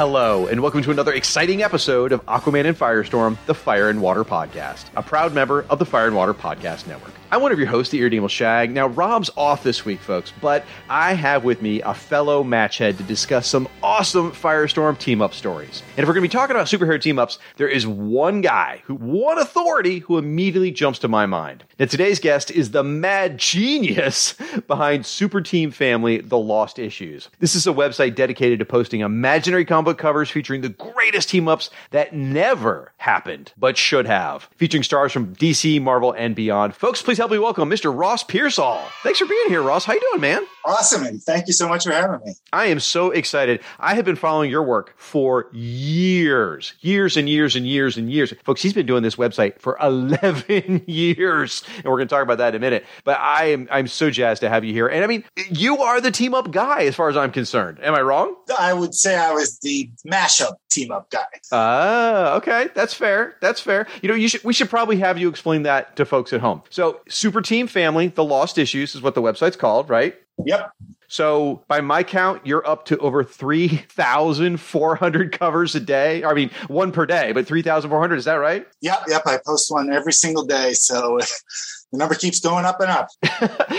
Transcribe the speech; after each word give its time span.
Hello, 0.00 0.46
and 0.46 0.62
welcome 0.62 0.80
to 0.80 0.90
another 0.90 1.12
exciting 1.12 1.62
episode 1.62 2.12
of 2.12 2.24
Aquaman 2.24 2.64
and 2.64 2.74
Firestorm, 2.74 3.36
the 3.44 3.52
Fire 3.52 3.90
and 3.90 4.00
Water 4.00 4.24
Podcast, 4.24 4.86
a 4.96 5.02
proud 5.02 5.34
member 5.34 5.66
of 5.68 5.78
the 5.78 5.84
Fire 5.84 6.06
and 6.06 6.16
Water 6.16 6.32
Podcast 6.32 6.86
Network. 6.86 7.19
I'm 7.32 7.42
one 7.42 7.52
of 7.52 7.60
your 7.60 7.68
hosts, 7.68 7.92
the 7.92 8.00
Irredeemable 8.00 8.26
Shag. 8.26 8.72
Now, 8.72 8.88
Rob's 8.88 9.30
off 9.36 9.62
this 9.62 9.84
week, 9.84 10.00
folks, 10.00 10.32
but 10.40 10.64
I 10.88 11.12
have 11.12 11.44
with 11.44 11.62
me 11.62 11.80
a 11.82 11.94
fellow 11.94 12.42
matchhead 12.42 12.96
to 12.96 13.04
discuss 13.04 13.46
some 13.46 13.68
awesome 13.84 14.32
Firestorm 14.32 14.98
team 14.98 15.22
up 15.22 15.32
stories. 15.32 15.84
And 15.96 16.02
if 16.02 16.08
we're 16.08 16.14
going 16.14 16.24
to 16.24 16.28
be 16.28 16.32
talking 16.36 16.56
about 16.56 16.66
superhero 16.66 17.00
team 17.00 17.20
ups, 17.20 17.38
there 17.56 17.68
is 17.68 17.86
one 17.86 18.40
guy, 18.40 18.82
who 18.84 18.96
one 18.96 19.38
authority, 19.38 20.00
who 20.00 20.18
immediately 20.18 20.72
jumps 20.72 20.98
to 21.00 21.08
my 21.08 21.24
mind. 21.24 21.62
Now, 21.78 21.86
today's 21.86 22.18
guest 22.18 22.50
is 22.50 22.72
the 22.72 22.82
mad 22.82 23.38
genius 23.38 24.32
behind 24.66 25.06
Super 25.06 25.40
Team 25.40 25.70
Family, 25.70 26.20
The 26.20 26.36
Lost 26.36 26.80
Issues. 26.80 27.28
This 27.38 27.54
is 27.54 27.64
a 27.64 27.72
website 27.72 28.16
dedicated 28.16 28.58
to 28.58 28.64
posting 28.64 29.02
imaginary 29.02 29.64
comic 29.64 29.98
covers 29.98 30.30
featuring 30.30 30.62
the 30.62 30.68
greatest 30.70 31.28
team 31.28 31.46
ups 31.46 31.70
that 31.92 32.12
never 32.12 32.90
happened, 32.96 33.52
but 33.56 33.78
should 33.78 34.08
have, 34.08 34.48
featuring 34.56 34.82
stars 34.82 35.12
from 35.12 35.32
DC, 35.36 35.80
Marvel, 35.80 36.10
and 36.10 36.34
beyond. 36.34 36.74
Folks, 36.74 37.00
please 37.00 37.19
help 37.20 37.30
me 37.30 37.38
welcome 37.38 37.68
Mr. 37.68 37.94
Ross 37.94 38.24
Pearsall. 38.24 38.82
Thanks 39.02 39.18
for 39.18 39.26
being 39.26 39.48
here, 39.50 39.60
Ross. 39.60 39.84
How 39.84 39.92
you 39.92 40.00
doing, 40.12 40.22
man? 40.22 40.42
Awesome, 40.64 41.04
and 41.04 41.22
thank 41.22 41.48
you 41.48 41.52
so 41.52 41.68
much 41.68 41.84
for 41.84 41.92
having 41.92 42.18
me. 42.24 42.32
I 42.50 42.66
am 42.66 42.80
so 42.80 43.10
excited. 43.10 43.60
I 43.78 43.94
have 43.94 44.06
been 44.06 44.16
following 44.16 44.50
your 44.50 44.62
work 44.62 44.94
for 44.96 45.48
years, 45.52 46.72
years 46.80 47.18
and 47.18 47.28
years 47.28 47.56
and 47.56 47.66
years 47.66 47.98
and 47.98 48.10
years. 48.10 48.32
Folks, 48.44 48.62
he's 48.62 48.72
been 48.72 48.86
doing 48.86 49.02
this 49.02 49.16
website 49.16 49.60
for 49.60 49.76
11 49.82 50.84
years, 50.86 51.62
and 51.76 51.84
we're 51.84 51.98
going 51.98 52.08
to 52.08 52.14
talk 52.14 52.22
about 52.22 52.38
that 52.38 52.54
in 52.54 52.62
a 52.62 52.64
minute. 52.64 52.86
But 53.04 53.18
I 53.18 53.50
am 53.50 53.68
I'm 53.70 53.86
so 53.86 54.08
jazzed 54.08 54.40
to 54.40 54.48
have 54.48 54.64
you 54.64 54.72
here. 54.72 54.88
And 54.88 55.04
I 55.04 55.06
mean, 55.06 55.22
you 55.50 55.76
are 55.82 56.00
the 56.00 56.10
team 56.10 56.32
up 56.32 56.50
guy 56.50 56.84
as 56.84 56.94
far 56.94 57.10
as 57.10 57.18
I'm 57.18 57.32
concerned. 57.32 57.80
Am 57.82 57.94
I 57.94 58.00
wrong? 58.00 58.34
I 58.58 58.72
would 58.72 58.94
say 58.94 59.16
I 59.18 59.32
was 59.32 59.58
the 59.58 59.90
mashup 60.06 60.54
team 60.70 60.90
up 60.90 61.10
guy. 61.10 61.24
Ah, 61.52 62.34
okay, 62.36 62.68
that's 62.74 62.94
fair. 62.94 63.36
That's 63.40 63.60
fair. 63.60 63.86
You 64.02 64.08
know, 64.08 64.14
you 64.14 64.28
should 64.28 64.44
we 64.44 64.52
should 64.52 64.70
probably 64.70 64.96
have 64.96 65.18
you 65.18 65.28
explain 65.28 65.62
that 65.64 65.96
to 65.96 66.04
folks 66.04 66.32
at 66.32 66.40
home. 66.40 66.62
So, 66.70 67.00
Super 67.08 67.42
Team 67.42 67.66
Family, 67.66 68.08
The 68.08 68.24
Lost 68.24 68.58
Issues 68.58 68.94
is 68.94 69.02
what 69.02 69.14
the 69.14 69.22
website's 69.22 69.56
called, 69.56 69.90
right? 69.90 70.16
Yep. 70.44 70.70
So, 71.08 71.64
by 71.66 71.80
my 71.80 72.04
count, 72.04 72.46
you're 72.46 72.66
up 72.66 72.84
to 72.86 72.96
over 72.98 73.24
3,400 73.24 75.32
covers 75.38 75.74
a 75.74 75.80
day. 75.80 76.22
I 76.22 76.34
mean, 76.34 76.50
one 76.68 76.92
per 76.92 77.04
day, 77.04 77.32
but 77.32 77.48
3,400, 77.48 78.16
is 78.16 78.26
that 78.26 78.34
right? 78.34 78.66
Yep. 78.80 79.02
Yep. 79.08 79.22
I 79.26 79.38
post 79.44 79.72
one 79.72 79.92
every 79.92 80.12
single 80.12 80.44
day. 80.44 80.72
So 80.72 81.18
the 81.92 81.98
number 81.98 82.14
keeps 82.14 82.38
going 82.38 82.64
up 82.64 82.80
and 82.80 82.90
up. 82.90 83.08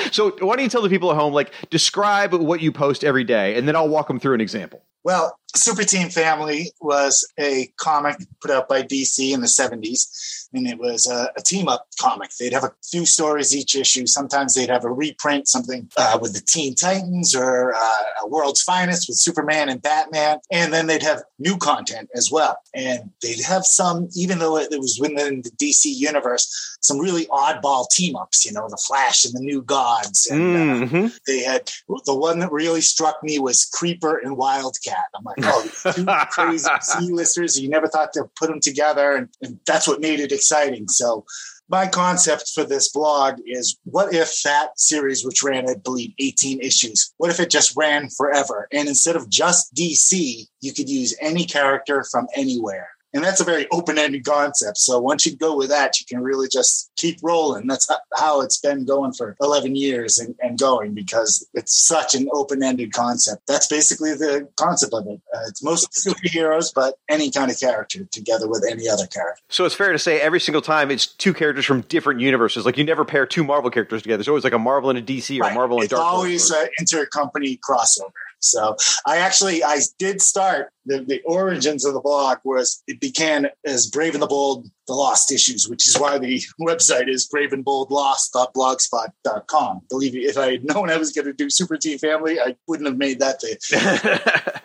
so, 0.12 0.32
why 0.42 0.58
don't 0.58 0.64
you 0.64 0.70
tell 0.70 0.82
the 0.82 0.90
people 0.90 1.10
at 1.10 1.18
home, 1.18 1.34
like, 1.34 1.54
describe 1.70 2.34
what 2.34 2.62
you 2.62 2.72
post 2.72 3.06
every 3.06 3.24
day, 3.24 3.56
and 3.56 3.66
then 3.66 3.78
I'll 3.78 3.90
walk 3.90 4.08
them 4.08 4.20
through 4.20 4.34
an 4.34 4.42
example. 4.42 4.84
Well, 5.04 5.38
Super 5.56 5.84
Team 5.84 6.10
Family 6.10 6.72
was 6.80 7.28
a 7.40 7.72
comic 7.78 8.18
put 8.42 8.52
out 8.52 8.70
by 8.70 8.84
DC 8.84 9.34
in 9.34 9.42
the 9.42 9.48
70s. 9.48 10.41
And 10.54 10.68
it 10.68 10.78
was 10.78 11.08
a, 11.08 11.32
a 11.38 11.42
team 11.42 11.68
up 11.68 11.88
comic. 12.00 12.32
They'd 12.40 12.54
have 12.54 12.64
a 12.64 12.74
few 12.84 13.06
stories 13.06 13.56
each 13.56 13.76
issue. 13.76 14.06
Sometimes 14.06 14.54
they'd 14.54 14.70
have 14.70 14.84
a 14.86 14.92
reprint, 14.92 15.48
something 15.48 15.90
uh, 15.98 16.20
with 16.22 16.34
the 16.34 16.42
Teen 16.42 16.76
Titans 16.76 17.34
or 17.36 17.74
uh, 17.74 18.04
a 18.24 18.28
World's 18.28 18.62
Finest 18.62 19.08
with 19.08 19.18
Superman 19.18 19.70
and 19.70 19.82
Batman. 19.82 20.40
And 20.52 20.74
then 20.74 20.88
they'd 20.88 21.04
have 21.04 21.24
new 21.40 21.58
content 21.58 22.10
as 22.16 22.30
well. 22.32 22.58
And 22.74 23.12
they'd 23.22 23.42
have 23.42 23.66
some, 23.66 24.10
even 24.16 24.40
though 24.40 24.58
it, 24.58 24.72
it 24.72 24.80
was 24.80 24.98
within 25.00 25.42
the 25.42 25.52
DC 25.52 25.86
universe, 25.86 26.78
some 26.82 27.00
really 27.00 27.26
oddball 27.28 27.86
team 27.90 28.16
ups, 28.16 28.46
you 28.46 28.52
know, 28.52 28.68
the 28.70 28.82
Flash 28.86 29.24
and 29.26 29.34
the 29.34 29.40
New 29.42 29.62
Gods. 29.62 30.28
And 30.30 30.42
uh, 30.42 30.86
Mhm. 30.86 31.20
they 31.28 31.40
had 31.44 31.70
the 32.06 32.16
one 32.16 32.40
that 32.40 32.52
really 32.52 32.82
struck 32.82 33.24
me 33.24 33.40
was 33.40 33.66
Creeper 33.72 34.18
and 34.18 34.36
Wildcat. 34.36 35.06
I'm 35.16 35.24
like, 35.24 35.38
oh, 35.44 35.62
these 35.64 36.06
crazy 36.32 36.70
C-listers. 36.82 37.60
You 37.60 37.70
never 37.70 37.88
thought 37.88 38.14
to 38.14 38.26
put 38.38 38.50
them 38.50 38.60
together, 38.60 39.16
and, 39.16 39.30
and 39.42 39.60
that's 39.66 39.88
what 39.88 40.02
made 40.02 40.20
it 40.20 40.32
exciting. 40.42 40.88
So, 40.88 41.26
my 41.70 41.88
concept 41.88 42.52
for 42.54 42.64
this 42.66 42.90
blog 42.92 43.36
is: 43.46 43.78
what 43.84 44.14
if 44.14 44.42
that 44.44 44.80
series, 44.80 45.24
which 45.24 45.44
ran, 45.44 45.70
I 45.70 45.76
believe, 45.76 46.14
18 46.20 46.60
issues, 46.62 47.14
what 47.18 47.30
if 47.30 47.40
it 47.40 47.50
just 47.50 47.78
ran 47.78 48.10
forever? 48.10 48.68
And 48.72 48.90
instead 48.90 49.16
of 49.16 49.30
just 49.30 49.74
DC, 49.76 50.48
you 50.60 50.74
could 50.74 50.90
use 50.90 51.16
any 51.22 51.46
character 51.46 52.04
from 52.12 52.28
anywhere. 52.36 52.90
And 53.14 53.24
that's 53.24 53.42
a 53.42 53.44
very 53.44 53.68
open-ended 53.72 54.24
concept. 54.26 54.78
So 54.78 55.00
once 55.00 55.26
you 55.26 55.36
go 55.36 55.58
with 55.58 55.70
that, 55.70 56.00
you 56.00 56.06
can 56.06 56.24
really 56.24 56.48
just 56.48 56.92
keep 56.96 57.20
rolling. 57.22 57.68
That's 57.68 57.90
how 58.16 58.42
it's 58.42 58.60
been 58.60 58.86
going 58.86 59.14
for 59.14 59.36
11 59.42 59.76
years 59.76 60.18
and, 60.18 60.36
and 60.42 60.58
going 60.58 60.94
because 60.94 61.48
it's 61.54 61.76
such 61.88 62.16
an 62.16 62.30
open-ended 62.32 62.94
concept. 62.94 63.44
That's 63.48 63.68
basically 63.68 64.14
the 64.14 64.48
concept 64.56 64.94
of 64.94 65.06
it. 65.08 65.22
Uh, 65.34 65.40
it's 65.48 65.64
mostly 65.64 66.14
superheroes, 66.14 66.74
but 66.74 66.96
any 67.10 67.32
kind 67.32 67.52
of 67.52 67.60
character 67.60 68.06
together 68.12 68.48
with 68.48 68.66
any 68.70 68.88
other 68.88 69.08
character. 69.08 69.42
So, 69.50 69.66
it's 69.66 69.76
fair 69.76 69.92
to 69.92 70.00
say 70.00 70.20
every 70.22 70.40
single 70.40 70.62
time 70.62 70.92
it's 70.92 71.06
two 71.06 71.34
characters 71.34 71.66
from 71.66 71.82
different 71.82 72.22
universes. 72.22 72.66
Like, 72.66 72.78
you 72.78 72.84
never 72.84 73.06
pair 73.06 73.26
two 73.26 73.44
Marvel 73.44 73.70
characters 73.70 74.02
together. 74.02 74.22
it's 74.22 74.30
always 74.30 74.44
like 74.44 74.54
a 74.54 74.60
Marvel 74.60 74.90
and 74.90 75.00
a 75.00 75.02
DC 75.02 75.38
or 75.40 75.44
a 75.44 75.48
Right. 75.48 75.56
Marvel 75.56 75.78
and 75.78 75.86
it's 75.86 75.92
Dark 75.92 76.04
always 76.04 76.50
an 76.52 76.68
intercompany 76.80 77.60
crossover. 77.60 78.12
So 78.42 78.76
I 79.06 79.18
actually 79.18 79.64
I 79.64 79.80
did 79.98 80.22
start 80.22 80.72
the, 80.86 81.02
the 81.02 81.22
origins 81.24 81.86
of 81.86 81.94
the 81.94 82.02
blog 82.02 82.40
was 82.44 82.84
it 82.88 83.00
began 83.00 83.48
as 83.66 83.88
Brave 83.88 84.14
and 84.14 84.24
the 84.24 84.28
Bold, 84.28 84.70
the 84.88 84.94
Lost 84.94 85.32
Issues, 85.32 85.70
which 85.70 85.88
is 85.88 85.98
why 85.98 86.18
the 86.18 86.44
website 86.62 87.08
is 87.08 87.28
brave 87.28 87.54
and 87.54 87.64
braveandboldlost.blogspot.com. 87.66 89.82
Believe 89.90 90.14
me, 90.14 90.20
if 90.22 90.38
I 90.38 90.52
had 90.54 90.66
known 90.66 90.90
I 90.90 90.98
was 90.98 91.12
going 91.12 91.28
to 91.28 91.34
do 91.34 91.48
Super 91.50 91.78
Team 91.78 92.00
Family, 92.00 92.40
I 92.40 92.56
wouldn't 92.68 92.90
have 92.90 92.98
made 92.98 93.20
that 93.20 93.40
the 93.40 94.52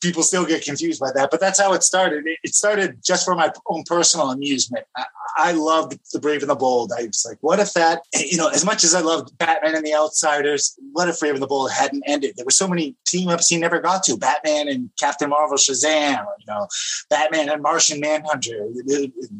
people 0.00 0.22
still 0.22 0.44
get 0.44 0.64
confused 0.64 1.00
by 1.00 1.10
that, 1.14 1.30
but 1.30 1.40
that's 1.40 1.60
how 1.60 1.72
it 1.72 1.82
started. 1.82 2.24
It, 2.26 2.54
started 2.54 2.98
just 3.04 3.24
for 3.24 3.34
my 3.34 3.52
own 3.66 3.84
personal 3.84 4.30
amusement. 4.30 4.84
I, 5.36 5.52
loved 5.52 5.98
The 6.12 6.18
Brave 6.18 6.42
and 6.42 6.50
the 6.50 6.56
Bold. 6.56 6.92
I 6.96 7.04
was 7.04 7.24
like, 7.28 7.38
what 7.40 7.60
if 7.60 7.72
that, 7.74 8.02
you 8.14 8.36
know, 8.36 8.48
as 8.48 8.64
much 8.64 8.82
as 8.84 8.94
I 8.94 9.00
loved 9.00 9.36
Batman 9.38 9.76
and 9.76 9.86
the 9.86 9.94
Outsiders, 9.94 10.76
what 10.92 11.08
if 11.08 11.20
Brave 11.20 11.34
and 11.34 11.42
the 11.42 11.46
Bold 11.46 11.70
hadn't 11.70 12.02
ended? 12.06 12.34
There 12.36 12.44
were 12.44 12.50
so 12.50 12.66
many 12.66 12.96
team 13.06 13.28
ups 13.28 13.48
he 13.48 13.58
never 13.58 13.80
got 13.80 14.02
to 14.04 14.16
Batman 14.16 14.68
and 14.68 14.90
Captain 14.98 15.30
Marvel 15.30 15.56
Shazam, 15.56 16.26
you 16.38 16.46
know, 16.46 16.66
Batman 17.10 17.48
and 17.48 17.62
Martian 17.62 18.00
Manhunter. 18.00 18.68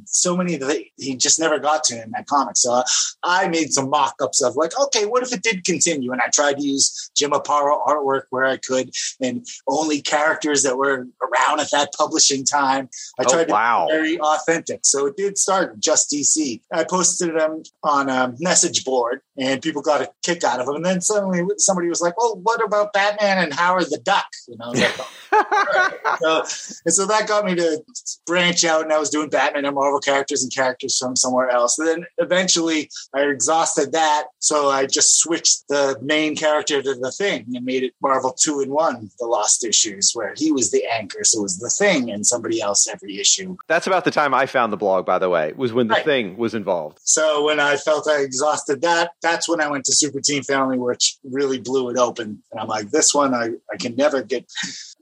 So 0.04 0.36
many 0.36 0.56
that 0.56 0.84
he 0.96 1.16
just 1.16 1.40
never 1.40 1.58
got 1.58 1.84
to 1.84 2.02
in 2.02 2.10
that 2.12 2.26
comic. 2.26 2.56
So 2.56 2.82
I 3.22 3.48
made 3.48 3.72
some 3.72 3.90
mock 3.90 4.14
ups 4.22 4.42
of 4.42 4.56
like, 4.56 4.78
okay, 4.78 5.06
what 5.06 5.22
if 5.22 5.32
it 5.32 5.42
did 5.42 5.64
continue? 5.64 6.12
And 6.12 6.20
I 6.20 6.28
tried 6.28 6.58
to 6.58 6.62
use 6.62 7.10
Jim 7.16 7.30
Aparo 7.30 7.86
artwork 7.86 8.22
where 8.30 8.44
I 8.44 8.56
could 8.56 8.90
and 9.20 9.46
only 9.66 10.00
characters 10.18 10.62
that 10.62 10.76
were 10.76 11.06
around 11.22 11.60
at 11.60 11.70
that 11.70 11.92
publishing 11.96 12.44
time. 12.44 12.88
I 13.18 13.24
Oh, 13.26 13.32
tried 13.32 13.48
wow. 13.50 13.86
to 13.86 13.92
be 13.94 13.98
very 13.98 14.20
authentic. 14.20 14.80
So 14.84 15.06
it 15.06 15.16
did 15.16 15.38
start 15.38 15.78
just 15.80 16.10
DC. 16.10 16.60
I 16.72 16.84
posted 16.84 17.34
them 17.38 17.62
on 17.82 18.08
a 18.08 18.34
message 18.40 18.84
board 18.84 19.20
and 19.36 19.62
people 19.62 19.82
got 19.82 20.00
a 20.00 20.10
kick 20.24 20.42
out 20.44 20.60
of 20.60 20.66
them. 20.66 20.76
And 20.76 20.84
then 20.84 21.00
suddenly 21.00 21.42
somebody 21.58 21.88
was 21.88 22.00
like, 22.00 22.16
well, 22.16 22.40
what 22.42 22.64
about 22.64 22.92
Batman 22.92 23.38
and 23.38 23.52
Howard 23.52 23.86
the 23.90 23.98
Duck? 23.98 24.26
You 24.48 24.56
know, 24.58 24.70
like, 24.70 24.98
oh, 25.32 26.44
so, 26.44 26.74
and 26.84 26.94
so 26.94 27.06
that 27.06 27.28
got 27.28 27.44
me 27.44 27.54
to 27.56 27.82
branch 28.26 28.64
out 28.64 28.82
and 28.82 28.92
I 28.92 28.98
was 28.98 29.10
doing 29.10 29.28
Batman 29.28 29.64
and 29.64 29.74
Marvel 29.74 30.00
characters 30.00 30.42
and 30.42 30.52
characters 30.54 30.96
from 30.98 31.16
somewhere 31.16 31.50
else. 31.50 31.78
And 31.78 31.88
then 31.88 32.06
eventually 32.18 32.90
I 33.14 33.22
exhausted 33.22 33.92
that. 33.92 34.26
So 34.38 34.68
I 34.70 34.86
just 34.86 35.18
switched 35.20 35.68
the 35.68 35.98
main 36.02 36.34
character 36.36 36.82
to 36.82 36.94
the 36.94 37.12
thing 37.12 37.46
and 37.54 37.64
made 37.64 37.82
it 37.84 37.94
Marvel 38.02 38.32
two 38.32 38.60
in 38.60 38.70
one, 38.70 39.10
the 39.18 39.26
lost 39.26 39.64
issues 39.64 40.07
where 40.14 40.34
he 40.36 40.52
was 40.52 40.70
the 40.70 40.84
anchor. 40.86 41.24
So 41.24 41.40
it 41.40 41.42
was 41.42 41.58
the 41.58 41.70
thing 41.70 42.10
and 42.10 42.26
somebody 42.26 42.60
else 42.60 42.86
every 42.88 43.18
issue. 43.20 43.56
That's 43.66 43.86
about 43.86 44.04
the 44.04 44.10
time 44.10 44.34
I 44.34 44.46
found 44.46 44.72
the 44.72 44.76
blog, 44.76 45.06
by 45.06 45.18
the 45.18 45.28
way, 45.28 45.52
was 45.56 45.72
when 45.72 45.88
the 45.88 45.94
Right. 45.94 46.04
thing 46.04 46.36
was 46.36 46.54
involved. 46.54 46.98
So 47.02 47.44
when 47.44 47.60
I 47.60 47.76
felt 47.76 48.08
I 48.08 48.20
exhausted 48.20 48.82
that, 48.82 49.12
that's 49.22 49.48
when 49.48 49.60
I 49.60 49.68
went 49.70 49.84
to 49.86 49.92
Super 49.94 50.20
Team 50.20 50.42
Family, 50.42 50.78
which 50.78 51.16
really 51.24 51.58
blew 51.60 51.88
it 51.90 51.96
open. 51.98 52.42
And 52.52 52.60
I'm 52.60 52.68
like, 52.68 52.90
this 52.90 53.14
one 53.14 53.34
I, 53.34 53.50
I 53.72 53.76
can 53.78 53.96
never 53.96 54.22
get 54.22 54.46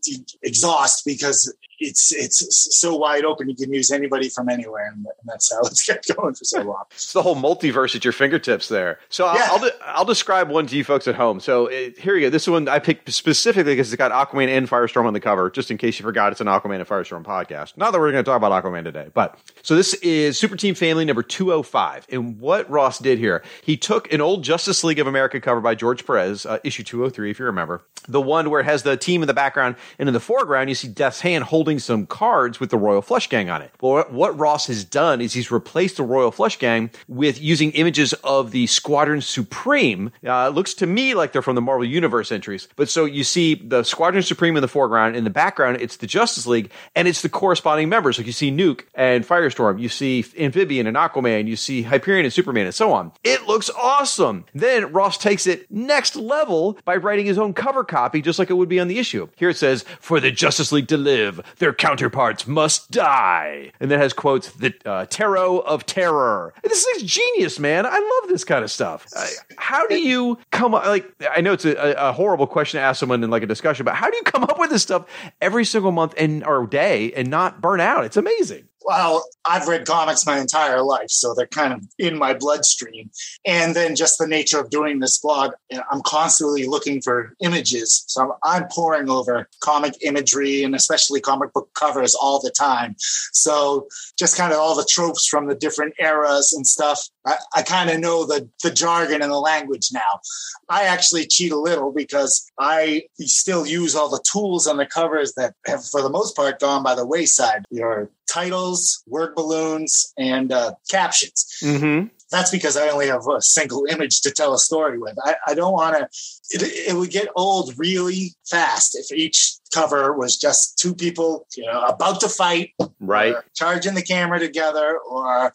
exhaust 0.43 1.05
because 1.05 1.53
it's 1.79 2.13
it's 2.13 2.79
so 2.79 2.97
wide 2.97 3.25
open. 3.25 3.49
You 3.49 3.57
can 3.57 3.73
use 3.73 3.91
anybody 3.91 4.29
from 4.29 4.49
anywhere, 4.49 4.93
and 4.95 5.07
that's 5.25 5.53
how 5.53 5.61
it's 5.65 5.85
kept 5.85 6.15
going 6.17 6.35
for 6.35 6.45
so 6.45 6.63
long. 6.63 6.85
It's 6.93 7.13
the 7.13 7.23
whole 7.23 7.37
multiverse 7.37 7.95
at 7.97 8.05
your 8.05 8.13
fingertips 8.13 8.69
there. 8.69 8.99
So 9.09 9.27
I'll, 9.27 9.37
Yeah. 9.37 9.49
I'll, 9.51 9.59
de- 9.59 9.87
I'll 9.89 10.05
describe 10.05 10.49
one 10.51 10.67
to 10.67 10.77
you 10.77 10.85
folks 10.85 11.07
at 11.09 11.15
home. 11.15 11.41
So 11.41 11.67
uh, 11.69 11.91
here 11.99 12.15
you 12.17 12.27
go. 12.27 12.31
This 12.31 12.47
one 12.49 12.69
I 12.69 12.79
picked 12.79 13.13
specifically 13.13 13.73
because 13.75 13.93
it's 13.93 13.99
got 13.99 14.13
Aquaman 14.13 14.49
and 14.49 14.69
Firestorm 14.69 15.07
on 15.07 15.13
the 15.13 15.21
cover, 15.21 15.51
just 15.51 15.71
in 15.71 15.79
case 15.79 15.99
you 15.99 16.05
forgot 16.05 16.33
it's 16.33 16.41
an 16.41 16.47
Aquaman 16.47 16.77
and 16.77 16.89
Firestorm 16.89 17.25
podcast. 17.25 17.77
Not 17.77 17.93
that 17.93 17.99
we're 17.99 18.13
going 18.13 18.25
to 18.25 18.29
talk 18.29 18.37
about 18.37 18.53
Aquaman 18.65 18.85
today, 18.85 19.09
but 19.13 19.39
so 19.63 19.75
this 19.77 19.95
is 19.95 20.39
Super 20.39 20.57
Team 20.57 20.75
Family 20.75 21.05
number 21.05 21.23
205. 21.23 22.07
And 22.11 22.39
what 22.41 22.69
Ross 22.71 22.99
did 22.99 23.19
here, 23.19 23.43
he 23.63 23.77
took 23.77 24.13
an 24.13 24.21
old 24.21 24.45
Justice 24.45 24.83
League 24.85 24.99
of 24.99 25.07
America 25.07 25.41
cover 25.41 25.61
by 25.61 25.75
George 25.75 26.07
Perez, 26.07 26.47
uh, 26.47 26.59
issue 26.65 26.83
203, 26.83 27.31
if 27.31 27.39
you 27.39 27.45
remember, 27.47 27.83
the 28.09 28.21
one 28.21 28.51
where 28.51 28.61
it 28.61 28.65
has 28.65 28.83
the 28.85 28.97
team 28.97 29.23
in 29.23 29.27
the 29.27 29.35
background, 29.35 29.77
and 29.99 30.09
in 30.09 30.13
the 30.13 30.21
foreground, 30.21 30.69
you 30.69 30.75
see 30.75 30.89
Death's 30.89 31.21
hand 31.21 31.45
holding 31.45 31.66
some 31.79 32.07
cards 32.07 32.61
with 32.61 32.71
the 32.71 32.79
Royal 32.79 33.03
Flush 33.03 33.29
Gang 33.29 33.51
on 33.51 33.61
it. 33.63 33.73
Well, 33.81 34.05
what- 34.11 34.37
Ross 34.39 34.67
has 34.67 34.85
done 34.85 35.21
is 35.21 35.33
he's 35.33 35.51
replaced 35.51 35.97
the 35.97 36.03
Royal 36.03 36.31
Flush 36.31 36.59
Gang 36.59 36.91
with 37.09 37.41
using 37.41 37.71
images 37.73 38.13
of 38.23 38.51
the 38.51 38.67
Squadron 38.67 39.21
Supreme. 39.21 40.13
Uh, 40.27 40.49
looks 40.49 40.75
to 40.75 40.87
me 40.87 41.15
like 41.15 41.33
they're 41.33 41.43
from 41.43 41.55
the 41.55 41.61
Marvel 41.61 41.87
Universe 41.87 42.31
entries. 42.31 42.69
But 42.77 42.89
so 42.89 43.05
you 43.07 43.25
see 43.25 43.55
the 43.55 43.83
Squadron 43.83 44.23
Supreme 44.23 44.57
in 44.57 44.61
the 44.63 44.69
foreground. 44.69 45.17
In 45.17 45.25
the 45.25 45.31
background, 45.31 45.79
it's 45.81 45.97
the 45.97 46.07
Justice 46.07 46.47
League, 46.47 46.71
and 46.95 47.09
it's 47.09 47.23
the 47.23 47.29
corresponding 47.29 47.89
members. 47.89 48.19
Like 48.19 48.27
you 48.27 48.33
see 48.33 48.51
Nuke 48.53 48.83
and 48.95 49.27
Firestorm, 49.27 49.81
you 49.81 49.89
see 49.89 50.25
Amphibian 50.39 50.87
and 50.87 50.97
Aquaman, 50.97 51.47
you 51.49 51.57
see 51.57 51.83
Hyperion 51.83 52.25
and 52.25 52.33
Superman, 52.33 52.67
and 52.67 52.75
so 52.75 52.93
on. 52.93 53.13
It 53.25 53.47
looks 53.47 53.71
awesome. 53.71 54.45
Then 54.55 54.93
Ross 54.93 55.17
takes 55.19 55.47
it 55.47 55.71
next 55.71 56.15
level 56.17 56.79
by 56.85 56.97
writing 56.97 57.27
his 57.27 57.39
own 57.39 57.55
cover 57.55 57.85
copy, 57.85 58.21
just 58.21 58.39
like 58.39 58.51
it 58.51 58.55
would 58.55 58.69
be 58.69 58.81
on 58.81 58.89
the 58.89 58.99
issue. 58.99 59.29
Here 59.37 59.49
it 59.51 59.57
says, 59.57 59.85
"For 60.01 60.21
the 60.21 60.31
Justice 60.31 60.73
League 60.73 60.89
to 60.89 60.97
live, 60.97 61.41
their 61.59 61.73
counterparts 61.73 62.47
must 62.47 62.91
die," 62.91 63.73
and 63.81 63.91
then 63.91 63.99
it 63.99 64.03
has 64.03 64.13
quotes, 64.13 64.51
"The 64.53 64.75
uh, 64.85 65.07
tarot 65.07 65.59
of 65.61 65.87
terror." 65.87 66.55
This 66.63 66.87
is 66.87 67.03
genius, 67.03 67.59
man. 67.59 67.87
I 67.87 68.21
love 68.21 68.31
this 68.31 68.45
kind 68.45 68.65
of 68.65 68.71
stuff. 68.71 69.07
Uh, 69.15 69.27
how 69.57 69.87
do 69.87 69.99
you 69.99 70.39
come 70.51 70.75
up? 70.75 70.87
Like, 70.87 71.11
I 71.35 71.41
know 71.41 71.53
it's 71.53 71.65
a, 71.65 71.95
a 71.99 72.13
horrible 72.13 72.47
question 72.47 72.79
to 72.79 72.85
ask 72.85 73.01
someone 73.01 73.23
in 73.23 73.31
like 73.31 73.43
a 73.43 73.47
discussion, 73.47 73.85
but 73.85 73.95
how 73.95 74.11
do 74.11 74.17
you 74.17 74.23
come 74.23 74.45
up 74.45 74.59
with 74.59 74.71
this 74.71 74.83
stuff 74.83 75.07
every 75.41 75.65
single 75.65 75.93
month 75.93 76.15
and 76.17 76.45
or 76.45 76.67
day 76.67 77.13
and 77.13 77.29
not 77.29 77.61
burn 77.61 77.81
out? 77.81 78.05
It's 78.05 78.17
amazing. 78.17 78.69
Well, 78.87 79.27
I've 79.45 79.67
read 79.67 79.85
comics 79.85 80.25
my 80.25 80.39
entire 80.39 80.81
life, 80.81 81.11
so 81.11 81.35
they're 81.35 81.49
kind 81.49 81.73
of 81.73 81.83
in 81.99 82.17
my 82.17 82.35
bloodstream. 82.35 83.11
And 83.45 83.75
then 83.75 83.97
just 83.97 84.17
the 84.17 84.29
nature 84.29 84.61
of 84.61 84.71
doing 84.71 85.01
this 85.01 85.19
blog, 85.19 85.55
I'm 85.91 86.03
constantly 86.03 86.69
looking 86.69 87.03
for 87.03 87.35
images. 87.41 88.05
So 88.07 88.23
I'm, 88.23 88.31
I'm 88.45 88.69
pouring 88.69 89.11
over 89.11 89.49
comic 89.61 89.95
imagery 90.03 90.63
and 90.63 90.77
especially 90.77 91.21
comic 91.21 91.53
book 91.53 91.69
covers 91.75 92.15
all 92.15 92.41
the 92.41 92.53
time. 92.53 92.95
So 93.33 93.89
just 94.17 94.37
kind 94.37 94.53
of 94.53 94.61
all 94.61 94.77
the 94.77 94.87
tropes 94.89 95.27
from 95.27 95.49
the 95.49 95.57
different 95.57 95.95
eras 95.99 96.53
and 96.53 96.65
stuff. 96.65 97.09
I, 97.27 97.39
I 97.57 97.63
kind 97.63 97.91
of 97.91 97.99
know 97.99 98.25
the, 98.25 98.49
the 98.63 98.71
jargon 98.71 99.21
and 99.21 99.33
the 99.33 99.41
language 99.41 99.89
now. 99.93 100.21
I 100.69 100.85
actually 100.85 101.27
cheat 101.27 101.51
a 101.51 101.59
little 101.59 101.93
because 101.93 102.49
I 102.57 103.03
still 103.19 103.67
use 103.67 103.97
all 103.97 104.09
the 104.09 104.25
tools 104.31 104.69
on 104.69 104.77
the 104.77 104.87
covers 104.87 105.35
that 105.35 105.55
have, 105.67 105.85
for 105.85 106.03
the 106.03 106.11
most 106.11 106.37
part, 106.37 106.61
gone 106.61 106.85
by 106.85 106.95
the 106.95 107.05
wayside. 107.05 107.65
Your 107.71 108.11
titles, 108.29 109.03
word 109.07 109.35
balloons, 109.35 110.13
and 110.19 110.53
uh, 110.53 110.75
captions. 110.91 111.47
Mm-hmm. 111.63 112.09
That's 112.31 112.51
because 112.51 112.77
I 112.77 112.89
only 112.89 113.07
have 113.07 113.27
a 113.29 113.41
single 113.41 113.87
image 113.89 114.21
to 114.23 114.31
tell 114.33 114.53
a 114.53 114.59
story 114.59 114.99
with. 114.99 115.17
I, 115.25 115.37
I 115.47 115.55
don't 115.55 115.73
want 115.73 115.97
to. 115.97 116.09
It, 116.51 116.63
it 116.63 116.97
would 116.97 117.11
get 117.11 117.29
old 117.37 117.75
really 117.79 118.35
fast 118.49 118.97
if 118.97 119.13
each 119.13 119.57
cover 119.77 120.13
was 120.17 120.37
just 120.47 120.79
two 120.79 120.95
people, 120.95 121.47
you 121.57 121.67
know, 121.67 121.83
about 121.83 122.21
to 122.21 122.29
fight, 122.29 122.71
Right. 122.99 123.37
charging 123.55 123.95
the 123.95 124.03
camera 124.03 124.39
together, 124.39 124.99
or 125.09 125.53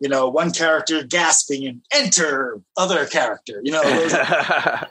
you 0.00 0.08
know, 0.08 0.28
one 0.28 0.50
character 0.52 1.02
gasping 1.04 1.66
and 1.66 1.80
enter 1.92 2.60
other 2.76 3.04
character. 3.06 3.60
You 3.64 3.72
know, 3.72 3.82
those, 3.82 4.14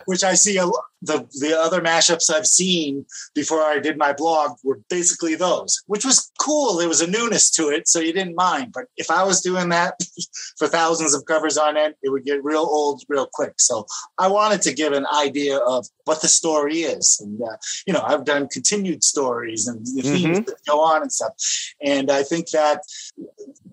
which 0.05 0.23
I 0.23 0.33
see 0.33 0.57
a, 0.57 0.65
the 1.01 1.17
the 1.43 1.57
other 1.65 1.81
mashups 1.81 2.33
I've 2.33 2.47
seen 2.47 3.05
before 3.35 3.61
I 3.61 3.79
did 3.79 3.97
my 3.97 4.13
blog 4.13 4.51
were 4.63 4.79
basically 4.89 5.35
those, 5.35 5.81
which 5.87 6.05
was 6.05 6.31
cool. 6.39 6.75
There 6.77 6.87
was 6.87 7.01
a 7.01 7.07
newness 7.15 7.49
to 7.51 7.69
it, 7.69 7.87
so 7.87 7.99
you 7.99 8.13
didn't 8.13 8.35
mind. 8.35 8.71
But 8.73 8.85
if 8.97 9.09
I 9.09 9.23
was 9.23 9.41
doing 9.41 9.69
that 9.69 9.93
for 10.57 10.67
thousands 10.67 11.13
of 11.13 11.25
covers 11.25 11.57
on 11.57 11.77
end, 11.77 11.95
it 12.03 12.09
would 12.09 12.25
get 12.25 12.43
real 12.43 12.67
old 12.77 13.03
real 13.07 13.27
quick. 13.31 13.53
So 13.59 13.85
I 14.17 14.27
wanted 14.27 14.61
to 14.63 14.73
give 14.73 14.93
an 14.93 15.05
idea 15.27 15.57
of 15.57 15.85
what 16.05 16.21
the 16.21 16.27
story 16.27 16.79
is, 16.95 17.19
and 17.21 17.41
uh, 17.41 17.57
you 17.87 17.93
know, 17.93 18.03
I've 18.05 18.25
done 18.25 18.47
continued 18.73 19.03
stories 19.03 19.67
and 19.67 19.85
the 19.85 20.01
themes 20.01 20.39
Mhm. 20.39 20.45
that 20.47 20.55
go 20.67 20.79
on 20.81 21.01
and 21.01 21.11
stuff, 21.11 21.33
and 21.81 22.09
I 22.11 22.23
think 22.23 22.49
that 22.51 22.81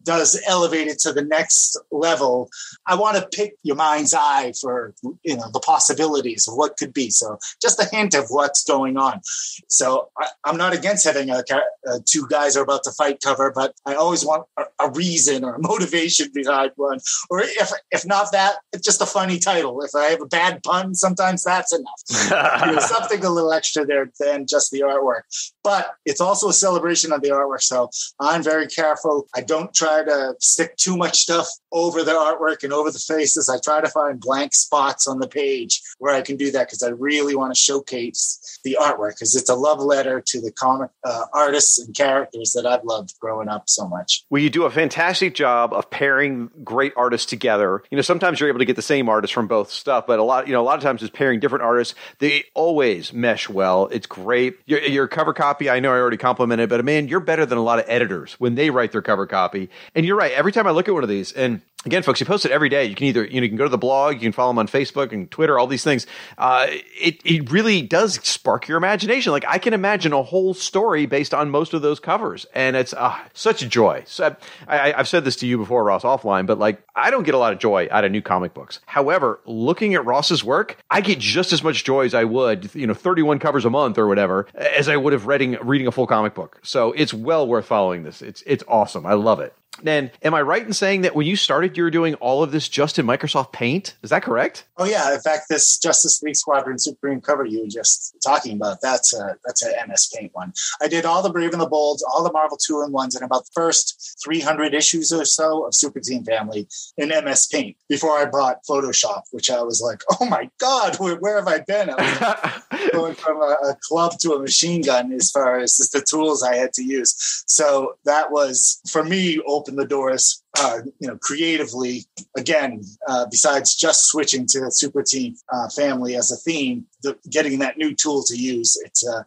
does 0.03 0.41
elevate 0.47 0.89
it 0.89 0.99
to 0.99 1.13
the 1.13 1.23
next 1.23 1.77
level. 1.91 2.49
I 2.87 2.95
want 2.95 3.17
to 3.19 3.29
pick 3.37 3.55
your 3.63 3.77
mind's 3.77 4.15
eye 4.15 4.53
for 4.61 4.95
you 5.23 5.37
know 5.37 5.51
the 5.53 5.61
possibilities 5.61 6.49
of 6.49 6.55
what 6.55 6.77
could 6.79 6.93
be. 6.93 7.11
So 7.11 7.39
just 7.61 7.79
a 7.81 7.85
hint 7.85 8.15
of 8.15 8.27
what's 8.29 8.65
going 8.65 8.97
on. 8.97 9.21
So 9.69 10.09
I, 10.19 10.27
I'm 10.45 10.57
not 10.57 10.73
against 10.73 11.05
having 11.05 11.31
a, 11.31 11.43
ca- 11.45 11.61
uh 11.89 11.99
two 12.07 12.27
guys 12.29 12.57
are 12.57 12.63
about 12.63 12.83
to 12.85 12.93
fight 12.93 13.21
cover, 13.23 13.53
but 13.55 13.75
I 13.87 13.95
always 13.95 14.25
want 14.25 14.45
a, 14.59 14.65
a 14.81 14.91
reason 14.91 15.45
or 15.45 15.55
a 15.55 15.59
motivation 15.73 16.31
behind 16.33 16.73
one, 16.77 16.99
or 17.29 17.41
if 17.41 17.71
if 17.91 18.07
not 18.07 18.33
that, 18.33 18.57
it's 18.73 18.85
just 18.85 19.01
a 19.03 19.07
funny 19.07 19.39
title. 19.39 19.83
If 19.83 19.95
I 19.95 20.05
have 20.13 20.23
a 20.23 20.27
bad 20.27 20.63
pun, 20.63 20.95
sometimes 20.95 21.43
that's 21.45 21.73
enough. 21.73 22.01
You 22.71 22.73
know, 22.73 22.81
something 22.81 23.25
a 23.25 23.31
little 23.31 23.53
extra 23.53 23.85
there 23.85 24.11
than 24.21 24.47
just 24.47 24.71
the 24.71 24.83
artwork. 24.91 25.23
But 25.63 25.93
it's 26.05 26.21
also 26.21 26.49
a 26.49 26.53
celebration 26.53 27.13
of 27.13 27.23
the 27.23 27.31
artwork. 27.31 27.63
So 27.63 27.91
I'm 28.21 28.43
very 28.43 28.67
careful. 28.67 29.27
I 29.35 29.41
don't 29.41 29.73
try 29.75 30.05
to 30.05 30.35
stick 30.41 30.77
too 30.77 30.97
much 30.97 31.21
stuff 31.21 31.49
over 31.73 32.03
the 32.03 32.13
artwork 32.13 32.63
and 32.63 32.73
over 32.73 32.91
the 32.91 32.99
faces. 32.99 33.49
I 33.49 33.59
try 33.59 33.81
to 33.81 33.89
find 33.89 34.21
blank 34.21 34.55
spots 34.55 35.07
on 35.07 35.19
the 35.19 35.29
page 35.29 35.81
where 35.99 36.15
I 36.15 36.23
can 36.23 36.37
do 36.37 36.51
that 36.53 36.67
because 36.67 36.83
I 36.83 36.89
really 36.89 37.35
want 37.35 37.55
to 37.55 37.61
showcase 37.61 38.59
the 38.65 38.77
artwork 38.81 39.15
because 39.15 39.35
it's 39.35 39.49
a 39.49 39.55
love 39.55 39.81
letter 39.81 40.23
to 40.27 40.41
the 40.41 40.53
comic 40.53 40.91
uh, 41.05 41.25
artists 41.33 41.79
and 41.79 41.95
characters 41.95 42.53
that 42.53 42.67
I've 42.67 42.85
loved 42.85 43.19
growing 43.21 43.49
up 43.49 43.69
so 43.69 43.89
much. 43.89 44.25
Well, 44.31 44.43
you 44.43 44.51
do 44.51 44.65
a 44.65 44.71
fantastic 44.71 45.35
job 45.35 45.73
of 45.73 45.91
pairing 45.91 46.51
great 46.65 46.93
artists 46.97 47.27
together. 47.27 47.83
You 47.91 47.97
know, 47.97 48.03
sometimes 48.03 48.41
you're 48.41 48.49
able 48.49 48.59
to 48.59 48.65
get 48.65 48.77
the 48.77 48.83
same 48.83 49.09
artist 49.09 49.33
from 49.33 49.47
both 49.47 49.71
stuff, 49.71 50.07
but 50.07 50.19
a 50.19 50.23
lot, 50.23 50.47
you 50.47 50.53
know, 50.53 50.61
a 50.61 50.65
lot 50.65 50.77
of 50.77 50.83
times 50.83 51.03
it's 51.03 51.11
pairing 51.11 51.41
different 51.41 51.65
artists. 51.65 51.95
They 52.19 52.45
always 52.55 53.13
mesh 53.13 53.49
well. 53.49 53.87
It's 53.87 54.07
great. 54.07 54.59
Your, 54.67 54.81
your 54.81 55.09
cover 55.09 55.33
copy, 55.33 55.71
I 55.71 55.81
know 55.81 55.93
I 55.93 55.99
already 55.99 56.17
complimented, 56.17 56.69
but 56.69 56.85
man, 56.85 57.09
you're 57.09 57.21
better 57.21 57.47
than 57.47 57.59
a 57.59 57.63
lot 57.63 57.79
of 57.79 57.85
editors 57.89 58.35
when 58.35 58.55
they 58.55 58.71
write 58.71 58.93
their 58.93 59.03
cover 59.03 59.27
copy. 59.27 59.71
And 59.95 60.05
you're 60.05 60.17
right. 60.17 60.33
Every 60.33 60.53
time 60.53 60.67
I 60.67 60.71
look 60.71 60.89
at 60.89 60.95
one 60.95 61.03
of 61.03 61.09
these, 61.09 61.33
and 61.33 61.60
again, 61.87 62.03
folks, 62.03 62.19
he 62.19 62.25
posts 62.25 62.45
it 62.45 62.53
every 62.53 62.69
day. 62.69 62.85
You 62.85 62.95
can 62.95 63.07
either 63.07 63.25
you 63.25 63.41
know 63.41 63.45
you 63.45 63.49
can 63.49 63.57
go 63.57 63.65
to 63.65 63.71
the 63.71 63.79
blog, 63.79 64.15
you 64.15 64.21
can 64.21 64.33
follow 64.33 64.51
him 64.51 64.59
on 64.59 64.69
Facebook 64.69 65.13
and 65.13 65.31
Twitter, 65.31 65.59
all 65.59 65.67
these 65.67 65.85
things. 65.85 66.07
Uh, 66.39 66.67
it 66.69 67.21
it 67.25 67.51
really 67.51 67.83
does 67.83 68.15
spark 68.27 68.69
your 68.69 68.77
imagination. 68.77 69.33
Like 69.33 69.45
I 69.47 69.59
can 69.59 69.75
imagine 69.75 70.13
a 70.13 70.23
whole 70.23 70.55
story 70.55 71.07
based 71.07 71.35
on 71.35 71.51
most 71.51 71.75
of 71.75 71.83
those 71.83 72.01
covers, 72.01 72.47
and 72.55 72.77
it's 72.77 72.93
uh, 72.93 73.17
such 73.33 73.63
a 73.63 73.67
joy. 73.67 74.03
So 74.07 74.37
I, 74.67 74.93
I've 74.93 75.09
said 75.09 75.25
this 75.25 75.37
to 75.37 75.47
you 75.47 75.59
before, 75.59 75.85
Ross, 75.85 76.03
offline, 76.03 76.47
but 76.47 76.59
like 76.59 76.83
I 76.95 77.11
don't 77.11 77.25
get 77.25 77.35
a 77.35 77.39
lot 77.39 77.53
of 77.53 77.59
joy 77.59 77.89
out 77.91 78.05
of 78.05 78.13
new 78.13 78.23
comic 78.23 78.55
books. 78.55 78.81
However, 78.87 79.41
looking 79.47 79.95
at 79.95 80.05
Ross's 80.05 80.45
work, 80.45 80.77
I 80.91 81.01
get 81.01 81.19
just 81.19 81.53
as 81.53 81.63
much 81.63 81.85
joy 81.85 82.05
as 82.05 82.15
I 82.15 82.25
would, 82.25 82.75
you 82.75 82.87
know, 82.87 82.95
31 82.95 83.39
covers 83.39 83.65
a 83.65 83.71
month 83.71 83.99
or 83.99 84.07
whatever, 84.07 84.47
as 84.55 84.89
I 84.89 84.97
would 84.97 85.13
have 85.13 85.27
reading 85.27 85.57
reading 85.63 85.87
a 85.87 85.93
full 85.93 86.07
comic 86.07 86.35
book. 86.35 86.61
So 86.63 86.93
it's 86.93 87.15
well 87.15 87.47
worth 87.47 87.67
following 87.67 88.03
this. 88.03 88.23
It's 88.23 88.43
it's 88.47 88.65
awesome. 88.69 89.07
I 89.07 89.15
love 89.15 89.41
it. 89.41 89.55
And 89.85 90.11
am 90.23 90.35
I 90.35 90.43
right 90.43 90.65
in 90.65 90.73
saying 90.73 91.03
that 91.03 91.15
when 91.15 91.27
you 91.27 91.37
started, 91.37 91.77
you 91.77 91.83
were 91.83 91.91
doing 91.91 92.15
all 92.17 92.43
of 92.43 92.53
this 92.53 92.69
just 92.69 92.99
in 92.99 93.07
Microsoft 93.07 93.53
Paint? 93.53 93.95
Is 94.03 94.11
that 94.11 94.23
correct? 94.23 94.65
Oh 94.77 94.85
yeah. 94.85 95.15
In 95.15 95.21
fact, 95.21 95.47
this 95.49 95.79
Justice 95.79 96.23
League 96.23 96.37
Squadron 96.37 96.79
Supreme 96.79 97.21
cover 97.21 97.45
you 97.45 97.63
were 97.63 97.69
just 97.69 98.17
talking 98.25 98.57
about 98.57 98.79
that's 98.83 99.15
a 99.15 99.37
that's 99.45 99.63
an 99.63 99.73
MS 99.89 100.13
Paint 100.15 100.31
one. 100.35 100.53
I 100.81 100.89
did 100.89 101.05
all 101.05 101.23
the 101.23 101.31
Brave 101.31 101.53
and 101.53 101.61
the 101.61 101.67
Bold, 101.67 102.01
all 102.13 102.23
the 102.23 102.33
Marvel 102.33 102.57
two 102.57 102.83
in 102.83 102.93
ones, 102.93 103.15
and 103.15 103.25
about 103.25 103.45
the 103.45 103.53
first 103.55 104.19
300 104.25 104.75
issues 104.75 105.13
or 105.13 105.25
so 105.25 105.67
of 105.67 105.75
Super 105.75 106.01
Team 106.01 106.25
Family 106.25 106.69
in 106.97 107.09
MS 107.09 107.47
Paint 107.47 107.77
before 107.89 108.19
I 108.19 108.27
bought 108.27 108.65
Photoshop, 108.69 109.23
which 109.31 109.51
I 109.51 109.63
was 109.63 109.81
like, 109.81 110.03
oh 110.21 110.27
my 110.27 110.51
god, 110.59 110.97
where, 110.99 111.17
where 111.17 111.37
have 111.37 111.49
I 111.49 111.61
been? 111.61 111.91
I 111.91 112.61
was 112.73 112.91
going 112.93 113.15
from 113.15 113.41
a, 113.41 113.57
a 113.71 113.77
club 113.83 114.19
to 114.21 114.33
a 114.33 114.39
machine 114.39 114.83
gun 114.83 115.13
as 115.13 115.31
far 115.31 115.59
as 115.59 115.77
the 115.93 116.01
tools 116.01 116.43
I 116.43 116.57
had 116.57 116.73
to 116.75 116.83
use. 116.83 117.45
So 117.47 117.95
that 118.05 118.31
was 118.31 118.81
for 118.91 119.05
me 119.05 119.41
open 119.47 119.70
the 119.77 119.87
doors 119.87 120.43
uh, 120.61 120.79
you 120.99 121.09
know, 121.09 121.17
creatively, 121.17 122.05
again, 122.37 122.83
uh, 123.09 123.27
besides 123.31 123.75
just 123.75 124.05
switching 124.07 124.47
to 124.47 124.61
the 124.61 124.71
Super 124.71 125.03
Team 125.03 125.35
uh, 125.53 125.69
Family 125.71 126.17
as 126.17 126.31
a 126.31 126.37
theme, 126.37 126.85
the, 127.03 127.17
getting 127.31 127.59
that 127.61 127.79
new 127.79 127.95
tool 127.95 128.23
to 128.25 128.37
use, 128.37 128.77
it's 128.85 129.07
uh, 129.07 129.23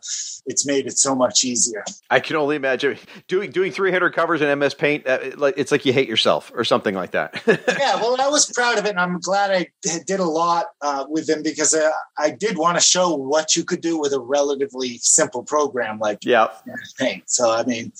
it's 0.45 0.65
made 0.65 0.85
it 0.85 0.97
so 0.97 1.15
much 1.15 1.43
easier. 1.43 1.83
I 2.11 2.19
can 2.19 2.35
only 2.35 2.55
imagine 2.55 2.97
doing 3.27 3.49
doing 3.49 3.71
300 3.71 4.11
covers 4.11 4.41
in 4.41 4.59
MS 4.59 4.75
Paint. 4.75 5.07
Uh, 5.07 5.19
it's 5.57 5.71
like 5.71 5.85
you 5.85 5.93
hate 5.93 6.07
yourself 6.07 6.51
or 6.53 6.63
something 6.63 6.93
like 6.93 7.11
that. 7.11 7.41
yeah, 7.47 7.95
well, 7.95 8.15
I 8.21 8.27
was 8.27 8.51
proud 8.51 8.77
of 8.77 8.85
it, 8.85 8.89
and 8.89 8.99
I'm 8.99 9.19
glad 9.19 9.49
I 9.49 9.67
did 10.05 10.19
a 10.19 10.25
lot 10.25 10.67
uh, 10.81 11.05
with 11.09 11.25
them 11.25 11.41
because 11.41 11.75
I 12.19 12.29
did 12.29 12.57
want 12.59 12.77
to 12.77 12.83
show 12.83 13.15
what 13.15 13.55
you 13.55 13.63
could 13.63 13.81
do 13.81 13.99
with 13.99 14.13
a 14.13 14.19
relatively 14.19 14.99
simple 14.99 15.43
program 15.43 15.97
like 15.97 16.19
yeah. 16.23 16.49
MS 16.67 16.93
Paint. 16.99 17.23
So, 17.25 17.51
I 17.51 17.63
mean 17.63 17.91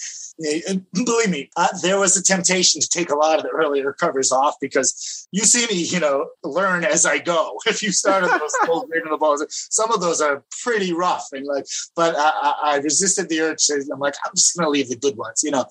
believe 0.93 1.29
me, 1.29 1.49
uh, 1.55 1.67
there 1.81 1.99
was 1.99 2.17
a 2.17 2.23
temptation 2.23 2.81
to 2.81 2.87
take 2.87 3.09
a 3.09 3.15
lot 3.23 3.37
of 3.37 3.43
the 3.43 3.49
earlier 3.49 3.93
covers 3.93 4.31
off 4.31 4.55
because 4.59 5.27
you 5.31 5.43
see 5.43 5.65
me, 5.67 5.81
you 5.81 5.99
know, 5.99 6.29
learn 6.43 6.83
as 6.83 7.05
I 7.05 7.19
go. 7.19 7.57
If 7.73 7.81
you 7.81 7.91
started 7.91 8.29
those 8.29 8.53
old 8.69 8.91
in 8.93 9.09
the 9.09 9.17
balls, 9.17 9.43
some 9.71 9.91
of 9.91 9.99
those 9.99 10.21
are 10.21 10.43
pretty 10.63 10.93
rough 10.93 11.27
and 11.31 11.45
like, 11.47 11.65
but 11.95 12.13
I, 12.15 12.53
I 12.63 12.77
resisted 12.77 13.29
the 13.29 13.41
urge. 13.41 13.65
To, 13.65 13.83
I'm 13.91 13.99
like, 13.99 14.13
I'm 14.25 14.33
just 14.35 14.55
going 14.55 14.65
to 14.65 14.69
leave 14.69 14.89
the 14.89 14.95
good 14.95 15.17
ones. 15.17 15.41
You 15.43 15.51
know, 15.51 15.65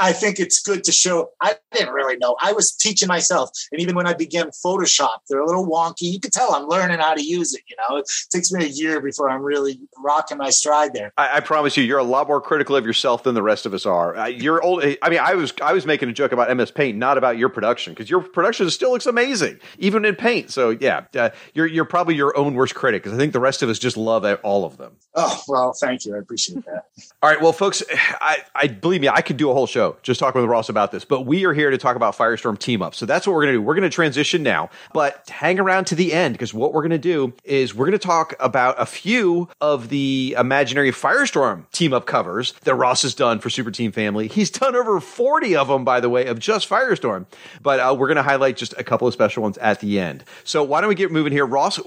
I 0.00 0.12
think 0.12 0.38
it's 0.38 0.60
good 0.60 0.84
to 0.84 0.92
show. 0.92 1.30
I 1.40 1.56
didn't 1.72 1.92
really 1.92 2.16
know. 2.18 2.36
I 2.40 2.52
was 2.52 2.72
teaching 2.72 3.08
myself, 3.08 3.50
and 3.72 3.80
even 3.80 3.96
when 3.96 4.06
I 4.06 4.14
began 4.14 4.50
Photoshop, 4.64 5.18
they're 5.28 5.40
a 5.40 5.46
little 5.46 5.66
wonky. 5.66 6.02
You 6.02 6.20
can 6.20 6.30
tell 6.30 6.54
I'm 6.54 6.68
learning 6.68 7.00
how 7.00 7.14
to 7.14 7.24
use 7.24 7.54
it. 7.54 7.62
You 7.68 7.76
know, 7.78 7.96
it 7.96 8.08
takes 8.30 8.52
me 8.52 8.64
a 8.64 8.68
year 8.68 9.00
before 9.00 9.28
I'm 9.30 9.42
really 9.42 9.80
rocking 9.98 10.38
my 10.38 10.50
stride 10.50 10.92
there. 10.92 11.12
I, 11.16 11.36
I 11.36 11.40
promise 11.40 11.76
you, 11.76 11.82
you're 11.82 11.98
a 11.98 12.04
lot 12.04 12.28
more 12.28 12.40
critical 12.40 12.76
of 12.76 12.86
yourself 12.86 13.24
than 13.24 13.34
the 13.34 13.42
rest 13.42 13.66
of 13.66 13.74
us 13.74 13.86
are. 13.86 14.16
Uh, 14.16 14.26
you're 14.26 14.62
old. 14.62 14.84
I 15.02 15.08
mean, 15.08 15.20
I 15.20 15.34
was 15.34 15.52
I 15.62 15.72
was 15.72 15.86
making 15.86 16.08
a 16.08 16.12
joke 16.12 16.32
about 16.32 16.54
MS 16.54 16.63
Paint, 16.70 16.98
not 16.98 17.18
about 17.18 17.38
your 17.38 17.48
production, 17.48 17.92
because 17.92 18.08
your 18.08 18.20
production 18.20 18.68
still 18.70 18.92
looks 18.92 19.06
amazing, 19.06 19.58
even 19.78 20.04
in 20.04 20.16
Paint. 20.16 20.50
So 20.50 20.70
yeah, 20.70 21.04
uh, 21.14 21.30
you're 21.54 21.66
you're 21.66 21.84
probably 21.84 22.14
your 22.14 22.36
own 22.36 22.54
worst 22.54 22.74
critic, 22.74 23.02
because 23.02 23.16
I 23.16 23.20
think 23.20 23.32
the 23.32 23.40
rest 23.40 23.62
of 23.62 23.68
us 23.68 23.78
just 23.78 23.96
love 23.96 24.24
all 24.42 24.64
of 24.64 24.76
them. 24.76 24.96
Oh 25.14 25.42
well, 25.46 25.72
thank 25.72 26.04
you. 26.04 26.14
I 26.16 26.18
appreciate 26.18 26.64
that. 26.66 26.86
all 27.22 27.30
right, 27.30 27.40
well, 27.40 27.52
folks, 27.52 27.82
I, 28.20 28.38
I 28.54 28.66
believe 28.68 29.00
me, 29.00 29.08
I 29.08 29.20
could 29.20 29.36
do 29.36 29.50
a 29.50 29.54
whole 29.54 29.66
show 29.66 29.96
just 30.02 30.18
talking 30.20 30.40
with 30.40 30.50
Ross 30.50 30.68
about 30.68 30.92
this, 30.92 31.04
but 31.04 31.22
we 31.22 31.44
are 31.44 31.52
here 31.52 31.70
to 31.70 31.78
talk 31.78 31.96
about 31.96 32.16
Firestorm 32.16 32.58
team 32.58 32.82
up. 32.82 32.94
So 32.94 33.06
that's 33.06 33.26
what 33.26 33.34
we're 33.34 33.42
going 33.42 33.54
to 33.54 33.58
do. 33.58 33.62
We're 33.62 33.74
going 33.74 33.88
to 33.88 33.94
transition 33.94 34.42
now, 34.42 34.70
but 34.92 35.28
hang 35.28 35.60
around 35.60 35.86
to 35.86 35.94
the 35.94 36.12
end 36.12 36.34
because 36.34 36.52
what 36.54 36.72
we're 36.72 36.82
going 36.82 36.90
to 36.90 36.98
do 36.98 37.32
is 37.44 37.74
we're 37.74 37.86
going 37.86 37.98
to 37.98 38.06
talk 38.06 38.34
about 38.40 38.80
a 38.80 38.86
few 38.86 39.48
of 39.60 39.88
the 39.88 40.34
imaginary 40.38 40.90
Firestorm 40.90 41.70
team 41.70 41.92
up 41.92 42.06
covers 42.06 42.52
that 42.64 42.74
Ross 42.74 43.02
has 43.02 43.14
done 43.14 43.38
for 43.38 43.50
Super 43.50 43.70
Team 43.70 43.92
Family. 43.92 44.28
He's 44.28 44.50
done 44.50 44.74
over 44.74 45.00
40 45.00 45.56
of 45.56 45.68
them, 45.68 45.84
by 45.84 46.00
the 46.00 46.08
way, 46.08 46.26
of 46.26 46.38
just 46.38 46.53
Firestorm, 46.62 47.26
but 47.62 47.80
uh, 47.80 47.94
we're 47.98 48.06
going 48.06 48.16
to 48.16 48.22
highlight 48.22 48.56
just 48.56 48.74
a 48.78 48.84
couple 48.84 49.08
of 49.08 49.14
special 49.14 49.42
ones 49.42 49.58
at 49.58 49.80
the 49.80 49.98
end. 49.98 50.24
So 50.44 50.62
why 50.62 50.80
don't 50.80 50.88
we 50.88 50.94
get 50.94 51.10
moving 51.10 51.32
here? 51.32 51.46
Ross, 51.46 51.80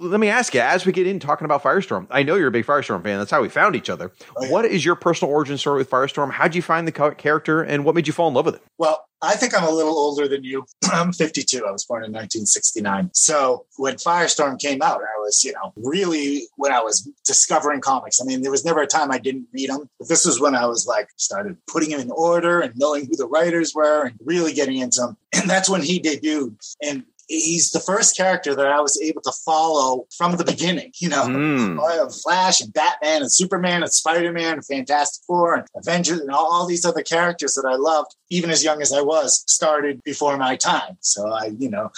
let 0.00 0.18
me 0.18 0.28
ask 0.28 0.54
you, 0.54 0.60
as 0.60 0.84
we 0.84 0.92
get 0.92 1.06
in 1.06 1.20
talking 1.20 1.44
about 1.44 1.62
Firestorm, 1.62 2.06
I 2.10 2.22
know 2.22 2.34
you're 2.34 2.48
a 2.48 2.50
big 2.50 2.66
Firestorm 2.66 3.02
fan. 3.02 3.18
That's 3.18 3.30
how 3.30 3.42
we 3.42 3.48
found 3.48 3.76
each 3.76 3.88
other. 3.88 4.12
Oh. 4.36 4.50
What 4.50 4.64
is 4.64 4.84
your 4.84 4.96
personal 4.96 5.32
origin 5.32 5.58
story 5.58 5.78
with 5.78 5.90
Firestorm? 5.90 6.32
How'd 6.32 6.54
you 6.54 6.62
find 6.62 6.88
the 6.88 6.92
character 6.92 7.62
and 7.62 7.84
what 7.84 7.94
made 7.94 8.06
you 8.06 8.12
fall 8.12 8.28
in 8.28 8.34
love 8.34 8.46
with 8.46 8.56
it? 8.56 8.62
Well, 8.76 9.04
I 9.20 9.34
think 9.34 9.56
I'm 9.56 9.66
a 9.66 9.70
little 9.70 9.98
older 9.98 10.28
than 10.28 10.44
you. 10.44 10.64
I'm 10.92 11.12
52. 11.12 11.66
I 11.66 11.70
was 11.70 11.84
born 11.84 12.04
in 12.04 12.12
1969. 12.12 13.10
So 13.14 13.66
when 13.76 13.96
Firestorm 13.96 14.60
came 14.60 14.80
out, 14.82 15.00
I 15.00 15.20
was, 15.20 15.42
you 15.44 15.52
know, 15.52 15.72
really 15.76 16.42
when 16.56 16.72
I 16.72 16.80
was 16.80 17.08
discovering 17.24 17.80
comics. 17.80 18.20
I 18.20 18.24
mean, 18.24 18.42
there 18.42 18.50
was 18.50 18.64
never 18.64 18.80
a 18.80 18.86
time 18.86 19.10
I 19.10 19.18
didn't 19.18 19.48
read 19.52 19.70
them, 19.70 19.88
but 19.98 20.08
this 20.08 20.24
was 20.24 20.40
when 20.40 20.54
I 20.54 20.66
was 20.66 20.86
like 20.86 21.08
started 21.16 21.56
putting 21.66 21.90
them 21.90 22.00
in 22.00 22.10
order 22.10 22.60
and 22.60 22.74
knowing 22.76 23.06
who 23.06 23.16
the 23.16 23.26
writers 23.26 23.74
were 23.74 24.06
and 24.06 24.18
really 24.24 24.52
getting 24.52 24.78
into 24.78 25.00
them. 25.00 25.16
And 25.38 25.48
that's 25.48 25.68
when 25.68 25.82
he 25.82 26.00
debuted. 26.00 26.56
And 26.82 27.04
he's 27.28 27.70
the 27.70 27.80
first 27.80 28.16
character 28.16 28.54
that 28.54 28.66
I 28.66 28.80
was 28.80 29.00
able 29.00 29.22
to 29.22 29.32
follow 29.44 30.06
from 30.16 30.36
the 30.36 30.44
beginning. 30.44 30.92
You 30.98 31.10
know, 31.10 31.24
mm. 31.24 32.22
Flash 32.22 32.60
and 32.60 32.72
Batman 32.72 33.22
and 33.22 33.32
Superman 33.32 33.82
and 33.82 33.92
Spider 33.92 34.32
Man 34.32 34.54
and 34.54 34.66
Fantastic 34.66 35.24
Four 35.26 35.54
and 35.54 35.66
Avengers 35.76 36.20
and 36.20 36.30
all, 36.30 36.50
all, 36.50 36.66
these 36.66 36.84
other 36.84 37.02
characters 37.02 37.54
that 37.54 37.66
I 37.68 37.76
loved, 37.76 38.14
even 38.30 38.50
as 38.50 38.64
young 38.64 38.82
as 38.82 38.92
I 38.92 39.00
was, 39.00 39.44
started 39.46 40.02
before 40.04 40.36
my 40.36 40.56
time. 40.56 40.96
So 41.00 41.30
I, 41.30 41.52
you 41.58 41.70
know, 41.70 41.90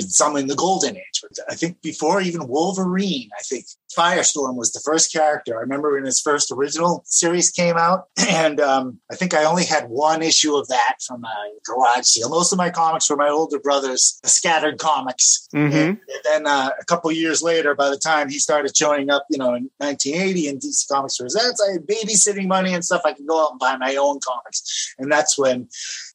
some 0.00 0.36
in 0.36 0.48
the 0.48 0.54
golden 0.54 0.96
age. 0.96 1.22
But 1.22 1.38
I 1.48 1.54
think 1.54 1.80
before 1.82 2.20
even 2.20 2.48
Wolverine, 2.48 3.30
I 3.38 3.42
think 3.42 3.66
Firestorm 3.96 4.56
was 4.56 4.72
the 4.72 4.80
first 4.84 5.12
character. 5.12 5.56
I 5.56 5.60
remember 5.60 5.94
when 5.94 6.04
his 6.04 6.20
first 6.20 6.52
original 6.52 7.02
series 7.06 7.50
came 7.50 7.76
out, 7.76 8.08
and 8.28 8.60
um, 8.60 8.98
I 9.10 9.16
think 9.16 9.34
I 9.34 9.44
only 9.44 9.64
had 9.64 9.88
one 9.88 10.22
issue 10.22 10.54
of 10.54 10.68
that 10.68 10.96
from 11.06 11.22
my 11.22 11.50
garage 11.64 12.04
sale. 12.04 12.28
Most 12.28 12.52
of 12.52 12.58
my 12.58 12.70
comics 12.70 13.08
were 13.08 13.16
my 13.16 13.28
older 13.28 13.58
brother's 13.58 14.20
scattered 14.24 14.78
comics. 14.78 15.48
Mm-hmm. 15.54 15.74
And, 15.74 15.88
and, 15.88 15.98
then 16.24 16.46
uh, 16.46 16.70
a 16.78 16.84
couple 16.84 17.10
years 17.12 17.42
later, 17.42 17.74
by 17.74 17.88
the 17.88 17.98
time 17.98 18.28
he 18.28 18.38
started 18.38 18.76
showing 18.76 19.10
up, 19.10 19.26
you 19.30 19.38
know, 19.38 19.54
in 19.54 19.70
1980 19.78 20.48
in 20.48 20.58
DC 20.58 20.88
Comics 20.88 21.16
Presents, 21.18 21.62
I 21.66 21.72
had 21.72 21.86
babysitting 21.86 22.46
money 22.46 22.74
and 22.74 22.84
stuff. 22.84 23.02
I 23.04 23.12
could 23.12 23.26
go 23.26 23.42
out 23.42 23.52
and 23.52 23.60
buy 23.60 23.76
my 23.76 23.96
own 23.96 24.20
comics, 24.20 24.94
and 24.98 25.10
that's 25.10 25.38
when 25.38 25.68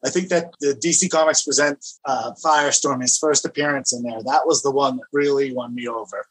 I 0.05 0.09
think 0.09 0.29
that 0.29 0.53
the 0.59 0.73
DC 0.73 1.09
Comics 1.09 1.43
Present 1.43 1.83
uh, 2.05 2.31
Firestorm, 2.43 3.01
his 3.01 3.17
first 3.17 3.45
appearance 3.45 3.93
in 3.93 4.03
there, 4.03 4.21
that 4.23 4.45
was 4.45 4.61
the 4.61 4.71
one 4.71 4.97
that 4.97 5.05
really 5.11 5.53
won 5.53 5.73
me 5.73 5.88
over. 5.88 6.25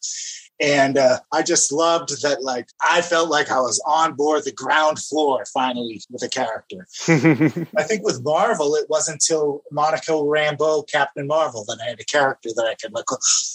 And 0.61 0.99
uh, 0.99 1.21
I 1.33 1.43
just 1.43 1.73
loved 1.73 2.23
that, 2.23 2.43
like, 2.43 2.69
I 2.83 3.00
felt 3.00 3.31
like 3.31 3.50
I 3.50 3.61
was 3.61 3.83
on 3.87 4.14
board 4.14 4.45
the 4.45 4.52
ground 4.52 4.99
floor 4.99 5.45
finally 5.52 6.02
with 6.11 6.23
a 6.23 6.29
character. 6.29 6.87
I 7.76 7.83
think 7.83 8.05
with 8.05 8.23
Marvel, 8.23 8.75
it 8.75 8.85
wasn't 8.90 9.23
until 9.23 9.62
Monica 9.73 10.12
Rambeau, 10.12 10.87
Captain 10.90 11.26
Marvel, 11.26 11.64
that 11.67 11.79
I 11.83 11.88
had 11.90 12.00
a 12.00 12.05
character 12.05 12.50
that 12.55 12.67
I 12.67 12.75
could, 12.75 12.93
like, 12.93 13.07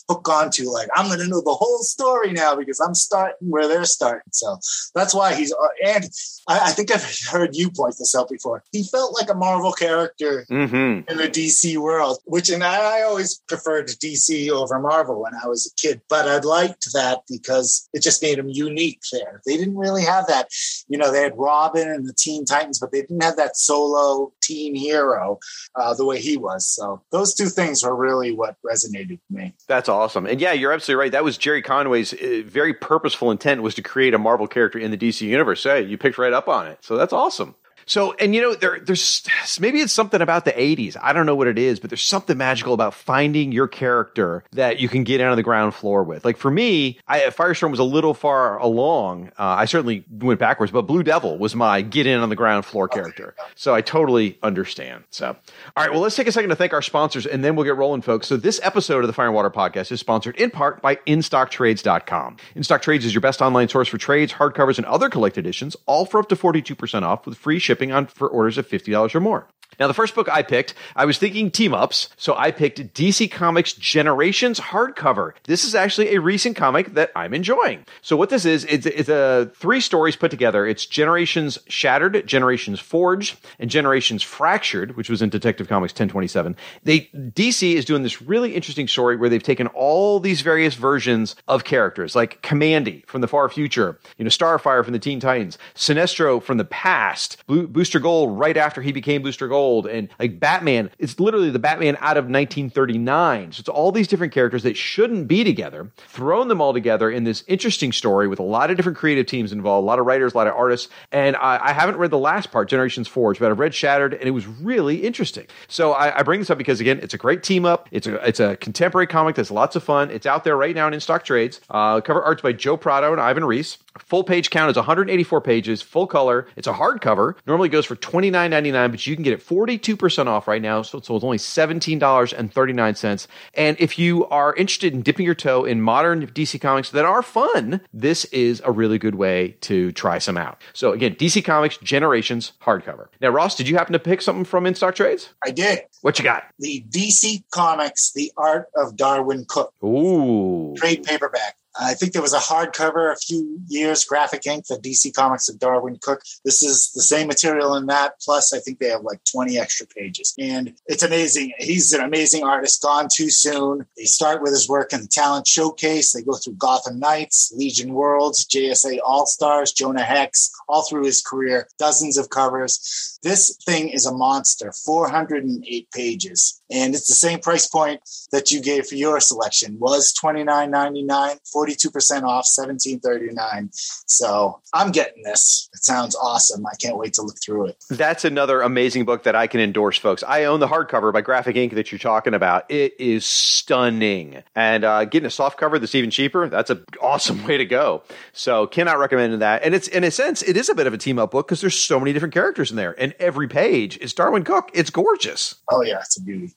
hook 0.10 0.28
onto. 0.28 0.72
Like, 0.72 0.90
I'm 0.96 1.08
going 1.08 1.20
to 1.20 1.28
know 1.28 1.42
the 1.42 1.54
whole 1.54 1.84
story 1.84 2.32
now 2.32 2.56
because 2.56 2.80
I'm 2.80 2.96
starting 2.96 3.50
where 3.50 3.68
they're 3.68 3.86
starting. 3.86 4.32
So 4.32 4.58
that's 4.96 5.14
why 5.14 5.36
he's, 5.36 5.54
uh, 5.54 5.68
and 5.86 6.10
I, 6.48 6.60
I 6.60 6.72
think 6.72 6.92
I've 6.92 7.06
heard 7.30 7.56
you 7.56 7.70
point 7.70 7.96
this 8.00 8.16
out 8.16 8.30
before. 8.30 8.64
He 8.72 8.84
felt 8.84 9.14
like 9.20 9.30
a 9.30 9.36
Marvel 9.36 9.74
character 9.74 10.46
mm-hmm. 10.50 11.10
in 11.10 11.18
the 11.18 11.28
DC 11.28 11.78
world, 11.78 12.18
which, 12.26 12.50
and 12.50 12.64
I 12.64 13.04
always 13.04 13.42
preferred 13.48 13.88
DC 13.88 14.50
over 14.50 14.80
Marvel 14.80 15.22
when 15.22 15.34
I 15.36 15.48
was 15.48 15.68
a 15.68 15.82
kid, 15.82 16.02
but 16.10 16.28
I 16.28 16.40
liked 16.40 16.95
that 16.96 17.22
because 17.30 17.88
it 17.94 18.02
just 18.02 18.22
made 18.22 18.40
him 18.40 18.50
unique 18.50 19.02
there. 19.12 19.42
They 19.46 19.58
didn't 19.58 19.78
really 19.78 20.04
have 20.04 20.28
that. 20.28 20.50
You 20.88 20.98
know, 20.98 21.12
they 21.12 21.22
had 21.22 21.38
Robin 21.38 21.88
and 21.88 22.08
the 22.08 22.14
Teen 22.14 22.46
Titans, 22.46 22.80
but 22.80 22.92
they 22.92 23.02
didn't 23.02 23.24
have 23.24 23.38
that 23.38 23.58
solo 23.58 24.32
teen 24.42 24.76
hero 24.76 25.40
uh, 25.76 25.94
the 25.94 26.06
way 26.06 26.20
he 26.20 26.38
was. 26.38 26.68
So 26.68 27.02
those 27.12 27.34
two 27.34 27.50
things 27.50 27.84
were 27.84 27.96
really 27.96 28.34
what 28.34 28.56
resonated 28.66 29.12
with 29.12 29.20
me. 29.30 29.54
That's 29.68 29.90
awesome. 29.90 30.26
And 30.26 30.42
yeah, 30.42 30.54
you're 30.54 30.74
absolutely 30.74 31.02
right. 31.02 31.12
That 31.12 31.24
was 31.24 31.38
Gerry 31.38 31.62
Conway's 31.62 32.14
uh, 32.14 32.42
very 32.46 32.74
purposeful 32.74 33.32
intent 33.32 33.62
was 33.62 33.76
to 33.76 33.82
create 33.82 34.14
a 34.14 34.18
Marvel 34.18 34.48
character 34.48 34.80
in 34.80 34.92
the 34.92 34.98
DC 34.98 35.22
universe. 35.22 35.64
Hey, 35.64 35.84
you 35.84 35.98
picked 35.98 36.18
right 36.18 36.34
up 36.34 36.48
on 36.48 36.68
it. 36.68 36.80
So 36.82 36.98
that's 36.98 37.14
awesome. 37.14 37.56
So, 37.86 38.14
and 38.14 38.34
you 38.34 38.42
know, 38.42 38.56
there, 38.56 38.80
there's 38.80 39.24
maybe 39.60 39.80
it's 39.80 39.94
something 39.94 40.22
about 40.22 40.46
the 40.46 40.52
80s. 40.52 40.98
I 41.02 41.14
don't 41.14 41.26
know 41.26 41.36
what 41.36 41.48
it 41.48 41.60
is, 41.60 41.80
but 41.80 41.90
there's 41.90 42.02
something 42.02 42.38
magical 42.38 42.74
about 42.74 42.94
finding 42.94 43.52
your 43.52 43.68
character 43.68 44.44
that 44.54 44.80
you 44.80 44.90
can 44.90 45.04
get 45.04 45.22
out 45.22 45.32
of 45.32 45.38
the 45.38 45.44
ground 45.44 45.74
floor 45.76 46.04
with. 46.04 46.26
Like 46.26 46.38
for 46.38 46.50
me, 46.50 47.00
I, 47.08 47.20
Firestorm 47.22 47.70
was 47.72 47.80
a 47.80 47.84
little 47.84 48.14
far 48.14 48.58
along. 48.58 49.28
Uh, 49.38 49.44
I 49.44 49.66
certainly 49.66 50.04
went 50.10 50.40
backwards, 50.40 50.72
but 50.72 50.84
Blue 50.84 51.04
Devil 51.04 51.38
was 51.38 51.56
my 51.56 51.82
get 51.82 52.08
in 52.08 52.20
on 52.20 52.30
the 52.30 52.36
ground 52.36 52.66
floor 52.66 52.88
character. 52.88 53.36
So 53.56 53.76
I 53.76 53.82
totally 53.82 54.38
understand. 54.42 55.04
So, 55.12 55.28
all 55.28 55.36
right, 55.84 55.92
well, 55.92 56.02
let's 56.02 56.16
take 56.16 56.28
a 56.28 56.32
second 56.32 56.50
to 56.50 56.56
thank 56.56 56.74
our 56.74 56.82
sponsors 56.82 57.26
and 57.26 57.44
then 57.44 57.56
we'll 57.56 57.66
get 57.66 57.78
rolling, 57.78 58.02
folks. 58.02 58.28
So, 58.28 58.38
this 58.38 58.60
episode 58.64 59.04
of 59.04 59.08
the 59.08 59.14
Fire 59.14 59.28
and 59.28 59.36
Water 59.36 59.52
podcast 59.52 59.92
is 59.92 60.00
sponsored 60.00 60.36
in 60.38 60.50
part 60.50 60.82
by 60.82 60.96
InStockTrades.com. 60.96 62.38
InStockTrades 62.56 63.04
is 63.04 63.14
your 63.14 63.22
best 63.22 63.42
online 63.42 63.70
source 63.70 63.88
for 63.88 63.98
trades, 63.98 64.34
hardcovers, 64.34 64.78
and 64.78 64.86
other 64.88 65.10
collect 65.10 65.38
editions, 65.38 65.76
all 65.86 66.06
for 66.06 66.20
up 66.20 66.30
to 66.30 66.36
42% 66.36 67.04
off 67.04 67.26
with 67.26 67.38
free 67.38 67.60
shipping 67.60 67.75
on 67.84 68.08
for 68.08 68.28
orders 68.28 68.58
of 68.58 68.68
$50 68.68 69.16
or 69.16 69.20
more. 69.20 69.48
Now, 69.80 69.88
the 69.88 69.94
first 69.94 70.16
book 70.16 70.30
I 70.30 70.42
picked, 70.42 70.74
I 70.96 71.06
was 71.06 71.18
thinking 71.18 71.52
team 71.52 71.74
ups, 71.74 72.10
so 72.18 72.36
I 72.36 72.52
picked 72.52 72.94
DC 72.94 73.30
Comics 73.32 73.74
Generations 73.74 74.60
hardcover. 74.60 75.34
This 75.44 75.66
is 75.66 75.76
actually 75.76 76.16
a 76.16 76.22
recent 76.22 76.56
comic 76.56 76.94
that 76.94 77.12
I'm 77.16 77.34
enjoying. 77.34 77.86
So, 78.02 78.16
what 78.16 78.30
this 78.30 78.46
is, 78.46 78.64
it's, 78.66 78.86
it's 78.86 79.10
a 79.10 79.52
three 79.56 79.82
stories 79.82 80.16
put 80.16 80.32
together. 80.32 80.66
It's 80.66 80.86
Generations 80.86 81.60
Shattered, 81.68 82.26
Generations 82.26 82.80
Forged, 82.80 83.38
and 83.60 83.70
Generations 83.70 84.24
Fractured, 84.24 84.96
which 84.96 85.10
was 85.10 85.22
in 85.22 85.30
Detective 85.30 85.68
Comics 85.68 85.92
1027. 85.92 86.56
They 86.84 87.02
DC 87.16 87.74
is 87.74 87.86
doing 87.86 88.04
this 88.04 88.22
really 88.22 88.56
interesting 88.56 88.88
story 88.88 89.18
where 89.18 89.30
they've 89.30 89.44
taken 89.44 89.68
all 89.68 90.20
these 90.20 90.42
various 90.42 90.76
versions 90.76 91.36
of 91.48 91.64
characters, 91.64 92.16
like 92.16 92.42
Kamandi 92.42 93.06
from 93.08 93.22
the 93.22 93.28
far 93.28 93.50
future, 93.50 94.00
you 94.18 94.24
know, 94.24 94.30
Starfire 94.30 94.84
from 94.84 94.94
the 94.94 95.00
Teen 95.00 95.20
Titans, 95.20 95.58
Sinestro 95.76 96.42
from 96.42 96.58
the 96.58 96.66
past, 96.66 97.38
Bo- 97.66 97.72
Booster 97.86 98.00
Gold 98.00 98.38
right 98.38 98.58
after 98.58 98.82
he 98.82 98.92
became 98.92 99.22
Booster 99.22 99.48
Gold 99.48 99.88
and 99.88 100.10
like 100.20 100.40
Batman. 100.40 100.90
It's 101.00 101.20
literally 101.20 101.50
the 101.50 101.60
Batman 101.60 101.98
out 102.00 102.18
of 102.18 102.26
1939. 102.26 103.52
So 103.52 103.60
it's 103.60 103.70
all 103.70 103.92
these 103.92 104.08
different 104.08 104.34
characters 104.34 104.64
that 104.64 104.76
shouldn't 104.78 105.28
be 105.28 105.44
together, 105.44 105.92
thrown 106.08 106.48
them 106.48 106.62
all 106.62 106.74
together 106.74 107.10
in 107.10 107.24
this 107.24 107.44
interesting 107.48 107.92
story 107.92 108.28
with 108.28 108.40
a 108.40 108.44
lot 108.44 108.72
of 108.72 108.78
different 108.78 108.98
creative 108.98 109.26
teams 109.26 109.52
involved, 109.52 109.84
a 109.84 109.88
lot 109.88 110.00
of 110.00 110.06
writers, 110.06 110.34
a 110.34 110.38
lot 110.38 110.48
of 110.48 110.54
artists. 110.54 110.90
And 111.12 111.36
I, 111.36 111.60
I 111.70 111.74
haven't 111.74 111.98
read 111.98 112.12
the 112.12 112.18
last 112.18 112.52
part, 112.52 112.70
Generations 112.70 113.08
Forged, 113.08 113.40
but 113.40 113.52
I've 113.52 113.60
read 113.60 113.74
Shattered, 113.74 114.14
and 114.14 114.24
it 114.24 114.32
was 114.32 114.48
really 114.48 115.04
interesting. 115.04 115.48
So 115.68 115.94
I, 115.94 116.20
I 116.20 116.24
bring 116.24 116.40
this 116.40 116.50
up 116.50 116.58
because 116.58 116.80
again, 116.80 117.00
it's 117.02 117.14
a 117.14 117.18
great 117.18 117.44
team 117.44 117.66
up. 117.66 117.88
It's 117.92 118.08
a 118.08 118.16
it's 118.28 118.40
a 118.40 118.56
contemporary 118.58 119.08
comic 119.08 119.36
that's 119.36 119.52
lots 119.52 119.76
of 119.76 119.84
fun. 119.84 120.12
It's 120.12 120.26
out 120.26 120.44
there 120.44 120.58
right 120.58 120.76
now 120.76 120.88
in 120.88 121.00
stock 121.00 121.24
trades. 121.24 121.62
Uh, 121.70 122.02
cover 122.02 122.24
art's 122.24 122.42
by 122.42 122.54
Joe 122.54 122.78
Prado 122.78 123.12
and 123.12 123.22
Ivan 123.22 123.46
Reis. 123.46 123.78
Full 124.00 124.24
page 124.24 124.50
count 124.50 124.70
is 124.70 124.76
184 124.76 125.42
pages, 125.42 125.82
full 125.82 126.06
color. 126.06 126.48
It's 126.58 126.68
a 126.68 126.74
hardcover. 126.74 127.36
Normally 127.48 127.55
goes 127.70 127.86
for 127.86 127.96
$29.99, 127.96 128.92
but 128.92 129.08
you 129.08 129.16
can 129.16 129.24
get 129.24 129.34
it 129.34 129.46
42% 129.46 130.28
off 130.28 130.48
right 130.48 130.62
now. 130.62 130.82
So, 130.82 131.00
so 131.02 131.16
it's 131.16 131.24
only 131.24 131.38
$17.39. 131.38 133.28
And 133.54 133.78
if 133.80 133.98
you 133.98 134.26
are 134.28 134.54
interested 134.56 134.94
in 134.94 135.02
dipping 135.02 135.26
your 135.26 135.36
toe 135.36 135.66
in 135.66 135.82
modern 135.82 136.28
DC 136.28 136.60
comics 136.62 136.90
that 136.92 137.06
are 137.06 137.22
fun, 137.22 137.82
this 137.94 138.26
is 138.26 138.62
a 138.66 138.72
really 138.72 138.98
good 138.98 139.16
way 139.16 139.56
to 139.62 139.92
try 139.94 140.18
some 140.18 140.38
out. 140.38 140.62
So 140.74 140.92
again, 140.92 141.16
DC 141.16 141.44
Comics 141.44 141.78
Generations 141.78 142.54
hardcover. 142.62 143.08
Now, 143.22 143.30
Ross, 143.30 143.56
did 143.56 143.68
you 143.68 143.76
happen 143.76 143.94
to 143.94 144.00
pick 144.00 144.22
something 144.22 144.46
from 144.46 144.66
In 144.66 144.76
Stock 144.76 144.96
Trades? 144.96 145.30
I 145.46 145.52
did. 145.52 145.80
What 146.02 146.20
you 146.20 146.24
got? 146.24 146.44
The 146.60 146.86
DC 146.90 147.44
Comics, 147.52 148.12
The 148.14 148.32
Art 148.38 148.68
of 148.76 148.96
Darwyn 148.96 149.46
Cooke 149.48 149.74
Ooh. 149.84 150.74
trade 150.78 151.04
paperback. 151.04 151.56
I 151.80 151.94
think 151.94 152.14
there 152.14 152.22
was 152.22 152.34
a 152.34 152.40
hardcover 152.40 153.12
a 153.12 153.18
few 153.18 153.60
years, 153.68 154.06
graphic 154.06 154.46
ink, 154.48 154.68
the 154.68 154.76
DC 154.76 155.14
Comics 155.14 155.50
of 155.50 155.60
Darwyn 155.60 156.00
Cooke. 156.02 156.22
This 156.44 156.64
is 156.64 156.92
the 156.94 157.02
same 157.02 157.28
material 157.28 157.76
in 157.76 157.88
that. 157.88 158.20
Plus, 158.22 158.54
I 158.54 158.60
think 158.60 158.80
they 158.80 158.90
have 158.90 159.02
like 159.02 159.20
20 159.32 159.58
extra 159.58 159.86
pages. 159.88 160.34
And 160.40 160.74
it's 160.88 161.04
amazing. 161.04 161.54
He's 161.60 161.92
an 161.94 162.02
amazing 162.02 162.44
artist, 162.44 162.82
gone 162.82 163.08
too 163.14 163.30
soon. 163.30 163.86
They 163.98 164.04
start 164.04 164.42
with 164.42 164.52
his 164.52 164.70
work 164.70 164.94
in 164.94 165.02
the 165.02 165.08
Talent 165.08 165.48
Showcase. 165.48 166.14
They 166.14 166.22
go 166.22 166.34
through 166.34 166.54
Gotham 166.54 167.00
Knights, 167.00 167.54
Legion 167.56 167.94
Worlds, 167.94 168.46
JSA 168.46 169.00
All 169.06 169.26
Stars, 169.26 169.74
Jonah 169.74 170.04
Hex, 170.04 170.52
all 170.70 170.84
through 170.84 171.06
his 171.06 171.22
career, 171.22 171.68
dozens 171.78 172.18
of 172.18 172.30
covers. 172.30 173.15
This 173.26 173.58
thing 173.66 173.90
is 173.90 174.06
a 174.06 174.14
monster, 174.14 174.72
408 174.72 175.90
pages. 175.92 176.62
And 176.70 176.94
it's 176.94 177.08
the 177.08 177.16
same 177.16 177.40
price 177.40 177.66
point 177.66 178.02
that 178.32 178.52
you 178.52 178.62
gave 178.62 178.86
for 178.86 178.94
your 178.94 179.20
selection 179.20 179.80
was 179.80 180.14
$29.99, 180.24 181.40
42% 181.56 182.24
off, 182.24 182.46
$17.39. 182.46 183.70
So 184.06 184.62
I'm 184.76 184.92
getting 184.92 185.24
this. 185.24 185.72
It 185.74 185.84
sounds 185.84 186.16
awesome. 186.16 186.68
I 186.68 186.76
can't 186.80 186.98
wait 186.98 187.14
to 187.16 187.24
look 187.24 187.38
through 187.44 187.68
it. 187.70 187.84
That's 187.90 188.26
another 188.26 188.62
amazing 188.62 189.06
book 189.06 189.24
that 189.24 189.36
I 189.36 189.48
can 189.48 189.60
endorse, 189.60 189.98
folks. 189.98 190.22
I 190.22 190.44
own 190.44 190.60
the 190.60 190.68
hardcover 190.68 191.12
by 191.12 191.22
Graphic 191.22 191.56
Ink 191.56 191.74
that 191.74 191.92
you're 191.92 191.98
talking 191.98 192.36
about. 192.36 192.70
It 192.70 192.94
is 193.00 193.26
stunning. 193.26 194.44
And 194.56 194.84
uh, 194.84 195.06
getting 195.06 195.26
a 195.26 195.32
soft 195.32 195.58
cover 195.58 195.80
that's 195.80 195.96
even 195.96 196.12
cheaper, 196.12 196.48
that's 196.48 196.70
an 196.70 196.86
awesome 197.02 197.44
way 197.48 197.58
to 197.58 197.66
go. 197.66 198.04
So 198.34 198.68
cannot 198.68 199.00
recommend 199.00 199.42
that. 199.42 199.64
And 199.64 199.74
it's 199.74 199.88
in 199.88 200.04
a 200.04 200.12
sense, 200.12 200.44
it 200.44 200.58
is 200.58 200.70
a 200.70 200.76
bit 200.76 200.86
of 200.86 200.94
a 200.94 200.98
team 201.00 201.18
up 201.18 201.32
book 201.32 201.48
because 201.48 201.62
there's 201.62 201.80
so 201.80 202.00
many 202.00 202.14
different 202.14 202.36
characters 202.36 202.70
in 202.70 202.78
there. 202.78 202.94
And 203.00 203.15
every 203.20 203.48
page 203.48 203.98
is 203.98 204.14
Darwyn 204.14 204.46
Cooke. 204.46 204.70
It's 204.74 204.90
gorgeous. 204.90 205.56
Oh, 205.72 205.82
yeah, 205.82 206.00
it's 206.00 206.18
a 206.18 206.22
beauty. 206.22 206.54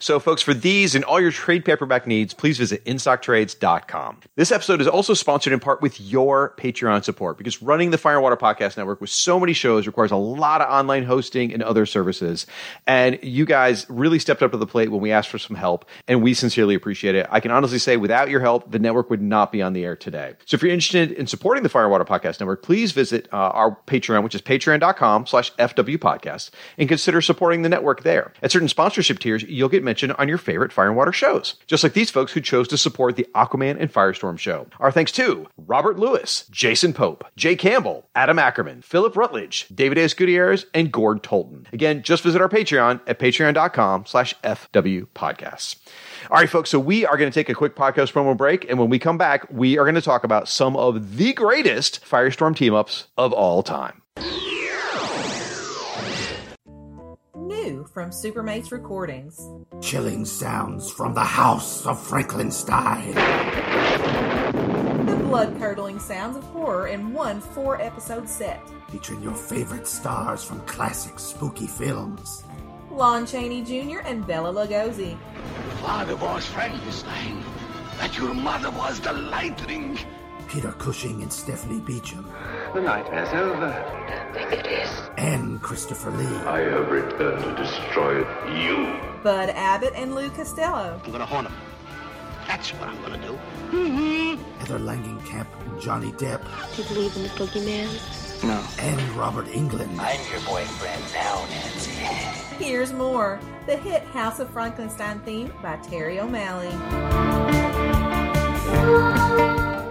So, 0.00 0.18
folks, 0.18 0.42
for 0.42 0.54
these 0.54 0.94
and 0.94 1.04
all 1.04 1.20
your 1.20 1.30
trade 1.30 1.64
paperback 1.64 2.06
needs, 2.06 2.34
please 2.34 2.58
visit 2.58 2.84
InStockTrades.com. 2.84 4.20
This 4.36 4.52
episode 4.52 4.80
is 4.80 4.88
also 4.88 5.14
sponsored 5.14 5.52
in 5.52 5.60
part 5.60 5.82
with 5.82 6.00
your 6.00 6.54
Patreon 6.58 7.04
support 7.04 7.38
because 7.38 7.62
running 7.62 7.90
the 7.90 7.98
Fire 7.98 8.14
and 8.14 8.22
Water 8.22 8.36
Podcast 8.36 8.76
Network 8.76 9.00
with 9.00 9.10
so 9.10 9.40
many 9.40 9.52
shows 9.52 9.86
requires 9.86 10.10
a 10.10 10.16
lot 10.16 10.60
of 10.60 10.70
online 10.70 11.04
hosting 11.04 11.52
and 11.52 11.62
other 11.62 11.86
services. 11.86 12.46
And 12.86 13.18
you 13.22 13.44
guys 13.44 13.86
really 13.88 14.18
stepped 14.18 14.42
up 14.42 14.52
to 14.52 14.56
the 14.56 14.66
plate 14.66 14.90
when 14.90 15.00
we 15.00 15.12
asked 15.12 15.28
for 15.28 15.38
some 15.38 15.56
help, 15.56 15.84
and 16.08 16.22
we 16.22 16.34
sincerely 16.34 16.74
appreciate 16.74 17.14
it. 17.14 17.26
I 17.30 17.40
can 17.40 17.50
honestly 17.50 17.78
say, 17.78 17.96
without 17.96 18.30
your 18.30 18.40
help, 18.40 18.70
the 18.70 18.78
network 18.78 19.10
would 19.10 19.22
not 19.22 19.52
be 19.52 19.62
on 19.62 19.72
the 19.72 19.84
air 19.84 19.96
today. 19.96 20.34
So, 20.44 20.54
if 20.54 20.62
you're 20.62 20.72
interested 20.72 21.12
in 21.12 21.26
supporting 21.26 21.62
the 21.62 21.68
Fire 21.68 21.84
and 21.84 21.90
Water 21.90 22.04
Podcast 22.04 22.40
Network, 22.40 22.62
please 22.62 22.92
visit 22.92 23.28
uh, 23.32 23.36
our 23.36 23.78
Patreon, 23.86 24.22
which 24.22 24.34
is 24.34 24.42
patreon.com 24.42 25.26
slash 25.26 25.52
FW 25.54 25.95
Podcast, 25.98 26.50
and 26.78 26.88
consider 26.88 27.20
supporting 27.20 27.62
the 27.62 27.68
network 27.68 28.02
there. 28.02 28.32
At 28.42 28.50
certain 28.50 28.68
sponsorship 28.68 29.18
tiers, 29.18 29.42
you'll 29.44 29.68
get 29.68 29.84
mentioned 29.84 30.12
on 30.14 30.28
your 30.28 30.38
favorite 30.38 30.72
Fire 30.72 30.88
and 30.88 30.96
Water 30.96 31.12
shows, 31.12 31.54
just 31.66 31.82
like 31.82 31.92
these 31.92 32.10
folks 32.10 32.32
who 32.32 32.40
chose 32.40 32.68
to 32.68 32.78
support 32.78 33.16
the 33.16 33.28
Aquaman 33.34 33.80
and 33.80 33.92
Firestorm 33.92 34.38
show. 34.38 34.66
Our 34.78 34.92
thanks 34.92 35.12
to 35.12 35.46
Robert 35.56 35.98
Lewis, 35.98 36.46
Jason 36.50 36.92
Pope, 36.92 37.24
Jay 37.36 37.56
Campbell, 37.56 38.08
Adam 38.14 38.38
Ackerman, 38.38 38.82
Philip 38.82 39.16
Rutledge, 39.16 39.66
David 39.74 39.98
S. 39.98 40.14
Gutierrez, 40.14 40.66
and 40.74 40.92
Gord 40.92 41.22
Tolton. 41.22 41.72
Again, 41.72 42.02
just 42.02 42.22
visit 42.22 42.40
our 42.40 42.48
Patreon 42.48 43.00
at 43.06 43.18
patreon.com 43.18 44.06
slash 44.06 44.34
FW 44.42 45.06
Podcasts. 45.14 45.76
All 46.30 46.38
right, 46.38 46.48
folks. 46.48 46.70
So 46.70 46.78
we 46.80 47.06
are 47.06 47.16
going 47.16 47.30
to 47.30 47.34
take 47.34 47.48
a 47.48 47.54
quick 47.54 47.76
podcast 47.76 48.12
promo 48.12 48.36
break, 48.36 48.68
and 48.68 48.78
when 48.78 48.88
we 48.88 48.98
come 48.98 49.18
back, 49.18 49.46
we 49.50 49.78
are 49.78 49.84
going 49.84 49.94
to 49.94 50.00
talk 50.00 50.24
about 50.24 50.48
some 50.48 50.76
of 50.76 51.16
the 51.16 51.32
greatest 51.32 52.04
Firestorm 52.04 52.56
team 52.56 52.74
ups 52.74 53.06
of 53.16 53.32
all 53.32 53.62
time. 53.62 54.02
New 57.46 57.84
from 57.94 58.10
Supermates 58.10 58.72
Recordings. 58.72 59.40
Chilling 59.80 60.24
sounds 60.24 60.90
from 60.90 61.14
the 61.14 61.24
house 61.24 61.86
of 61.86 62.00
Frankenstein. 62.00 63.14
The 65.06 65.16
blood 65.22 65.56
curdling 65.58 66.00
sounds 66.00 66.36
of 66.36 66.42
horror 66.44 66.88
in 66.88 67.12
one 67.12 67.40
four 67.40 67.80
episode 67.80 68.28
set. 68.28 68.60
Featuring 68.90 69.22
your 69.22 69.34
favorite 69.34 69.86
stars 69.86 70.42
from 70.42 70.60
classic 70.62 71.20
spooky 71.20 71.68
films. 71.68 72.42
Lon 72.90 73.24
Chaney 73.26 73.62
Jr. 73.62 74.00
and 74.00 74.26
Bela 74.26 74.52
Lugosi. 74.52 75.16
Father 75.80 76.16
was 76.16 76.44
Frankenstein. 76.46 77.44
That 77.98 78.18
your 78.18 78.34
mother 78.34 78.70
was 78.72 78.98
the 79.00 79.12
Lightning. 79.12 79.98
Peter 80.48 80.72
Cushing 80.72 81.22
and 81.22 81.32
Stephanie 81.32 81.80
Beacham. 81.80 82.30
The 82.74 82.80
nightmare's 82.80 83.28
over. 83.30 83.66
I 83.66 84.32
think 84.32 84.52
it 84.52 84.66
is. 84.66 84.90
And 85.16 85.60
Christopher 85.62 86.10
Lee. 86.10 86.26
I 86.46 86.60
have 86.60 86.90
returned 86.90 87.42
to 87.42 87.54
destroy 87.54 88.18
you. 88.60 89.00
Bud 89.22 89.50
Abbott 89.50 89.92
and 89.94 90.14
Lou 90.14 90.30
Costello. 90.30 91.00
I'm 91.04 91.12
gonna 91.12 91.26
haunt 91.26 91.48
him. 91.48 91.56
That's 92.46 92.70
what 92.74 92.88
I'm 92.88 93.00
gonna 93.02 93.18
do. 93.18 93.38
Mm-hmm. 93.70 94.42
Heather 94.60 94.78
Langenkamp 94.78 95.46
and 95.64 95.80
Johnny 95.80 96.12
Depp. 96.12 96.42
Do 96.76 96.82
you 96.82 96.88
believe 96.88 97.16
in 97.16 97.24
the 97.24 97.28
boogeyman? 97.30 98.42
No. 98.44 98.62
And 98.78 99.00
Robert 99.16 99.46
Englund. 99.46 99.98
I'm 99.98 100.20
your 100.30 100.40
boyfriend 100.42 101.02
now, 101.12 101.44
Nancy. 101.50 101.90
Here's 102.62 102.92
more. 102.92 103.40
The 103.66 103.76
hit 103.76 104.04
House 104.04 104.38
of 104.38 104.48
Frankenstein 104.50 105.20
theme 105.20 105.52
by 105.62 105.76
Terry 105.78 106.20
O'Malley. 106.20 106.72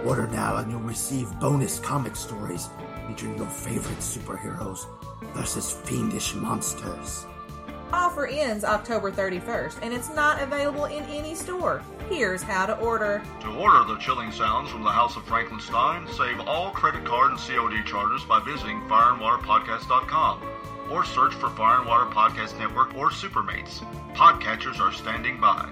Order 0.06 0.28
now 0.28 0.56
and 0.58 0.70
you'll 0.70 0.80
receive 0.80 1.28
bonus 1.40 1.80
comic 1.80 2.14
stories 2.14 2.68
featuring 3.08 3.36
your 3.36 3.48
favorite 3.48 3.98
superheroes 3.98 4.86
versus 5.34 5.72
fiendish 5.72 6.32
monsters. 6.36 7.26
Offer 7.92 8.26
ends 8.28 8.62
October 8.62 9.10
31st 9.10 9.78
and 9.82 9.92
it's 9.92 10.08
not 10.10 10.40
available 10.40 10.84
in 10.84 11.02
any 11.04 11.34
store. 11.34 11.82
Here's 12.08 12.40
how 12.40 12.66
to 12.66 12.78
order. 12.78 13.20
To 13.40 13.48
order 13.48 13.82
the 13.82 13.98
chilling 13.98 14.30
sounds 14.30 14.70
from 14.70 14.84
the 14.84 14.90
House 14.90 15.16
of 15.16 15.24
Frankenstein, 15.24 16.06
save 16.12 16.38
all 16.46 16.70
credit 16.70 17.04
card 17.04 17.32
and 17.32 17.40
COD 17.40 17.84
charges 17.84 18.22
by 18.24 18.40
visiting 18.44 18.80
fireandwaterpodcast.com 18.82 20.40
or 20.92 21.04
search 21.04 21.34
for 21.34 21.50
Fire 21.50 21.78
and 21.78 21.88
Water 21.88 22.08
Podcast 22.10 22.56
Network 22.60 22.94
or 22.94 23.10
Supermates. 23.10 23.80
Podcatchers 24.14 24.78
are 24.78 24.92
standing 24.92 25.40
by. 25.40 25.68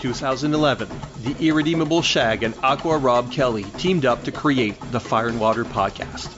2011, 0.00 0.88
the 1.22 1.36
irredeemable 1.48 2.02
Shag 2.02 2.42
and 2.42 2.54
Aqua 2.62 2.98
Rob 2.98 3.32
Kelly 3.32 3.64
teamed 3.78 4.04
up 4.04 4.24
to 4.24 4.32
create 4.32 4.78
the 4.92 5.00
Fire 5.00 5.28
and 5.28 5.40
Water 5.40 5.64
podcast. 5.64 6.32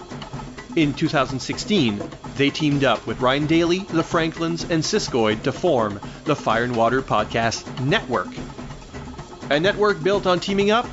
In 0.76 0.94
2016, 0.94 2.00
they 2.36 2.50
teamed 2.50 2.84
up 2.84 3.06
with 3.06 3.20
Ryan 3.20 3.46
Daly, 3.46 3.80
the 3.80 4.02
Franklins, 4.04 4.62
and 4.64 4.82
Siskoid 4.82 5.42
to 5.42 5.52
form 5.52 6.00
the 6.24 6.36
Fire 6.36 6.64
and 6.64 6.76
Water 6.76 7.02
Podcast 7.02 7.80
Network. 7.84 8.28
A 9.50 9.58
network 9.58 10.02
built 10.02 10.26
on 10.26 10.40
teaming 10.40 10.70
up 10.70 10.86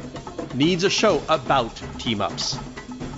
needs 0.54 0.84
a 0.84 0.90
show 0.90 1.22
about 1.30 1.76
team 2.00 2.22
ups. 2.22 2.58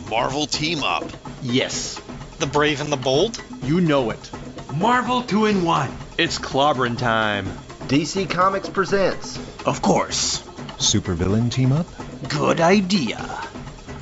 Marvel 0.09 0.45
Team 0.47 0.83
Up. 0.83 1.05
Yes, 1.41 2.01
The 2.39 2.47
Brave 2.47 2.81
and 2.81 2.91
the 2.91 2.97
Bold. 2.97 3.41
you 3.63 3.81
know 3.81 4.09
it. 4.09 4.31
Marvel 4.75 5.21
2 5.21 5.45
in 5.45 5.63
1. 5.63 5.91
It's 6.17 6.39
clobbering 6.39 6.97
time. 6.97 7.47
DC 7.87 8.29
Comics 8.29 8.67
presents 8.69 9.37
Of 9.65 9.81
course. 9.81 10.41
Supervillain 10.77 11.49
team 11.49 11.71
up? 11.71 11.87
Good 12.27 12.59
idea. 12.59 13.17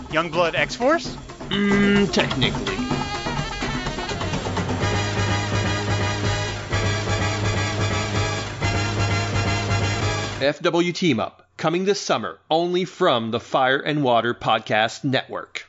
Youngblood 0.10 0.56
X 0.56 0.76
Force? 0.76 1.15
Mmm, 1.50 2.12
technically. 2.12 2.76
FW 10.39 10.93
Team 10.93 11.19
Up, 11.19 11.48
coming 11.58 11.86
this 11.86 12.02
summer 12.02 12.39
only 12.50 12.86
from 12.86 13.32
the 13.32 13.39
Fire 13.39 13.80
and 13.80 14.04
Water 14.04 14.34
Podcast 14.34 15.04
Network. 15.04 15.64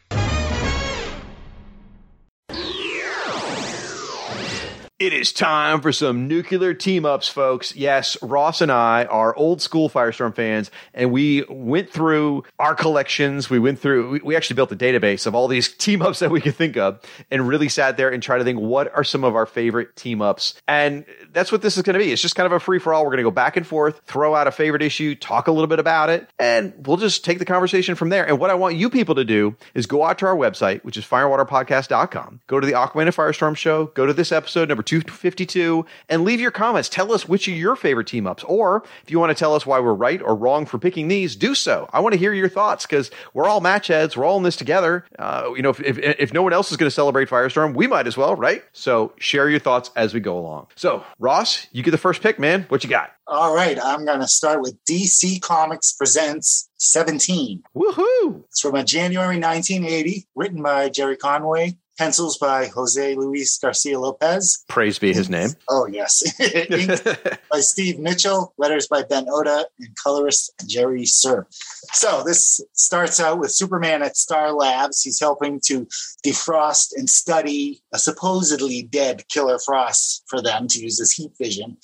It 4.98 5.12
is 5.12 5.30
time 5.30 5.82
for 5.82 5.92
some 5.92 6.26
nuclear 6.26 6.72
team 6.72 7.04
ups, 7.04 7.28
folks. 7.28 7.76
Yes, 7.76 8.16
Ross 8.22 8.62
and 8.62 8.72
I 8.72 9.04
are 9.04 9.36
old 9.36 9.60
school 9.60 9.90
Firestorm 9.90 10.34
fans, 10.34 10.70
and 10.94 11.12
we 11.12 11.44
went 11.50 11.90
through 11.90 12.44
our 12.58 12.74
collections. 12.74 13.50
We 13.50 13.58
went 13.58 13.78
through, 13.78 14.20
we, 14.24 14.34
actually 14.34 14.56
built 14.56 14.72
a 14.72 14.76
database 14.76 15.26
of 15.26 15.34
all 15.34 15.48
these 15.48 15.68
team 15.76 16.00
ups 16.00 16.20
that 16.20 16.30
we 16.30 16.40
could 16.40 16.54
think 16.54 16.78
of 16.78 16.98
and 17.30 17.46
really 17.46 17.68
sat 17.68 17.98
there 17.98 18.08
and 18.08 18.22
tried 18.22 18.38
to 18.38 18.44
think 18.44 18.58
what 18.58 18.90
are 18.96 19.04
some 19.04 19.22
of 19.22 19.36
our 19.36 19.44
favorite 19.44 19.96
team 19.96 20.22
ups. 20.22 20.54
And 20.66 21.04
that's 21.36 21.52
what 21.52 21.60
this 21.60 21.76
is 21.76 21.82
going 21.82 21.92
to 21.92 21.98
be. 22.02 22.10
It's 22.10 22.22
just 22.22 22.34
kind 22.34 22.46
of 22.46 22.52
a 22.52 22.58
free 22.58 22.78
for 22.78 22.94
all. 22.94 23.04
We're 23.04 23.10
going 23.10 23.18
to 23.18 23.24
go 23.24 23.30
back 23.30 23.58
and 23.58 23.66
forth, 23.66 24.00
throw 24.06 24.34
out 24.34 24.46
a 24.46 24.50
favorite 24.50 24.80
issue, 24.80 25.14
talk 25.14 25.48
a 25.48 25.52
little 25.52 25.66
bit 25.66 25.78
about 25.78 26.08
it, 26.08 26.30
and 26.38 26.72
we'll 26.86 26.96
just 26.96 27.26
take 27.26 27.38
the 27.38 27.44
conversation 27.44 27.94
from 27.94 28.08
there. 28.08 28.26
And 28.26 28.38
what 28.38 28.48
I 28.48 28.54
want 28.54 28.76
you 28.76 28.88
people 28.88 29.14
to 29.16 29.24
do 29.24 29.54
is 29.74 29.84
go 29.84 30.02
out 30.02 30.16
to 30.20 30.26
our 30.26 30.34
website, 30.34 30.82
which 30.82 30.96
is 30.96 31.04
firewaterpodcast.com, 31.04 32.40
go 32.46 32.58
to 32.58 32.66
the 32.66 32.72
Aquaman 32.72 33.02
and 33.02 33.14
Firestorm 33.14 33.54
show, 33.54 33.86
go 33.88 34.06
to 34.06 34.14
this 34.14 34.32
episode, 34.32 34.70
number 34.70 34.82
252, 34.82 35.84
and 36.08 36.24
leave 36.24 36.40
your 36.40 36.50
comments. 36.50 36.88
Tell 36.88 37.12
us 37.12 37.28
which 37.28 37.46
are 37.48 37.50
your 37.50 37.76
favorite 37.76 38.06
team 38.06 38.26
ups. 38.26 38.42
Or 38.44 38.82
if 39.02 39.10
you 39.10 39.18
want 39.20 39.28
to 39.28 39.38
tell 39.38 39.54
us 39.54 39.66
why 39.66 39.78
we're 39.78 39.92
right 39.92 40.22
or 40.22 40.34
wrong 40.34 40.64
for 40.64 40.78
picking 40.78 41.08
these, 41.08 41.36
do 41.36 41.54
so. 41.54 41.86
I 41.92 42.00
want 42.00 42.14
to 42.14 42.18
hear 42.18 42.32
your 42.32 42.48
thoughts 42.48 42.86
because 42.86 43.10
we're 43.34 43.46
all 43.46 43.60
match 43.60 43.88
heads. 43.88 44.16
We're 44.16 44.24
all 44.24 44.38
in 44.38 44.42
this 44.42 44.56
together. 44.56 45.04
Uh, 45.18 45.50
you 45.54 45.60
know, 45.60 45.70
if, 45.70 45.80
if, 45.80 45.98
if 45.98 46.32
no 46.32 46.42
one 46.42 46.54
else 46.54 46.70
is 46.70 46.78
going 46.78 46.88
to 46.88 46.94
celebrate 46.94 47.28
Firestorm, 47.28 47.74
we 47.74 47.86
might 47.86 48.06
as 48.06 48.16
well, 48.16 48.34
right? 48.36 48.64
So 48.72 49.12
share 49.18 49.50
your 49.50 49.60
thoughts 49.60 49.90
as 49.96 50.14
we 50.14 50.20
go 50.20 50.38
along. 50.38 50.68
So, 50.76 51.04
Ross, 51.26 51.66
you 51.72 51.82
get 51.82 51.90
the 51.90 51.98
first 51.98 52.22
pick, 52.22 52.38
man. 52.38 52.66
What 52.68 52.84
you 52.84 52.88
got? 52.88 53.10
All 53.26 53.52
right, 53.52 53.76
I'm 53.82 54.04
going 54.04 54.20
to 54.20 54.28
start 54.28 54.60
with 54.60 54.78
DC 54.88 55.40
Comics 55.40 55.92
Presents 55.92 56.70
17. 56.76 57.64
Woohoo! 57.74 58.44
It's 58.44 58.60
from 58.60 58.76
a 58.76 58.84
January 58.84 59.40
1980, 59.40 60.28
written 60.36 60.62
by 60.62 60.88
Gerry 60.88 61.16
Conway, 61.16 61.78
pencils 61.96 62.38
by 62.38 62.66
Jose 62.66 63.14
Luis 63.14 63.58
Garcia 63.58 63.98
Lopez. 63.98 64.64
Praise 64.68 64.98
be 64.98 65.12
his 65.12 65.28
name. 65.28 65.50
Oh, 65.68 65.86
yes. 65.86 66.22
By 67.50 67.60
Steve 67.60 67.98
Mitchell, 67.98 68.52
letters 68.58 68.86
by 68.86 69.02
Ben 69.02 69.26
Oda, 69.30 69.66
and 69.78 69.96
colorist 70.02 70.52
Jerry 70.66 71.06
Sir. 71.06 71.46
So 71.92 72.22
this 72.24 72.60
starts 72.72 73.20
out 73.20 73.38
with 73.38 73.52
Superman 73.52 74.02
at 74.02 74.16
Star 74.16 74.52
Labs. 74.52 75.02
He's 75.02 75.20
helping 75.20 75.60
to 75.66 75.86
defrost 76.24 76.90
and 76.96 77.08
study 77.08 77.82
a 77.92 77.98
supposedly 77.98 78.82
dead 78.82 79.28
Killer 79.28 79.58
Frost 79.58 80.24
for 80.28 80.42
them 80.42 80.66
to 80.68 80.80
use 80.80 80.98
his 80.98 81.12
heat 81.12 81.32
vision. 81.38 81.76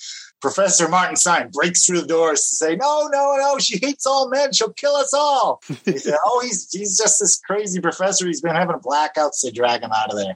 Professor 0.43 0.89
Martin 0.89 1.15
Stein 1.15 1.49
breaks 1.53 1.85
through 1.85 2.01
the 2.01 2.07
doors 2.07 2.41
to 2.41 2.55
say, 2.57 2.75
"No, 2.75 3.07
no, 3.13 3.37
no! 3.37 3.57
She 3.59 3.79
hates 3.81 4.05
all 4.05 4.29
men. 4.29 4.51
She'll 4.51 4.73
kill 4.73 4.95
us 4.97 5.13
all." 5.13 5.61
He 5.85 5.97
said, 5.97 6.17
"Oh, 6.25 6.41
he's 6.43 6.69
he's 6.69 6.97
just 6.97 7.21
this 7.21 7.39
crazy 7.39 7.79
professor. 7.79 8.27
He's 8.27 8.41
been 8.41 8.53
having 8.53 8.75
blackouts. 8.75 9.39
They 9.41 9.51
drag 9.51 9.83
him 9.83 9.91
out 9.95 10.11
of 10.11 10.17
there." 10.17 10.35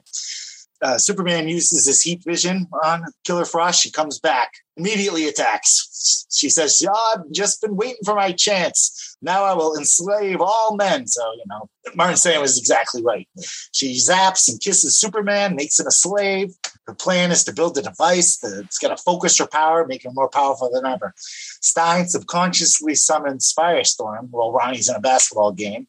Uh, 0.80 0.96
Superman 0.96 1.48
uses 1.48 1.86
his 1.86 2.00
heat 2.00 2.24
vision 2.24 2.68
on 2.82 3.04
Killer 3.24 3.44
Frost. 3.44 3.82
She 3.82 3.90
comes 3.90 4.18
back, 4.18 4.54
immediately 4.78 5.28
attacks. 5.28 6.26
She 6.30 6.48
says, 6.48 6.82
oh, 6.88 7.14
I've 7.16 7.30
just 7.32 7.60
been 7.60 7.76
waiting 7.76 8.04
for 8.04 8.14
my 8.14 8.32
chance. 8.32 9.07
Now 9.20 9.44
I 9.44 9.54
will 9.54 9.76
enslave 9.76 10.40
all 10.40 10.76
men. 10.76 11.06
So, 11.06 11.22
you 11.32 11.44
know, 11.48 11.68
Martin 11.94 12.16
Stein 12.16 12.40
was 12.40 12.58
exactly 12.58 13.02
right. 13.02 13.28
She 13.72 13.94
zaps 13.94 14.48
and 14.48 14.60
kisses 14.60 14.98
Superman, 14.98 15.56
makes 15.56 15.78
him 15.78 15.86
a 15.86 15.90
slave. 15.90 16.52
Her 16.86 16.94
plan 16.94 17.30
is 17.30 17.44
to 17.44 17.52
build 17.52 17.76
a 17.76 17.82
device 17.82 18.38
that's 18.38 18.78
going 18.78 18.96
to 18.96 19.02
focus 19.02 19.38
her 19.38 19.46
power, 19.46 19.86
make 19.86 20.04
her 20.04 20.10
more 20.12 20.30
powerful 20.30 20.70
than 20.72 20.86
ever. 20.86 21.12
Stein 21.18 22.06
subconsciously 22.08 22.94
summons 22.94 23.52
Firestorm 23.52 24.28
while 24.30 24.52
Ronnie's 24.52 24.88
in 24.88 24.96
a 24.96 25.00
basketball 25.00 25.52
game. 25.52 25.88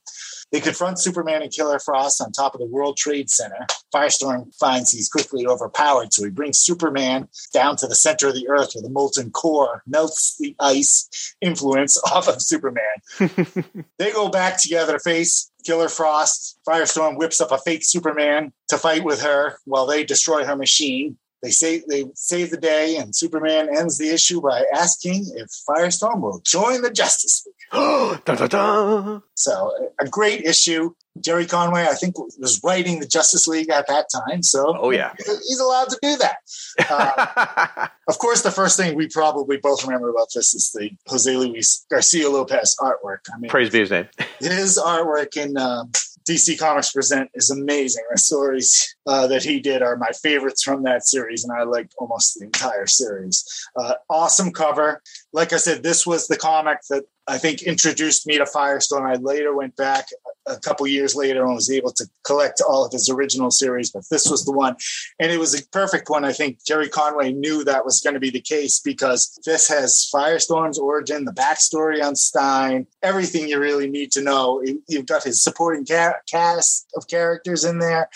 They 0.51 0.59
confront 0.59 0.99
Superman 0.99 1.43
and 1.43 1.51
Killer 1.51 1.79
Frost 1.79 2.21
on 2.21 2.31
top 2.31 2.55
of 2.55 2.59
the 2.59 2.65
World 2.65 2.97
Trade 2.97 3.29
Center. 3.29 3.67
Firestorm 3.93 4.55
finds 4.55 4.91
he's 4.91 5.09
quickly 5.09 5.45
overpowered, 5.45 6.11
so 6.11 6.23
he 6.23 6.31
brings 6.31 6.57
Superman 6.57 7.27
down 7.53 7.75
to 7.77 7.87
the 7.87 7.95
center 7.95 8.29
of 8.29 8.33
the 8.33 8.49
Earth 8.49 8.71
where 8.73 8.81
the 8.81 8.89
molten 8.89 9.29
core 9.31 9.83
melts 9.85 10.37
the 10.37 10.55
ice 10.59 11.35
influence 11.41 12.01
off 12.11 12.27
of 12.27 12.41
Superman. 12.41 12.83
they 13.97 14.11
go 14.11 14.29
back 14.29 14.59
together 14.59 14.93
to 14.93 14.99
face 14.99 15.51
Killer 15.63 15.89
Frost. 15.89 16.59
Firestorm 16.67 17.17
whips 17.17 17.41
up 17.41 17.51
a 17.51 17.57
fake 17.59 17.83
Superman 17.83 18.51
to 18.69 18.77
fight 18.77 19.03
with 19.03 19.21
her 19.21 19.57
while 19.65 19.85
they 19.85 20.03
destroy 20.03 20.45
her 20.45 20.55
machine. 20.55 21.17
They 21.41 21.51
say 21.51 21.83
they 21.87 22.05
save 22.15 22.49
the 22.49 22.57
day, 22.57 22.97
and 22.97 23.15
Superman 23.15 23.69
ends 23.75 23.97
the 23.97 24.09
issue 24.09 24.41
by 24.41 24.65
asking 24.73 25.31
if 25.35 25.49
Firestorm 25.67 26.21
will 26.21 26.41
join 26.43 26.81
the 26.81 26.91
Justice 26.91 27.43
League. 27.45 27.55
So 29.35 29.71
a 30.01 30.07
great 30.07 30.41
issue. 30.45 30.93
Gerry 31.21 31.45
Conway, 31.45 31.83
I 31.83 31.93
think, 31.95 32.17
was 32.17 32.61
writing 32.63 32.99
the 32.99 33.05
Justice 33.07 33.47
League 33.47 33.69
at 33.69 33.87
that 33.87 34.07
time. 34.13 34.41
So 34.43 34.75
Oh, 34.77 34.89
yeah. 34.91 35.13
he's 35.17 35.59
allowed 35.59 35.89
to 35.89 35.99
do 36.01 36.15
that. 36.17 36.37
Uh, 36.89 37.87
of 38.07 38.17
course, 38.19 38.41
the 38.41 38.51
first 38.51 38.77
thing 38.77 38.95
we 38.95 39.07
probably 39.07 39.57
both 39.57 39.83
remember 39.83 40.09
about 40.09 40.27
this 40.33 40.53
is 40.53 40.71
the 40.71 40.89
Jose 41.07 41.35
Luis 41.35 41.85
Garcia 41.91 42.29
Lopez 42.29 42.75
artwork. 42.79 43.19
I 43.33 43.37
mean, 43.37 43.49
Praise 43.49 43.69
be 43.69 43.79
his 43.79 43.91
name. 43.91 44.07
his 44.39 44.79
artwork 44.79 45.35
in 45.35 45.57
um, 45.57 45.91
DC 46.27 46.57
Comics 46.57 46.91
Present 46.93 47.29
is 47.33 47.49
amazing. 47.49 48.03
The 48.11 48.17
stories 48.17 48.95
uh, 49.05 49.27
that 49.27 49.43
he 49.43 49.59
did 49.59 49.81
are 49.81 49.97
my 49.97 50.09
favorites 50.23 50.63
from 50.63 50.83
that 50.83 51.05
series, 51.05 51.43
and 51.43 51.51
I 51.51 51.63
liked 51.63 51.93
almost 51.97 52.39
the 52.39 52.45
entire 52.45 52.87
series. 52.87 53.43
Uh, 53.75 53.95
awesome 54.09 54.51
cover. 54.53 55.01
Like 55.33 55.51
I 55.51 55.57
said, 55.57 55.83
this 55.83 56.07
was 56.07 56.27
the 56.27 56.37
comic 56.37 56.77
that 56.89 57.03
I 57.29 57.37
think 57.37 57.61
introduced 57.61 58.25
me 58.25 58.37
to 58.39 58.45
Firestorm. 58.45 59.07
I 59.07 59.15
later 59.15 59.55
went 59.55 59.75
back 59.75 60.07
a 60.47 60.57
couple 60.57 60.87
years 60.87 61.15
later 61.15 61.45
and 61.45 61.53
was 61.53 61.69
able 61.69 61.91
to 61.91 62.05
collect 62.23 62.59
all 62.67 62.83
of 62.83 62.91
his 62.91 63.07
original 63.07 63.51
series, 63.51 63.91
but 63.91 64.03
this 64.09 64.27
was 64.29 64.45
the 64.45 64.51
one. 64.51 64.75
And 65.19 65.31
it 65.31 65.37
was 65.37 65.53
a 65.53 65.63
perfect 65.67 66.09
one. 66.09 66.25
I 66.25 66.33
think 66.33 66.65
Gerry 66.65 66.89
Conway 66.89 67.31
knew 67.31 67.63
that 67.63 67.85
was 67.85 68.01
going 68.01 68.15
to 68.15 68.19
be 68.19 68.31
the 68.31 68.41
case 68.41 68.79
because 68.79 69.39
this 69.45 69.67
has 69.67 70.09
Firestorm's 70.13 70.79
origin, 70.79 71.25
the 71.25 71.31
backstory 71.31 72.03
on 72.03 72.15
Stein, 72.15 72.87
everything 73.03 73.47
you 73.47 73.59
really 73.59 73.89
need 73.89 74.11
to 74.13 74.23
know. 74.23 74.63
You've 74.87 75.05
got 75.05 75.23
his 75.23 75.43
supporting 75.43 75.85
cast 75.85 76.87
of 76.95 77.07
characters 77.07 77.63
in 77.63 77.77
there. 77.77 78.09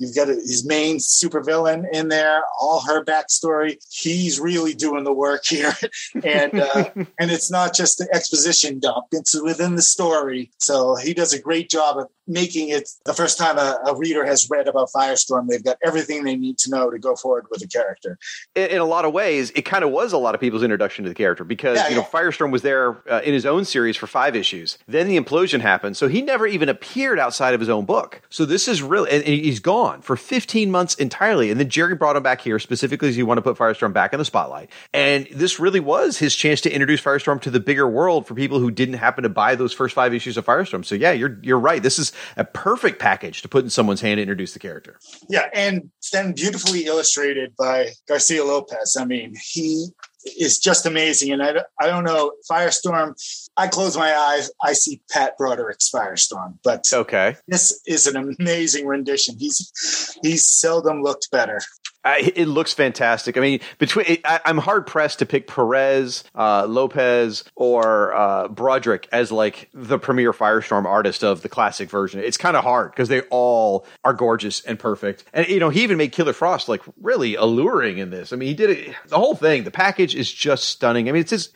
You've 0.00 0.14
got 0.14 0.28
his 0.28 0.64
main 0.66 0.96
supervillain 0.96 1.84
in 1.92 2.08
there, 2.08 2.42
all 2.58 2.80
her 2.86 3.04
backstory. 3.04 3.76
He's 3.90 4.40
really 4.40 4.72
doing 4.72 5.04
the 5.04 5.12
work 5.12 5.44
here, 5.44 5.74
and 6.24 6.58
uh, 6.58 6.88
and 6.94 7.30
it's 7.30 7.50
not 7.50 7.74
just 7.74 7.98
the 7.98 8.08
exposition 8.10 8.78
dump; 8.78 9.08
it's 9.12 9.40
within 9.42 9.74
the 9.74 9.82
story. 9.82 10.52
So 10.58 10.96
he 10.96 11.12
does 11.12 11.34
a 11.34 11.38
great 11.38 11.68
job 11.68 11.98
of 11.98 12.08
making 12.30 12.68
it 12.68 12.88
the 13.04 13.12
first 13.12 13.36
time 13.36 13.58
a, 13.58 13.78
a, 13.86 13.96
reader 13.96 14.24
has 14.24 14.48
read 14.48 14.68
about 14.68 14.88
Firestorm. 14.94 15.48
They've 15.48 15.62
got 15.62 15.76
everything 15.84 16.24
they 16.24 16.36
need 16.36 16.58
to 16.58 16.70
know 16.70 16.88
to 16.90 16.98
go 16.98 17.16
forward 17.16 17.46
with 17.50 17.60
the 17.60 17.66
character. 17.66 18.18
In, 18.54 18.70
in 18.70 18.78
a 18.78 18.84
lot 18.84 19.04
of 19.04 19.12
ways, 19.12 19.50
it 19.56 19.62
kind 19.62 19.84
of 19.84 19.90
was 19.90 20.12
a 20.12 20.18
lot 20.18 20.34
of 20.34 20.40
people's 20.40 20.62
introduction 20.62 21.04
to 21.04 21.08
the 21.08 21.14
character 21.14 21.44
because 21.44 21.76
yeah, 21.76 21.88
you 21.88 21.96
know 21.96 22.02
Firestorm 22.02 22.50
was 22.52 22.62
there 22.62 23.02
uh, 23.10 23.20
in 23.22 23.34
his 23.34 23.44
own 23.44 23.64
series 23.64 23.96
for 23.96 24.06
five 24.06 24.36
issues. 24.36 24.78
Then 24.86 25.08
the 25.08 25.18
implosion 25.18 25.60
happened, 25.60 25.96
so 25.96 26.08
he 26.08 26.22
never 26.22 26.46
even 26.46 26.68
appeared 26.68 27.18
outside 27.18 27.52
of 27.52 27.60
his 27.60 27.68
own 27.68 27.84
book. 27.84 28.22
So 28.30 28.46
this 28.46 28.68
is 28.68 28.82
really, 28.82 29.10
and, 29.10 29.24
and 29.24 29.34
he's 29.34 29.60
gone 29.60 30.00
for 30.00 30.16
15 30.16 30.70
months 30.70 30.94
entirely. 30.94 31.50
And 31.50 31.58
then 31.58 31.68
Gerry 31.68 31.96
brought 31.96 32.16
him 32.16 32.22
back 32.22 32.40
here 32.40 32.58
specifically 32.58 33.08
as 33.08 33.16
he 33.16 33.22
wanted 33.22 33.42
to 33.42 33.52
put 33.52 33.58
Firestorm 33.58 33.92
back 33.92 34.12
in 34.12 34.18
the 34.18 34.24
spotlight. 34.24 34.70
And 34.94 35.26
this 35.32 35.58
really 35.58 35.80
was 35.80 36.18
his 36.18 36.34
chance 36.36 36.60
to 36.62 36.72
introduce 36.72 37.00
Firestorm 37.00 37.40
to 37.42 37.50
the 37.50 37.60
bigger 37.60 37.88
world 37.88 38.26
for 38.26 38.34
people 38.34 38.60
who 38.60 38.70
didn't 38.70 38.94
happen 38.94 39.22
to 39.24 39.28
buy 39.28 39.54
those 39.54 39.72
first 39.72 39.94
five 39.94 40.14
issues 40.14 40.36
of 40.36 40.46
Firestorm. 40.46 40.84
So 40.84 40.94
yeah, 40.94 41.12
you're 41.12 41.38
you're 41.42 41.58
right. 41.58 41.82
This 41.82 41.98
is 41.98 42.12
a 42.36 42.44
perfect 42.44 42.98
package 42.98 43.42
to 43.42 43.48
put 43.48 43.64
in 43.64 43.70
someone's 43.70 44.00
hand 44.00 44.18
to 44.18 44.22
introduce 44.22 44.52
the 44.52 44.58
character. 44.58 44.98
Yeah, 45.28 45.48
and 45.52 45.90
then 46.12 46.32
beautifully 46.32 46.86
illustrated 46.86 47.54
by 47.56 47.90
Garcia 48.08 48.44
Lopez. 48.44 48.96
I 48.98 49.04
mean, 49.04 49.34
he 49.52 49.88
is 50.24 50.58
just 50.58 50.86
amazing. 50.86 51.32
And 51.32 51.42
I, 51.42 51.62
I 51.80 51.86
don't 51.86 52.04
know, 52.04 52.32
Firestorm, 52.50 53.14
I 53.56 53.68
close 53.68 53.96
my 53.96 54.14
eyes, 54.14 54.50
I 54.62 54.72
see 54.72 55.02
Pat 55.10 55.36
Broderick's 55.38 55.90
Firestorm. 55.90 56.58
But 56.62 56.86
okay, 56.92 57.36
this 57.48 57.80
is 57.86 58.06
an 58.06 58.34
amazing 58.38 58.86
rendition. 58.86 59.36
He's 59.38 60.18
he's 60.22 60.46
seldom 60.46 61.02
looked 61.02 61.30
better. 61.30 61.60
I, 62.02 62.32
it 62.34 62.46
looks 62.46 62.72
fantastic. 62.72 63.36
I 63.36 63.40
mean, 63.40 63.60
between 63.78 64.18
I, 64.24 64.40
am 64.46 64.56
hard 64.56 64.86
pressed 64.86 65.18
to 65.18 65.26
pick 65.26 65.46
Perez, 65.46 66.24
uh, 66.34 66.66
Lopez, 66.66 67.44
or 67.56 68.14
uh, 68.14 68.48
Broderick 68.48 69.06
as 69.12 69.30
like 69.30 69.68
the 69.74 69.98
premier 69.98 70.32
Firestorm 70.32 70.86
artist 70.86 71.22
of 71.22 71.42
the 71.42 71.50
classic 71.50 71.90
version. 71.90 72.20
It's 72.20 72.38
kind 72.38 72.56
of 72.56 72.64
hard 72.64 72.92
because 72.92 73.10
they 73.10 73.20
all 73.22 73.86
are 74.02 74.14
gorgeous 74.14 74.62
and 74.62 74.78
perfect. 74.78 75.24
And 75.34 75.46
you 75.48 75.60
know, 75.60 75.68
he 75.68 75.82
even 75.82 75.98
made 75.98 76.12
Killer 76.12 76.32
Frost 76.32 76.70
like 76.70 76.82
really 77.00 77.34
alluring 77.34 77.98
in 77.98 78.08
this. 78.08 78.32
I 78.32 78.36
mean, 78.36 78.48
he 78.48 78.54
did 78.54 78.70
it. 78.70 78.94
The 79.08 79.18
whole 79.18 79.34
thing, 79.34 79.64
the 79.64 79.70
package 79.70 80.09
is 80.14 80.32
just 80.32 80.64
stunning. 80.64 81.08
I 81.08 81.12
mean, 81.12 81.20
it's 81.20 81.30
just 81.30 81.54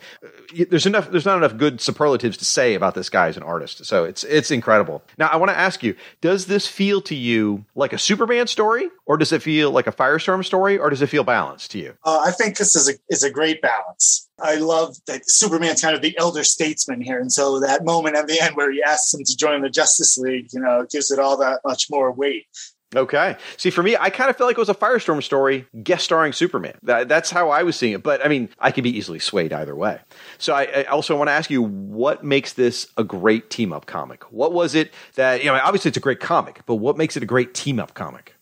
there's 0.69 0.85
enough. 0.85 1.11
There's 1.11 1.25
not 1.25 1.37
enough 1.37 1.57
good 1.57 1.81
superlatives 1.81 2.37
to 2.37 2.45
say 2.45 2.75
about 2.75 2.95
this 2.95 3.09
guy 3.09 3.27
as 3.27 3.37
an 3.37 3.43
artist. 3.43 3.85
So 3.85 4.05
it's 4.05 4.23
it's 4.23 4.51
incredible. 4.51 5.03
Now, 5.17 5.27
I 5.27 5.35
want 5.35 5.51
to 5.51 5.57
ask 5.57 5.83
you: 5.83 5.95
Does 6.21 6.45
this 6.45 6.67
feel 6.67 7.01
to 7.01 7.15
you 7.15 7.65
like 7.75 7.93
a 7.93 7.99
Superman 7.99 8.47
story, 8.47 8.89
or 9.05 9.17
does 9.17 9.31
it 9.31 9.41
feel 9.41 9.71
like 9.71 9.87
a 9.87 9.91
Firestorm? 9.91 10.45
story, 10.45 10.77
or 10.77 10.89
does 10.89 11.01
it 11.01 11.07
feel 11.07 11.23
balanced 11.23 11.71
to 11.71 11.79
you? 11.79 11.93
Uh, 12.03 12.21
I 12.25 12.31
think 12.31 12.57
this 12.57 12.75
is 12.75 12.89
a 12.89 12.93
is 13.09 13.23
a 13.23 13.29
great 13.29 13.61
balance. 13.61 14.29
I 14.39 14.55
love 14.55 14.97
that 15.07 15.21
Superman's 15.25 15.81
kind 15.81 15.95
of 15.95 16.01
the 16.01 16.17
elder 16.17 16.43
statesman 16.43 17.01
here, 17.01 17.19
and 17.19 17.31
so 17.31 17.59
that 17.59 17.85
moment 17.85 18.15
at 18.15 18.27
the 18.27 18.39
end 18.41 18.55
where 18.55 18.71
he 18.71 18.81
asks 18.83 19.13
him 19.13 19.23
to 19.23 19.37
join 19.37 19.61
the 19.61 19.69
Justice 19.69 20.17
League, 20.17 20.47
you 20.53 20.59
know, 20.59 20.85
gives 20.89 21.11
it 21.11 21.19
all 21.19 21.37
that 21.37 21.61
much 21.65 21.87
more 21.89 22.11
weight. 22.11 22.47
Okay. 22.95 23.35
See, 23.57 23.69
for 23.69 23.83
me, 23.83 23.97
I 23.97 24.09
kind 24.09 24.29
of 24.29 24.37
felt 24.37 24.47
like 24.47 24.57
it 24.57 24.59
was 24.59 24.69
a 24.69 24.75
Firestorm 24.75 25.21
story 25.21 25.65
guest 25.83 26.05
starring 26.05 26.33
Superman. 26.33 26.77
That, 26.83 27.07
that's 27.07 27.31
how 27.31 27.49
I 27.49 27.63
was 27.63 27.75
seeing 27.75 27.93
it. 27.93 28.03
But 28.03 28.25
I 28.25 28.29
mean, 28.29 28.49
I 28.59 28.71
could 28.71 28.83
be 28.83 28.95
easily 28.95 29.19
swayed 29.19 29.53
either 29.53 29.75
way. 29.75 29.99
So 30.37 30.53
I, 30.53 30.63
I 30.63 30.83
also 30.85 31.17
want 31.17 31.27
to 31.27 31.33
ask 31.33 31.49
you, 31.49 31.61
what 31.61 32.23
makes 32.23 32.53
this 32.53 32.87
a 32.97 33.03
great 33.03 33.49
team 33.49 33.73
up 33.73 33.85
comic? 33.85 34.23
What 34.31 34.53
was 34.53 34.75
it 34.75 34.93
that, 35.15 35.43
you 35.43 35.47
know, 35.47 35.59
obviously 35.61 35.89
it's 35.89 35.97
a 35.97 36.01
great 36.01 36.19
comic, 36.19 36.61
but 36.65 36.75
what 36.75 36.97
makes 36.97 37.17
it 37.17 37.23
a 37.23 37.27
great 37.27 37.53
team 37.53 37.79
up 37.79 37.93
comic? 37.93 38.35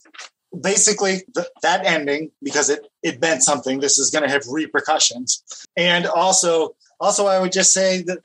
basically 0.62 1.24
th- 1.36 1.48
that 1.62 1.86
ending 1.86 2.30
because 2.44 2.70
it 2.70 2.86
it 3.02 3.20
meant 3.20 3.44
something 3.44 3.80
this 3.80 3.98
is 3.98 4.12
going 4.12 4.24
to 4.24 4.30
have 4.30 4.44
repercussions 4.48 5.44
and 5.76 6.06
also 6.06 6.76
also 7.00 7.26
i 7.26 7.40
would 7.40 7.52
just 7.52 7.74
say 7.74 8.04
that 8.04 8.20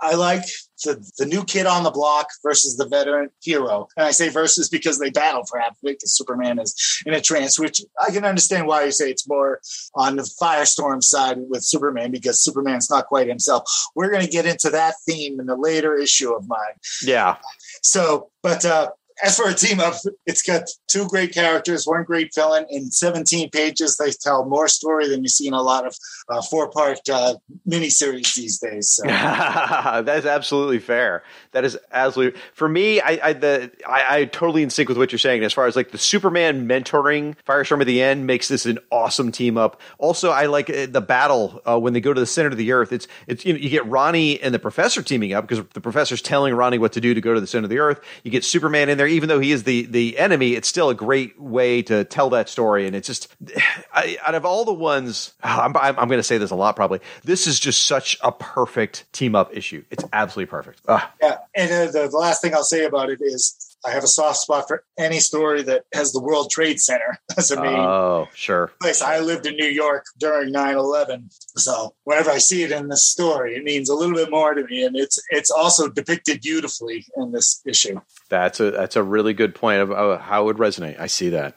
i 0.00 0.14
like 0.14 0.42
the, 0.84 1.04
the 1.18 1.26
new 1.26 1.44
kid 1.44 1.66
on 1.66 1.82
the 1.84 1.90
block 1.90 2.28
versus 2.42 2.76
the 2.76 2.88
veteran 2.88 3.28
hero. 3.42 3.86
And 3.96 4.06
i 4.06 4.10
say 4.10 4.28
versus 4.28 4.68
because 4.68 4.98
they 4.98 5.10
battle 5.10 5.44
for 5.44 5.58
half 5.58 5.72
of 5.72 5.76
it 5.82 5.98
because 5.98 6.16
superman 6.16 6.58
is 6.58 7.02
in 7.06 7.14
a 7.14 7.20
trance 7.20 7.58
which 7.58 7.82
i 8.06 8.10
can 8.10 8.24
understand 8.24 8.66
why 8.66 8.84
you 8.84 8.92
say 8.92 9.10
it's 9.10 9.28
more 9.28 9.60
on 9.94 10.16
the 10.16 10.30
firestorm 10.40 11.02
side 11.02 11.38
with 11.48 11.64
superman 11.64 12.10
because 12.10 12.42
superman's 12.42 12.90
not 12.90 13.06
quite 13.06 13.28
himself. 13.28 13.64
We're 13.94 14.10
going 14.10 14.24
to 14.24 14.30
get 14.30 14.46
into 14.46 14.70
that 14.70 14.94
theme 15.06 15.40
in 15.40 15.48
a 15.48 15.56
later 15.56 15.96
issue 15.96 16.32
of 16.32 16.48
mine. 16.48 16.76
Yeah. 17.02 17.36
So 17.82 18.30
but 18.42 18.64
uh 18.64 18.90
as 19.22 19.36
for 19.36 19.48
a 19.48 19.54
team 19.54 19.80
up, 19.80 19.94
it's 20.26 20.42
got 20.42 20.62
two 20.88 21.06
great 21.08 21.32
characters, 21.32 21.86
one 21.86 22.04
great 22.04 22.34
villain. 22.34 22.66
In 22.70 22.90
17 22.90 23.50
pages, 23.50 23.96
they 23.96 24.10
tell 24.10 24.44
more 24.44 24.68
story 24.68 25.08
than 25.08 25.22
you 25.22 25.28
see 25.28 25.46
in 25.46 25.54
a 25.54 25.62
lot 25.62 25.86
of 25.86 25.96
uh, 26.28 26.42
four 26.42 26.70
part 26.70 27.00
uh, 27.08 27.34
miniseries 27.68 28.34
these 28.34 28.58
days. 28.58 28.90
So. 28.90 29.06
That's 29.06 30.26
absolutely 30.26 30.78
fair. 30.78 31.22
That 31.52 31.64
is 31.64 31.78
absolutely 31.92 32.40
for 32.52 32.68
me. 32.68 33.00
I 33.00 33.20
I, 33.22 33.32
the, 33.32 33.70
I 33.86 34.18
I 34.18 34.24
totally 34.26 34.62
in 34.62 34.70
sync 34.70 34.88
with 34.88 34.98
what 34.98 35.12
you're 35.12 35.18
saying 35.18 35.42
as 35.44 35.52
far 35.52 35.66
as 35.66 35.76
like 35.76 35.90
the 35.90 35.98
Superman 35.98 36.68
mentoring 36.68 37.36
Firestorm 37.46 37.80
at 37.80 37.86
the 37.86 38.02
end 38.02 38.26
makes 38.26 38.48
this 38.48 38.66
an 38.66 38.78
awesome 38.90 39.32
team 39.32 39.58
up. 39.58 39.80
Also, 39.98 40.30
I 40.30 40.46
like 40.46 40.70
uh, 40.70 40.86
the 40.86 41.00
battle 41.00 41.60
uh, 41.66 41.78
when 41.78 41.92
they 41.92 42.00
go 42.00 42.12
to 42.12 42.20
the 42.20 42.26
center 42.26 42.48
of 42.48 42.56
the 42.56 42.72
earth. 42.72 42.92
It's 42.92 43.08
it's 43.26 43.44
you 43.44 43.52
know 43.52 43.58
you 43.58 43.68
get 43.68 43.86
Ronnie 43.86 44.40
and 44.40 44.54
the 44.54 44.58
Professor 44.58 45.02
teaming 45.02 45.32
up 45.32 45.46
because 45.46 45.64
the 45.74 45.80
Professor's 45.80 46.22
telling 46.22 46.54
Ronnie 46.54 46.78
what 46.78 46.92
to 46.92 47.00
do 47.00 47.14
to 47.14 47.20
go 47.20 47.34
to 47.34 47.40
the 47.40 47.46
center 47.46 47.64
of 47.64 47.70
the 47.70 47.78
earth. 47.78 48.00
You 48.22 48.30
get 48.30 48.44
Superman 48.44 48.88
in 48.88 48.98
there 48.98 49.06
even 49.06 49.28
though 49.28 49.40
he 49.40 49.52
is 49.52 49.64
the 49.64 49.86
the 49.86 50.18
enemy, 50.18 50.54
it's 50.54 50.68
still 50.68 50.90
a 50.90 50.94
great 50.94 51.40
way 51.40 51.82
to 51.82 52.04
tell 52.04 52.30
that 52.30 52.48
story. 52.48 52.86
And 52.86 52.96
it's 52.96 53.06
just 53.06 53.28
I, 53.92 54.18
out 54.24 54.34
of 54.34 54.44
all 54.44 54.64
the 54.64 54.72
ones, 54.72 55.34
I'm, 55.42 55.76
I'm, 55.76 55.98
I'm 55.98 56.08
going 56.08 56.18
to 56.18 56.22
say 56.22 56.38
this 56.38 56.50
a 56.50 56.56
lot 56.56 56.76
probably. 56.76 57.00
This 57.24 57.46
is 57.46 57.60
just 57.60 57.84
such 57.84 58.16
a 58.22 58.32
perfect 58.32 59.12
team 59.12 59.34
up 59.34 59.54
issue. 59.56 59.84
It's 59.90 60.04
absolutely 60.12 60.50
perfect. 60.50 60.80
Ugh. 60.86 61.02
Yeah, 61.22 61.38
and 61.54 61.70
uh, 61.70 61.90
the, 61.90 62.08
the 62.08 62.16
last 62.16 62.42
thing 62.42 62.54
I'll 62.54 62.64
say 62.64 62.84
about 62.84 63.10
it 63.10 63.20
is 63.20 63.70
I 63.84 63.90
have 63.90 64.04
a 64.04 64.08
soft 64.08 64.38
spot 64.38 64.68
for 64.68 64.84
any 64.98 65.20
story 65.20 65.62
that 65.62 65.84
has 65.94 66.12
the 66.12 66.20
World 66.20 66.50
Trade 66.50 66.80
Center 66.80 67.18
as 67.36 67.50
a 67.50 67.60
main 67.60 67.78
oh, 67.78 68.28
sure. 68.34 68.70
place. 68.80 69.00
I 69.00 69.20
lived 69.20 69.46
in 69.46 69.56
New 69.56 69.68
York 69.68 70.04
during 70.18 70.52
9-11. 70.52 71.32
So 71.56 71.94
whenever 72.04 72.30
I 72.30 72.38
see 72.38 72.62
it 72.62 72.72
in 72.72 72.88
this 72.88 73.04
story, 73.04 73.56
it 73.56 73.64
means 73.64 73.88
a 73.88 73.94
little 73.94 74.14
bit 74.14 74.30
more 74.30 74.54
to 74.54 74.64
me. 74.64 74.84
And 74.84 74.96
it's 74.96 75.18
it's 75.30 75.50
also 75.50 75.88
depicted 75.88 76.42
beautifully 76.42 77.06
in 77.16 77.32
this 77.32 77.62
issue. 77.64 78.00
That's 78.28 78.60
a 78.60 78.70
that's 78.70 78.96
a 78.96 79.02
really 79.02 79.32
good 79.32 79.54
point 79.54 79.80
of, 79.80 79.90
of 79.90 80.20
how 80.20 80.42
it 80.42 80.46
would 80.46 80.58
resonate. 80.58 81.00
I 81.00 81.06
see 81.06 81.30
that. 81.30 81.56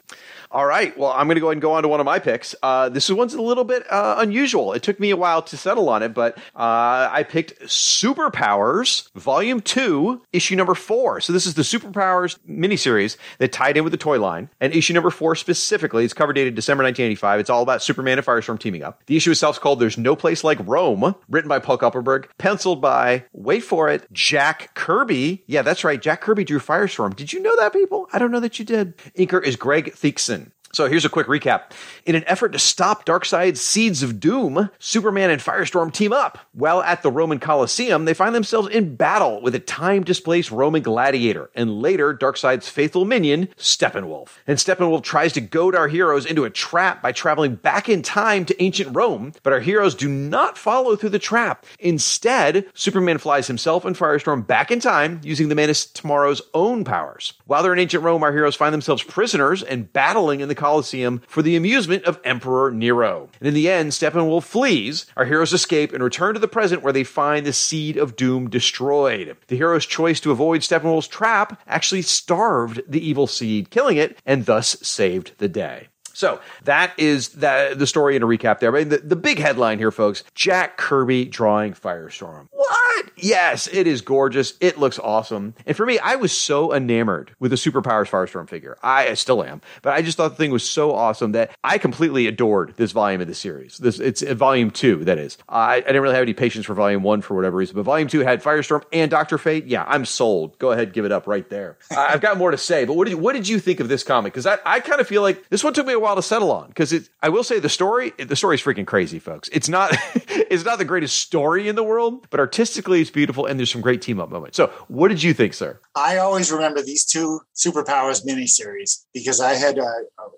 All 0.53 0.67
right. 0.67 0.95
Well, 0.95 1.11
I'm 1.11 1.25
going 1.25 1.35
to 1.35 1.41
go 1.41 1.47
ahead 1.47 1.55
and 1.55 1.61
go 1.63 1.73
on 1.73 1.81
to 1.81 1.89
one 1.89 1.99
of 1.99 2.05
my 2.05 2.19
picks. 2.19 2.53
Uh, 2.61 2.87
this 2.87 3.09
one's 3.09 3.33
a 3.33 3.41
little 3.41 3.63
bit 3.63 3.91
uh, 3.91 4.17
unusual. 4.19 4.73
It 4.73 4.83
took 4.83 4.99
me 4.99 5.09
a 5.09 5.17
while 5.17 5.41
to 5.41 5.57
settle 5.57 5.89
on 5.89 6.03
it, 6.03 6.13
but 6.13 6.37
uh, 6.55 7.09
I 7.11 7.25
picked 7.27 7.59
Superpowers 7.61 9.11
Volume 9.15 9.61
2, 9.61 10.21
issue 10.31 10.55
number 10.55 10.75
4. 10.75 11.21
So 11.21 11.33
this 11.33 11.47
is 11.47 11.55
the 11.55 11.63
Superpowers 11.63 12.37
miniseries 12.47 13.17
that 13.39 13.51
tied 13.51 13.77
in 13.77 13.83
with 13.83 13.89
the 13.89 13.97
toy 13.97 14.19
line. 14.21 14.47
And 14.61 14.75
issue 14.75 14.93
number 14.93 15.09
4 15.09 15.33
specifically, 15.35 16.05
it's 16.05 16.13
cover 16.13 16.33
dated 16.33 16.53
December 16.53 16.83
1985. 16.83 17.39
It's 17.39 17.49
all 17.49 17.63
about 17.63 17.81
Superman 17.81 18.19
and 18.19 18.27
Firestorm 18.27 18.59
teaming 18.59 18.83
up. 18.83 19.01
The 19.07 19.17
issue 19.17 19.31
itself 19.31 19.55
is 19.55 19.59
called 19.59 19.79
There's 19.79 19.97
No 19.97 20.15
Place 20.15 20.43
Like 20.43 20.59
Rome, 20.67 21.15
written 21.29 21.49
by 21.49 21.57
Paul 21.57 21.79
Kupperberg, 21.79 22.25
penciled 22.37 22.79
by, 22.79 23.25
wait 23.33 23.63
for 23.63 23.89
it, 23.89 24.07
Jack 24.13 24.75
Kirby. 24.75 25.43
Yeah, 25.47 25.63
that's 25.63 25.83
right. 25.83 25.99
Jack 25.99 26.21
Kirby 26.21 26.43
drew 26.43 26.59
Firestorm. 26.59 27.15
Did 27.15 27.33
you 27.33 27.41
know 27.41 27.55
that, 27.55 27.73
people? 27.73 28.07
I 28.13 28.19
don't 28.19 28.29
know 28.29 28.39
that 28.39 28.59
you 28.59 28.65
did. 28.65 28.95
Inker 29.17 29.43
is 29.43 29.55
Greg 29.55 29.93
Theakston. 29.95 30.42
So 30.73 30.89
here's 30.89 31.05
a 31.05 31.09
quick 31.09 31.27
recap. 31.27 31.65
In 32.03 32.15
an 32.15 32.23
effort 32.25 32.49
to 32.53 32.59
stop 32.59 33.05
Darkseid's 33.05 33.61
seeds 33.61 34.01
of 34.01 34.19
doom, 34.19 34.71
Superman 34.79 35.29
and 35.29 35.39
Firestorm 35.39 35.93
team 35.93 36.11
up. 36.11 36.39
While 36.53 36.81
at 36.81 37.03
the 37.03 37.11
Roman 37.11 37.37
Colosseum, 37.37 38.05
they 38.05 38.15
find 38.15 38.33
themselves 38.33 38.69
in 38.69 38.95
battle 38.95 39.39
with 39.39 39.53
a 39.53 39.59
time-displaced 39.59 40.49
Roman 40.49 40.81
gladiator, 40.81 41.51
and 41.53 41.79
later 41.79 42.11
Darkseid's 42.11 42.69
faithful 42.69 43.05
minion, 43.05 43.49
Steppenwolf. 43.55 44.29
And 44.47 44.57
Steppenwolf 44.57 45.03
tries 45.03 45.31
to 45.33 45.41
goad 45.41 45.75
our 45.75 45.87
heroes 45.87 46.25
into 46.25 46.43
a 46.43 46.49
trap 46.49 47.03
by 47.03 47.11
traveling 47.11 47.53
back 47.53 47.87
in 47.87 48.01
time 48.01 48.43
to 48.45 48.63
ancient 48.63 48.95
Rome, 48.95 49.33
but 49.43 49.53
our 49.53 49.59
heroes 49.59 49.93
do 49.93 50.09
not 50.09 50.57
follow 50.57 50.95
through 50.95 51.09
the 51.09 51.19
trap. 51.19 51.67
Instead, 51.77 52.65
Superman 52.73 53.19
flies 53.19 53.45
himself 53.45 53.85
and 53.85 53.95
Firestorm 53.95 54.47
back 54.47 54.71
in 54.71 54.79
time 54.79 55.21
using 55.23 55.49
the 55.49 55.55
Man 55.55 55.69
of 55.69 55.77
Tomorrow's 55.93 56.41
own 56.55 56.83
powers. 56.83 57.33
While 57.45 57.61
they're 57.61 57.73
in 57.73 57.79
ancient 57.79 58.03
Rome, 58.03 58.23
our 58.23 58.31
heroes 58.31 58.55
find 58.55 58.73
themselves 58.73 59.03
prisoners 59.03 59.61
and 59.61 59.93
battling 59.93 60.39
in 60.39 60.49
the 60.49 60.62
Colosseum 60.63 61.21
for 61.27 61.41
the 61.41 61.57
amusement 61.57 62.05
of 62.05 62.21
Emperor 62.23 62.71
Nero. 62.71 63.27
And 63.39 63.49
in 63.49 63.53
the 63.53 63.69
end, 63.69 63.91
Steppenwolf 63.91 64.43
flees. 64.43 65.05
Our 65.17 65.25
heroes 65.25 65.51
escape 65.51 65.91
and 65.91 66.01
return 66.01 66.35
to 66.35 66.39
the 66.39 66.47
present 66.47 66.81
where 66.81 66.93
they 66.93 67.03
find 67.03 67.45
the 67.45 67.51
Seed 67.51 67.97
of 67.97 68.15
Doom 68.15 68.49
destroyed. 68.49 69.35
The 69.47 69.57
hero's 69.57 69.85
choice 69.85 70.21
to 70.21 70.31
avoid 70.31 70.61
Steppenwolf's 70.61 71.09
trap 71.09 71.61
actually 71.67 72.03
starved 72.03 72.81
the 72.87 73.05
evil 73.05 73.27
seed, 73.27 73.71
killing 73.71 73.97
it, 73.97 74.17
and 74.25 74.45
thus 74.45 74.77
saved 74.81 75.33
the 75.37 75.49
day. 75.49 75.89
So 76.13 76.39
that 76.63 76.93
is 76.97 77.29
the, 77.29 77.73
the 77.75 77.87
story 77.87 78.15
in 78.15 78.23
a 78.23 78.27
recap 78.27 78.59
there. 78.59 78.71
Mean, 78.71 78.89
the, 78.89 78.99
the 78.99 79.15
big 79.15 79.39
headline 79.39 79.79
here, 79.79 79.91
folks 79.91 80.23
Jack 80.35 80.77
Kirby 80.77 81.25
drawing 81.25 81.73
Firestorm. 81.73 82.47
What? 82.51 83.09
Yes, 83.15 83.67
it 83.71 83.87
is 83.87 84.01
gorgeous. 84.01 84.53
It 84.59 84.77
looks 84.77 84.99
awesome. 84.99 85.55
And 85.65 85.75
for 85.75 85.85
me, 85.85 85.99
I 85.99 86.15
was 86.15 86.31
so 86.31 86.73
enamored 86.73 87.35
with 87.39 87.51
the 87.51 87.57
Superpowers 87.57 88.09
Firestorm 88.09 88.49
figure. 88.49 88.77
I, 88.83 89.09
I 89.09 89.13
still 89.13 89.43
am, 89.43 89.61
but 89.81 89.93
I 89.93 90.01
just 90.01 90.17
thought 90.17 90.29
the 90.29 90.35
thing 90.35 90.51
was 90.51 90.67
so 90.67 90.93
awesome 90.93 91.31
that 91.33 91.55
I 91.63 91.77
completely 91.77 92.27
adored 92.27 92.73
this 92.77 92.91
volume 92.91 93.21
of 93.21 93.27
the 93.27 93.33
series. 93.33 93.77
This 93.77 93.99
It's 93.99 94.21
uh, 94.21 94.33
volume 94.33 94.71
two, 94.71 95.03
that 95.05 95.17
is. 95.17 95.37
I, 95.47 95.75
I 95.75 95.79
didn't 95.81 96.01
really 96.01 96.15
have 96.15 96.23
any 96.23 96.33
patience 96.33 96.65
for 96.65 96.73
volume 96.73 97.03
one 97.03 97.21
for 97.21 97.35
whatever 97.35 97.57
reason, 97.57 97.75
but 97.75 97.83
volume 97.83 98.07
two 98.07 98.19
had 98.21 98.43
Firestorm 98.43 98.83
and 98.91 99.09
Dr. 99.09 99.37
Fate. 99.37 99.65
Yeah, 99.65 99.85
I'm 99.87 100.05
sold. 100.05 100.57
Go 100.59 100.71
ahead, 100.71 100.93
give 100.93 101.05
it 101.05 101.11
up 101.11 101.27
right 101.27 101.49
there. 101.49 101.77
I've 101.91 102.21
got 102.21 102.37
more 102.37 102.51
to 102.51 102.57
say, 102.57 102.85
but 102.85 102.95
what 102.95 103.05
did 103.05 103.11
you, 103.11 103.17
what 103.17 103.33
did 103.33 103.47
you 103.47 103.59
think 103.59 103.79
of 103.79 103.87
this 103.87 104.03
comic? 104.03 104.33
Because 104.33 104.45
I, 104.45 104.57
I 104.65 104.79
kind 104.79 104.99
of 105.01 105.07
feel 105.07 105.21
like 105.21 105.49
this 105.49 105.63
one 105.63 105.73
took 105.73 105.87
me 105.87 105.93
a 105.93 105.99
while 106.03 106.15
to 106.15 106.21
settle 106.21 106.51
on 106.51 106.67
because 106.67 107.09
I 107.21 107.29
will 107.29 107.43
say 107.43 107.59
the 107.59 107.69
story 107.69 108.11
the 108.17 108.35
story 108.35 108.55
is 108.55 108.61
freaking 108.61 108.85
crazy, 108.85 109.19
folks. 109.19 109.49
It's 109.51 109.69
not 109.69 109.91
it's 110.15 110.65
not 110.65 110.77
the 110.77 110.85
greatest 110.85 111.17
story 111.17 111.67
in 111.67 111.75
the 111.75 111.83
world, 111.83 112.27
but 112.29 112.39
artistically 112.39 113.01
it's 113.01 113.09
beautiful 113.09 113.45
and 113.45 113.59
there's 113.59 113.71
some 113.71 113.81
great 113.81 114.01
team 114.01 114.19
up 114.19 114.29
moments. 114.29 114.57
So, 114.57 114.67
what 114.87 115.07
did 115.07 115.23
you 115.23 115.33
think, 115.33 115.53
sir? 115.53 115.79
I 115.95 116.17
always 116.17 116.51
remember 116.51 116.81
these 116.81 117.05
two 117.05 117.41
superpowers 117.55 118.25
miniseries 118.25 119.05
because 119.13 119.39
I 119.39 119.53
had 119.53 119.79
uh, 119.79 119.85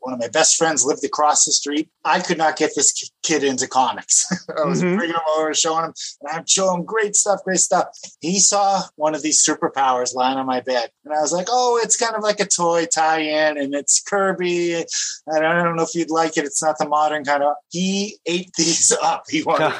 one 0.01 0.13
of 0.13 0.19
my 0.19 0.27
best 0.27 0.57
friends 0.57 0.85
lived 0.85 1.03
across 1.03 1.45
the 1.45 1.51
street. 1.51 1.89
I 2.03 2.19
could 2.19 2.37
not 2.37 2.57
get 2.57 2.71
this 2.75 3.09
kid 3.23 3.43
into 3.43 3.67
comics. 3.67 4.25
I 4.57 4.65
was 4.65 4.81
mm-hmm. 4.81 4.97
bringing 4.97 5.15
him 5.15 5.21
over, 5.37 5.53
showing 5.53 5.85
him, 5.85 5.93
and 6.21 6.31
I'm 6.31 6.45
showing 6.47 6.79
him 6.79 6.85
great 6.85 7.15
stuff, 7.15 7.39
great 7.43 7.59
stuff. 7.59 7.87
He 8.19 8.39
saw 8.39 8.83
one 8.95 9.15
of 9.15 9.21
these 9.21 9.45
superpowers 9.45 10.13
lying 10.13 10.37
on 10.37 10.45
my 10.45 10.61
bed, 10.61 10.91
and 11.03 11.13
I 11.13 11.21
was 11.21 11.31
like, 11.31 11.47
"Oh, 11.49 11.79
it's 11.81 11.97
kind 11.97 12.15
of 12.15 12.23
like 12.23 12.39
a 12.39 12.45
toy 12.45 12.85
tie-in, 12.85 13.57
and 13.57 13.73
it's 13.73 14.01
Kirby." 14.01 14.85
And 15.27 15.45
I 15.55 15.63
don't 15.63 15.75
know 15.75 15.83
if 15.83 15.95
you'd 15.95 16.09
like 16.09 16.37
it. 16.37 16.45
It's 16.45 16.63
not 16.63 16.77
the 16.77 16.87
modern 16.87 17.23
kind 17.23 17.43
of. 17.43 17.55
He 17.69 18.17
ate 18.25 18.51
these 18.57 18.91
up. 19.03 19.23
He 19.29 19.43
wanted. 19.43 19.73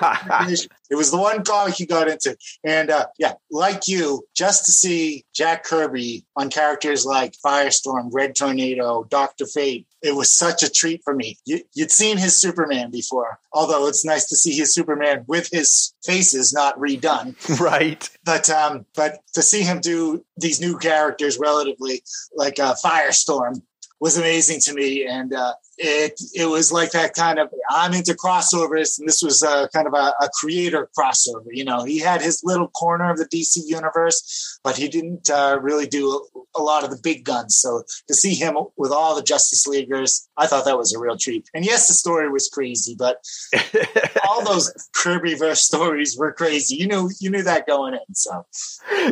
it 0.90 0.96
was 0.96 1.12
the 1.12 1.18
one 1.18 1.44
comic 1.44 1.76
he 1.76 1.86
got 1.86 2.08
into, 2.08 2.38
and 2.64 2.90
uh, 2.90 3.08
yeah, 3.18 3.34
like 3.52 3.88
you, 3.88 4.26
just 4.36 4.66
to 4.66 4.72
see 4.72 5.26
Jack 5.34 5.64
Kirby 5.64 6.26
on 6.36 6.50
characters 6.50 7.06
like 7.06 7.36
Firestorm, 7.46 8.10
Red 8.12 8.36
Tornado, 8.36 9.06
Doctor 9.10 9.46
Fate, 9.46 9.88
it 10.06 10.16
was 10.16 10.32
such 10.32 10.62
a 10.62 10.70
treat 10.70 11.02
for 11.04 11.16
me. 11.16 11.38
You, 11.46 11.62
would 11.78 11.92
seen 11.92 12.18
his 12.18 12.40
Superman 12.40 12.92
before, 12.92 13.40
although 13.52 13.88
it's 13.88 14.06
nice 14.06 14.28
to 14.28 14.36
see 14.36 14.56
his 14.56 14.74
Superman 14.74 15.26
with 15.28 15.50
his 15.52 15.94
faces 16.04 16.54
not 16.54 16.78
redone. 16.78 17.36
right. 17.60 18.08
But 18.24 18.50
um, 18.50 18.86
but 18.96 19.22
to 19.34 19.42
see 19.42 19.64
him 19.64 19.80
do 19.80 20.24
these 20.38 20.62
new 20.62 20.78
characters 20.78 21.40
relatively 21.40 22.04
like 22.36 22.60
uh, 22.60 22.76
Firestorm 22.84 23.62
was 24.00 24.18
amazing 24.18 24.60
to 24.62 24.74
me, 24.74 25.06
and 25.08 25.34
uh, 25.34 25.54
it 25.78 26.20
it 26.34 26.46
was 26.46 26.72
like 26.72 26.92
that 26.92 27.14
kind 27.14 27.40
of 27.40 27.50
I'm 27.70 27.94
into 27.94 28.14
crossovers, 28.14 29.00
and 29.00 29.08
this 29.08 29.22
was 29.22 29.44
a, 29.44 29.70
kind 29.74 29.88
of 29.88 29.94
a, 29.94 30.14
a, 30.22 30.30
creator 30.40 30.90
crossover. 30.98 31.48
You 31.52 31.66
know, 31.66 31.84
he 31.84 32.00
had 32.00 32.22
his 32.22 32.42
little 32.44 32.68
corner 32.70 33.12
of 33.12 33.18
the 33.18 33.26
DC 33.26 33.62
universe, 33.66 34.60
but 34.64 34.78
he 34.78 34.88
didn't 34.88 35.30
uh, 35.30 35.60
really 35.62 35.88
do 35.88 36.12
a, 36.12 36.60
a, 36.60 36.62
lot 36.62 36.84
of 36.84 36.92
the 36.92 37.00
big 37.02 37.26
guns. 37.26 37.58
So 37.58 37.84
to 38.08 38.14
see 38.14 38.36
him 38.36 38.58
with 38.78 38.92
all 38.92 39.16
the 39.16 39.24
Justice 39.24 39.68
Leaguers, 39.68 40.28
I 40.38 40.48
thought 40.48 40.66
that 40.66 40.78
was 40.78 40.94
a 40.94 41.00
real 41.00 41.18
treat. 41.18 41.50
And 41.54 41.66
yes, 41.66 41.88
the 41.88 41.94
story 41.94 42.30
was 42.30 42.50
crazy, 42.50 42.96
but 42.98 43.24
all 44.30 44.44
those 44.44 44.72
Kirbyverse 44.96 45.58
stories 45.58 46.16
were 46.18 46.32
crazy. 46.32 46.76
You 46.76 46.88
knew 46.88 47.10
you 47.20 47.30
knew 47.30 47.44
that 47.44 47.68
going 47.68 47.94
in. 47.96 48.16
So 48.16 48.46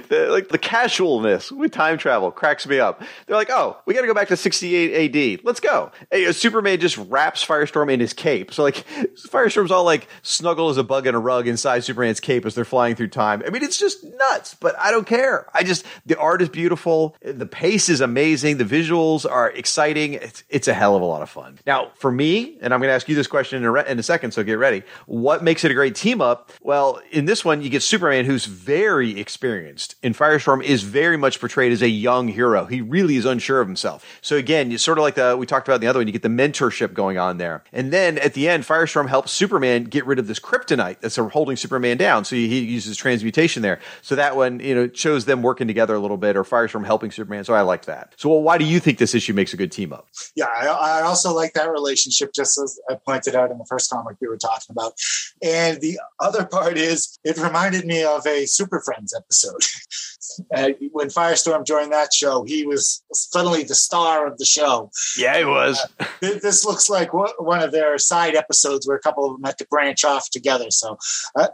the, 0.09 0.27
like 0.29 0.49
the 0.49 0.57
casualness 0.57 1.51
with 1.51 1.71
time 1.71 1.97
travel 1.97 2.31
cracks 2.31 2.67
me 2.67 2.79
up. 2.79 3.01
They're 3.25 3.35
like, 3.35 3.49
oh, 3.49 3.77
we 3.85 3.93
got 3.93 4.01
to 4.01 4.07
go 4.07 4.13
back 4.13 4.27
to 4.29 4.37
68 4.37 5.15
AD. 5.15 5.41
Let's 5.43 5.59
go. 5.59 5.91
Hey, 6.11 6.31
super 6.31 6.52
Superman 6.53 6.79
just 6.79 6.97
wraps 6.97 7.43
Firestorm 7.43 7.91
in 7.91 7.99
his 7.99 8.13
cape. 8.13 8.53
So 8.53 8.61
like 8.61 8.85
Firestorm's 9.17 9.71
all 9.71 9.83
like 9.83 10.07
snuggle 10.21 10.69
as 10.69 10.77
a 10.77 10.83
bug 10.83 11.07
in 11.07 11.15
a 11.15 11.19
rug 11.19 11.47
inside 11.47 11.83
Superman's 11.83 12.19
cape 12.19 12.45
as 12.45 12.53
they're 12.53 12.63
flying 12.63 12.93
through 12.95 13.07
time. 13.07 13.41
I 13.43 13.49
mean, 13.49 13.63
it's 13.63 13.79
just 13.79 14.03
nuts, 14.03 14.53
but 14.53 14.77
I 14.77 14.91
don't 14.91 15.07
care. 15.07 15.47
I 15.51 15.63
just 15.63 15.83
the 16.05 16.15
art 16.19 16.43
is 16.43 16.49
beautiful, 16.49 17.15
the 17.23 17.47
pace 17.47 17.89
is 17.89 18.01
amazing, 18.01 18.57
the 18.57 18.65
visuals 18.65 19.27
are 19.27 19.49
exciting. 19.49 20.13
It's 20.13 20.43
it's 20.47 20.67
a 20.67 20.75
hell 20.75 20.95
of 20.95 21.01
a 21.01 21.05
lot 21.05 21.23
of 21.23 21.29
fun. 21.31 21.57
Now, 21.65 21.89
for 21.95 22.11
me, 22.11 22.59
and 22.61 22.71
I'm 22.71 22.79
going 22.79 22.89
to 22.89 22.93
ask 22.93 23.09
you 23.09 23.15
this 23.15 23.25
question 23.25 23.57
in 23.57 23.65
a, 23.65 23.71
re- 23.71 23.85
in 23.87 23.97
a 23.97 24.03
second, 24.03 24.29
so 24.35 24.43
get 24.43 24.59
ready. 24.59 24.83
What 25.07 25.43
makes 25.43 25.63
it 25.63 25.71
a 25.71 25.73
great 25.73 25.95
team 25.95 26.21
up? 26.21 26.51
Well, 26.61 27.01
in 27.09 27.25
this 27.25 27.43
one, 27.43 27.63
you 27.63 27.71
get 27.71 27.81
Superman, 27.81 28.25
who's 28.25 28.45
very 28.45 29.19
experienced. 29.19 29.95
In 30.03 30.13
Firestorm, 30.13 30.63
is 30.63 30.83
very 30.83 31.17
much 31.17 31.39
portrayed 31.39 31.71
as 31.71 31.81
a 31.81 31.89
young 31.89 32.27
hero. 32.27 32.65
He 32.65 32.81
really 32.81 33.15
is 33.15 33.25
unsure 33.25 33.59
of 33.59 33.67
himself. 33.67 34.05
So 34.21 34.35
again, 34.35 34.69
you 34.69 34.77
sort 34.77 34.99
of 34.99 35.01
like 35.01 35.15
the 35.15 35.35
we 35.35 35.47
talked 35.47 35.67
about 35.67 35.75
in 35.75 35.81
the 35.81 35.87
other 35.87 35.99
one. 35.99 36.05
You 36.05 36.13
get 36.13 36.21
the 36.21 36.29
mentorship 36.43 36.93
going 36.93 37.17
on 37.17 37.37
there. 37.37 37.63
And 37.71 37.91
then 37.91 38.17
at 38.17 38.33
the 38.33 38.49
end, 38.49 38.63
Firestorm 38.63 39.07
helps 39.07 39.31
Superman 39.31 39.85
get 39.85 40.05
rid 40.05 40.19
of 40.19 40.27
this 40.27 40.39
kryptonite 40.39 40.99
that's 40.99 41.15
holding 41.15 41.55
Superman 41.55 41.97
down. 41.97 42.25
So 42.25 42.35
he 42.35 42.59
uses 42.59 42.97
transmutation 42.97 43.61
there. 43.61 43.79
So 44.01 44.15
that 44.15 44.35
one, 44.35 44.59
you 44.59 44.75
know, 44.75 44.89
shows 44.93 45.25
them 45.25 45.41
working 45.41 45.67
together 45.67 45.95
a 45.95 45.99
little 45.99 46.17
bit 46.17 46.35
or 46.35 46.43
Firestorm 46.43 46.85
helping 46.85 47.11
Superman. 47.11 47.43
So 47.43 47.53
I 47.53 47.61
like 47.61 47.85
that. 47.85 48.13
So 48.17 48.29
well, 48.29 48.41
why 48.41 48.57
do 48.57 48.65
you 48.65 48.79
think 48.79 48.97
this 48.97 49.15
issue 49.15 49.33
makes 49.33 49.53
a 49.53 49.57
good 49.57 49.71
team 49.71 49.93
up? 49.93 50.07
Yeah, 50.35 50.45
I, 50.45 50.67
I 50.67 51.01
also 51.01 51.33
like 51.33 51.53
that 51.53 51.71
relationship, 51.71 52.33
just 52.33 52.57
as 52.59 52.79
I 52.89 52.95
pointed 52.95 53.35
out 53.35 53.51
in 53.51 53.57
the 53.57 53.65
first 53.65 53.89
comic 53.89 54.17
we 54.19 54.27
were 54.27 54.37
talking 54.37 54.71
about. 54.71 54.93
And 55.41 55.81
the 55.81 55.99
other 56.19 56.45
part 56.45 56.77
is 56.77 57.17
it 57.23 57.37
reminded 57.37 57.85
me 57.85 58.03
of 58.03 58.25
a 58.25 58.45
Super 58.45 58.81
Friends 58.81 59.13
episode. 59.15 59.61
uh, 60.55 60.69
when 60.91 61.07
Firestorm 61.07 61.65
joined 61.65 61.91
that 61.91 62.13
show, 62.13 62.43
he 62.43 62.65
was 62.65 63.03
suddenly 63.13 63.63
the 63.63 63.75
star 63.75 64.27
of 64.27 64.37
the 64.37 64.45
show. 64.45 64.91
Yeah, 65.17 65.37
he 65.37 65.45
was. 65.45 65.85
Uh, 65.99 66.05
this 66.21 66.65
looks 66.65 66.89
like 66.89 67.11
one 67.13 67.61
of 67.61 67.71
their 67.71 67.97
side 67.97 68.35
episodes 68.35 68.87
where 68.87 68.97
a 68.97 69.01
couple 69.01 69.25
of 69.25 69.33
them 69.33 69.43
had 69.43 69.57
to 69.57 69.67
branch 69.67 70.03
off 70.05 70.29
together. 70.29 70.69
So 70.69 70.97
uh, 71.35 71.47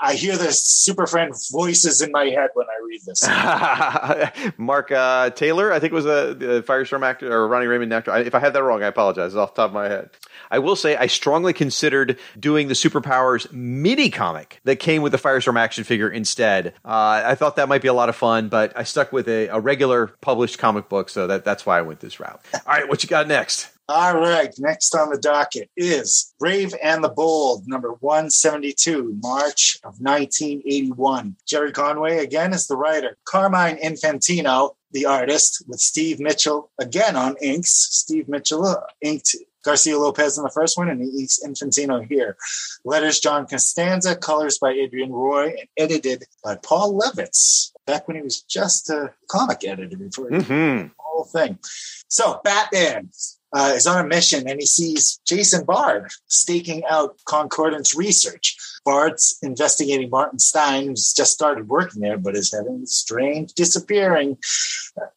I 0.00 0.14
hear 0.14 0.36
the 0.36 0.52
Super 0.52 1.06
Friend 1.06 1.32
voices 1.52 2.00
in 2.00 2.12
my 2.12 2.26
head 2.26 2.50
when 2.54 2.66
I 2.66 2.84
read 2.86 3.00
this. 3.06 4.54
Mark 4.58 4.90
uh, 4.92 5.30
Taylor, 5.30 5.72
I 5.72 5.80
think 5.80 5.92
was 5.92 6.06
a, 6.06 6.30
a 6.30 6.62
Firestorm 6.62 7.04
actor 7.04 7.32
or 7.32 7.48
Ronnie 7.48 7.66
Raymond 7.66 7.92
actor. 7.92 8.16
If 8.16 8.34
I 8.34 8.38
had 8.38 8.52
that 8.52 8.62
wrong, 8.62 8.82
I 8.82 8.86
apologize. 8.86 9.28
It's 9.28 9.36
off 9.36 9.54
the 9.54 9.62
top 9.62 9.70
of 9.70 9.74
my 9.74 9.88
head. 9.88 10.10
I 10.50 10.58
will 10.58 10.76
say 10.76 10.96
I 10.96 11.06
strongly 11.06 11.52
considered 11.52 12.18
doing 12.38 12.68
the 12.68 12.74
Superpowers 12.74 13.50
mini 13.52 14.10
comic 14.10 14.60
that 14.64 14.76
came 14.76 15.02
with 15.02 15.12
the 15.12 15.18
Firestorm 15.18 15.58
action 15.58 15.84
figure 15.84 16.08
instead. 16.08 16.74
Uh, 16.84 17.22
I 17.24 17.34
thought 17.34 17.56
that 17.56 17.68
might 17.68 17.82
be 17.82 17.87
a 17.88 17.92
lot 17.92 18.08
of 18.08 18.16
fun, 18.16 18.48
but 18.48 18.72
I 18.76 18.84
stuck 18.84 19.12
with 19.12 19.28
a, 19.28 19.48
a 19.48 19.60
regular 19.60 20.08
published 20.20 20.58
comic 20.58 20.88
book, 20.88 21.08
so 21.08 21.26
that, 21.26 21.44
that's 21.44 21.66
why 21.66 21.78
I 21.78 21.82
went 21.82 22.00
this 22.00 22.20
route. 22.20 22.40
All 22.54 22.60
right, 22.66 22.88
what 22.88 23.02
you 23.02 23.08
got 23.08 23.26
next? 23.26 23.68
All 23.90 24.20
right, 24.20 24.52
next 24.58 24.94
on 24.94 25.08
the 25.08 25.16
docket 25.16 25.70
is 25.74 26.34
Brave 26.38 26.74
and 26.82 27.02
the 27.02 27.08
Bold, 27.08 27.66
number 27.66 27.94
172, 28.00 29.18
March 29.22 29.78
of 29.82 29.98
1981. 30.00 31.36
Gerry 31.46 31.72
Conway 31.72 32.18
again 32.18 32.52
is 32.52 32.66
the 32.66 32.76
writer. 32.76 33.16
Carmine 33.24 33.78
Infantino, 33.78 34.74
the 34.92 35.06
artist, 35.06 35.64
with 35.66 35.80
Steve 35.80 36.20
Mitchell 36.20 36.70
again 36.78 37.16
on 37.16 37.36
inks. 37.40 37.72
Steve 37.72 38.28
Mitchell 38.28 38.66
uh, 38.66 38.80
inked 39.00 39.34
Garcia 39.68 39.98
Lopez 39.98 40.38
in 40.38 40.44
the 40.44 40.50
first 40.50 40.78
one, 40.78 40.88
and 40.88 40.98
he's 40.98 41.42
Infantino 41.44 42.02
here. 42.08 42.38
Letters 42.86 43.20
John 43.20 43.46
Costanza, 43.46 44.16
colors 44.16 44.58
by 44.58 44.70
Adrienne 44.70 45.12
Roy, 45.12 45.48
and 45.48 45.68
edited 45.76 46.24
by 46.42 46.56
Paul 46.56 46.98
Levitz. 46.98 47.72
Back 47.86 48.08
when 48.08 48.16
he 48.16 48.22
was 48.22 48.40
just 48.40 48.88
a 48.88 49.12
comic 49.28 49.66
editor 49.66 49.98
before 49.98 50.30
mm-hmm. 50.30 50.48
the 50.48 50.90
whole 50.96 51.24
thing. 51.24 51.58
So 52.08 52.40
Batman 52.42 53.10
uh, 53.52 53.72
is 53.74 53.86
on 53.86 54.04
a 54.04 54.08
mission 54.08 54.48
and 54.48 54.60
he 54.60 54.66
sees 54.66 55.20
Jason 55.26 55.64
Bard 55.64 56.10
staking 56.26 56.82
out 56.90 57.16
Concordance 57.26 57.94
Research. 57.94 58.56
Bard's 58.84 59.38
investigating 59.42 60.10
Martin 60.10 60.38
Stein, 60.38 60.86
who's 60.86 61.12
just 61.12 61.32
started 61.32 61.68
working 61.68 62.02
there, 62.02 62.18
but 62.18 62.36
is 62.36 62.52
having 62.52 62.86
strange 62.86 63.52
disappearing 63.54 64.36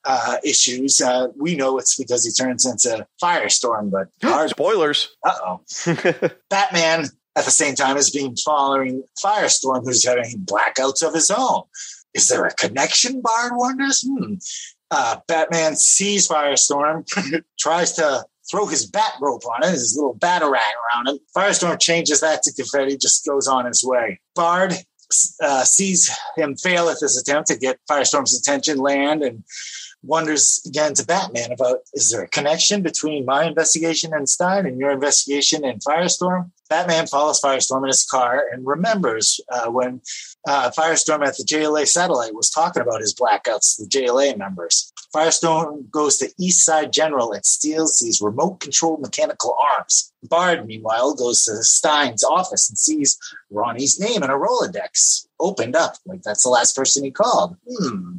uh, 0.06 0.38
issues. 0.44 1.02
Uh, 1.02 1.28
we 1.38 1.56
know 1.56 1.78
it's 1.78 1.96
because 1.96 2.26
he 2.26 2.32
turns 2.32 2.66
into 2.66 3.06
Firestorm, 3.22 3.92
but 3.92 4.08
Bard, 4.22 4.50
spoilers. 4.50 5.10
Uh 5.24 5.38
oh. 5.46 5.62
Batman 6.50 7.06
at 7.36 7.46
the 7.46 7.52
same 7.52 7.76
time 7.76 7.98
is 7.98 8.10
being 8.10 8.36
following 8.36 9.04
Firestorm, 9.24 9.84
who's 9.84 10.06
having 10.06 10.40
blackouts 10.46 11.06
of 11.06 11.14
his 11.14 11.32
own. 11.32 11.64
Is 12.14 12.28
there 12.28 12.46
a 12.46 12.54
connection? 12.54 13.22
Bard 13.22 13.54
wonders. 13.56 14.06
Hmm. 14.06 14.36
Uh, 14.92 15.18
Batman 15.28 15.76
sees 15.78 16.28
Firestorm, 16.28 17.08
tries 17.60 17.94
to 17.94 18.26
throw 18.50 18.66
his 18.66 18.86
bat 18.86 19.14
rope 19.22 19.44
on 19.46 19.64
it, 19.64 19.72
his 19.72 19.96
little 19.96 20.16
batarang 20.16 20.52
around 20.54 21.08
him. 21.08 21.20
Firestorm 21.36 21.80
changes 21.80 22.20
that 22.20 22.44
to 22.44 22.54
confetti, 22.54 22.98
just 22.98 23.26
goes 23.26 23.48
on 23.48 23.66
his 23.66 23.84
way. 23.84 24.20
Bard 24.36 24.74
uh, 25.42 25.64
sees 25.64 26.14
him 26.36 26.56
fail 26.56 26.90
at 26.90 26.98
this 27.00 27.18
attempt 27.20 27.48
to 27.48 27.58
get 27.58 27.80
Firestorm's 27.90 28.38
attention, 28.38 28.78
land, 28.80 29.24
and 29.24 29.44
wonders 30.04 30.62
again 30.66 30.94
to 30.96 31.06
Batman 31.06 31.52
about 31.52 31.80
is 31.94 32.12
there 32.12 32.24
a 32.24 32.28
connection 32.28 32.82
between 32.82 33.26
my 33.26 33.46
investigation 33.46 34.14
and 34.14 34.28
Stein 34.28 34.66
and 34.66 34.80
your 34.80 34.92
investigation 34.92 35.64
and 35.64 35.82
Firestorm? 35.82 36.52
Batman 36.70 37.08
follows 37.08 37.42
Firestorm 37.42 37.84
in 37.84 37.88
his 37.88 38.06
car 38.06 38.44
and 38.52 38.66
remembers 38.66 39.40
uh, 39.52 39.70
when 39.70 40.02
uh, 40.48 40.72
Firestorm 40.72 41.26
at 41.26 41.38
the 41.38 41.44
JLA 41.44 41.88
satellite 41.88 42.34
was 42.34 42.50
talking 42.50 42.82
about 42.82 43.02
his 43.02 43.14
blackouts 43.14 43.76
to 43.76 43.84
the 43.84 43.90
JLA 43.90 44.38
members. 44.38 44.92
Firestorm 45.16 45.90
goes 45.92 46.18
to 46.18 46.32
East 46.40 46.66
Side 46.66 46.94
General 46.94 47.32
and 47.34 47.46
steals 47.46 48.00
these 48.00 48.22
remote 48.22 48.60
controlled 48.60 49.02
mechanical 49.02 49.56
arms. 49.76 50.14
Bard, 50.24 50.66
meanwhile, 50.66 51.14
goes 51.14 51.44
to 51.44 51.64
Stein's 51.64 52.24
office 52.24 52.70
and 52.70 52.78
sees 52.78 53.18
Ronnie's 53.50 54.00
name 54.00 54.24
in 54.24 54.30
a 54.30 54.34
Rolodex 54.34 55.28
opened 55.40 55.76
up. 55.76 55.96
Like 56.06 56.22
that's 56.22 56.44
the 56.44 56.50
last 56.50 56.76
person 56.76 57.04
he 57.04 57.12
called. 57.12 57.58
Hmm. 57.70 58.18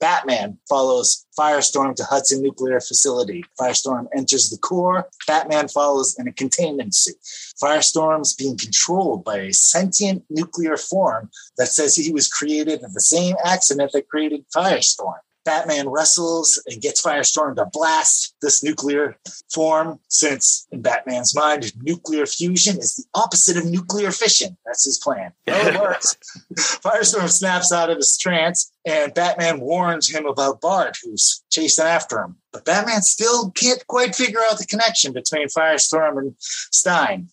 Batman 0.00 0.58
follows 0.68 1.26
Firestorm 1.38 1.94
to 1.96 2.04
Hudson 2.04 2.42
Nuclear 2.42 2.80
Facility. 2.80 3.44
Firestorm 3.60 4.06
enters 4.16 4.50
the 4.50 4.58
core. 4.58 5.08
Batman 5.26 5.68
follows 5.68 6.16
in 6.18 6.28
a 6.28 6.32
containment 6.32 6.94
suit. 6.94 7.16
Firestorm's 7.62 8.34
being 8.34 8.56
controlled 8.56 9.24
by 9.24 9.38
a 9.38 9.52
sentient 9.52 10.24
nuclear 10.30 10.76
form 10.76 11.30
that 11.56 11.68
says 11.68 11.94
he 11.94 12.12
was 12.12 12.28
created 12.28 12.82
in 12.82 12.92
the 12.92 13.00
same 13.00 13.36
accident 13.44 13.92
that 13.92 14.08
created 14.08 14.44
Firestorm. 14.54 15.20
Batman 15.44 15.88
wrestles 15.88 16.62
and 16.66 16.80
gets 16.80 17.02
Firestorm 17.02 17.56
to 17.56 17.66
blast 17.72 18.34
this 18.42 18.62
nuclear 18.62 19.16
form, 19.52 20.00
since 20.08 20.66
in 20.70 20.82
Batman's 20.82 21.34
mind, 21.34 21.72
nuclear 21.82 22.26
fusion 22.26 22.78
is 22.78 22.96
the 22.96 23.04
opposite 23.14 23.56
of 23.56 23.66
nuclear 23.66 24.10
fission. 24.10 24.56
That's 24.64 24.84
his 24.84 24.98
plan. 24.98 25.32
Oh, 25.46 25.66
it 25.68 25.80
works. 25.80 26.16
Firestorm 26.54 27.28
snaps 27.28 27.72
out 27.72 27.90
of 27.90 27.98
his 27.98 28.18
trance, 28.18 28.72
and 28.84 29.14
Batman 29.14 29.60
warns 29.60 30.08
him 30.08 30.26
about 30.26 30.60
Bard, 30.60 30.96
who's 31.02 31.44
chasing 31.50 31.84
after 31.84 32.20
him. 32.20 32.36
But 32.54 32.64
Batman 32.64 33.02
still 33.02 33.50
can't 33.50 33.84
quite 33.88 34.14
figure 34.14 34.38
out 34.48 34.58
the 34.58 34.64
connection 34.64 35.12
between 35.12 35.48
Firestorm 35.48 36.18
and 36.18 36.36
Stein. 36.38 37.28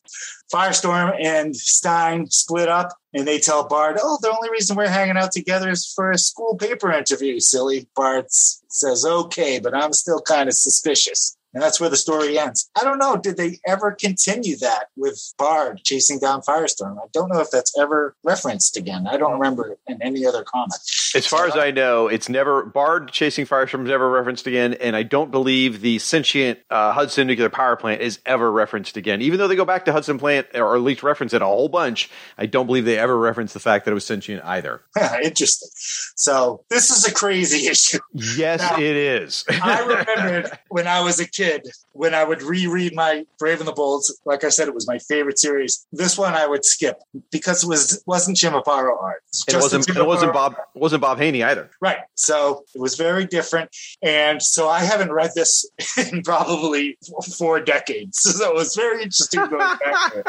Firestorm 0.52 1.16
and 1.24 1.56
Stein 1.56 2.26
split 2.32 2.68
up 2.68 2.98
and 3.14 3.28
they 3.28 3.38
tell 3.38 3.68
Bard, 3.68 4.00
Oh, 4.02 4.18
the 4.20 4.34
only 4.36 4.50
reason 4.50 4.76
we're 4.76 4.90
hanging 4.90 5.18
out 5.18 5.32
together 5.32 5.70
is 5.70 5.86
for 5.86 6.10
a 6.10 6.18
school 6.18 6.58
paper 6.58 6.92
interview, 6.92 7.40
silly. 7.40 7.88
Bard 7.96 8.26
says, 8.30 9.06
Okay, 9.06 9.60
but 9.60 9.76
I'm 9.76 9.94
still 9.94 10.22
kind 10.22 10.50
of 10.50 10.56
suspicious. 10.56 11.38
And 11.54 11.62
that's 11.62 11.80
where 11.80 11.90
the 11.90 11.98
story 11.98 12.40
ends. 12.40 12.70
I 12.80 12.84
don't 12.84 12.98
know. 12.98 13.18
Did 13.18 13.38
they 13.38 13.60
ever 13.68 13.92
continue 13.92 14.56
that 14.58 14.86
with 14.96 15.34
Bard 15.38 15.82
chasing 15.84 16.20
down 16.20 16.42
Firestorm? 16.42 16.98
I 16.98 17.08
don't 17.14 17.30
know 17.30 17.42
if 17.42 17.52
that's 17.52 17.78
ever 17.78 18.16
referenced 18.24 18.78
again. 18.78 19.06
I 19.08 19.18
don't 19.18 19.34
remember 19.34 19.78
in 19.88 20.02
any 20.02 20.26
other 20.26 20.44
comic. 20.44 20.80
As 21.14 21.28
far 21.28 21.50
so, 21.50 21.58
as 21.58 21.58
I 21.58 21.72
know, 21.72 22.08
it's 22.08 22.30
never 22.30 22.64
Bard 22.64 23.12
chasing 23.12 23.46
Firestorm 23.46 23.84
is 23.84 23.90
never 23.90 24.10
referenced 24.10 24.48
again, 24.48 24.76
and 24.76 24.96
I 24.96 25.04
don't 25.04 25.30
believe 25.30 25.82
the 25.82 26.00
sentient 26.00 26.60
uh, 26.70 26.94
Hudson 26.94 27.28
nuclear 27.28 27.50
power 27.50 27.76
plant 27.76 28.02
is 28.02 28.20
ever 28.26 28.50
referenced 28.50 28.96
again. 28.96 29.22
Even 29.22 29.38
though 29.38 29.50
they 29.50 29.56
go 29.56 29.66
back 29.66 29.86
to 29.86 29.92
Hudson 29.92 30.20
plant 30.20 30.48
or 30.54 30.76
at 30.76 30.82
least 30.82 31.04
reference 31.04 31.34
it 31.34 31.42
a 31.42 31.46
whole 31.46 31.70
bunch, 31.70 32.10
I 32.38 32.46
don't 32.46 32.66
believe 32.66 32.86
they 32.86 32.98
ever 32.98 33.18
reference 33.18 33.52
the 33.52 33.60
fact 33.60 33.86
that 33.86 33.92
it 33.92 33.96
was 33.96 34.06
sentient 34.06 34.44
either. 34.46 34.82
Interesting. 35.24 35.70
So 36.16 36.64
this 36.70 36.92
is 36.92 37.06
a 37.06 37.14
crazy 37.14 37.68
issue. 37.72 38.00
Yes, 38.14 38.62
now, 38.62 38.78
it 38.78 38.96
is. 38.96 39.44
I 39.50 39.82
remembered 39.82 40.58
when 40.70 40.88
I 40.88 41.02
was 41.02 41.20
a 41.20 41.28
kid 41.28 41.41
kid, 41.42 41.68
when 41.94 42.14
I 42.14 42.24
would 42.24 42.42
reread 42.42 42.96
my 42.96 43.26
Brave 43.40 43.60
and 43.60 43.68
the 43.68 43.74
Bolds, 43.74 44.20
like 44.26 44.44
I 44.44 44.50
said, 44.50 44.68
it 44.68 44.74
was 44.74 44.88
my 44.88 45.00
favorite 45.00 45.40
series. 45.40 45.86
This 45.92 46.18
one 46.18 46.34
I 46.34 46.48
would 46.48 46.64
skip 46.64 47.02
because 47.32 47.64
it 47.64 47.68
was 47.68 48.04
wasn't 48.06 48.38
Jim 48.38 48.54
Aparo 48.54 49.02
art. 49.02 49.24
It 49.48 49.56
wasn't. 49.56 49.90
It 49.90 50.06
wasn't 50.06 50.34
Bob. 50.34 50.56
wasn't 50.76 51.02
Bob 51.02 51.18
Haney 51.18 51.44
either. 51.44 51.70
Right. 51.82 52.00
So 52.16 52.64
it 52.76 52.82
was 52.82 52.96
very 52.96 53.26
different, 53.26 53.76
and 54.02 54.42
so 54.42 54.70
I 54.70 54.82
haven't 54.82 55.12
read 55.12 55.32
this 55.36 55.70
in 56.12 56.22
probably 56.22 56.98
four 57.38 57.60
decades. 57.60 58.20
So 58.42 58.50
it 58.50 58.56
was 58.56 58.76
very 58.76 59.04
interesting 59.04 59.42
going 59.42 59.60
back. 59.60 59.80
it. 60.16 60.26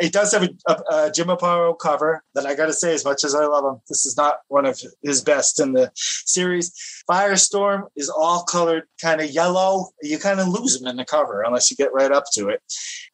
it 0.06 0.12
does 0.12 0.30
have 0.32 0.44
a, 0.44 0.50
a, 0.68 1.06
a 1.06 1.10
Jim 1.10 1.28
Aparo 1.28 1.76
cover 1.76 2.22
that 2.34 2.46
I 2.46 2.54
got 2.54 2.66
to 2.66 2.72
say, 2.72 2.94
as 2.94 3.04
much 3.04 3.24
as 3.24 3.34
I 3.34 3.44
love 3.44 3.64
him, 3.64 3.80
this 3.88 4.06
is 4.06 4.16
not 4.16 4.40
one 4.48 4.66
of 4.66 4.80
his 5.02 5.22
best 5.22 5.58
in 5.58 5.72
the 5.72 5.90
series. 5.94 7.02
Firestorm 7.10 7.88
is 7.96 8.08
all 8.08 8.44
colored 8.44 8.84
kind 9.00 9.20
of 9.20 9.30
yellow. 9.30 9.88
You 10.02 10.18
kind 10.18 10.38
of 10.38 10.39
lose 10.48 10.80
him 10.80 10.86
in 10.86 10.96
the 10.96 11.04
cover 11.04 11.42
unless 11.42 11.70
you 11.70 11.76
get 11.76 11.92
right 11.92 12.10
up 12.12 12.24
to 12.34 12.48
it. 12.48 12.62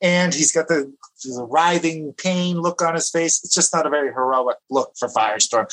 And 0.00 0.34
he's 0.34 0.52
got 0.52 0.68
the, 0.68 0.92
the 1.24 1.46
writhing 1.50 2.12
pain 2.16 2.60
look 2.60 2.82
on 2.82 2.94
his 2.94 3.10
face. 3.10 3.42
It's 3.44 3.54
just 3.54 3.74
not 3.74 3.86
a 3.86 3.90
very 3.90 4.08
heroic 4.08 4.56
look 4.70 4.92
for 4.98 5.08
Firestorm. 5.08 5.66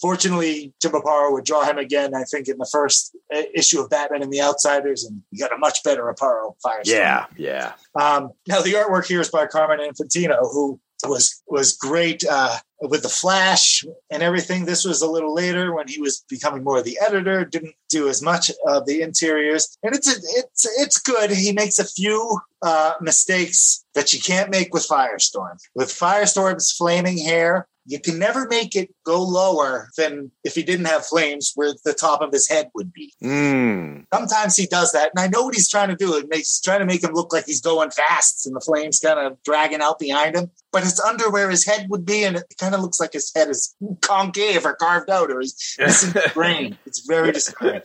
Fortunately, 0.00 0.72
Jim 0.82 0.92
Aparo 0.92 1.32
would 1.32 1.44
draw 1.44 1.64
him 1.64 1.78
again, 1.78 2.14
I 2.14 2.24
think, 2.24 2.48
in 2.48 2.58
the 2.58 2.68
first 2.70 3.16
uh, 3.34 3.42
issue 3.54 3.80
of 3.80 3.88
Batman 3.88 4.22
and 4.22 4.32
the 4.32 4.42
Outsiders, 4.42 5.04
and 5.04 5.22
you 5.30 5.38
got 5.38 5.54
a 5.54 5.58
much 5.58 5.82
better 5.82 6.12
Aparo 6.12 6.54
Firestorm. 6.64 6.82
Yeah, 6.86 7.26
yeah. 7.36 7.72
Um, 7.94 8.32
now, 8.46 8.60
the 8.60 8.74
artwork 8.74 9.06
here 9.06 9.20
is 9.20 9.30
by 9.30 9.46
Carmine 9.46 9.80
Infantino, 9.80 10.40
who 10.40 10.78
was 11.08 11.42
was 11.46 11.76
great 11.76 12.24
uh, 12.28 12.56
with 12.80 13.02
the 13.02 13.08
Flash 13.08 13.84
and 14.10 14.22
everything. 14.22 14.64
This 14.64 14.84
was 14.84 15.02
a 15.02 15.10
little 15.10 15.34
later 15.34 15.74
when 15.74 15.88
he 15.88 16.00
was 16.00 16.24
becoming 16.28 16.64
more 16.64 16.78
of 16.78 16.84
the 16.84 16.98
editor. 17.00 17.44
Didn't 17.44 17.74
do 17.88 18.08
as 18.08 18.22
much 18.22 18.50
of 18.66 18.86
the 18.86 19.02
interiors, 19.02 19.76
and 19.82 19.94
it's 19.94 20.08
a, 20.08 20.16
it's 20.38 20.66
it's 20.80 20.98
good. 20.98 21.30
He 21.30 21.52
makes 21.52 21.78
a 21.78 21.84
few 21.84 22.40
uh, 22.62 22.94
mistakes 23.00 23.84
that 23.94 24.12
you 24.12 24.20
can't 24.20 24.50
make 24.50 24.72
with 24.74 24.86
Firestorm. 24.88 25.58
With 25.74 25.88
Firestorm's 25.88 26.72
flaming 26.72 27.18
hair, 27.18 27.68
you 27.86 28.00
can 28.00 28.18
never 28.18 28.46
make 28.46 28.74
it 28.74 28.94
go 29.04 29.22
lower 29.22 29.88
than 29.96 30.30
if 30.42 30.54
he 30.54 30.62
didn't 30.62 30.86
have 30.86 31.04
flames 31.04 31.52
where 31.54 31.74
the 31.84 31.92
top 31.92 32.22
of 32.22 32.32
his 32.32 32.48
head 32.48 32.70
would 32.74 32.92
be. 32.92 33.12
Mm. 33.22 34.06
Sometimes 34.12 34.56
he 34.56 34.66
does 34.66 34.92
that. 34.92 35.10
And 35.14 35.22
I 35.22 35.28
know 35.28 35.44
what 35.44 35.54
he's 35.54 35.68
trying 35.68 35.90
to 35.90 35.96
do. 35.96 36.16
It 36.16 36.28
makes 36.28 36.60
trying 36.60 36.80
to 36.80 36.86
make 36.86 37.04
him 37.04 37.12
look 37.12 37.32
like 37.32 37.46
he's 37.46 37.60
going 37.60 37.90
fast 37.90 38.46
and 38.46 38.56
the 38.56 38.60
flames 38.60 39.00
kind 39.00 39.18
of 39.18 39.42
dragging 39.42 39.82
out 39.82 39.98
behind 39.98 40.34
him. 40.34 40.50
But 40.74 40.82
it's 40.82 40.98
under 40.98 41.30
where 41.30 41.50
his 41.50 41.64
head 41.64 41.86
would 41.88 42.04
be, 42.04 42.24
and 42.24 42.36
it 42.36 42.52
kind 42.58 42.74
of 42.74 42.80
looks 42.80 42.98
like 42.98 43.12
his 43.12 43.32
head 43.32 43.48
is 43.48 43.76
concave 44.00 44.66
or 44.66 44.74
carved 44.74 45.08
out, 45.08 45.30
or 45.30 45.40
the 45.40 46.32
brain. 46.34 46.76
It's 46.84 47.06
very 47.06 47.30
disturbing. 47.30 47.82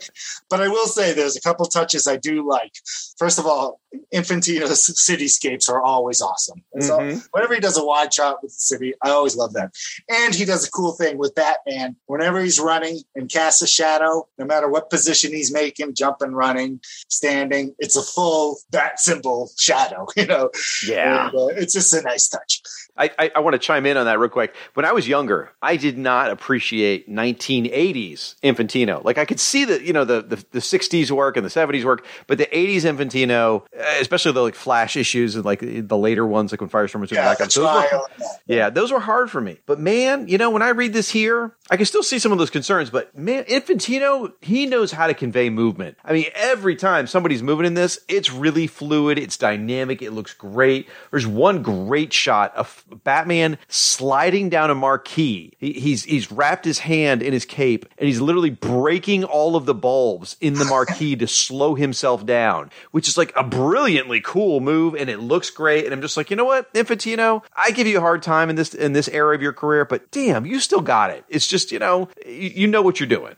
But 0.48 0.60
I 0.60 0.66
will 0.66 0.86
say 0.86 1.12
there's 1.12 1.36
a 1.36 1.40
couple 1.40 1.66
touches 1.66 2.08
I 2.08 2.16
do 2.16 2.44
like. 2.44 2.72
First 3.16 3.38
of 3.38 3.46
all, 3.46 3.80
Infantino's 4.12 4.88
cityscapes 5.08 5.68
are 5.68 5.80
always 5.80 6.20
awesome. 6.20 6.62
So 6.80 6.98
mm-hmm. 6.98 7.18
whenever 7.32 7.54
he 7.54 7.60
does 7.60 7.76
a 7.78 7.84
wide 7.84 8.12
shot 8.12 8.42
with 8.42 8.52
the 8.52 8.60
city, 8.60 8.94
I 9.02 9.10
always 9.10 9.36
love 9.36 9.52
that. 9.54 9.72
And 10.08 10.34
he 10.34 10.44
does 10.44 10.66
a 10.66 10.70
cool 10.70 10.92
thing 10.92 11.18
with 11.18 11.34
Batman. 11.34 11.96
Whenever 12.06 12.40
he's 12.40 12.58
running 12.58 13.00
and 13.14 13.30
casts 13.30 13.62
a 13.62 13.66
shadow, 13.66 14.26
no 14.38 14.44
matter 14.44 14.68
what 14.68 14.90
position 14.90 15.32
he's 15.32 15.52
making, 15.52 15.94
jumping, 15.94 16.32
running, 16.32 16.80
standing, 17.08 17.74
it's 17.78 17.96
a 17.96 18.02
full 18.02 18.58
bat 18.70 18.98
symbol 19.00 19.50
shadow, 19.58 20.06
you 20.16 20.26
know? 20.26 20.50
Yeah. 20.86 21.28
And, 21.28 21.36
uh, 21.36 21.46
it's 21.48 21.74
just 21.74 21.92
a 21.92 22.02
nice 22.02 22.28
touch. 22.28 22.62
I, 23.00 23.10
I, 23.18 23.30
I, 23.36 23.40
want 23.40 23.54
to 23.54 23.58
chime 23.58 23.86
in 23.86 23.96
on 23.96 24.04
that 24.04 24.18
real 24.18 24.28
quick. 24.28 24.54
When 24.74 24.84
I 24.84 24.92
was 24.92 25.08
younger, 25.08 25.52
I 25.62 25.76
did 25.76 25.96
not 25.96 26.30
appreciate 26.30 27.08
1980s 27.08 28.34
Infantino. 28.42 29.02
Like 29.02 29.16
I 29.16 29.24
could 29.24 29.40
see 29.40 29.64
the 29.64 29.82
you 29.82 29.94
know 29.94 30.04
the, 30.04 30.20
the, 30.20 30.36
the 30.50 30.58
60s 30.58 31.10
work 31.10 31.38
and 31.38 31.44
the 31.44 31.50
70s 31.50 31.84
work, 31.84 32.04
but 32.26 32.36
the 32.36 32.46
80s 32.46 32.82
Infantino, 32.82 33.64
especially 34.00 34.32
the 34.32 34.42
like 34.42 34.54
Flash 34.54 34.96
issues 34.98 35.34
and 35.34 35.46
like 35.46 35.60
the 35.60 35.96
later 35.96 36.26
ones, 36.26 36.52
like 36.52 36.60
when 36.60 36.68
Firestorm 36.68 37.00
was 37.00 37.10
yeah, 37.10 37.24
back 37.24 37.40
up, 37.40 37.48
those 37.48 37.64
were, 37.64 38.00
yeah, 38.46 38.68
those 38.68 38.92
were 38.92 39.00
hard 39.00 39.30
for 39.30 39.40
me. 39.40 39.58
But 39.64 39.80
man, 39.80 40.28
you 40.28 40.36
know 40.36 40.50
when 40.50 40.62
I 40.62 40.70
read 40.70 40.92
this 40.92 41.10
here, 41.10 41.56
I 41.70 41.76
can 41.76 41.86
still 41.86 42.02
see 42.02 42.18
some 42.18 42.32
of 42.32 42.38
those 42.38 42.50
concerns. 42.50 42.90
But 42.90 43.16
man, 43.16 43.44
Infantino, 43.44 44.32
he 44.40 44.66
knows 44.66 44.90
how 44.90 45.06
to 45.06 45.14
convey 45.14 45.50
movement. 45.50 45.96
I 46.04 46.12
mean, 46.12 46.26
every 46.34 46.74
time 46.74 47.06
somebody's 47.06 47.44
moving 47.44 47.64
in 47.64 47.74
this, 47.74 48.00
it's 48.08 48.32
really 48.32 48.66
fluid, 48.66 49.18
it's 49.18 49.36
dynamic, 49.36 50.02
it 50.02 50.10
looks 50.10 50.34
great. 50.34 50.88
There's 51.12 51.28
one 51.28 51.62
great 51.62 52.12
shot 52.12 52.56
of 52.56 52.84
Batman 53.04 53.56
sliding 53.68 54.48
down 54.48 54.70
a 54.70 54.74
marquee. 54.74 55.52
He, 55.58 55.74
he's 55.74 56.02
he's 56.02 56.32
wrapped 56.32 56.64
his 56.64 56.80
hand 56.80 57.22
in 57.22 57.32
his 57.32 57.44
cape 57.44 57.86
and 57.98 58.08
he's 58.08 58.20
literally 58.20 58.50
breaking 58.50 59.22
all 59.22 59.54
of 59.54 59.64
the 59.64 59.74
bulbs 59.74 60.36
in 60.40 60.54
the 60.54 60.64
marquee 60.64 61.14
to 61.16 61.28
slow 61.28 61.76
himself 61.76 62.26
down, 62.26 62.70
which 62.90 63.06
is 63.06 63.16
like 63.16 63.32
a 63.36 63.44
brilliantly 63.44 64.20
cool 64.20 64.58
move 64.58 64.96
and 64.96 65.08
it 65.08 65.20
looks 65.20 65.50
great. 65.50 65.84
And 65.84 65.94
I'm 65.94 66.02
just 66.02 66.16
like, 66.16 66.30
you 66.30 66.36
know 66.36 66.44
what, 66.44 66.72
Infantino, 66.74 67.44
I 67.54 67.70
give 67.70 67.86
you 67.86 67.98
a 67.98 68.00
hard 68.00 68.24
time 68.24 68.50
in 68.50 68.56
this 68.56 68.74
in 68.74 68.92
this 68.92 69.06
era 69.06 69.36
of 69.36 69.42
your 69.42 69.52
career, 69.52 69.84
but 69.84 70.10
damn, 70.10 70.44
you 70.44 70.58
still 70.58 70.80
got 70.80 71.10
it. 71.10 71.24
It's 71.28 71.46
just 71.46 71.59
you 71.68 71.78
know 71.78 72.08
you, 72.26 72.50
you 72.54 72.66
know 72.66 72.82
what 72.82 73.00
you're 73.00 73.08
doing. 73.08 73.36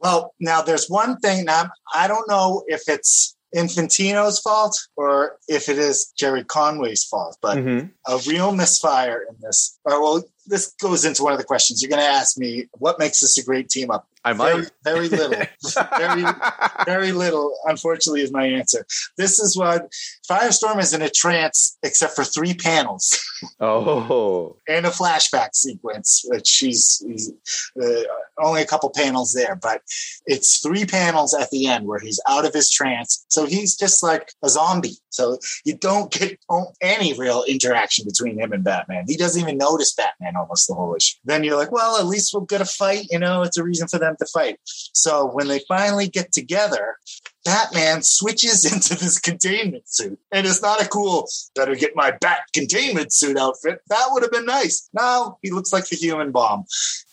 Well, 0.00 0.34
now 0.40 0.62
there's 0.62 0.88
one 0.88 1.18
thing. 1.18 1.44
Now 1.44 1.70
I 1.94 2.08
don't 2.08 2.28
know 2.28 2.64
if 2.66 2.82
it's 2.88 3.36
Infantino's 3.54 4.38
fault 4.40 4.78
or 4.96 5.38
if 5.48 5.68
it 5.68 5.78
is 5.78 6.12
Gerry 6.16 6.44
Conway's 6.44 7.04
fault, 7.04 7.36
but 7.42 7.58
mm-hmm. 7.58 7.86
a 8.06 8.18
real 8.28 8.52
misfire 8.52 9.24
in 9.28 9.36
this. 9.40 9.78
Or 9.84 10.00
well, 10.00 10.24
this 10.46 10.72
goes 10.80 11.04
into 11.04 11.22
one 11.22 11.32
of 11.32 11.38
the 11.38 11.44
questions 11.44 11.82
you're 11.82 11.90
going 11.90 12.02
to 12.02 12.08
ask 12.08 12.38
me. 12.38 12.66
What 12.78 12.98
makes 12.98 13.20
this 13.20 13.38
a 13.38 13.44
great 13.44 13.68
team 13.68 13.90
up? 13.90 14.06
I 14.24 14.32
might. 14.34 14.70
Very, 14.84 15.08
very 15.08 15.08
little. 15.08 15.46
very, 15.98 16.24
very 16.84 17.12
little, 17.12 17.54
unfortunately, 17.64 18.20
is 18.20 18.32
my 18.32 18.46
answer. 18.46 18.86
This 19.16 19.38
is 19.38 19.56
what 19.56 19.90
Firestorm 20.28 20.78
is 20.78 20.92
in 20.92 21.02
a 21.02 21.08
trance 21.08 21.78
except 21.82 22.14
for 22.14 22.24
three 22.24 22.54
panels. 22.54 23.18
Oh. 23.58 24.56
and 24.68 24.84
a 24.84 24.90
flashback 24.90 25.54
sequence, 25.54 26.22
which 26.26 26.46
she's, 26.46 27.02
uh, 27.80 28.02
only 28.42 28.62
a 28.62 28.66
couple 28.66 28.90
panels 28.90 29.32
there, 29.32 29.56
but 29.56 29.82
it's 30.26 30.60
three 30.60 30.84
panels 30.84 31.34
at 31.34 31.50
the 31.50 31.66
end 31.66 31.86
where 31.86 31.98
he's 31.98 32.20
out 32.28 32.44
of 32.44 32.54
his 32.54 32.70
trance. 32.70 33.24
So 33.28 33.46
he's 33.46 33.76
just 33.76 34.02
like 34.02 34.32
a 34.42 34.48
zombie. 34.48 34.96
So 35.10 35.38
you 35.64 35.76
don't 35.76 36.12
get 36.12 36.38
any 36.80 37.12
real 37.14 37.44
interaction 37.46 38.04
between 38.04 38.38
him 38.38 38.52
and 38.52 38.64
Batman. 38.64 39.04
He 39.06 39.16
doesn't 39.16 39.40
even 39.40 39.58
notice 39.58 39.94
Batman 39.94 40.36
almost 40.36 40.68
the 40.68 40.74
whole 40.74 40.94
issue. 40.94 41.16
Then 41.24 41.44
you're 41.44 41.56
like, 41.56 41.72
well, 41.72 41.98
at 41.98 42.06
least 42.06 42.32
we're 42.32 42.40
going 42.40 42.64
to 42.64 42.72
fight. 42.72 43.06
You 43.10 43.18
know, 43.18 43.42
it's 43.42 43.58
a 43.58 43.64
reason 43.64 43.88
for 43.88 43.98
them 43.98 44.16
to 44.18 44.26
fight. 44.26 44.58
So 44.64 45.26
when 45.26 45.48
they 45.48 45.60
finally 45.68 46.08
get 46.08 46.32
together, 46.32 46.96
Batman 47.44 48.02
switches 48.02 48.64
into 48.72 48.94
this 48.94 49.18
containment 49.18 49.88
suit. 49.88 50.18
And 50.32 50.46
it's 50.46 50.62
not 50.62 50.82
a 50.82 50.88
cool, 50.88 51.28
better 51.54 51.74
get 51.74 51.92
my 51.94 52.12
bat 52.20 52.40
containment 52.52 53.12
suit 53.12 53.36
outfit. 53.36 53.80
That 53.88 54.08
would 54.10 54.22
have 54.22 54.32
been 54.32 54.46
nice. 54.46 54.88
No, 54.92 55.38
he 55.42 55.50
looks 55.50 55.72
like 55.72 55.88
the 55.88 55.96
human 55.96 56.32
bomb. 56.32 56.64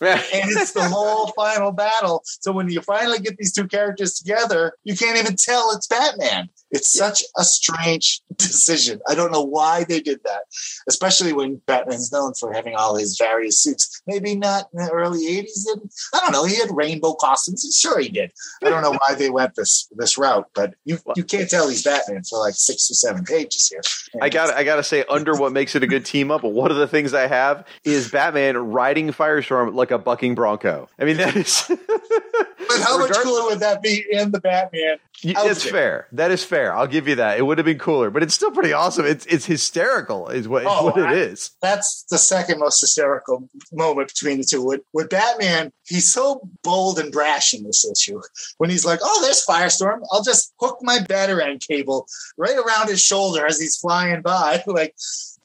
and 0.02 0.22
it's 0.32 0.74
the 0.74 0.88
whole 0.88 1.28
final 1.36 1.72
battle. 1.72 2.24
So 2.42 2.52
when 2.52 2.70
you 2.70 2.82
finally 2.82 3.20
get 3.20 3.38
these 3.38 3.54
two 3.54 3.68
characters 3.68 4.14
together, 4.16 4.74
you 4.84 4.96
can't 4.96 5.18
even 5.18 5.36
tell 5.36 5.72
it's 5.72 5.88
Batman. 5.88 6.50
It's 6.72 6.96
such 6.96 7.24
a 7.38 7.44
strange 7.44 8.22
decision. 8.38 9.00
I 9.08 9.16
don't 9.16 9.32
know 9.32 9.44
why 9.44 9.86
they 9.86 10.02
did 10.02 10.20
that, 10.26 10.42
especially 10.90 11.34
when 11.34 11.62
Batman's 11.66 12.12
known 12.12 12.34
for 12.34 12.52
having 12.52 12.76
all 12.76 12.96
his 12.96 13.18
various 13.18 13.60
suits. 13.60 14.02
Maybe 14.06 14.36
not 14.36 14.66
in 14.74 14.84
the 14.84 14.92
early 14.92 15.26
80s. 15.26 15.66
I 16.14 16.20
don't 16.20 16.34
know. 16.34 16.44
He 16.46 16.56
had 16.56 16.70
rainbow 16.72 17.14
costumes. 17.14 17.66
Sure, 17.78 18.00
he 18.00 18.10
did. 18.10 18.32
I 18.64 18.70
don't 18.70 18.82
know 18.82 18.98
why 19.08 19.16
they 19.16 19.30
went 19.30 19.56
this 19.56 19.88
this 19.96 20.17
route, 20.18 20.50
but 20.54 20.76
you, 20.86 21.00
you 21.16 21.24
can't 21.24 21.50
tell 21.50 21.70
he's 21.70 21.84
Batman 21.84 22.24
for 22.24 22.40
like 22.40 22.56
six 22.56 22.90
or 22.90 22.94
seven 22.94 23.24
pages 23.24 23.68
here. 23.70 23.82
And 24.14 24.24
I 24.24 24.30
got 24.30 24.54
I 24.54 24.64
got 24.64 24.78
to 24.78 24.84
say, 24.84 25.04
under 25.10 25.36
what 25.36 25.52
makes 25.52 25.76
it 25.76 25.84
a 25.84 25.88
good 25.88 26.06
team 26.06 26.32
up, 26.32 26.44
one 26.44 26.72
of 26.72 26.78
the 26.78 26.88
things 26.88 27.14
I 27.14 27.28
have 27.28 27.68
is 27.84 28.10
Batman 28.10 28.58
riding 28.58 29.10
Firestorm 29.10 29.74
like 29.74 29.92
a 29.92 29.98
bucking 29.98 30.36
bronco. 30.36 30.90
I 31.00 31.06
mean, 31.06 31.18
that 31.18 31.36
is. 31.36 31.66
but 31.68 32.82
how 32.82 32.98
much 33.00 33.14
cooler 33.18 33.46
would 33.46 33.60
that 33.60 33.82
be 33.82 34.06
in 34.12 34.32
the 34.32 34.40
Batman? 34.40 34.98
It's 35.24 35.64
fair. 35.64 36.08
That 36.12 36.30
is 36.32 36.44
fair. 36.44 36.76
I'll 36.76 36.88
give 36.88 37.08
you 37.08 37.16
that. 37.16 37.40
It 37.40 37.42
would 37.42 37.58
have 37.58 37.66
been 37.66 37.80
cooler, 37.80 38.12
but 38.12 38.22
it's 38.22 38.36
still 38.36 38.52
pretty 38.52 38.72
awesome. 38.72 39.06
It's 39.06 39.26
it's 39.26 39.46
hysterical, 39.46 40.30
is 40.30 40.48
what, 40.48 40.64
oh, 40.66 40.86
what 40.86 40.98
it 40.98 41.06
I, 41.06 41.14
is. 41.14 41.52
That's 41.62 42.04
the 42.10 42.20
second 42.20 42.60
most 42.60 42.80
hysterical 42.82 43.50
moment 43.72 44.10
between 44.10 44.38
the 44.38 44.44
two. 44.44 44.64
With, 44.64 44.82
with 44.94 45.10
Batman, 45.10 45.72
he's 45.86 46.12
so 46.12 46.48
bold 46.64 47.00
and 47.00 47.12
brash 47.12 47.54
in 47.54 47.64
this 47.64 47.90
issue. 47.90 48.22
When 48.58 48.70
he's 48.70 48.86
like, 48.86 49.00
"Oh, 49.02 49.22
there's 49.22 49.44
Firestorm. 49.44 50.02
I'll 50.12 50.24
just 50.24 50.54
hook 50.60 50.78
my 50.82 51.00
Batarang 51.00 51.66
cable 51.66 52.08
right 52.38 52.58
around 52.58 52.90
his 52.90 53.02
shoulder 53.02 53.46
as 53.46 53.60
he's 53.60 53.78
flying 53.78 54.22
by." 54.22 54.64
like 54.68 54.96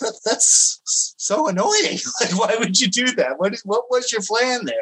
that, 0.01 0.21
that's 0.25 0.81
so 1.17 1.49
annoying. 1.49 1.99
Like, 2.21 2.39
why 2.39 2.57
would 2.59 2.79
you 2.79 2.89
do 2.89 3.07
that? 3.13 3.39
What 3.39 3.57
what 3.65 3.91
was 3.91 4.13
your 4.13 4.21
plan 4.23 4.67
there? 4.67 4.77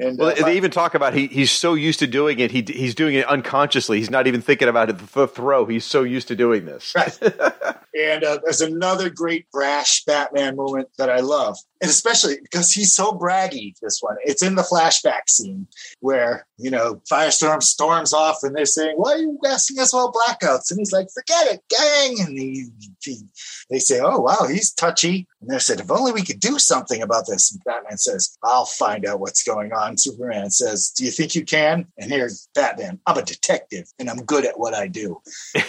And, 0.00 0.16
well, 0.16 0.28
uh, 0.28 0.44
they 0.44 0.56
even 0.56 0.70
talk 0.70 0.94
about 0.94 1.12
he 1.12 1.26
he's 1.26 1.50
so 1.50 1.74
used 1.74 1.98
to 1.98 2.06
doing 2.06 2.38
it. 2.38 2.52
He 2.52 2.62
he's 2.62 2.94
doing 2.94 3.14
it 3.14 3.26
unconsciously. 3.26 3.98
He's 3.98 4.10
not 4.10 4.26
even 4.28 4.40
thinking 4.40 4.68
about 4.68 4.90
it. 4.90 4.98
The 4.98 5.26
throw. 5.26 5.66
He's 5.66 5.84
so 5.84 6.04
used 6.04 6.28
to 6.28 6.36
doing 6.36 6.66
this. 6.66 6.92
Right. 6.94 7.18
and 7.98 8.22
uh, 8.22 8.38
there's 8.44 8.60
another 8.60 9.10
great 9.10 9.50
brash 9.50 10.04
Batman 10.04 10.54
moment 10.54 10.88
that 10.98 11.10
I 11.10 11.18
love, 11.18 11.58
and 11.82 11.90
especially 11.90 12.36
because 12.40 12.72
he's 12.72 12.94
so 12.94 13.12
braggy. 13.12 13.74
This 13.82 13.98
one, 14.00 14.16
it's 14.22 14.42
in 14.42 14.54
the 14.54 14.62
flashback 14.62 15.28
scene 15.28 15.66
where 15.98 16.46
you 16.58 16.70
know 16.70 17.02
Firestorm 17.10 17.60
storms 17.60 18.12
off, 18.12 18.38
and 18.44 18.54
they're 18.54 18.66
saying, 18.66 18.94
"Why 18.96 19.12
are 19.12 19.18
you 19.18 19.38
asking 19.46 19.80
us 19.80 19.92
all 19.92 20.12
blackouts?" 20.12 20.70
And 20.70 20.78
he's 20.78 20.92
like, 20.92 21.08
"Forget 21.12 21.54
it, 21.54 21.62
gang." 21.68 22.20
And 22.20 22.38
he, 22.38 22.66
he 23.02 23.22
they 23.68 23.80
say, 23.80 24.00
"Oh 24.00 24.20
wow, 24.20 24.46
he's 24.48 24.72
touchy." 24.72 25.26
And 25.40 25.50
they 25.50 25.58
said, 25.58 25.80
"If 25.80 25.90
only 25.90 26.12
we 26.12 26.24
could 26.24 26.40
do 26.40 26.58
something 26.58 27.02
about 27.02 27.26
this." 27.26 27.52
And 27.52 27.62
Batman 27.64 27.98
says, 27.98 28.36
"I'll 28.42 28.66
find 28.66 29.06
out 29.06 29.20
what's 29.20 29.42
going 29.42 29.72
on." 29.72 29.96
Superman 29.98 30.50
says, 30.50 30.90
Do 30.90 31.04
you 31.04 31.10
think 31.10 31.34
you 31.34 31.44
can? 31.44 31.86
And 31.98 32.10
here's 32.10 32.48
Batman, 32.54 33.00
I'm 33.06 33.18
a 33.18 33.22
detective 33.22 33.86
and 33.98 34.08
I'm 34.08 34.24
good 34.24 34.44
at 34.44 34.58
what 34.58 34.74
I 34.74 34.86
do. 34.86 35.20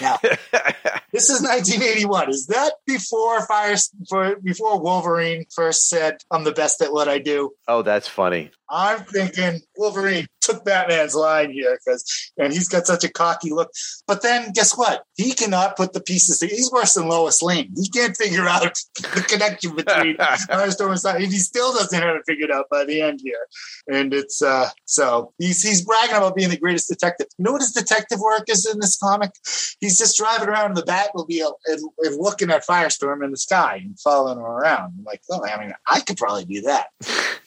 Now, 0.02 0.18
this 1.20 1.30
is 1.30 1.42
1981. 1.42 2.30
Is 2.30 2.48
that 2.48 2.76
before 2.88 3.46
Fire 3.46 3.76
for 4.08 4.38
before 4.38 4.80
Wolverine 4.80 5.44
first 5.54 5.90
said, 5.90 6.20
I'm 6.32 6.46
the 6.46 6.54
best 6.54 6.82
at 6.82 6.94
what 6.94 7.10
I 7.10 7.20
do? 7.20 7.52
Oh, 7.68 7.82
that's 7.82 8.08
funny. 8.08 8.52
I'm 8.70 9.04
thinking 9.04 9.62
Wolverine 9.76 10.28
took 10.42 10.64
Batman's 10.64 11.16
line 11.16 11.52
here 11.52 11.78
because, 11.78 12.32
and 12.38 12.54
he's 12.54 12.68
got 12.68 12.86
such 12.86 13.04
a 13.04 13.12
cocky 13.12 13.52
look. 13.52 13.72
But 14.08 14.22
then 14.22 14.52
guess 14.54 14.78
what? 14.78 15.04
He 15.16 15.34
cannot 15.34 15.76
put 15.76 15.94
the 15.94 16.02
pieces 16.02 16.40
together. 16.40 16.56
He's 16.56 16.72
worse 16.72 16.94
than 16.94 17.08
Lois 17.08 17.42
Lane. 17.42 17.72
He 17.76 17.90
can't 17.90 18.16
figure 18.16 18.48
out 18.48 18.78
the 18.96 19.26
connection 19.28 19.76
between 19.76 20.18
Firestorm 20.18 20.92
and 20.92 21.00
Sun. 21.00 21.22
He 21.22 21.40
still 21.40 21.74
doesn't 21.74 22.00
have 22.00 22.16
it 22.16 22.24
figured 22.28 22.52
out 22.52 22.66
by 22.70 22.86
the 22.86 23.02
end 23.02 23.22
here. 23.24 23.48
And 23.88 24.14
it's, 24.14 24.42
uh, 24.42 24.70
so 24.86 25.34
he's, 25.40 25.64
he's 25.64 25.84
bragging 25.84 26.16
about 26.16 26.36
being 26.36 26.50
the 26.50 26.58
greatest 26.58 26.90
detective. 26.90 27.28
You 27.38 27.46
know 27.46 27.54
what 27.54 27.62
his 27.62 27.72
detective 27.72 28.20
work 28.20 28.44
is 28.50 28.66
in 28.72 28.80
this 28.80 28.98
comic? 28.98 29.32
He's 29.80 29.98
just 29.98 30.18
driving 30.18 30.50
around 30.50 30.72
in 30.72 30.76
the 30.76 30.84
Batmobile 31.16 31.54
and, 31.68 31.80
and 32.00 32.16
looking 32.18 32.52
at 32.52 32.66
Firestorm 32.66 33.24
in 33.24 33.32
the 33.32 33.38
sky 33.38 33.82
and 33.84 34.00
following 34.00 34.38
him 34.38 34.44
around. 34.44 34.94
I'm 34.98 35.04
like, 35.04 35.22
oh, 35.30 35.44
I 35.44 35.60
mean, 35.60 35.74
I 35.88 36.02
could 36.02 36.18
probably 36.18 36.46
do 36.46 36.62
that. 36.62 36.88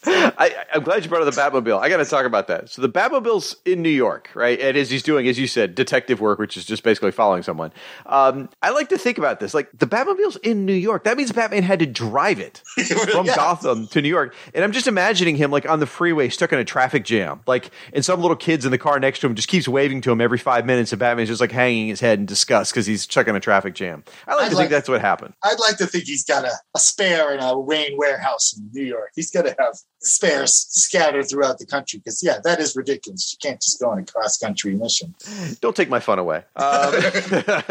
I, 0.04 0.64
I'm 0.74 0.82
glad 0.82 1.04
you 1.04 1.08
brought 1.08 1.22
up 1.22 1.32
the 1.32 1.40
Batmobile. 1.40 1.78
I 1.78 1.88
got 1.88 1.98
to 1.98 2.04
talk 2.04 2.26
about 2.26 2.48
that. 2.48 2.70
So 2.70 2.82
the 2.82 2.88
Batmobile's 2.88 3.56
in 3.64 3.82
New 3.82 3.90
York, 3.90 4.30
right? 4.34 4.58
And 4.58 4.76
as 4.76 4.90
he's 4.90 5.02
doing, 5.02 5.28
as 5.28 5.38
you 5.38 5.46
said, 5.46 5.74
detective 5.74 6.20
work, 6.20 6.38
which 6.38 6.56
is 6.56 6.64
just 6.64 6.82
basically 6.82 7.12
following 7.12 7.42
someone. 7.42 7.72
Um, 8.06 8.48
I 8.62 8.70
like 8.70 8.88
to 8.88 8.98
think 8.98 9.18
about 9.18 9.38
this. 9.38 9.54
Like 9.54 9.70
the 9.72 9.86
Batmobile's 9.86 10.36
in 10.36 10.66
New 10.66 10.72
York. 10.72 11.04
That 11.04 11.16
means 11.16 11.30
Batman 11.30 11.62
had 11.62 11.78
to 11.78 11.86
drive 11.86 12.40
it 12.40 12.62
from 13.10 13.26
yeah. 13.26 13.36
Gotham 13.36 13.86
to 13.88 14.02
New 14.02 14.08
York. 14.08 14.34
And 14.54 14.64
I'm 14.64 14.72
just 14.72 14.88
imagining 14.88 15.36
him 15.36 15.50
like 15.50 15.68
on 15.68 15.78
the 15.78 15.86
freeway, 15.86 16.28
stuck 16.28 16.52
in 16.52 16.58
a 16.58 16.64
traffic 16.64 17.04
jam, 17.04 17.40
like, 17.46 17.70
and 17.92 18.04
some 18.04 18.20
little 18.20 18.36
kids 18.36 18.64
in 18.64 18.72
the 18.72 18.78
car 18.78 18.98
next 18.98 19.20
to 19.20 19.28
him 19.28 19.34
just 19.36 19.48
keeps 19.48 19.68
waving 19.68 20.00
to 20.02 20.10
him 20.12 20.20
every 20.20 20.38
five 20.38 20.66
minutes, 20.66 20.92
and 20.92 20.98
Batman's 20.98 21.28
just 21.28 21.40
like 21.40 21.52
hanging 21.52 21.88
his 21.88 22.00
head 22.00 22.18
in 22.18 22.26
disgust 22.26 22.72
because 22.72 22.86
he's 22.86 23.02
stuck 23.02 23.28
in 23.28 23.36
a 23.36 23.40
traffic 23.40 23.51
jam. 23.74 24.04
I 24.26 24.34
like 24.34 24.44
I'd 24.44 24.48
to 24.50 24.54
like, 24.56 24.62
think 24.62 24.70
that's 24.70 24.88
what 24.88 25.00
happened. 25.00 25.34
I'd 25.42 25.60
like 25.60 25.76
to 25.78 25.86
think 25.86 26.04
he's 26.04 26.24
got 26.24 26.44
a, 26.44 26.52
a 26.74 26.78
spare 26.78 27.34
in 27.34 27.40
a 27.40 27.58
Wayne 27.58 27.96
warehouse 27.96 28.54
in 28.56 28.70
New 28.72 28.84
York. 28.84 29.10
He's 29.14 29.30
got 29.30 29.42
to 29.42 29.54
have 29.58 29.76
spares 30.02 30.66
scattered 30.70 31.28
throughout 31.28 31.58
the 31.58 31.66
country 31.66 31.98
because 31.98 32.22
yeah 32.22 32.38
that 32.44 32.60
is 32.60 32.76
ridiculous 32.76 33.32
you 33.32 33.48
can't 33.48 33.60
just 33.60 33.80
go 33.80 33.90
on 33.90 33.98
a 33.98 34.04
cross 34.04 34.38
country 34.38 34.74
mission 34.74 35.14
don't 35.60 35.76
take 35.76 35.88
my 35.88 36.00
fun 36.00 36.18
away 36.18 36.42
um, 36.56 36.94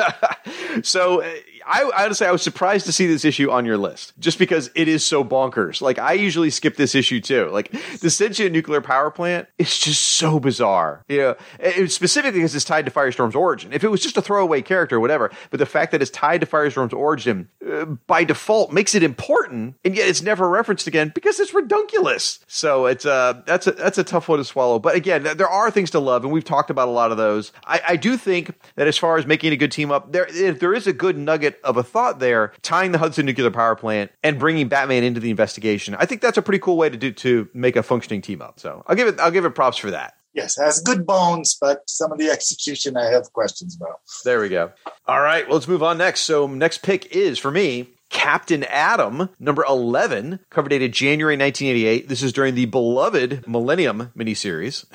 so 0.84 1.24
I 1.66 1.90
honestly 1.98 2.28
I 2.28 2.32
was 2.32 2.42
surprised 2.42 2.86
to 2.86 2.92
see 2.92 3.08
this 3.08 3.26
issue 3.26 3.52
on 3.52 3.66
your 3.66 3.78
list 3.78 4.14
just 4.20 4.40
because 4.40 4.70
it 4.76 4.88
is 4.88 5.06
so 5.06 5.24
bonkers. 5.24 5.82
Like 5.82 6.00
I 6.00 6.14
usually 6.14 6.50
skip 6.50 6.76
this 6.76 6.96
issue 6.96 7.20
too. 7.20 7.50
Like 7.50 7.72
the 8.00 8.10
sentient 8.10 8.52
nuclear 8.52 8.82
power 8.82 9.12
plant 9.12 9.48
is 9.58 9.78
just 9.78 10.02
so 10.02 10.40
bizarre. 10.40 11.04
You 11.08 11.18
know, 11.18 11.36
it, 11.60 11.92
specifically 11.92 12.40
because 12.40 12.56
it's 12.56 12.66
tied 12.66 12.86
to 12.86 12.92
Firestorm's 12.92 13.36
origin. 13.36 13.74
If 13.74 13.84
it 13.84 13.90
was 13.90 14.02
just 14.02 14.18
a 14.18 14.22
throwaway 14.22 14.62
character 14.62 14.98
or 14.98 15.00
whatever, 15.00 15.32
but 15.50 15.60
the 15.60 15.66
fact 15.66 15.92
that 15.92 16.02
it's 16.02 16.12
tied 16.12 16.42
to 16.42 16.48
Firestorm's 16.48 16.94
origin 16.94 17.50
uh, 17.70 17.86
by 17.86 18.24
default 18.24 18.72
makes 18.72 18.96
it 18.96 19.04
important, 19.04 19.76
and 19.86 19.96
yet 19.96 20.08
it's 20.08 20.22
never 20.22 20.50
referenced 20.50 20.88
again 20.88 21.12
because 21.14 21.40
it's 21.40 21.54
redunculous. 21.54 22.21
So 22.48 22.86
it's 22.86 23.06
uh 23.06 23.42
that's 23.46 23.68
a 23.68 23.72
that's 23.72 23.98
a 23.98 24.04
tough 24.04 24.30
one 24.30 24.40
to 24.40 24.46
swallow. 24.46 24.80
But 24.80 24.96
again, 24.96 25.24
there 25.24 25.50
are 25.50 25.72
things 25.72 25.92
to 25.92 26.00
love, 26.00 26.24
and 26.24 26.32
we've 26.32 26.44
talked 26.44 26.70
about 26.70 26.88
a 26.88 26.92
lot 26.92 27.12
of 27.12 27.18
those. 27.18 27.52
I, 27.66 27.82
I 27.90 27.96
do 27.96 28.18
think 28.18 28.54
that 28.76 28.88
as 28.88 28.98
far 28.98 29.18
as 29.18 29.26
making 29.26 29.54
a 29.54 29.58
good 29.58 29.72
team 29.72 29.92
up, 29.92 30.12
there 30.12 30.28
if 30.30 30.60
there 30.60 30.74
is 30.74 30.88
a 30.88 30.94
good 30.94 31.18
nugget 31.18 31.60
of 31.64 31.78
a 31.78 31.84
thought 31.84 32.20
there, 32.20 32.54
tying 32.62 32.92
the 32.92 32.98
Hudson 32.98 33.26
nuclear 33.26 33.52
power 33.52 33.76
plant 33.76 34.12
and 34.24 34.40
bringing 34.40 34.68
Batman 34.68 35.04
into 35.04 35.20
the 35.20 35.30
investigation. 35.30 35.96
I 35.96 36.06
think 36.06 36.22
that's 36.22 36.38
a 36.38 36.42
pretty 36.42 36.60
cool 36.60 36.78
way 36.78 36.90
to 36.90 36.98
do 36.98 37.12
to 37.12 37.50
make 37.54 37.76
a 37.76 37.84
functioning 37.84 38.22
team 38.22 38.42
up. 38.42 38.60
So 38.60 38.84
I'll 38.88 38.96
give 38.96 39.08
it 39.08 39.20
I'll 39.20 39.32
give 39.32 39.46
it 39.46 39.52
props 39.52 39.78
for 39.78 39.92
that. 39.92 40.14
Yes, 40.34 40.58
has 40.58 40.82
good 40.82 41.06
bones, 41.06 41.58
but 41.60 41.82
some 41.88 42.12
of 42.12 42.18
the 42.18 42.30
execution 42.30 42.96
I 42.96 43.06
have 43.08 43.34
questions 43.34 43.76
about. 43.76 44.00
There 44.24 44.40
we 44.40 44.48
go. 44.48 44.72
All 45.06 45.20
right, 45.20 45.46
well, 45.46 45.56
let's 45.56 45.68
move 45.68 45.84
on 45.84 45.98
next. 45.98 46.22
So 46.22 46.48
next 46.48 46.84
pick 46.84 47.08
is 47.08 47.38
for 47.38 47.52
me 47.52 47.90
Captain 48.12 48.66
Atom, 48.66 49.30
number 49.40 49.64
11, 49.68 50.42
cover 50.50 50.68
dated 50.68 50.92
January 50.92 51.38
1988. 51.38 52.10
This 52.10 52.22
is 52.22 52.34
during 52.34 52.56
the 52.56 52.66
beloved 52.66 53.48
Millennium 53.48 54.12
miniseries. 54.16 54.86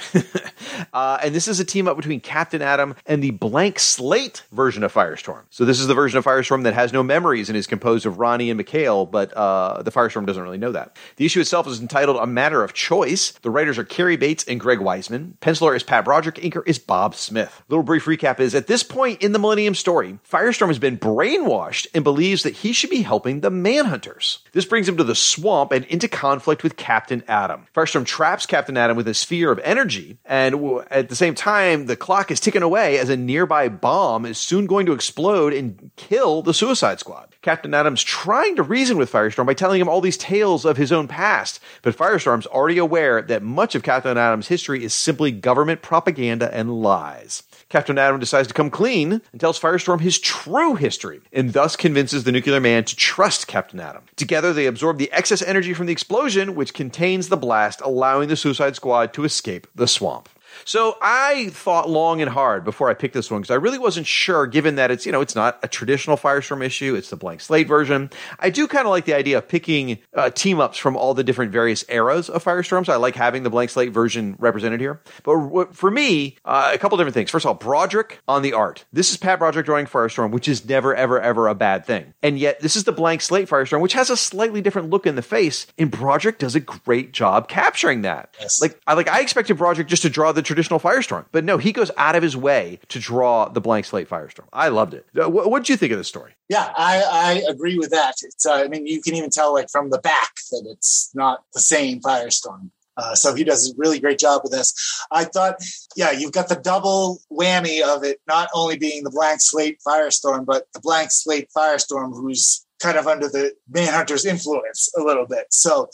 uh, 0.93 1.19
and 1.23 1.35
this 1.35 1.49
is 1.49 1.59
a 1.59 1.65
team 1.65 1.89
up 1.89 1.97
between 1.97 2.21
Captain 2.21 2.61
Atom 2.61 2.95
and 3.07 3.23
the 3.23 3.31
blank 3.31 3.79
slate 3.79 4.43
version 4.53 4.85
of 4.85 4.93
Firestorm. 4.93 5.45
So, 5.49 5.65
this 5.65 5.81
is 5.81 5.87
the 5.87 5.95
version 5.95 6.19
of 6.19 6.27
Firestorm 6.27 6.65
that 6.65 6.75
has 6.75 6.93
no 6.93 7.03
memories 7.03 7.49
and 7.49 7.57
is 7.57 7.67
composed 7.67 8.05
of 8.05 8.19
Ronnie 8.19 8.51
and 8.51 8.59
Mikhail, 8.59 9.07
but 9.07 9.33
uh, 9.33 9.83
the 9.83 9.91
Firestorm 9.91 10.27
doesn't 10.27 10.43
really 10.43 10.59
know 10.59 10.73
that. 10.73 10.97
The 11.17 11.25
issue 11.25 11.41
itself 11.41 11.67
is 11.67 11.81
entitled 11.81 12.19
A 12.19 12.27
Matter 12.27 12.63
of 12.63 12.75
Choice. 12.75 13.33
The 13.43 13.51
writers 13.51 13.79
are 13.79 13.85
Cary 13.85 14.17
Bates 14.17 14.45
and 14.45 14.61
Greg 14.61 14.79
Weisman. 14.79 15.39
Penciler 15.39 15.75
is 15.75 15.83
Pat 15.83 16.05
Broderick. 16.05 16.37
Inker 16.37 16.63
is 16.67 16.79
Bob 16.79 17.15
Smith. 17.15 17.63
Little 17.71 17.83
brief 17.83 18.05
recap 18.05 18.41
is 18.41 18.55
at 18.55 18.67
this 18.67 18.83
point 18.83 19.23
in 19.23 19.33
the 19.33 19.39
Millennium 19.39 19.75
story, 19.75 20.19
Firestorm 20.31 20.69
has 20.69 20.79
been 20.79 20.99
brainwashed 20.99 21.87
and 21.95 22.05
believes 22.05 22.43
that 22.43 22.53
he 22.55 22.75
should 22.75 22.91
be 22.91 23.06
helping 23.07 23.41
the 23.41 23.51
Manhunters. 23.51 24.39
This 24.53 24.67
brings 24.67 24.89
him 24.89 24.97
to 24.99 25.05
the 25.05 25.15
swamp 25.15 25.73
and 25.73 25.85
into 25.87 26.09
conflict 26.09 26.63
with 26.63 26.77
Captain 26.77 27.23
Atom. 27.29 27.67
Firestorm 27.75 28.05
traps 28.05 28.45
Captain 28.45 28.77
Atom 28.77 28.97
with 28.97 29.09
a 29.09 29.15
sphere 29.15 29.51
of 29.51 29.59
energy, 29.61 30.19
and 30.25 30.83
at 30.91 31.09
the 31.09 31.17
same 31.17 31.35
time, 31.35 31.87
the 31.87 31.97
clock 31.97 32.31
is 32.31 32.41
ticking 32.41 32.63
away 32.63 32.99
as 32.99 33.09
a 33.09 33.17
nearby 33.17 33.69
bomb 33.69 34.27
is 34.27 34.39
soon 34.39 34.67
going 34.67 34.87
to 34.87 34.93
explode 34.93 35.53
and 35.53 35.91
kill 35.97 36.43
the 36.43 36.53
Suicide 36.53 37.01
Squad. 37.01 37.35
Captain 37.43 37.73
Atom's 37.73 38.03
trying 38.03 38.57
to 38.57 38.63
reason 38.63 38.99
with 38.99 39.13
Firestorm 39.13 39.47
by 39.47 39.55
telling 39.55 39.81
him 39.81 39.89
all 39.89 40.01
these 40.01 40.17
tales 40.17 40.65
of 40.65 40.77
his 40.77 40.91
own 40.91 41.07
past, 41.07 41.61
but 41.83 41.97
Firestorm's 41.97 42.47
already 42.47 42.79
aware 42.79 43.23
that 43.23 43.43
much 43.43 43.75
of 43.75 43.85
Captain 43.85 44.19
Atom's 44.19 44.49
history 44.49 44.83
is 44.83 44.93
simply 44.93 45.31
government 45.31 45.81
propaganda 45.81 46.53
and 46.53 46.83
lies. 46.83 47.45
Captain 47.69 47.99
Atom 47.99 48.21
decides 48.21 48.47
to 48.47 48.55
come 48.55 48.71
clean 48.71 49.21
and 49.33 49.41
tells 49.41 49.59
Firestorm 49.59 50.01
his 50.01 50.21
true 50.21 50.77
history, 50.77 51.21
and 51.33 51.53
thus 51.53 51.75
convinces 51.75 52.23
the 52.23 52.31
nuclear 52.31 52.61
man 52.61 52.85
to 52.85 52.95
trust 52.95 53.49
Captain 53.49 53.81
Atom. 53.81 54.03
Together, 54.15 54.53
they 54.53 54.67
absorb 54.67 54.99
the 54.99 55.11
excess 55.11 55.43
energy 55.43 55.75
from 55.75 55.87
the 55.87 55.93
explosion, 55.93 56.55
which 56.55 56.75
contains 56.75 57.29
the 57.29 57.37
blast, 57.37 57.81
allowing 57.81 58.29
the 58.29 58.37
Suicide 58.37 58.77
Squad 58.77 59.13
to 59.15 59.25
escape 59.25 59.67
the 59.75 59.89
swamp. 59.89 60.29
So 60.65 60.97
I 61.01 61.51
thought 61.51 61.89
long 61.89 62.21
and 62.21 62.31
hard 62.31 62.65
before 62.65 62.91
I 62.91 62.95
picked 62.95 63.15
this 63.15 63.31
one 63.31 63.41
because 63.41 63.51
I 63.51 63.57
really 63.57 63.79
wasn't 63.79 64.07
sure, 64.07 64.47
given 64.47 64.77
that 64.77 64.91
it's 64.91 65.07
you 65.07 65.13
know 65.13 65.21
it's 65.21 65.35
not 65.35 65.59
a 65.63 65.69
traditional 65.69 66.17
Firestorm 66.17 66.65
issue, 66.65 66.95
it's 66.95 67.11
the 67.11 67.17
blank 67.17 67.41
slate 67.41 67.69
version. 67.69 68.11
I 68.39 68.51
do 68.51 68.67
kind 68.67 68.87
of 68.87 68.91
like 68.91 69.05
the 69.05 69.15
idea 69.15 69.39
of 69.39 69.49
picking 69.49 69.99
uh, 70.15 70.31
team 70.31 70.61
ups 70.61 70.79
from 70.79 70.97
all 70.97 71.15
the 71.15 71.25
different 71.25 71.53
various 71.53 71.85
eras 71.89 72.29
of 72.29 72.45
Firestorm. 72.45 72.87
So 72.87 72.93
I 72.93 72.97
like 72.97 73.15
having 73.15 73.43
the 73.43 73.51
blank 73.51 73.71
slate 73.71 73.93
version 73.93 74.37
represented 74.39 74.81
here. 74.81 75.01
But 75.25 75.75
for 75.75 75.91
me, 75.91 76.37
uh, 76.45 76.71
a 76.73 76.79
couple 76.79 76.99
different 76.99 77.15
things. 77.15 77.31
First 77.31 77.45
of 77.45 77.49
all, 77.49 77.55
Broderick 77.55 78.21
on 78.29 78.43
the 78.43 78.53
art. 78.53 78.85
This 78.93 79.11
is 79.11 79.17
Pat 79.17 79.39
Broderick 79.39 79.67
drawing 79.67 79.87
Firestorm, 79.87 80.31
which 80.31 80.49
is 80.49 80.69
never 80.69 80.95
ever 80.95 81.21
ever 81.21 81.49
a 81.49 81.55
bad 81.55 81.85
thing. 81.85 82.15
And 82.23 82.39
yet 82.39 82.61
this 82.61 82.77
is 82.77 82.85
the 82.85 82.93
blank 82.93 83.21
slate 83.21 83.49
Firestorm, 83.49 83.81
which 83.81 83.93
has 83.95 84.11
a 84.11 84.17
slightly 84.17 84.61
different 84.61 84.91
look 84.91 85.07
in 85.07 85.17
the 85.17 85.23
face. 85.23 85.67
And 85.79 85.91
Broderick 85.91 86.39
does 86.39 86.55
a 86.55 86.61
great 86.61 87.13
job 87.13 87.49
capturing 87.49 88.03
that. 88.03 88.35
Yes. 88.41 88.61
Like 88.61 88.81
I 88.87 88.95
like 88.95 89.09
I 89.09 89.21
expected 89.21 89.57
Broderick 89.57 89.89
just 89.89 90.03
to 90.03 90.11
draw 90.11 90.33
the 90.33 90.43
traditional 90.47 90.81
Firestorm. 90.81 91.27
But 91.33 91.45
no, 91.45 91.59
he 91.59 91.73
goes 91.73 91.91
out 91.97 92.17
of 92.17 92.23
his 92.23 92.37
way 92.37 92.79
to 92.89 92.99
draw 92.99 93.49
the 93.49 93.61
blank 93.61 93.85
slate 93.85 94.09
Firestorm. 94.09 94.47
I 94.53 94.69
loved 94.69 94.95
it. 94.95 95.07
Uh, 95.15 95.29
What 95.29 95.59
did 95.59 95.69
you 95.69 95.77
think 95.77 95.93
of 95.93 95.99
this 95.99 96.09
story? 96.09 96.33
Yeah, 96.49 96.73
I, 96.77 97.03
I 97.03 97.43
agree 97.49 97.79
with 97.79 97.91
that. 97.91 98.15
It's, 98.23 98.47
uh, 98.47 98.55
I 98.55 98.69
mean, 98.69 98.87
you 98.87 99.03
can 99.03 99.15
even 99.15 99.31
tell 99.31 99.53
like 99.53 99.69
from 99.71 99.91
the 99.91 99.99
back 99.99 100.33
that 100.51 100.67
it's 100.71 101.11
not 101.15 101.45
the 101.53 101.61
same 101.61 102.01
Firestorm. 102.01 102.71
Uh, 102.99 103.15
so 103.15 103.35
he 103.35 103.45
does 103.45 103.71
a 103.71 103.75
really 103.77 104.01
great 104.01 104.19
job 104.19 104.41
with 104.43 104.53
this. 104.53 104.73
I 105.11 105.25
thought, 105.25 105.57
yeah, 105.97 106.13
you've 106.13 106.33
got 106.33 106.49
the 106.49 106.57
double 106.57 107.21
whammy 107.31 107.83
of 107.83 108.03
it, 108.05 108.21
not 108.27 108.49
only 108.55 108.79
being 108.79 109.05
the 109.05 109.11
blank 109.11 109.41
slate 109.43 109.79
Firestorm, 109.87 110.47
but 110.47 110.65
the 110.73 110.81
blank 110.81 111.11
slate 111.13 111.49
Firestorm 111.55 112.13
who's 112.15 112.65
kind 112.81 112.97
of 112.97 113.07
under 113.07 113.29
the 113.29 113.53
Manhunter's 113.69 114.25
influence 114.25 114.91
a 114.97 115.03
little 115.03 115.27
bit. 115.27 115.47
So 115.51 115.89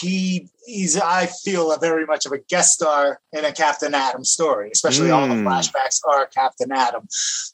he 0.00 0.48
he's 0.68 0.98
I 0.98 1.26
feel 1.26 1.72
a 1.72 1.78
very 1.78 2.04
much 2.04 2.26
of 2.26 2.32
a 2.32 2.38
guest 2.38 2.74
star 2.74 3.20
in 3.32 3.44
a 3.44 3.52
Captain 3.52 3.94
Atom 3.94 4.24
story, 4.24 4.70
especially 4.72 5.10
all 5.10 5.26
the 5.26 5.34
Mm. 5.34 5.44
flashbacks 5.44 6.00
are 6.06 6.26
Captain 6.26 6.70
Atom. 6.72 7.08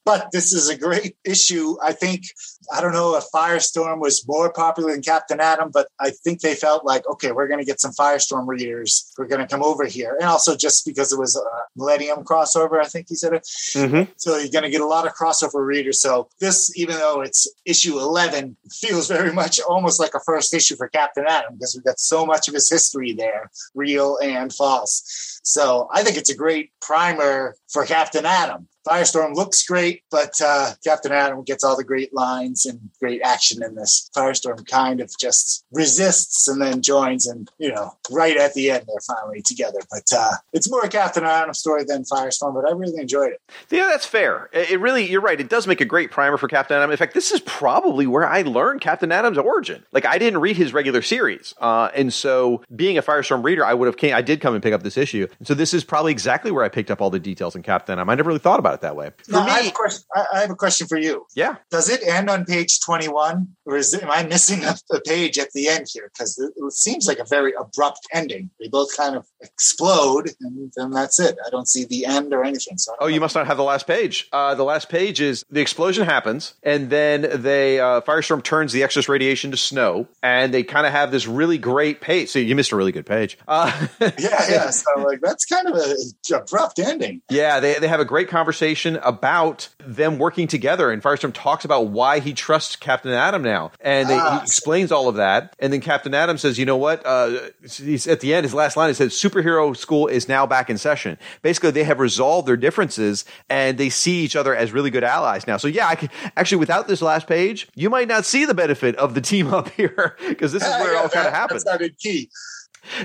But 0.05 0.31
this 0.33 0.53
is 0.53 0.69
a 0.69 0.77
great 0.77 1.17
issue. 1.25 1.77
I 1.83 1.93
think 1.93 2.25
I 2.73 2.81
don't 2.81 2.93
know 2.93 3.17
if 3.17 3.25
Firestorm 3.35 4.01
was 4.01 4.27
more 4.27 4.53
popular 4.53 4.93
than 4.93 5.03
Captain 5.03 5.41
Atom, 5.41 5.71
but 5.73 5.89
I 6.01 6.11
think 6.11 6.41
they 6.41 6.55
felt 6.55 6.85
like, 6.85 7.07
okay, 7.09 7.31
we're 7.33 7.49
going 7.49 7.61
to 7.61 7.65
get 7.65 7.81
some 7.81 7.93
Firestorm 7.93 8.47
readers. 8.47 9.12
We're 9.17 9.29
going 9.29 9.41
to 9.41 9.47
come 9.47 9.62
over 9.62 9.85
here, 9.85 10.17
and 10.21 10.29
also 10.29 10.57
just 10.57 10.85
because 10.85 11.12
it 11.12 11.19
was 11.19 11.37
a 11.37 11.43
Millennium 11.77 12.25
crossover, 12.25 12.81
I 12.81 12.89
think 12.89 13.07
he 13.09 13.15
said 13.15 13.33
it. 13.35 13.43
Mm-hmm. 13.75 14.12
So 14.17 14.37
you're 14.39 14.51
going 14.51 14.65
to 14.65 14.71
get 14.71 14.81
a 14.81 14.87
lot 14.87 15.07
of 15.07 15.12
crossover 15.15 15.65
readers. 15.65 16.01
So 16.01 16.29
this, 16.41 16.77
even 16.77 16.97
though 16.97 17.21
it's 17.21 17.47
issue 17.65 17.99
11, 17.99 18.57
feels 18.73 19.09
very 19.09 19.33
much 19.33 19.61
almost 19.61 20.01
like 20.01 20.15
a 20.15 20.21
first 20.21 20.53
issue 20.55 20.77
for 20.77 20.89
Captain 20.89 21.25
Atom 21.29 21.55
because 21.55 21.75
we've 21.75 21.85
got 21.85 21.99
so 22.01 22.25
much 22.27 22.49
of 22.49 22.55
his 22.55 22.71
history 22.71 23.04
there, 23.13 23.51
real 23.75 24.19
and 24.23 24.53
false. 24.53 25.34
So 25.45 25.88
I 25.92 26.03
think 26.03 26.16
it's 26.16 26.30
a 26.30 26.36
great 26.36 26.70
primer 26.80 27.55
for 27.68 27.84
Captain 27.84 28.26
Atom. 28.26 28.66
Firestorm 28.86 29.34
looks 29.34 29.66
great, 29.66 30.03
but 30.11 30.38
uh, 30.45 30.72
Captain 30.84 31.11
Atom 31.11 31.42
gets 31.42 31.64
all 31.64 31.74
the 31.74 31.84
great 31.84 32.12
lines 32.12 32.66
and 32.66 32.90
great 33.01 33.22
action 33.22 33.62
in 33.62 33.74
this. 33.76 34.11
Firestorm 34.14 34.66
kind 34.68 35.01
of 35.01 35.11
just 35.18 35.64
resists 35.72 36.47
and 36.49 36.61
then 36.61 36.82
joins, 36.82 37.26
and 37.26 37.51
you 37.57 37.72
know, 37.72 37.97
right 38.11 38.36
at 38.36 38.53
the 38.53 38.70
end, 38.70 38.84
they're 38.86 39.16
finally 39.16 39.40
together. 39.40 39.78
But 39.90 40.05
uh, 40.14 40.32
it's 40.53 40.70
more 40.70 40.82
a 40.82 40.90
Captain 40.90 41.24
Atom 41.24 41.55
story 41.55 41.84
than 41.84 42.05
Firestorm, 42.05 42.55
but 42.55 42.68
I 42.68 42.72
really 42.72 43.01
enjoyed 43.01 43.32
it. 43.32 43.40
Yeah, 43.70 43.86
that's 43.86 44.05
fair. 44.05 44.51
It 44.53 44.78
really, 44.78 45.11
you're 45.11 45.22
right. 45.22 45.40
It 45.40 45.49
does 45.49 45.66
make 45.66 45.80
a 45.80 45.86
great 45.86 46.11
primer 46.11 46.36
for 46.36 46.49
Captain 46.49 46.76
Atom. 46.76 46.90
In 46.90 46.97
fact, 46.99 47.14
this 47.14 47.32
is 47.32 47.40
probably 47.40 48.07
where 48.07 48.26
I 48.26 48.42
learned 48.42 48.82
Captain 48.82 49.11
Atom's 49.11 49.38
origin. 49.38 49.82
Like, 49.92 50.05
I 50.05 50.18
didn't 50.18 50.40
read 50.40 50.59
his 50.59 50.74
regular 50.74 51.01
series, 51.01 51.55
uh, 51.59 51.88
and 51.95 52.12
so 52.12 52.62
being 52.76 52.99
a 52.99 53.03
Firestorm 53.03 53.42
reader, 53.42 53.64
I 53.64 53.72
would 53.72 53.86
have 53.86 53.97
came. 53.97 54.14
I 54.14 54.20
did 54.20 54.42
come 54.42 54.53
and 54.53 54.62
pick 54.62 54.74
up 54.74 54.82
this 54.82 54.99
issue, 54.99 55.26
and 55.39 55.47
so 55.47 55.55
this 55.55 55.74
is 55.74 55.85
probably 55.85 56.12
exactly 56.12 56.51
where 56.51 56.64
I 56.64 56.68
picked 56.68 56.91
up 56.91 57.01
all 57.01 57.11
the 57.11 57.18
details 57.20 57.55
in 57.57 57.62
Captain 57.62 57.99
Atom. 57.99 58.09
I 58.11 58.14
never 58.14 58.28
really 58.28 58.39
thought 58.41 58.59
about 58.59 58.74
it 58.74 58.80
that 58.82 58.97
way. 58.97 59.11
For 59.24 59.32
Now, 59.32 59.45
me, 59.45 59.51
I, 59.51 59.59
have 59.61 59.66
a 59.68 59.70
question, 59.72 60.05
I 60.14 60.24
I 60.35 60.41
have 60.41 60.51
a 60.51 60.55
question 60.57 60.87
for 60.87 60.99
you. 60.99 61.26
yeah. 61.35 61.57
Does 61.70 61.89
it 61.89 62.03
end 62.07 62.28
on 62.30 62.45
page 62.45 62.80
21 62.80 63.49
or 63.66 63.76
is 63.76 63.95
it, 63.95 64.03
am 64.03 64.11
I 64.11 64.22
missing 64.24 64.64
a, 64.70 64.74
a 64.93 65.01
page 65.01 65.39
at 65.39 65.51
the 65.53 65.68
end 65.68 65.87
here? 65.93 66.11
Because 66.12 66.39
it, 66.39 66.53
it 66.57 66.72
seems 66.72 67.07
like 67.07 67.18
a 67.18 67.24
very 67.24 67.53
abrupt 67.59 68.01
ending. 68.12 68.51
They 68.61 68.68
both 68.68 68.97
kind 68.97 69.16
of 69.16 69.26
explode 69.41 70.30
and 70.41 70.72
then 70.76 70.91
that's 70.91 71.18
it. 71.18 71.37
I 71.47 71.51
don't 71.51 71.68
see 71.68 71.85
the 71.85 72.07
end 72.07 72.32
or 72.32 72.45
anything. 72.45 72.78
So 72.78 72.93
I 72.93 72.97
don't 72.97 73.05
Oh, 73.05 73.09
you 73.09 73.20
must 73.20 73.35
not 73.35 73.47
have 73.47 73.57
the 73.57 73.64
last 73.64 73.87
page. 73.87 74.28
Uh, 74.32 74.55
the 74.55 74.64
last 74.64 74.89
page 74.89 75.20
is 75.20 75.45
the 75.51 75.61
explosion 75.61 76.05
happens, 76.07 76.55
and 76.62 76.89
then 76.91 77.26
they 77.43 77.78
uh, 77.80 78.01
Firestorm 78.01 78.43
turns 78.43 78.72
the 78.72 78.82
excess 78.82 79.09
radiation 79.09 79.51
to 79.51 79.57
snow, 79.57 80.07
and 80.22 80.55
they 80.55 80.62
kind 80.62 80.87
of 80.87 80.93
have 80.93 81.11
this 81.11 81.26
really 81.26 81.59
great 81.59 82.01
page. 82.01 82.30
So 82.30 82.39
you 82.39 82.55
missed 82.55 82.72
a 82.72 82.76
really 82.76 82.93
good 82.93 83.05
page. 83.07 83.37
Uh, 83.47 83.87
yeah, 84.01 84.11
yeah. 84.18 84.70
So 84.70 84.85
like 84.99 85.20
that's 85.25 85.45
kind 85.45 85.66
of 85.68 85.77
a 85.77 86.37
abrupt 86.37 86.79
ending. 86.79 87.22
Yeah, 87.31 87.61
they, 87.61 87.75
they 87.75 87.89
have 87.89 88.01
a 88.01 88.05
great 88.05 88.29
conversation 88.29 88.97
about 89.03 89.68
them 89.79 90.18
working 90.18 90.47
together, 90.47 90.91
and 90.91 91.03
Firestorm 91.03 91.33
talks 91.33 91.64
about 91.64 91.89
why 91.89 92.20
he 92.20 92.33
trusts 92.33 92.77
Captain 92.77 93.12
Atom 93.12 93.43
now, 93.43 93.72
and 93.81 94.09
they, 94.09 94.14
Ah. 94.18 94.39
he 94.39 94.43
explains 94.45 94.93
all 94.93 95.09
of 95.09 95.16
that. 95.16 95.55
And 95.59 95.72
then 95.72 95.81
Captain 95.81 96.14
Atom 96.14 96.39
says, 96.39 96.59
"You 96.59 96.66
know 96.66 96.77
what? 96.77 97.05
Uh, 97.05 97.39
he's 97.62 98.07
at 98.07 98.20
the 98.20 98.35
end. 98.35 98.45
His 98.45 98.55
last 98.55 98.77
line 98.77 98.89
he 98.89 98.95
says, 98.95 99.12
"Superhero 99.12 99.77
school 99.77 100.07
is 100.07 100.29
now 100.29 100.47
back 100.47 100.70
in 100.70 100.79
session." 100.79 101.18
Basically, 101.43 101.70
they 101.70 101.85
have 101.85 102.01
resolved 102.01 102.47
their 102.49 102.57
differences, 102.57 103.25
and 103.49 103.79
they 103.79 103.89
see 103.91 104.22
each 104.25 104.37
other 104.37 104.55
as 104.55 104.72
really 104.72 104.91
good 104.91 105.05
allies 105.05 105.47
now. 105.47 105.57
So 105.57 105.68
yeah, 105.68 105.87
I 105.89 105.95
can, 105.95 106.11
actually, 106.37 106.59
without 106.59 106.89
this 106.89 107.03
last 107.03 107.27
page, 107.27 107.68
you 107.75 107.91
might 107.91 108.09
not 108.09 108.25
see 108.25 108.45
the 108.45 108.55
benefit 108.55 108.97
of 108.97 109.14
the 109.14 109.20
team 109.20 109.53
up 109.53 109.68
here 109.77 110.16
because 110.29 110.53
this 110.53 110.62
is 110.62 110.68
Yeah, 110.68 110.81
where 110.83 110.91
it 110.93 110.95
yeah, 110.97 111.03
all 111.03 111.09
kind 111.09 111.27
of 111.27 111.33
happens. 111.33 111.64
That 111.64 111.70
sounded 111.72 111.99
key. 111.99 112.31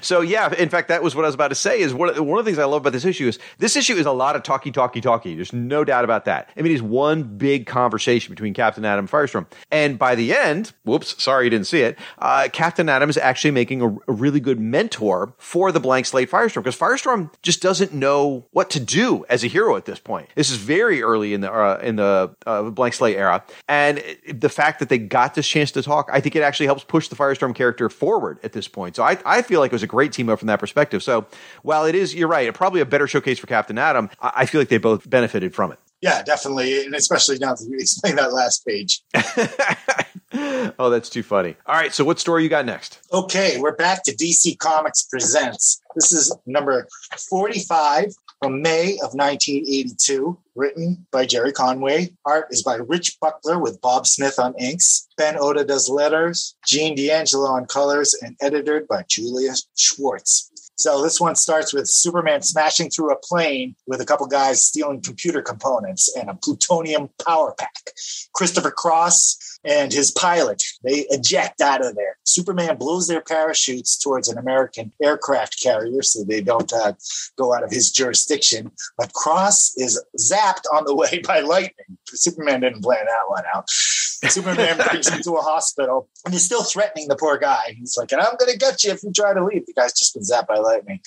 So 0.01 0.21
yeah, 0.21 0.53
in 0.53 0.69
fact, 0.69 0.87
that 0.89 1.03
was 1.03 1.15
what 1.15 1.25
I 1.25 1.27
was 1.27 1.35
about 1.35 1.49
to 1.49 1.55
say. 1.55 1.79
Is 1.79 1.93
one 1.93 2.09
of, 2.09 2.25
one 2.25 2.39
of 2.39 2.45
the 2.45 2.49
things 2.49 2.59
I 2.59 2.65
love 2.65 2.81
about 2.81 2.93
this 2.93 3.05
issue 3.05 3.27
is 3.27 3.39
this 3.57 3.75
issue 3.75 3.95
is 3.95 4.05
a 4.05 4.11
lot 4.11 4.35
of 4.35 4.43
talky, 4.43 4.71
talky, 4.71 5.01
talky. 5.01 5.35
There's 5.35 5.53
no 5.53 5.83
doubt 5.83 6.03
about 6.03 6.25
that. 6.25 6.49
I 6.57 6.61
mean, 6.61 6.73
it's 6.73 6.81
one 6.81 7.23
big 7.37 7.65
conversation 7.65 8.33
between 8.33 8.53
Captain 8.53 8.85
Atom 8.85 8.99
and 8.99 9.09
Firestorm, 9.09 9.45
and 9.71 9.97
by 9.97 10.15
the 10.15 10.35
end, 10.35 10.73
whoops, 10.83 11.21
sorry 11.21 11.45
you 11.45 11.49
didn't 11.49 11.67
see 11.67 11.81
it. 11.81 11.97
Uh, 12.17 12.49
Captain 12.51 12.89
Atom 12.89 13.09
is 13.09 13.17
actually 13.17 13.51
making 13.51 13.81
a, 13.81 13.87
a 13.87 14.13
really 14.13 14.39
good 14.39 14.59
mentor 14.59 15.33
for 15.37 15.71
the 15.71 15.79
blank 15.79 16.05
slate 16.05 16.29
Firestorm 16.29 16.63
because 16.63 16.77
Firestorm 16.77 17.31
just 17.41 17.61
doesn't 17.61 17.93
know 17.93 18.45
what 18.51 18.69
to 18.71 18.79
do 18.79 19.25
as 19.29 19.43
a 19.43 19.47
hero 19.47 19.75
at 19.75 19.85
this 19.85 19.99
point. 19.99 20.29
This 20.35 20.49
is 20.49 20.57
very 20.57 21.01
early 21.01 21.33
in 21.33 21.41
the 21.41 21.51
uh, 21.51 21.79
in 21.81 21.95
the 21.95 22.35
uh, 22.45 22.63
blank 22.69 22.93
slate 22.93 23.17
era, 23.17 23.43
and 23.67 24.03
the 24.27 24.49
fact 24.49 24.79
that 24.79 24.89
they 24.89 24.97
got 24.97 25.35
this 25.35 25.47
chance 25.47 25.71
to 25.71 25.81
talk, 25.81 26.09
I 26.11 26.19
think 26.19 26.35
it 26.35 26.43
actually 26.43 26.67
helps 26.67 26.83
push 26.83 27.07
the 27.07 27.15
Firestorm 27.15 27.55
character 27.55 27.89
forward 27.89 28.39
at 28.43 28.53
this 28.53 28.67
point. 28.67 28.95
So 28.95 29.03
I, 29.03 29.17
I 29.25 29.41
feel 29.41 29.59
like 29.59 29.68
it 29.71 29.75
was 29.75 29.83
a 29.83 29.87
great 29.87 30.11
team 30.13 30.29
up 30.29 30.39
from 30.39 30.47
that 30.47 30.59
perspective. 30.59 31.03
So 31.03 31.25
while 31.63 31.85
it 31.85 31.95
is, 31.95 32.13
you're 32.15 32.27
right, 32.27 32.53
probably 32.53 32.81
a 32.81 32.85
better 32.85 33.07
showcase 33.07 33.39
for 33.39 33.47
Captain 33.47 33.77
Atom, 33.77 34.09
I, 34.21 34.31
I 34.37 34.45
feel 34.45 34.61
like 34.61 34.69
they 34.69 34.77
both 34.77 35.09
benefited 35.09 35.53
from 35.55 35.71
it. 35.71 35.79
Yeah, 36.01 36.21
definitely. 36.23 36.85
And 36.85 36.95
especially 36.95 37.37
now 37.39 37.55
that 37.55 37.67
you 37.69 37.77
explain 37.77 38.15
that 38.15 38.33
last 38.33 38.65
page. 38.65 39.01
oh, 40.79 40.89
that's 40.89 41.09
too 41.09 41.23
funny. 41.23 41.55
All 41.65 41.75
right, 41.75 41.93
so 41.93 42.03
what 42.03 42.19
story 42.19 42.43
you 42.43 42.49
got 42.49 42.65
next? 42.65 42.99
Okay, 43.11 43.59
we're 43.59 43.75
back 43.75 44.03
to 44.03 44.15
DC 44.15 44.57
Comics 44.59 45.03
Presents. 45.03 45.81
This 45.95 46.13
is 46.13 46.35
number 46.45 46.87
45 47.29 48.13
from 48.41 48.61
May 48.61 48.93
of 49.03 49.13
1982, 49.13 50.37
written 50.55 51.05
by 51.11 51.25
Gerry 51.25 51.51
Conway. 51.51 52.13
Art 52.25 52.47
is 52.51 52.63
by 52.63 52.75
Rich 52.75 53.17
Buckler 53.19 53.59
with 53.59 53.81
Bob 53.81 54.07
Smith 54.07 54.39
on 54.39 54.55
inks. 54.57 55.07
Ben 55.17 55.35
Oda 55.37 55.65
does 55.65 55.89
letters, 55.89 56.55
Gene 56.65 56.95
D'Angelo 56.95 57.49
on 57.49 57.65
colors, 57.65 58.15
and 58.21 58.37
edited 58.39 58.87
by 58.87 59.03
Julius 59.09 59.67
Schwartz. 59.75 60.49
So 60.79 61.03
this 61.03 61.19
one 61.19 61.35
starts 61.35 61.73
with 61.73 61.89
Superman 61.89 62.41
smashing 62.41 62.89
through 62.89 63.11
a 63.11 63.17
plane 63.17 63.75
with 63.85 63.99
a 63.99 64.05
couple 64.05 64.25
guys 64.27 64.63
stealing 64.63 65.01
computer 65.01 65.41
components 65.41 66.09
and 66.15 66.29
a 66.29 66.35
plutonium 66.35 67.09
power 67.27 67.53
pack. 67.59 67.91
Christopher 68.33 68.71
Cross 68.71 69.48
and 69.63 69.91
his 69.91 70.11
pilot, 70.11 70.63
they 70.83 71.05
eject 71.09 71.61
out 71.61 71.85
of 71.85 71.95
there. 71.95 72.17
Superman 72.23 72.77
blows 72.77 73.07
their 73.07 73.21
parachutes 73.21 73.97
towards 73.97 74.29
an 74.29 74.37
American 74.37 74.91
aircraft 75.01 75.61
carrier 75.61 76.01
so 76.01 76.23
they 76.23 76.41
don't 76.41 76.71
uh, 76.71 76.93
go 77.37 77.53
out 77.53 77.63
of 77.63 77.71
his 77.71 77.91
jurisdiction. 77.91 78.71
But 78.97 79.13
Cross 79.13 79.73
is 79.77 80.01
zapped 80.17 80.63
on 80.73 80.85
the 80.85 80.95
way 80.99 81.21
by 81.25 81.41
lightning. 81.41 81.97
Superman 82.07 82.61
didn't 82.61 82.83
plan 82.83 83.05
that 83.05 83.29
one 83.29 83.43
out. 83.53 83.69
Superman 83.69 84.77
brings 84.89 85.09
him 85.09 85.21
to 85.23 85.33
a 85.33 85.41
hospital 85.41 86.09
and 86.25 86.33
he's 86.33 86.43
still 86.43 86.63
threatening 86.63 87.07
the 87.07 87.15
poor 87.15 87.37
guy. 87.37 87.75
He's 87.77 87.97
like, 87.97 88.11
and 88.11 88.21
I'm 88.21 88.35
going 88.37 88.51
to 88.51 88.57
get 88.57 88.83
you 88.83 88.91
if 88.91 89.03
you 89.03 89.11
try 89.11 89.33
to 89.33 89.43
leave. 89.43 89.65
The 89.65 89.73
guy's 89.73 89.93
just 89.93 90.13
been 90.13 90.23
zapped 90.23 90.47
by 90.47 90.57
lightning. 90.57 90.99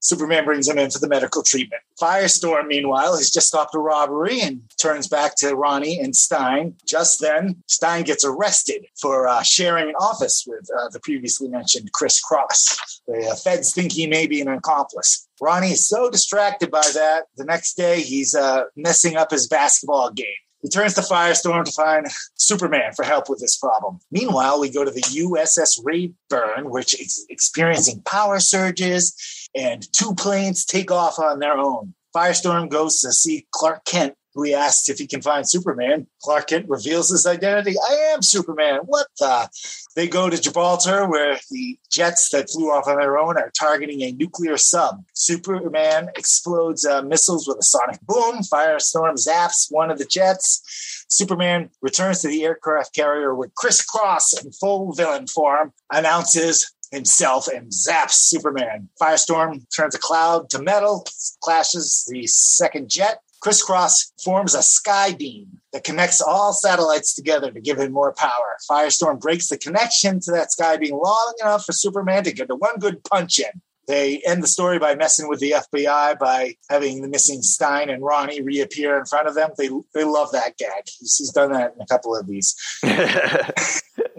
Superman 0.00 0.44
brings 0.44 0.68
him 0.68 0.78
in 0.78 0.90
for 0.90 0.98
the 0.98 1.08
medical 1.08 1.42
treatment. 1.42 1.82
Firestorm, 2.00 2.66
meanwhile, 2.66 3.16
has 3.16 3.30
just 3.30 3.48
stopped 3.48 3.74
a 3.74 3.78
robbery 3.78 4.40
and 4.40 4.62
turns 4.78 5.06
back 5.06 5.36
to 5.36 5.54
Ronnie 5.54 6.00
and 6.00 6.16
Stein. 6.16 6.74
Just 6.86 7.20
then, 7.20 7.62
Stein 7.66 8.04
gets 8.04 8.24
arrested 8.24 8.86
for 9.00 9.28
uh, 9.28 9.42
sharing 9.42 9.90
an 9.90 9.94
office 9.96 10.44
with 10.46 10.68
uh, 10.78 10.88
the 10.90 11.00
previously 11.00 11.48
mentioned 11.48 11.92
Chris 11.92 12.20
Cross. 12.20 13.02
The 13.06 13.28
uh, 13.30 13.34
feds 13.36 13.74
think 13.74 13.92
he 13.92 14.06
may 14.06 14.26
be 14.26 14.40
an 14.40 14.48
accomplice. 14.48 15.28
Ronnie 15.40 15.72
is 15.72 15.88
so 15.88 16.10
distracted 16.10 16.70
by 16.70 16.88
that, 16.94 17.24
the 17.36 17.44
next 17.44 17.74
day 17.74 18.00
he's 18.00 18.34
uh, 18.34 18.64
messing 18.76 19.16
up 19.16 19.30
his 19.30 19.46
basketball 19.46 20.10
game. 20.12 20.26
He 20.62 20.68
turns 20.68 20.94
to 20.94 21.00
Firestorm 21.00 21.64
to 21.64 21.72
find 21.72 22.06
Superman 22.34 22.92
for 22.94 23.04
help 23.04 23.30
with 23.30 23.40
this 23.40 23.56
problem. 23.56 23.98
Meanwhile, 24.10 24.60
we 24.60 24.70
go 24.70 24.84
to 24.84 24.90
the 24.90 25.00
USS 25.00 25.80
Rayburn, 25.82 26.70
which 26.70 27.00
is 27.00 27.24
experiencing 27.30 28.02
power 28.02 28.40
surges, 28.40 29.39
and 29.54 29.86
two 29.92 30.14
planes 30.14 30.64
take 30.64 30.90
off 30.90 31.18
on 31.18 31.38
their 31.38 31.58
own. 31.58 31.94
Firestorm 32.14 32.68
goes 32.68 33.00
to 33.00 33.12
see 33.12 33.46
Clark 33.52 33.84
Kent, 33.84 34.14
who 34.34 34.42
he 34.42 34.54
asks 34.54 34.88
if 34.88 34.98
he 34.98 35.06
can 35.06 35.22
find 35.22 35.48
Superman. 35.48 36.06
Clark 36.22 36.48
Kent 36.48 36.68
reveals 36.68 37.10
his 37.10 37.26
identity. 37.26 37.74
I 37.88 37.94
am 38.12 38.22
Superman. 38.22 38.80
What 38.84 39.06
the? 39.18 39.48
They 39.96 40.08
go 40.08 40.30
to 40.30 40.40
Gibraltar, 40.40 41.08
where 41.08 41.38
the 41.50 41.78
jets 41.90 42.30
that 42.30 42.50
flew 42.50 42.70
off 42.70 42.86
on 42.86 42.98
their 42.98 43.18
own 43.18 43.36
are 43.36 43.52
targeting 43.58 44.02
a 44.02 44.12
nuclear 44.12 44.56
sub. 44.56 45.02
Superman 45.14 46.08
explodes 46.16 46.84
uh, 46.84 47.02
missiles 47.02 47.46
with 47.46 47.58
a 47.58 47.62
sonic 47.62 48.00
boom. 48.02 48.40
Firestorm 48.52 49.14
zaps 49.14 49.66
one 49.70 49.90
of 49.90 49.98
the 49.98 50.04
jets. 50.04 51.04
Superman 51.08 51.70
returns 51.82 52.22
to 52.22 52.28
the 52.28 52.44
aircraft 52.44 52.94
carrier 52.94 53.34
with 53.34 53.54
crisscross 53.56 54.32
in 54.44 54.52
full 54.52 54.92
villain 54.92 55.26
form, 55.26 55.72
announces 55.92 56.72
himself 56.90 57.48
and 57.48 57.70
zaps 57.70 58.12
Superman. 58.12 58.88
Firestorm 59.00 59.64
turns 59.74 59.94
a 59.94 59.98
cloud 59.98 60.50
to 60.50 60.62
metal, 60.62 61.06
clashes 61.42 62.06
the 62.10 62.26
second 62.26 62.90
jet. 62.90 63.20
Crisscross 63.40 64.12
forms 64.22 64.54
a 64.54 64.62
sky 64.62 65.14
beam 65.14 65.60
that 65.72 65.82
connects 65.82 66.20
all 66.20 66.52
satellites 66.52 67.14
together 67.14 67.50
to 67.50 67.60
give 67.60 67.78
him 67.78 67.90
more 67.90 68.12
power. 68.12 68.56
Firestorm 68.70 69.18
breaks 69.18 69.48
the 69.48 69.56
connection 69.56 70.20
to 70.20 70.30
that 70.32 70.52
sky 70.52 70.76
beam 70.76 70.94
long 70.94 71.34
enough 71.40 71.64
for 71.64 71.72
Superman 71.72 72.24
to 72.24 72.32
get 72.32 72.50
a 72.50 72.56
one 72.56 72.78
good 72.78 73.02
punch 73.04 73.38
in. 73.38 73.62
They 73.86 74.20
end 74.26 74.42
the 74.42 74.46
story 74.46 74.78
by 74.78 74.94
messing 74.94 75.28
with 75.28 75.40
the 75.40 75.52
FBI 75.52 76.18
by 76.18 76.54
having 76.68 77.02
the 77.02 77.08
missing 77.08 77.42
Stein 77.42 77.90
and 77.90 78.04
Ronnie 78.04 78.42
reappear 78.42 78.96
in 78.96 79.04
front 79.04 79.26
of 79.26 79.34
them. 79.34 79.50
They 79.58 79.68
they 79.94 80.04
love 80.04 80.30
that 80.32 80.56
gag. 80.58 80.84
He's, 80.86 81.16
he's 81.16 81.32
done 81.32 81.50
that 81.52 81.74
in 81.74 81.82
a 81.82 81.86
couple 81.86 82.14
of 82.14 82.26
these. 82.26 82.54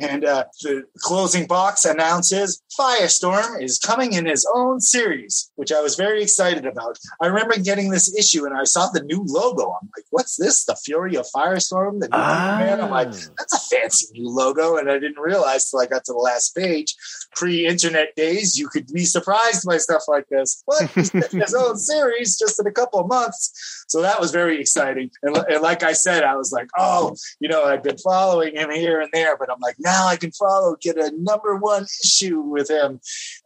and 0.02 0.26
uh, 0.26 0.46
the 0.62 0.84
closing 1.00 1.46
box 1.48 1.86
announces 1.86 2.62
Firestorm 2.80 3.62
is 3.62 3.80
coming 3.80 4.14
in 4.14 4.26
his 4.26 4.48
own 4.56 4.80
series, 4.82 5.52
which 5.56 5.72
I 5.72 5.82
was 5.82 5.96
very 5.96 6.22
excited 6.24 6.66
about. 6.66 6.98
I 7.22 7.28
remember 7.28 7.58
getting 7.58 7.90
this 7.92 8.14
issue 8.18 8.46
and 8.46 8.58
I 8.58 8.64
saw 8.64 8.88
the 8.90 9.04
new 9.04 9.24
logo. 9.28 9.64
I'm 9.82 9.90
like, 9.96 10.06
what's 10.10 10.38
this? 10.38 10.66
The 10.66 10.76
Fury 10.76 11.16
of 11.16 11.26
Firestorm? 11.36 12.00
The 12.00 12.08
new 12.08 12.18
Ah. 12.18 12.58
man? 12.60 12.82
I'm 12.82 12.90
like, 12.92 13.12
that's 13.12 13.54
a 13.54 13.76
fancy 13.76 14.08
new 14.14 14.30
logo. 14.30 14.78
And 14.78 14.90
I 14.90 14.94
didn't 15.00 15.20
realize 15.20 15.70
till 15.70 15.80
I 15.80 15.86
got 15.86 16.04
to 16.06 16.14
the 16.14 16.20
last 16.20 16.56
page. 16.56 16.96
Pre 17.36 17.66
internet 17.66 18.16
days, 18.16 18.58
you 18.58 18.68
could 18.68 18.88
be 18.94 19.06
surprised 19.06 19.66
by 19.66 19.78
stuff 19.78 20.04
like 20.08 20.28
this. 20.30 20.62
What? 20.66 20.90
His 20.92 21.54
own 21.58 21.78
series 21.78 22.38
just 22.38 22.60
in 22.60 22.68
a 22.68 22.72
couple 22.72 23.00
of 23.00 23.08
months. 23.08 23.86
So 23.88 24.02
that 24.02 24.20
was 24.20 24.32
very 24.32 24.60
exciting. 24.60 25.12
And, 25.24 25.38
and 25.38 25.62
like 25.62 25.84
I 25.84 25.94
said, 25.94 26.24
I 26.24 26.36
was 26.36 26.52
like, 26.52 26.70
oh, 26.78 27.16
you 27.40 27.48
know, 27.50 27.64
I've 27.66 27.84
been 27.84 27.98
following 27.98 28.56
him 28.56 28.72
here 28.72 29.00
and 29.02 29.10
there, 29.14 29.38
but 29.38 29.50
I'm 29.52 29.60
like, 29.62 29.76
now 29.92 30.08
I 30.08 30.16
can 30.16 30.32
follow, 30.32 30.76
get 30.80 30.98
a 30.98 31.12
number 31.18 31.56
one 31.56 31.86
issue 32.04 32.40
with 32.40 32.70
him. 32.70 33.00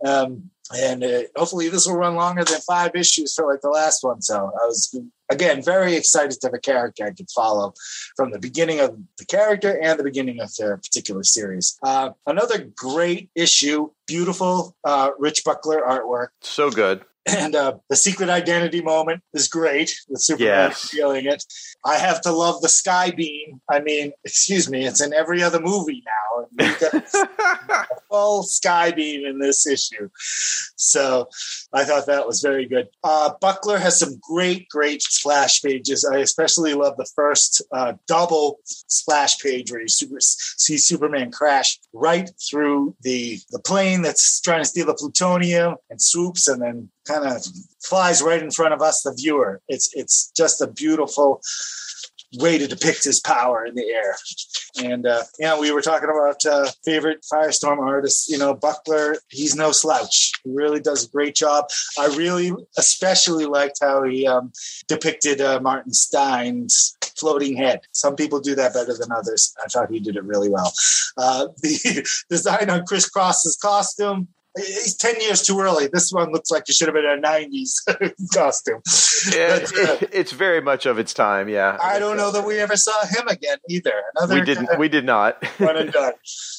Um, 0.05 0.51
and 0.75 1.03
uh, 1.03 1.21
hopefully 1.35 1.69
this 1.69 1.85
will 1.85 1.95
run 1.95 2.15
longer 2.15 2.43
than 2.43 2.59
five 2.61 2.91
issues 2.95 3.35
for 3.35 3.51
like 3.51 3.61
the 3.61 3.69
last 3.69 4.03
one. 4.03 4.21
So 4.21 4.35
I 4.35 4.65
was 4.65 4.99
again 5.29 5.61
very 5.61 5.95
excited 5.95 6.39
to 6.39 6.47
have 6.47 6.53
a 6.53 6.59
character 6.59 7.05
I 7.05 7.11
could 7.11 7.29
follow 7.29 7.73
from 8.15 8.31
the 8.31 8.39
beginning 8.39 8.79
of 8.79 8.97
the 9.19 9.25
character 9.25 9.79
and 9.79 9.99
the 9.99 10.03
beginning 10.03 10.41
of 10.41 10.49
their 10.57 10.77
particular 10.77 11.23
series. 11.23 11.77
Uh, 11.83 12.11
another 12.25 12.67
great 12.75 13.29
issue, 13.35 13.89
beautiful 14.07 14.75
uh, 14.83 15.11
Rich 15.19 15.43
Buckler 15.45 15.81
artwork. 15.87 16.29
So 16.41 16.71
good. 16.71 17.05
And 17.27 17.55
uh, 17.55 17.77
the 17.89 17.95
secret 17.95 18.29
identity 18.29 18.81
moment 18.81 19.23
is 19.33 19.47
great 19.47 19.99
with 20.09 20.21
Superman 20.21 20.69
Yes. 20.69 20.89
feeling 20.89 21.25
it. 21.25 21.43
I 21.83 21.95
have 21.97 22.21
to 22.21 22.31
love 22.31 22.61
the 22.61 22.69
sky 22.69 23.09
beam. 23.11 23.61
I 23.69 23.79
mean, 23.79 24.11
excuse 24.23 24.69
me, 24.69 24.85
it's 24.85 25.01
in 25.01 25.11
every 25.11 25.41
other 25.41 25.59
movie 25.59 26.03
now. 26.05 26.45
A 27.69 27.85
full 28.09 28.43
sky 28.43 28.91
beam 28.91 29.25
in 29.25 29.39
this 29.39 29.65
issue. 29.65 30.09
So 30.75 31.27
I 31.73 31.83
thought 31.83 32.05
that 32.05 32.27
was 32.27 32.41
very 32.41 32.65
good. 32.65 32.87
Uh, 33.03 33.31
Buckler 33.41 33.77
has 33.77 33.99
some 33.99 34.19
great, 34.21 34.69
great 34.69 35.01
splash 35.01 35.61
pages. 35.61 36.05
I 36.05 36.19
especially 36.19 36.73
love 36.73 36.95
the 36.97 37.09
first 37.15 37.61
uh, 37.73 37.93
double 38.07 38.59
splash 38.65 39.39
page 39.39 39.71
where 39.71 39.81
you 39.81 39.87
super, 39.87 40.17
see 40.19 40.77
Superman 40.77 41.31
crash 41.31 41.79
right 41.93 42.29
through 42.49 42.95
the, 43.01 43.39
the 43.51 43.59
plane 43.59 44.01
that's 44.01 44.39
trying 44.41 44.61
to 44.61 44.65
steal 44.65 44.85
the 44.85 44.93
plutonium 44.93 45.75
and 45.89 46.01
swoops 46.01 46.47
and 46.47 46.61
then 46.61 46.89
kind 47.05 47.25
of 47.25 47.45
flies 47.83 48.21
right 48.21 48.41
in 48.41 48.51
front 48.51 48.73
of 48.73 48.81
us, 48.81 49.01
the 49.01 49.13
viewer. 49.13 49.61
It's 49.67 49.89
it's 49.93 50.31
just 50.35 50.61
a 50.61 50.67
beautiful 50.67 51.41
way 52.39 52.57
to 52.57 52.67
depict 52.67 53.03
his 53.03 53.19
power 53.19 53.65
in 53.65 53.75
the 53.75 53.85
air. 53.85 54.15
And 54.83 55.05
uh, 55.05 55.23
yeah, 55.39 55.59
we 55.59 55.71
were 55.71 55.81
talking 55.81 56.09
about 56.09 56.45
uh, 56.45 56.69
favorite 56.83 57.25
Firestorm 57.31 57.79
artists. 57.79 58.29
You 58.29 58.37
know, 58.37 58.53
Buckler, 58.53 59.17
he's 59.29 59.55
no 59.55 59.71
slouch. 59.71 60.31
He 60.43 60.51
really 60.51 60.79
does 60.79 61.05
a 61.05 61.09
great 61.09 61.35
job. 61.35 61.65
I 61.99 62.07
really, 62.07 62.51
especially 62.77 63.45
liked 63.45 63.79
how 63.81 64.03
he 64.03 64.27
um, 64.27 64.51
depicted 64.87 65.41
uh, 65.41 65.59
Martin 65.61 65.93
Stein's 65.93 66.97
floating 67.17 67.55
head. 67.55 67.81
Some 67.91 68.15
people 68.15 68.39
do 68.39 68.55
that 68.55 68.73
better 68.73 68.93
than 68.97 69.11
others. 69.11 69.53
I 69.63 69.67
thought 69.67 69.91
he 69.91 69.99
did 69.99 70.15
it 70.15 70.23
really 70.23 70.49
well. 70.49 70.73
Uh, 71.17 71.47
the 71.61 72.07
design 72.29 72.69
on 72.69 72.85
Chris 72.85 73.09
Cross's 73.09 73.57
costume. 73.57 74.27
He's 74.57 74.95
10 74.95 75.19
years 75.21 75.41
too 75.41 75.59
early. 75.59 75.87
This 75.91 76.11
one 76.11 76.31
looks 76.31 76.49
like 76.51 76.69
it 76.69 76.75
should 76.75 76.87
have 76.87 76.95
been 76.95 77.05
a 77.05 77.21
90s 77.21 77.73
costume. 78.33 78.81
Yeah, 79.35 79.59
But, 79.59 79.63
uh, 79.77 79.97
it- 80.01 80.09
it's 80.13 80.31
very 80.31 80.61
much 80.61 80.85
of 80.85 80.97
its 80.97 81.13
time. 81.13 81.49
Yeah, 81.49 81.77
I 81.81 81.99
don't 81.99 82.15
know 82.17 82.31
that 82.31 82.45
we 82.45 82.59
ever 82.59 82.75
saw 82.77 83.05
him 83.07 83.27
again 83.27 83.57
either. 83.69 83.93
Another 84.15 84.35
we 84.35 84.41
didn't. 84.41 84.79
We 84.79 84.87
did 84.89 85.03
not. 85.05 85.43
one 85.59 85.75
and 85.77 85.91
done. 85.91 86.13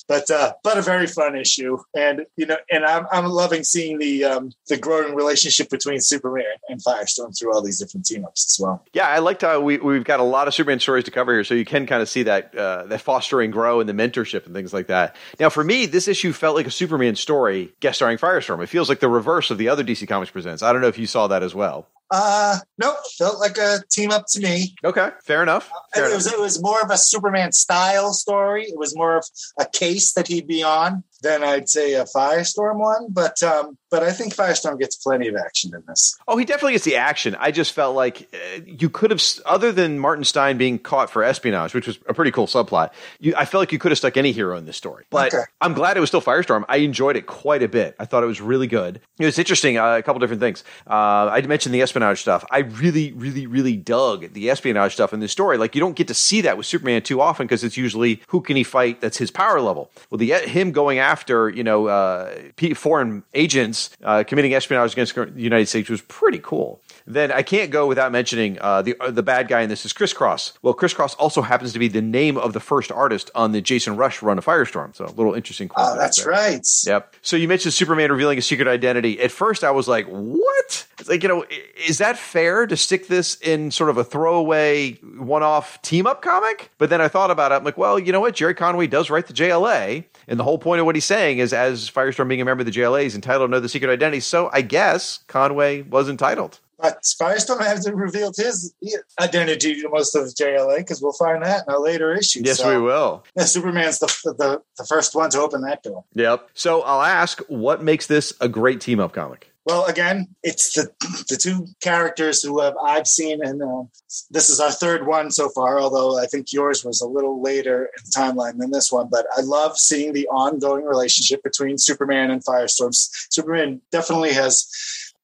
But 0.09 0.31
uh, 0.31 0.53
but 0.63 0.79
a 0.79 0.83
very 0.83 1.07
fun 1.09 1.37
issue, 1.37 1.79
and 1.95 2.27
you 2.37 2.47
know, 2.47 2.57
and 2.71 2.85
I'm 2.85 3.07
I'm 3.11 3.27
loving 3.27 3.65
seeing 3.65 3.99
the 3.99 4.25
um, 4.25 4.53
the 4.69 4.77
growing 4.77 5.15
relationship 5.17 5.69
between 5.69 6.01
Superman 6.01 6.45
and 6.69 6.81
Firestorm 6.81 7.37
through 7.37 7.53
all 7.53 7.63
these 7.63 7.81
different 7.81 8.07
team 8.07 8.25
ups 8.25 8.47
as 8.47 8.63
well. 8.63 8.85
Yeah, 8.93 9.09
I 9.09 9.19
liked 9.19 9.43
how 9.43 9.61
we 9.61 9.79
we've 9.79 10.05
got 10.05 10.21
a 10.21 10.25
lot 10.25 10.47
of 10.47 10.55
Superman 10.55 10.79
stories 10.79 11.05
to 11.05 11.11
cover 11.11 11.33
here, 11.33 11.45
so 11.45 11.55
you 11.55 11.65
can 11.65 11.87
kind 11.87 12.03
of 12.03 12.09
see 12.09 12.23
that 12.25 12.55
uh, 12.55 12.85
that 12.85 13.01
fostering 13.01 13.51
grow 13.51 13.81
and 13.81 13.89
the 13.89 13.93
mentorship 13.93 14.47
and 14.47 14.55
things 14.55 14.73
like 14.73 14.87
that. 14.87 15.17
Now, 15.41 15.51
for 15.51 15.65
me, 15.65 15.87
this 15.87 16.07
issue 16.07 16.33
felt 16.33 16.55
like 16.55 16.67
a 16.67 16.71
Superman 16.71 17.17
story 17.17 17.73
guest 17.81 17.99
starring 17.99 18.19
Firestorm. 18.19 18.63
It 18.63 18.69
feels 18.69 18.89
like 18.89 19.01
the 19.01 19.09
reverse 19.09 19.51
of 19.51 19.59
the 19.59 19.69
other 19.69 19.83
DC 19.83 20.07
Comics 20.07 20.31
presents. 20.31 20.63
I 20.63 20.73
don't 20.73 20.83
know 20.83 20.89
if 20.89 20.99
you 20.99 21.07
saw 21.07 21.27
that 21.27 21.43
as 21.43 21.55
well. 21.55 21.89
Uh 22.11 22.59
no, 22.79 22.95
felt 23.19 23.41
like 23.41 23.59
a 23.59 23.81
team 23.91 24.11
up 24.13 24.27
to 24.29 24.41
me. 24.41 24.75
Okay, 24.85 25.11
fair 25.25 25.43
enough. 25.43 25.71
Fair 25.95 26.11
it 26.11 26.15
was 26.15 26.27
it 26.27 26.39
was 26.39 26.63
more 26.63 26.81
of 26.81 26.91
a 26.91 26.99
Superman 26.99 27.53
style 27.53 28.13
story. 28.13 28.65
It 28.65 28.79
was 28.79 28.97
more 28.97 29.17
of 29.17 29.25
a 29.59 29.67
case 29.67 30.13
that 30.13 30.29
he'd 30.29 30.47
be 30.47 30.63
on 30.63 31.03
than 31.27 31.43
I'd 31.45 31.69
say 31.69 31.95
a 31.95 32.05
Firestorm 32.05 32.77
one. 32.77 33.09
But 33.11 33.43
um, 33.43 33.77
but 33.91 34.03
I 34.03 34.13
think 34.13 34.35
Firestorm 34.35 34.79
gets 34.79 34.97
plenty 34.97 35.29
of 35.29 35.37
action 35.37 35.73
in 35.75 35.83
this. 35.89 36.17
Oh, 36.29 36.37
he 36.37 36.45
definitely 36.45 36.73
gets 36.73 36.85
the 36.85 36.97
action. 36.97 37.37
I 37.39 37.51
just 37.51 37.73
felt 37.73 37.95
like 37.97 38.29
uh, 38.35 38.61
you 38.67 38.89
could 38.91 39.11
have, 39.11 39.23
other 39.45 39.73
than 39.73 39.99
Martin 39.99 40.25
Stein 40.25 40.59
being 40.59 40.79
caught 40.79 41.09
for 41.11 41.23
espionage, 41.23 41.73
which 41.75 41.87
was 41.87 41.99
a 42.09 42.15
pretty 42.15 42.31
cool 42.31 42.47
subplot. 42.47 42.91
You, 43.21 43.35
I 43.37 43.45
felt 43.45 43.63
like 43.63 43.73
you 43.73 43.79
could 43.79 43.91
have 43.93 43.99
stuck 43.99 44.17
any 44.17 44.33
hero 44.33 44.57
in 44.57 44.65
this 44.67 44.77
story. 44.77 45.05
But 45.11 45.33
Okay. 45.35 45.45
I'm 45.61 45.73
glad 45.75 45.97
it 45.97 46.01
was 46.01 46.11
still 46.11 46.21
Firestorm. 46.23 46.65
I 46.69 46.79
enjoyed 46.79 47.17
it 47.17 47.27
quite 47.27 47.63
a 47.63 47.69
bit. 47.69 47.97
I 47.99 48.05
thought 48.05 48.23
it 48.23 48.27
was 48.27 48.41
really 48.41 48.67
good. 48.67 49.01
It 49.19 49.25
was 49.25 49.39
interesting. 49.39 49.79
Uh, 49.79 49.97
a 49.97 50.03
couple 50.03 50.21
different 50.21 50.41
things. 50.41 50.63
Uh, 50.89 51.31
I 51.33 51.41
mentioned 51.43 51.75
the 51.75 51.83
espionage 51.83 52.21
stuff. 52.21 52.45
I 52.51 52.59
really, 52.59 53.13
really, 53.13 53.47
really 53.47 53.77
dug 53.77 54.33
the 54.33 54.51
espionage 54.51 54.93
stuff 54.95 55.13
in 55.13 55.21
this 55.21 55.33
story. 55.33 55.59
Like 55.59 55.75
you 55.75 55.81
don't 55.81 55.97
get 55.97 56.09
to 56.09 56.15
see 56.15 56.41
that 56.43 56.57
with 56.57 56.67
Superman 56.67 57.03
too 57.03 57.21
often 57.21 57.47
because 57.47 57.65
it's 57.65 57.77
usually 57.77 58.21
who 58.29 58.41
can 58.41 58.57
he 58.57 58.65
fight 58.65 59.01
that's 59.01 59.17
his 59.17 59.31
power 59.31 59.61
level. 59.61 59.91
Well, 60.11 60.19
the 60.19 60.33
him 60.33 60.73
going 60.73 60.99
after 60.99 61.16
you 61.49 61.65
know 61.65 61.87
uh, 61.87 62.35
foreign 62.75 63.25
agents 63.35 63.91
uh, 64.03 64.25
committing 64.27 64.55
espionage 64.55 64.93
against 64.93 65.15
the 65.15 65.31
United 65.37 65.67
States 65.67 65.89
was 65.89 66.03
pretty 66.03 66.39
cool. 66.39 66.81
Then 67.07 67.31
I 67.31 67.43
can't 67.43 67.71
go 67.71 67.87
without 67.87 68.11
mentioning 68.11 68.59
uh, 68.61 68.83
the 68.83 68.97
uh, 69.01 69.11
the 69.11 69.23
bad 69.23 69.49
guy 69.49 69.61
in 69.61 69.69
this 69.69 69.85
is 69.87 69.93
Crisscross. 69.93 70.53
Well, 70.63 70.75
Crisscross 70.75 71.15
also 71.15 71.43
happens 71.43 71.73
to 71.73 71.79
be 71.79 71.89
the 71.89 72.03
name 72.03 72.37
of 72.37 72.53
the 72.53 72.61
first 72.61 72.91
artist 72.91 73.31
on 73.35 73.53
the 73.53 73.61
Jason 73.61 73.97
Rusch 73.97 74.23
run 74.23 74.39
of 74.39 74.45
Firestorm. 74.45 74.95
So 74.97 75.05
a 75.05 75.15
little 75.15 75.35
interesting. 75.35 75.71
Oh, 75.77 75.97
that's 75.97 76.25
there. 76.25 76.33
right. 76.33 76.67
Yep. 76.87 77.15
So 77.23 77.37
you 77.37 77.47
mentioned 77.47 77.75
Superman 77.75 78.11
revealing 78.11 78.39
a 78.39 78.43
secret 78.43 78.67
identity. 78.67 79.21
At 79.21 79.31
first, 79.31 79.63
I 79.63 79.71
was 79.71 79.87
like, 79.87 80.07
"What?" 80.07 80.87
It's 80.99 81.09
like, 81.09 81.23
you 81.23 81.29
know, 81.29 81.45
is 81.87 81.99
that 81.99 82.19
fair 82.19 82.67
to 82.67 82.77
stick 82.77 83.07
this 83.07 83.37
in 83.37 83.71
sort 83.71 83.91
of 83.91 83.99
a 83.99 84.05
throwaway, 84.05 84.93
one-off 84.95 85.81
team-up 85.83 86.23
comic? 86.23 86.71
But 86.79 86.89
then 86.89 87.03
I 87.03 87.09
thought 87.09 87.31
about 87.31 87.53
it. 87.53 87.57
I'm 87.57 87.65
like, 87.65 87.77
well, 87.77 87.99
you 87.99 88.13
know 88.13 88.21
what? 88.21 88.35
Gerry 88.35 88.55
Conway 88.55 88.87
does 88.87 89.11
write 89.11 89.27
the 89.27 89.35
JLA, 89.35 90.05
and 90.27 90.41
the 90.41 90.45
whole 90.45 90.59
point 90.59 90.81
of 90.81 90.87
what 90.87 90.97
he's 90.97 91.05
saying 91.05 91.39
is, 91.39 91.53
as 91.53 91.91
Firestorm 91.91 92.29
being 92.29 92.41
a 92.41 92.45
member 92.45 92.63
of 92.63 92.67
the 92.67 92.73
JLA, 92.73 93.03
he's 93.03 93.15
entitled 93.15 93.49
to 93.49 93.53
know 93.53 93.61
the 93.61 93.69
secret 93.69 93.93
identity. 93.93 94.21
So 94.21 94.51
I 94.53 94.63
guess 94.63 95.19
Conway 95.29 95.83
was 95.83 96.09
entitled. 96.09 96.61
But 96.79 97.03
Firestorm 97.03 97.61
hasn't 97.61 97.97
revealed 97.97 98.37
his 98.37 98.75
identity 99.21 99.81
to 99.81 99.89
most 99.89 100.15
of 100.15 100.25
the 100.25 100.35
JLA 100.35 100.79
because 100.79 101.01
we'll 101.01 101.13
find 101.13 101.43
that 101.43 101.65
in 101.67 101.75
a 101.75 101.79
later 101.79 102.13
issue. 102.13 102.43
Yes, 102.45 102.59
so, 102.59 102.69
we 102.69 102.81
will. 102.81 103.25
Yeah, 103.37 103.45
Superman's 103.57 103.99
the, 103.99 104.07
the 104.39 104.63
the 104.77 104.85
first 104.85 105.15
one 105.15 105.31
to 105.31 105.41
open 105.41 105.63
that 105.63 105.83
door. 105.83 106.05
Yep. 106.15 106.51
So 106.55 106.83
I'll 106.83 107.03
ask, 107.03 107.41
what 107.49 107.83
makes 107.83 108.07
this 108.07 108.33
a 108.41 108.49
great 108.49 108.81
team 108.81 109.01
up 109.01 109.13
comic? 109.13 109.53
Well, 109.67 109.85
again, 109.87 110.29
it's 110.45 110.75
the 110.75 110.93
the 111.29 111.37
two 111.37 111.67
characters 111.81 112.41
who 112.41 112.61
have 112.61 112.77
I've 112.77 113.09
seen, 113.09 113.45
and 113.45 113.61
uh, 113.61 113.83
this 114.31 114.49
is 114.49 114.61
our 114.61 114.71
third 114.71 115.09
one 115.09 115.33
so 115.33 115.49
far. 115.49 115.81
Although 115.81 116.21
I 116.21 116.27
think 116.27 116.53
yours 116.53 116.85
was 116.85 117.01
a 117.01 117.09
little 117.09 117.43
later 117.43 117.91
in 117.99 118.05
the 118.05 118.13
timeline 118.17 118.59
than 118.59 118.71
this 118.71 118.93
one, 118.93 119.09
but 119.11 119.27
I 119.37 119.41
love 119.41 119.77
seeing 119.77 120.13
the 120.13 120.29
ongoing 120.29 120.85
relationship 120.85 121.43
between 121.43 121.79
Superman 121.79 122.31
and 122.31 122.45
Firestorm. 122.45 122.95
Superman 122.95 123.81
definitely 123.91 124.35
has 124.35 124.69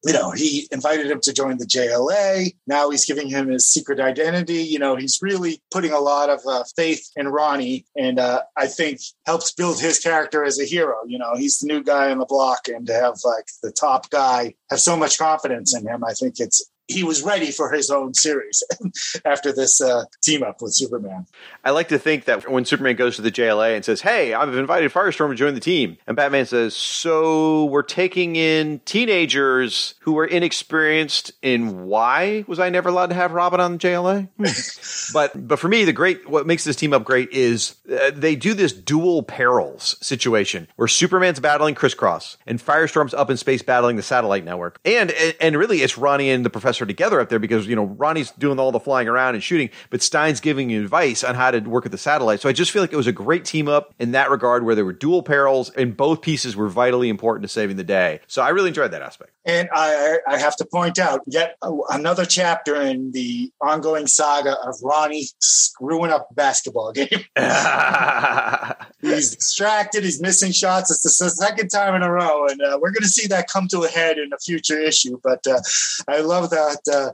you 0.05 0.12
know, 0.12 0.32
he 0.32 0.66
invited 0.72 1.07
him 1.07 1.20
to 1.20 1.32
join 1.32 1.59
the 1.59 1.64
JLA. 1.64 2.55
Now 2.66 2.90
he's 2.90 3.05
giving 3.05 3.28
him 3.28 3.48
his 3.48 3.70
secret 3.70 4.00
identity. 4.00 4.62
You 4.64 4.78
know, 4.78 4.96
he's 4.96 5.20
really 5.22 5.62
putting 5.70 5.92
a 5.92 6.00
lot 6.00 6.28
of 6.28 6.40
uh, 6.48 6.64
faith 6.76 7.09
in 7.16 7.28
Ronnie, 7.28 7.84
and 7.96 8.18
uh, 8.18 8.42
I 8.57 8.66
think 8.66 9.00
helps 9.26 9.53
build 9.53 9.80
his 9.80 10.00
character 10.00 10.44
as 10.44 10.59
a 10.59 10.64
hero. 10.64 10.96
You 11.07 11.18
know, 11.18 11.34
he's 11.36 11.59
the 11.59 11.68
new 11.68 11.82
guy 11.82 12.11
on 12.11 12.18
the 12.18 12.26
block, 12.26 12.68
and 12.68 12.86
to 12.86 12.94
have 12.94 13.14
like 13.24 13.46
the 13.62 13.70
top 13.70 14.11
guy 14.11 14.55
have 14.70 14.80
so 14.80 14.96
much 14.96 15.18
confidence 15.18 15.76
in 15.76 15.86
him, 15.86 16.05
I 16.05 16.14
think 16.14 16.34
it's 16.38 16.68
he 16.88 17.02
was 17.02 17.22
ready 17.22 17.50
for 17.50 17.70
his 17.70 17.90
own 17.90 18.14
series 18.14 18.62
after 19.24 19.52
this 19.52 19.80
uh, 19.80 20.04
team 20.22 20.42
up 20.42 20.60
with 20.60 20.74
Superman. 20.74 21.26
I 21.64 21.70
like 21.70 21.88
to 21.88 21.98
think 21.98 22.24
that 22.24 22.50
when 22.50 22.64
Superman 22.64 22.96
goes 22.96 23.16
to 23.16 23.22
the 23.22 23.30
JLA 23.30 23.74
and 23.74 23.84
says, 23.84 24.00
"Hey, 24.00 24.34
I've 24.34 24.54
invited 24.54 24.92
Firestorm 24.92 25.30
to 25.30 25.34
join 25.34 25.54
the 25.54 25.60
team," 25.60 25.96
and 26.06 26.16
Batman 26.16 26.46
says, 26.46 26.74
"So 26.74 27.64
we're 27.66 27.82
taking 27.82 28.36
in 28.36 28.80
teenagers 28.84 29.94
who 30.00 30.18
are 30.18 30.26
inexperienced 30.26 31.32
in 31.42 31.86
why 31.86 32.44
was 32.46 32.58
I 32.58 32.68
never 32.68 32.88
allowed 32.88 33.10
to 33.10 33.14
have 33.14 33.32
Robin 33.32 33.60
on 33.60 33.72
the 33.72 33.78
JLA?" 33.78 34.28
But 35.12 35.48
but 35.48 35.58
for 35.58 35.68
me, 35.68 35.84
the 35.84 35.92
great 35.92 36.28
what 36.28 36.46
makes 36.46 36.64
this 36.64 36.76
team 36.76 36.92
up 36.92 37.04
great 37.04 37.30
is 37.32 37.76
uh, 37.90 38.12
they 38.14 38.36
do 38.36 38.54
this 38.54 38.72
dual 38.72 39.22
perils 39.22 39.96
situation 40.00 40.68
where 40.76 40.88
Superman's 40.88 41.40
battling 41.40 41.74
Crisscross 41.74 42.36
and 42.46 42.60
Firestorm's 42.60 43.14
up 43.14 43.28
in 43.30 43.36
space 43.36 43.62
battling 43.62 43.96
the 43.96 44.02
satellite 44.02 44.44
network, 44.44 44.78
and 44.84 45.10
and 45.40 45.56
really 45.56 45.82
it's 45.82 45.98
Ronnie 45.98 46.30
and 46.30 46.44
the 46.44 46.50
Professor 46.50 46.71
are 46.80 46.86
together 46.86 47.20
up 47.20 47.28
there 47.28 47.38
because 47.38 47.66
you 47.66 47.76
know 47.76 47.84
Ronnie's 47.84 48.30
doing 48.32 48.58
all 48.58 48.72
the 48.72 48.80
flying 48.80 49.08
around 49.08 49.34
and 49.34 49.42
shooting, 49.42 49.70
but 49.90 50.02
Stein's 50.02 50.40
giving 50.40 50.72
advice 50.72 51.22
on 51.24 51.34
how 51.34 51.50
to 51.50 51.60
work 51.60 51.84
with 51.84 51.92
the 51.92 51.98
satellite. 51.98 52.40
So 52.40 52.48
I 52.48 52.52
just 52.52 52.70
feel 52.70 52.82
like 52.82 52.92
it 52.92 52.96
was 52.96 53.06
a 53.06 53.12
great 53.12 53.44
team 53.44 53.68
up 53.68 53.94
in 53.98 54.12
that 54.12 54.30
regard, 54.30 54.64
where 54.64 54.74
there 54.74 54.84
were 54.84 54.92
dual 54.92 55.22
perils 55.22 55.70
and 55.70 55.96
both 55.96 56.22
pieces 56.22 56.56
were 56.56 56.68
vitally 56.68 57.08
important 57.08 57.42
to 57.42 57.48
saving 57.48 57.76
the 57.76 57.84
day. 57.84 58.20
So 58.26 58.42
I 58.42 58.50
really 58.50 58.68
enjoyed 58.68 58.90
that 58.92 59.02
aspect. 59.02 59.32
And 59.45 59.68
I, 59.72 60.18
I 60.28 60.38
have 60.38 60.57
to 60.57 60.64
point 60.64 60.99
out 60.99 61.20
yet 61.26 61.57
another 61.90 62.24
chapter 62.24 62.80
in 62.80 63.12
the 63.12 63.51
ongoing 63.61 64.07
saga 64.07 64.57
of 64.61 64.76
Ronnie 64.82 65.26
screwing 65.40 66.11
up 66.12 66.28
basketball 66.34 66.93
game. 66.93 67.09
he's 69.01 69.34
distracted. 69.36 70.05
He's 70.05 70.20
missing 70.20 70.53
shots. 70.53 70.90
It's 70.90 71.18
the 71.18 71.30
second 71.30 71.68
time 71.68 71.95
in 71.95 72.03
a 72.03 72.11
row, 72.11 72.47
and 72.47 72.61
uh, 72.61 72.78
we're 72.80 72.90
going 72.90 73.03
to 73.03 73.09
see 73.09 73.26
that 73.28 73.49
come 73.49 73.68
to 73.68 73.80
a 73.80 73.88
head 73.88 74.18
in 74.18 74.32
a 74.32 74.38
future 74.38 74.80
issue. 74.80 75.18
But 75.22 75.47
uh, 75.47 75.61
I 76.09 76.20
love 76.20 76.51
that 76.51 76.80
uh, 76.93 77.12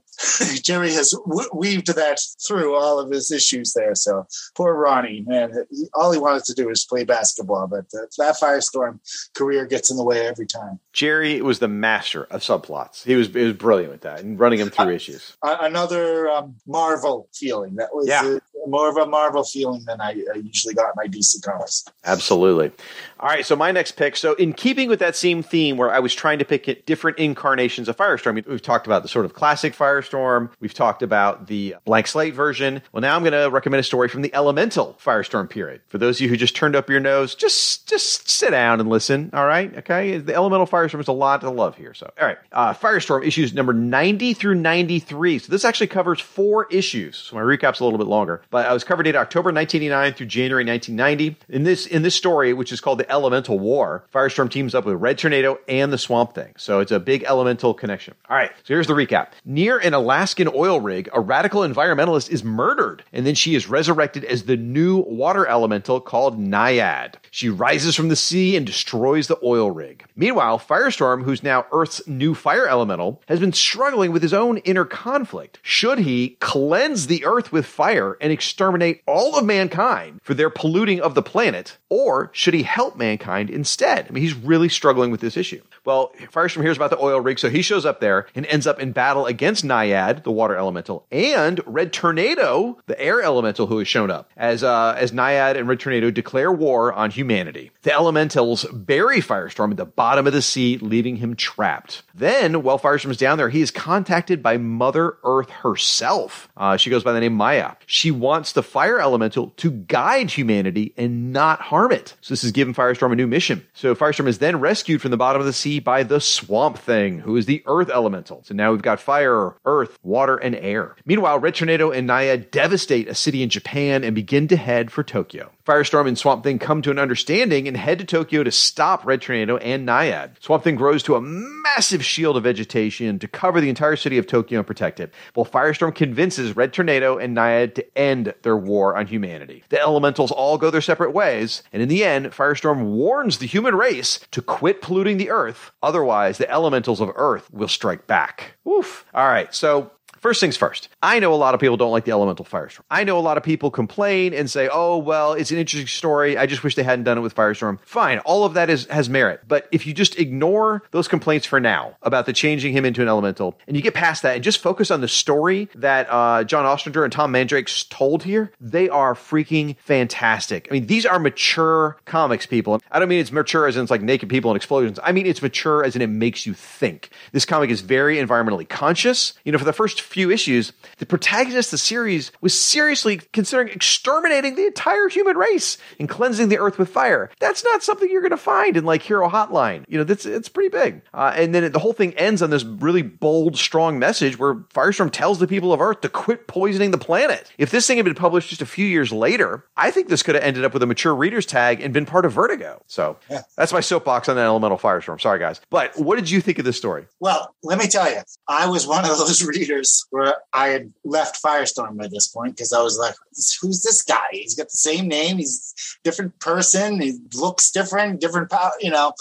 Gerry 0.63 0.93
has 0.93 1.13
w- 1.13 1.49
weaved 1.55 1.95
that 1.95 2.21
through 2.47 2.77
all 2.77 2.99
of 2.99 3.11
his 3.11 3.31
issues 3.31 3.73
there. 3.73 3.95
So 3.95 4.27
poor 4.55 4.75
Ronnie, 4.75 5.25
man, 5.27 5.53
he, 5.71 5.87
all 5.95 6.13
he 6.13 6.19
wanted 6.19 6.45
to 6.45 6.55
do 6.55 6.69
was 6.69 6.85
play 6.85 7.05
basketball, 7.05 7.67
but 7.67 7.87
uh, 7.95 8.07
that 8.19 8.37
Firestorm 8.41 9.01
career 9.35 9.67
gets 9.67 9.91
in 9.91 9.97
the 9.97 10.05
way 10.05 10.27
every 10.27 10.47
time. 10.47 10.81
Gerry 10.93 11.41
was 11.41 11.59
the 11.59 11.69
master 11.69 12.18
of 12.25 12.41
subplots. 12.41 13.05
He 13.05 13.15
was, 13.15 13.29
he 13.29 13.45
was 13.45 13.55
brilliant 13.55 13.93
with 13.93 14.01
that 14.03 14.21
and 14.21 14.39
running 14.39 14.59
him 14.59 14.71
through 14.71 14.95
issues. 14.95 15.37
Another 15.43 16.29
um, 16.31 16.57
Marvel 16.67 17.29
feeling 17.35 17.77
that 17.77 17.95
was 17.95 18.09
yeah. 18.09 18.39
More 18.67 18.89
of 18.89 18.97
a 18.97 19.07
Marvel 19.07 19.45
feeling 19.45 19.85
than 19.87 20.01
I, 20.01 20.11
I 20.35 20.39
usually 20.39 20.75
got 20.75 20.87
in 20.87 20.93
my 20.97 21.07
DC 21.07 21.43
comics. 21.43 21.85
Absolutely. 22.05 22.73
All 23.21 23.29
right, 23.29 23.45
so 23.45 23.57
my 23.57 23.73
next 23.73 23.93
pick. 23.93 24.17
So, 24.17 24.35
in 24.35 24.53
keeping 24.53 24.89
with 24.89 25.01
that 25.01 25.17
same 25.17 25.43
theme, 25.43 25.77
where 25.77 25.91
I 25.91 25.99
was 25.99 26.15
trying 26.15 26.39
to 26.39 26.45
pick 26.45 26.87
different 26.87 27.19
incarnations 27.19 27.89
of 27.89 27.97
Firestorm, 27.97 28.47
we've 28.47 28.63
talked 28.63 28.87
about 28.87 29.03
the 29.03 29.09
sort 29.09 29.25
of 29.25 29.35
classic 29.35 29.75
Firestorm. 29.75 30.51
We've 30.61 30.75
talked 30.75 31.03
about 31.03 31.49
the 31.49 31.77
blank 31.85 32.07
slate 32.07 32.35
version. 32.35 32.83
Well, 32.93 33.01
now 33.01 33.17
I'm 33.17 33.23
going 33.23 33.33
to 33.33 33.51
recommend 33.51 33.81
a 33.81 33.85
story 33.85 34.09
from 34.09 34.23
the 34.23 34.33
Elemental 34.35 34.97
Firestorm 35.03 35.51
period. 35.51 35.81
For 35.89 35.99
those 35.99 36.19
of 36.19 36.21
you 36.23 36.29
who 36.29 36.37
just 36.37 36.55
turned 36.55 36.77
up 36.77 36.89
your 36.89 37.01
nose, 37.01 37.35
just 37.35 37.89
just 37.89 38.29
sit 38.29 38.51
down 38.51 38.81
and 38.81 38.89
listen. 38.89 39.31
All 39.33 39.47
right, 39.47 39.77
okay. 39.79 40.19
The 40.19 40.35
Elemental 40.35 40.67
Firestorm 40.67 41.01
is 41.01 41.09
a 41.09 41.13
lot 41.13 41.41
to 41.41 41.51
love 41.51 41.77
here. 41.77 41.95
So, 41.95 42.11
all 42.21 42.27
right, 42.27 42.39
uh, 42.53 42.75
Firestorm 42.75 43.27
issues 43.27 43.53
number 43.53 43.73
90 43.73 44.35
through 44.35 44.55
93. 44.55 45.39
So 45.41 45.51
this 45.51 45.65
actually 45.65 45.89
covers 45.89 46.21
four 46.21 46.67
issues. 46.71 47.17
So 47.17 47.37
my 47.37 47.43
recap's 47.43 47.81
a 47.81 47.85
little 47.85 47.99
bit 47.99 48.07
longer, 48.07 48.43
but 48.51 48.67
I 48.67 48.73
was 48.73 48.85
covered 48.85 49.07
in 49.07 49.17
October 49.17 49.53
1989 49.53 50.15
through 50.15 50.27
January 50.27 50.65
1990. 50.65 51.37
In 51.49 51.65
this 51.65 51.87
in 51.87 52.03
this 52.03 52.15
story, 52.15 52.53
which 52.53 52.73
is 52.73 52.81
called 52.81 52.99
the 52.99 53.11
Elemental 53.11 53.59
War, 53.59 54.05
Firestorm 54.15 54.51
teams 54.51 54.75
up 54.75 54.85
with 54.85 54.97
Red 54.97 55.19
Tornado 55.19 55.59
and 55.69 55.93
the 55.93 55.99
Swamp 55.99 56.35
Thing. 56.35 56.55
So 56.57 56.81
it's 56.81 56.93
a 56.93 57.01
big 57.01 57.25
elemental 57.25 57.75
connection. 57.75 58.15
All 58.29 58.37
right, 58.37 58.51
so 58.65 58.75
here's 58.75 58.87
the 58.87 58.95
recap. 58.95 59.29
Near 59.45 59.79
an 59.79 59.95
Alaskan 59.95 60.49
oil 60.55 60.81
rig, 60.81 61.09
a 61.13 61.21
radical 61.21 61.63
environmentalist 61.63 62.31
is 62.31 62.45
murdered, 62.45 63.05
and 63.13 63.27
then 63.27 63.35
she 63.35 63.55
is 63.55 63.69
resurrected 63.69 64.25
as 64.25 64.45
the 64.45 64.57
new 64.57 64.99
water 64.99 65.47
elemental 65.47 66.01
called 66.01 66.39
Naiad. 66.39 67.17
She 67.31 67.49
rises 67.49 67.95
from 67.95 68.09
the 68.09 68.17
sea 68.17 68.57
and 68.57 68.67
destroys 68.67 69.27
the 69.27 69.39
oil 69.43 69.71
rig. 69.71 70.05
Meanwhile, 70.17 70.59
Firestorm, 70.59 71.23
who's 71.25 71.43
now 71.43 71.67
Earth's 71.73 72.07
new 72.07 72.35
fire 72.35 72.69
elemental, 72.69 73.21
has 73.29 73.41
been 73.41 73.53
struggling 73.53 74.13
with 74.13 74.23
his 74.23 74.35
own 74.35 74.59
inner 74.59 74.85
conflict. 74.85 75.59
Should 75.63 76.01
he 76.01 76.37
cleanse 76.41 77.07
the 77.07 77.25
Earth 77.25 77.53
with 77.53 77.67
fire 77.67 78.17
and 78.21 78.33
exterminate 78.39 79.03
all 79.05 79.37
of 79.37 79.45
mankind 79.45 80.21
for 80.23 80.33
their 80.33 80.49
polluting 80.49 81.01
of 81.01 81.17
the 81.17 81.23
planet, 81.23 81.77
or 81.89 82.31
should 82.33 82.55
he 82.55 82.63
help 82.63 82.97
mankind 82.97 83.51
instead? 83.51 84.07
I 84.07 84.13
mean, 84.13 84.23
he's 84.23 84.35
really 84.35 84.69
struggling 84.69 85.11
with 85.11 85.21
this 85.21 85.37
issue. 85.37 85.61
Well, 85.85 86.13
Firestorm 86.33 86.63
hears 86.63 86.77
about 86.77 86.91
the 86.91 87.01
oil 87.01 87.21
rig, 87.21 87.41
so 87.41 87.51
he 87.51 87.63
shows 87.63 87.85
up 87.85 87.99
there 87.99 88.29
and 88.37 88.47
ends 88.47 88.69
up 88.69 88.79
in 88.79 88.93
battle 88.93 89.27
against 89.27 89.65
Naiad, 89.65 90.23
the 90.23 90.31
water 90.31 90.55
elemental, 90.55 91.05
and 91.11 91.61
Red 91.67 91.93
Tornado, 91.93 92.79
the 92.87 93.01
air 93.01 93.21
elemental 93.23 93.67
who 93.67 93.79
has 93.79 93.89
shown 93.89 94.09
up, 94.09 94.31
as 94.37 94.63
uh, 94.63 94.95
as 94.97 95.13
Naiad 95.13 95.57
and 95.57 95.67
Red 95.67 95.81
Tornado 95.81 96.13
declare 96.13 96.53
war 96.53 96.93
on 96.93 97.11
humanity. 97.11 97.73
The 97.83 97.93
elementals 97.93 98.67
bury 98.73 99.21
Firestorm 99.21 99.73
at 99.73 99.77
the 99.79 99.85
bottom 99.85 100.29
of 100.29 100.33
the 100.33 100.43
sea, 100.43 100.79
leaving 100.79 101.17
him 101.17 101.35
trapped. 101.35 102.03
Then, 102.15 102.63
while 102.63 102.79
Firestorm's 102.79 103.17
down 103.17 103.39
there, 103.39 103.49
he 103.49 103.63
is 103.63 103.73
contacted 103.73 104.43
by 104.43 104.59
Mother 104.59 105.17
Earth 105.25 105.51
herself. 105.51 106.49
Uh, 106.57 106.77
she 106.77 106.91
goes 106.91 107.03
by 107.03 107.13
the 107.13 107.21
name 107.21 107.35
Maya. 107.35 107.73
She 107.87 108.11
wants 108.11 108.28
the 108.29 108.63
fire 108.63 109.01
elemental 109.01 109.53
to 109.57 109.71
guide 109.71 110.31
humanity 110.31 110.93
and 110.97 111.33
not 111.33 111.61
harm 111.61 111.93
it. 111.93 112.15
So 112.21 112.33
this 112.33 112.45
is 112.45 112.53
giving 112.53 112.75
Firestorm 112.75 113.13
a 113.13 113.17
new 113.17 113.27
mission. 113.27 113.67
So 113.75 113.95
Firestorm 113.95 114.29
is 114.29 114.39
then 114.39 114.61
rescued 114.61 115.03
from 115.03 115.11
the 115.11 115.17
bottom 115.17 115.41
of 115.41 115.47
the 115.47 115.53
sea 115.53 115.81
by 115.81 116.03
the 116.03 116.21
Swamp 116.21 116.79
Thing, 116.79 117.21
who 117.21 117.37
is 117.37 117.47
the 117.47 117.63
Earth 117.67 117.91
elemental. 117.91 118.43
So 118.45 118.55
now 118.55 118.73
we've 118.73 118.83
got 118.83 119.01
fire, 119.01 119.55
earth, 119.65 119.99
water, 120.03 120.37
and 120.37 120.55
air. 120.55 120.95
Meanwhile, 121.05 121.39
Red 121.39 121.55
Tornado 121.55 121.91
and 121.91 122.07
Naiad 122.07 122.51
devastate 122.51 123.09
a 123.09 123.15
city 123.15 123.43
in 123.43 123.49
Japan 123.49 124.05
and 124.05 124.15
begin 124.15 124.49
to 124.49 124.57
head 124.57 124.91
for 124.91 125.03
Tokyo. 125.03 125.51
Firestorm 125.69 126.09
and 126.09 126.17
Swamp 126.17 126.45
Thing 126.45 126.59
come 126.59 126.81
to 126.81 126.91
an 126.91 126.99
understanding 126.99 127.69
and 127.69 127.77
head 127.77 127.99
to 127.99 128.07
Tokyo 128.07 128.43
to 128.43 128.51
stop 128.51 129.05
Red 129.05 129.21
Tornado 129.21 129.59
and 129.59 129.85
Naiad. 129.87 130.43
Swamp 130.43 130.65
Thing 130.65 130.77
grows 130.77 131.03
to 131.03 131.15
a 131.15 131.21
massive 131.21 132.03
shield 132.03 132.39
of 132.39 132.45
vegetation 132.45 133.19
to 133.19 133.29
cover 133.29 133.61
the 133.61 133.69
entire 133.69 133.95
city 133.95 134.17
of 134.17 134.27
Tokyo 134.27 134.61
and 134.61 134.67
protect 134.67 134.99
it, 134.99 135.13
while 135.35 135.45
Firestorm 135.45 135.95
convinces 135.95 136.57
Red 136.57 136.73
Tornado 136.73 137.19
and 137.19 137.37
Naiad 137.37 137.75
to 137.75 137.99
end 137.99 138.33
their 138.41 138.57
war 138.57 138.97
on 138.97 139.09
humanity. 139.09 139.63
The 139.69 139.79
elementals 139.79 140.33
all 140.33 140.57
go 140.57 140.71
their 140.71 140.81
separate 140.81 141.13
ways, 141.13 141.63
and 141.71 141.83
in 141.83 141.91
the 141.91 142.03
end, 142.03 142.29
Firestorm 142.29 142.85
warns 142.85 143.37
the 143.37 143.47
human 143.47 143.75
race 143.75 144.21
to 144.31 144.41
quit 144.41 144.81
polluting 144.81 145.19
the 145.19 145.29
earth, 145.29 145.71
otherwise, 145.83 146.39
the 146.39 146.51
elementals 146.51 147.03
of 147.03 147.13
Earth 147.15 147.53
will 147.53 147.69
strike 147.69 148.07
back. 148.07 148.55
Oof. 148.67 149.05
All 149.13 149.29
right, 149.29 149.55
so 149.55 149.93
First 150.21 150.41
things 150.41 150.57
first, 150.57 150.89
I 151.03 151.21
know 151.21 151.33
a 151.33 151.37
lot 151.37 151.55
of 151.55 151.61
people 151.61 151.77
don't 151.77 151.93
like 151.93 152.05
the 152.05 152.11
Elemental 152.11 152.45
Firestorm. 152.45 152.81
I 152.91 153.05
know 153.05 153.19
a 153.19 153.21
lot 153.21 153.37
of 153.37 153.43
people 153.43 153.71
complain 153.71 154.35
and 154.35 154.51
say, 154.51 154.69
oh, 154.73 154.99
well, 154.99 155.33
it's 155.33 155.51
an 155.51 155.59
interesting 155.59 155.87
story. 155.87 156.37
I 156.37 156.47
just 156.47 156.65
wish 156.65 156.75
they 156.75 156.83
hadn't 156.83 157.05
done 157.05 157.19
it 157.19 157.21
with 157.21 157.35
Firestorm. 157.35 157.79
Fine, 157.83 158.19
all 158.21 158.45
of 158.45 158.55
that 158.55 158.69
is, 158.69 158.87
has 158.87 159.09
merit. 159.09 159.43
But 159.47 159.69
if 159.71 159.87
you 159.87 159.95
just 159.95 160.19
ignore 160.19 160.83
those 160.91 161.07
complaints 161.07 161.47
for 161.47 161.61
now 161.61 161.97
about 162.03 162.27
the 162.27 162.33
changing 162.33 162.73
him 162.73 162.85
into 162.85 163.03
an 163.03 163.09
Elemental 163.09 163.57
and 163.67 163.77
you 163.77 163.83
get 163.83 163.95
past 163.95 164.23
that 164.23 164.35
and 164.35 164.45
just 164.45 164.61
focus 164.61 164.91
on 164.91 165.01
the 165.01 165.09
story 165.09 165.69
that 165.75 166.09
uh, 166.11 166.45
John 166.45 166.67
Ostrander 166.67 167.05
and 167.05 167.13
Tom 167.13 167.31
Mandrake 167.31 167.69
told 167.89 168.23
here, 168.23 168.53
they 168.61 168.89
are 168.89 169.15
freaking 169.15 169.77
fantastic. 169.79 170.69
I 170.71 170.75
mean, 170.75 170.87
these 170.87 171.07
are 171.07 171.19
mature 171.19 171.97
comics, 172.05 172.47
people. 172.47 172.81
I 172.91 172.99
don't 172.99 173.09
mean 173.09 173.21
it's 173.21 173.33
mature 173.33 173.67
as 173.67 173.77
in 173.77 173.83
it's 173.83 173.91
like 173.91 174.03
naked 174.03 174.29
people 174.29 174.51
and 174.51 174.57
explosions. 174.57 174.99
I 175.03 175.13
mean, 175.13 175.27
it's 175.27 175.43
mature 175.43 175.85
as 175.85 175.97
in 175.97 176.03
it 176.03 176.09
makes 176.09 176.47
you 176.47 176.55
think. 176.55 177.11
This 177.33 177.45
comic 177.45 177.71
is 177.71 177.81
very 177.81 178.17
environmentally 178.17 178.69
conscious. 178.69 179.35
You 179.45 179.53
know, 179.53 179.59
for 179.59 179.65
the 179.65 179.73
first 179.73 180.01
few 180.09 180.31
issues, 180.31 180.73
the 180.99 181.07
protagonist 181.07 181.69
of 181.69 181.73
the 181.73 181.79
series 181.79 182.33
was 182.41 182.59
seriously 182.59 183.21
considering 183.33 183.69
exterminating 183.69 184.57
the 184.57 184.67
entire 184.67 185.09
human 185.09 185.37
race 185.37 185.79
and 185.99 186.09
cleansing 186.09 186.49
the 186.49 186.59
earth 186.59 186.79
with 186.79 186.89
fire. 186.89 187.31
That's 187.39 187.65
not 187.65 187.83
something 187.83 188.11
you're 188.11 188.23
going 188.23 188.31
to 188.31 188.37
find 188.37 188.77
in 188.77 188.85
like 188.85 189.03
Hero 189.03 189.29
Hotline. 189.29 189.85
You 189.89 189.99
know, 189.99 190.05
that's 190.05 190.27
it's 190.27 190.49
pretty 190.49 190.71
big. 190.71 191.03
Uh, 191.15 191.33
and 191.37 191.55
then 191.55 191.71
the 191.73 191.79
whole 191.79 191.93
thing 191.93 192.15
ends 192.15 192.43
on 192.43 192.51
this 192.51 192.65
really 192.65 193.03
bold, 193.03 193.57
strong 193.57 193.99
message 193.99 194.39
where 194.39 194.55
Firestorm 194.55 195.11
tells 195.11 195.39
the 195.39 195.47
people 195.47 195.73
of 195.73 195.81
Earth 195.81 196.01
to 196.01 196.09
quit 196.09 196.47
poisoning 196.47 196.91
the 196.91 196.99
planet. 196.99 197.51
If 197.59 197.71
this 197.71 197.87
thing 197.87 197.97
had 197.97 198.05
been 198.05 198.15
published 198.15 198.51
just 198.51 198.63
a 198.63 198.67
few 198.67 198.87
years 198.87 199.13
later, 199.13 199.65
I 199.77 199.91
think 199.91 200.09
this 200.09 200.23
could 200.23 200.35
have 200.35 200.45
ended 200.45 200.65
up 200.65 200.73
with 200.73 200.83
a 200.83 200.87
mature 200.87 201.15
reader's 201.15 201.47
tag 201.47 201.81
and 201.81 201.93
been 201.95 202.07
part 202.07 202.25
of 202.25 202.33
Vertigo. 202.33 202.83
So 202.87 203.19
yeah. 203.31 203.43
that's 203.57 203.73
my 203.73 203.81
soapbox 203.81 204.29
on 204.29 204.37
that 204.37 204.45
Elemental 204.45 204.79
Firestorm. 204.79 205.21
Sorry, 205.21 205.39
guys. 205.39 205.61
But 205.71 205.99
what 205.99 206.17
did 206.17 206.31
you 206.31 206.41
think 206.41 206.59
of 206.59 206.65
this 206.65 206.77
story? 206.77 207.07
Well, 207.21 207.55
let 207.63 207.79
me 207.79 207.87
tell 207.87 208.11
you, 208.11 208.21
I 208.49 208.69
was 208.69 208.87
one 208.87 209.05
of 209.05 209.19
those 209.19 209.45
readers 209.47 209.98
where 210.11 210.37
I 210.53 210.69
had 210.69 210.93
left 211.05 211.43
Firestorm 211.43 211.97
by 211.97 212.09
this 212.09 212.29
point 212.29 212.57
because 212.57 212.73
I 212.73 212.83
was 212.83 212.99
like, 212.99 213.15
who's 213.61 213.83
this 213.83 214.03
guy? 214.03 214.27
He's 214.33 214.55
got 214.55 214.67
the 214.67 214.77
same 214.77 215.09
name. 215.09 215.39
He's 215.39 215.75
different 216.05 216.39
person. 216.41 217.01
He 217.01 217.19
looks 217.35 217.71
different, 217.71 218.21
different 218.21 218.51
power. 218.51 218.73
You 218.81 218.91
know, 218.91 219.13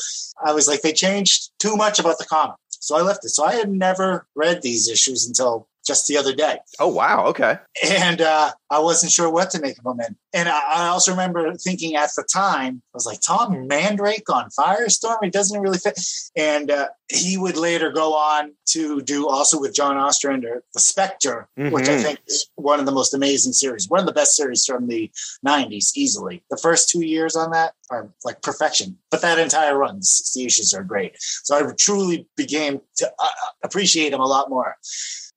I 0.44 0.54
was 0.54 0.68
like, 0.68 0.82
they 0.82 0.94
changed 0.94 1.52
too 1.60 1.76
much 1.76 2.00
about 2.00 2.18
the 2.18 2.26
comic. 2.26 2.58
So 2.70 2.98
I 2.98 3.02
left 3.02 3.26
it. 3.26 3.30
So 3.30 3.44
I 3.44 3.54
had 3.54 3.70
never 3.70 4.28
read 4.36 4.62
these 4.62 4.88
issues 4.90 5.28
until 5.28 5.67
just 5.88 6.08
the 6.08 6.18
other 6.18 6.36
day. 6.36 6.60
Oh 6.80 6.90
wow, 6.90 7.26
okay. 7.28 7.58
And 7.84 8.22
uh, 8.22 8.52
I 8.70 8.80
wasn't 8.80 9.12
sure 9.12 9.30
what 9.32 9.50
to 9.52 9.62
make 9.62 9.78
of 9.80 9.86
him. 9.86 10.00
And, 10.06 10.16
and 10.34 10.50
I, 10.50 10.88
also 10.88 11.12
remember 11.12 11.54
thinking 11.56 11.96
at 11.96 12.10
the 12.16 12.28
time, 12.32 12.82
I 12.94 12.96
was 12.96 13.06
like, 13.06 13.22
Tom 13.22 13.68
Mandrake 13.68 14.30
on 14.30 14.50
Firestorm, 14.50 15.18
he 15.24 15.30
doesn't 15.30 15.60
really 15.60 15.78
fit. 15.78 16.00
And 16.36 16.70
uh, 16.70 16.90
he 17.10 17.38
would 17.38 17.56
later 17.56 17.92
go 17.92 18.14
on 18.14 18.54
to 18.70 19.02
do 19.02 19.30
also 19.30 19.60
with 19.60 19.74
John 19.74 19.96
Ostrander, 19.96 20.64
The 20.74 20.80
Spectre, 20.80 21.48
mm-hmm. 21.58 21.74
which 21.74 21.88
I 21.88 21.98
think 21.98 22.20
is 22.28 22.50
one 22.56 22.80
of 22.80 22.86
the 22.86 22.92
most 22.92 23.14
amazing 23.14 23.54
series, 23.54 23.90
one 23.90 24.02
of 24.02 24.06
the 24.06 24.12
best 24.12 24.36
series 24.36 24.66
from 24.66 24.88
the 24.88 25.10
90s, 25.46 25.92
easily. 25.96 26.44
The 26.50 26.58
first 26.58 26.90
two 26.90 27.06
years 27.06 27.36
on 27.36 27.52
that 27.52 27.74
are 27.90 28.10
like 28.26 28.42
perfection, 28.42 28.98
but 29.10 29.22
that 29.22 29.40
entire 29.40 29.78
run, 29.78 30.00
the 30.00 30.06
60 30.06 30.46
issues 30.46 30.74
are 30.74 30.84
great. 30.84 31.16
So 31.20 31.56
I 31.56 31.72
truly 31.80 32.28
began 32.36 32.82
to 32.98 33.12
uh, 33.20 33.30
appreciate 33.64 34.14
him 34.14 34.20
a 34.20 34.26
lot 34.26 34.50
more. 34.50 34.76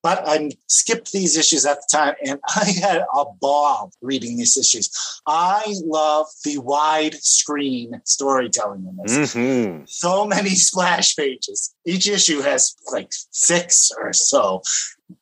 But 0.02 0.22
I 0.26 0.50
skipped 0.66 1.12
these 1.12 1.36
issues 1.36 1.66
at 1.66 1.76
the 1.76 1.96
time 1.96 2.14
and 2.24 2.40
I 2.56 2.72
had 2.80 3.04
a 3.14 3.24
ball 3.40 3.92
reading 4.00 4.36
these 4.36 4.56
issues. 4.56 4.90
I 5.26 5.74
love 5.84 6.26
the 6.44 6.58
wide 6.58 7.14
screen 7.14 8.00
storytelling 8.04 8.86
in 8.86 8.96
this. 9.02 9.34
Mm-hmm. 9.34 9.84
So 9.86 10.26
many 10.26 10.50
splash 10.54 11.16
pages. 11.16 11.74
Each 11.84 12.08
issue 12.08 12.40
has 12.40 12.76
like 12.92 13.08
six 13.30 13.90
or 13.98 14.12
so 14.12 14.62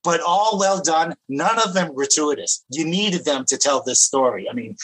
but 0.03 0.21
all 0.21 0.59
well 0.59 0.81
done. 0.81 1.15
None 1.29 1.59
of 1.59 1.75
them 1.75 1.95
gratuitous. 1.95 2.65
You 2.71 2.85
needed 2.85 3.25
them 3.25 3.45
to 3.47 3.57
tell 3.57 3.83
this 3.83 4.03
story. 4.03 4.49
I 4.49 4.55
mean, 4.55 4.77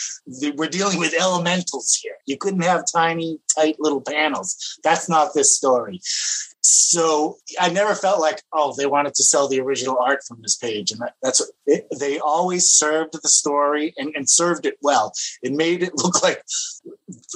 we're 0.54 0.68
dealing 0.68 0.98
with 0.98 1.14
elementals 1.18 1.98
here. 2.02 2.16
You 2.26 2.36
couldn't 2.36 2.62
have 2.62 2.84
tiny, 2.90 3.38
tight 3.54 3.76
little 3.78 4.00
panels. 4.00 4.78
That's 4.82 5.08
not 5.08 5.34
this 5.34 5.56
story. 5.56 6.00
So 6.66 7.36
I 7.60 7.68
never 7.68 7.94
felt 7.94 8.20
like, 8.20 8.40
oh, 8.54 8.74
they 8.74 8.86
wanted 8.86 9.12
to 9.16 9.22
sell 9.22 9.48
the 9.48 9.60
original 9.60 9.98
art 10.00 10.20
from 10.26 10.40
this 10.40 10.56
page, 10.56 10.90
and 10.92 11.00
that, 11.02 11.12
that's 11.22 11.40
what 11.40 11.50
it, 11.66 11.86
they 12.00 12.18
always 12.18 12.72
served 12.72 13.12
the 13.12 13.28
story 13.28 13.92
and, 13.98 14.16
and 14.16 14.30
served 14.30 14.64
it 14.64 14.78
well. 14.80 15.12
It 15.42 15.52
made 15.52 15.82
it 15.82 15.92
look 15.96 16.22
like 16.22 16.42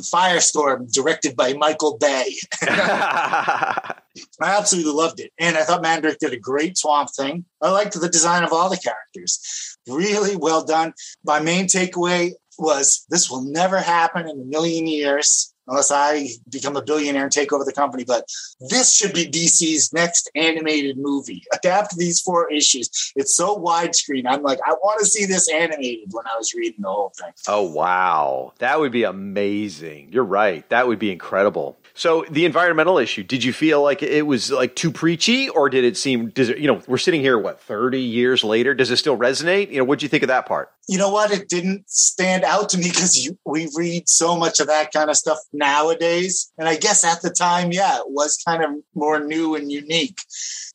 Firestorm, 0.00 0.90
directed 0.90 1.36
by 1.36 1.52
Michael 1.52 1.98
Bay. 1.98 2.36
I 2.62 3.94
absolutely 4.40 4.92
loved 4.92 5.20
it, 5.20 5.30
and 5.38 5.58
I 5.58 5.64
thought 5.64 5.82
Mandrake 5.82 6.18
did 6.18 6.32
a 6.32 6.38
great 6.38 6.78
Swamp 6.78 7.10
Thing. 7.14 7.44
I 7.60 7.70
liked 7.70 8.00
the 8.00 8.08
design 8.08 8.44
of 8.44 8.52
all 8.54 8.70
the 8.70 8.78
characters, 8.78 9.76
really 9.86 10.36
well 10.36 10.64
done. 10.64 10.94
My 11.22 11.38
main 11.38 11.66
takeaway 11.66 12.32
was 12.58 13.04
this 13.10 13.30
will 13.30 13.42
never 13.42 13.78
happen 13.78 14.26
in 14.26 14.40
a 14.40 14.44
million 14.44 14.86
years 14.86 15.52
unless 15.68 15.90
I 15.90 16.28
become 16.50 16.76
a 16.76 16.82
billionaire 16.82 17.24
and 17.24 17.32
take 17.32 17.52
over 17.52 17.64
the 17.64 17.72
company. 17.72 18.04
But 18.04 18.24
this 18.68 18.94
should 18.94 19.12
be 19.12 19.26
DC's 19.26 19.92
next 19.92 20.30
animated 20.34 20.98
movie. 20.98 21.44
Adapt 21.52 21.96
these 21.96 22.20
four 22.20 22.50
issues. 22.50 23.12
It's 23.14 23.36
so 23.36 23.56
widescreen. 23.56 24.24
I'm 24.26 24.42
like, 24.42 24.58
I 24.66 24.72
want 24.72 25.00
to 25.00 25.06
see 25.06 25.26
this 25.26 25.50
animated 25.50 26.08
when 26.12 26.26
I 26.26 26.36
was 26.36 26.54
reading 26.54 26.82
the 26.82 26.88
whole 26.88 27.12
thing. 27.16 27.32
Oh, 27.46 27.70
wow. 27.70 28.52
That 28.58 28.80
would 28.80 28.92
be 28.92 29.04
amazing. 29.04 30.08
You're 30.12 30.24
right. 30.24 30.68
That 30.70 30.88
would 30.88 30.98
be 30.98 31.12
incredible. 31.12 31.78
So 31.98 32.24
the 32.30 32.44
environmental 32.44 32.96
issue, 32.98 33.24
did 33.24 33.42
you 33.42 33.52
feel 33.52 33.82
like 33.82 34.04
it 34.04 34.24
was 34.24 34.52
like 34.52 34.76
too 34.76 34.92
preachy 34.92 35.48
or 35.48 35.68
did 35.68 35.82
it 35.82 35.96
seem, 35.96 36.28
does 36.28 36.48
it, 36.48 36.58
you 36.58 36.68
know, 36.68 36.80
we're 36.86 36.96
sitting 36.96 37.20
here, 37.20 37.36
what, 37.36 37.60
30 37.60 38.00
years 38.00 38.44
later? 38.44 38.72
Does 38.72 38.92
it 38.92 38.98
still 38.98 39.18
resonate? 39.18 39.72
You 39.72 39.78
know, 39.78 39.84
what'd 39.84 40.04
you 40.04 40.08
think 40.08 40.22
of 40.22 40.28
that 40.28 40.46
part? 40.46 40.70
You 40.86 40.96
know 40.96 41.10
what? 41.10 41.32
It 41.32 41.48
didn't 41.48 41.90
stand 41.90 42.44
out 42.44 42.68
to 42.68 42.78
me 42.78 42.84
because 42.84 43.28
we 43.44 43.68
read 43.74 44.08
so 44.08 44.36
much 44.36 44.60
of 44.60 44.68
that 44.68 44.92
kind 44.92 45.10
of 45.10 45.16
stuff 45.16 45.38
nowadays. 45.52 46.52
And 46.56 46.68
I 46.68 46.76
guess 46.76 47.02
at 47.02 47.20
the 47.20 47.30
time, 47.30 47.72
yeah, 47.72 47.96
it 47.96 48.06
was 48.06 48.40
kind 48.46 48.62
of 48.62 48.70
more 48.94 49.18
new 49.18 49.56
and 49.56 49.72
unique. 49.72 50.18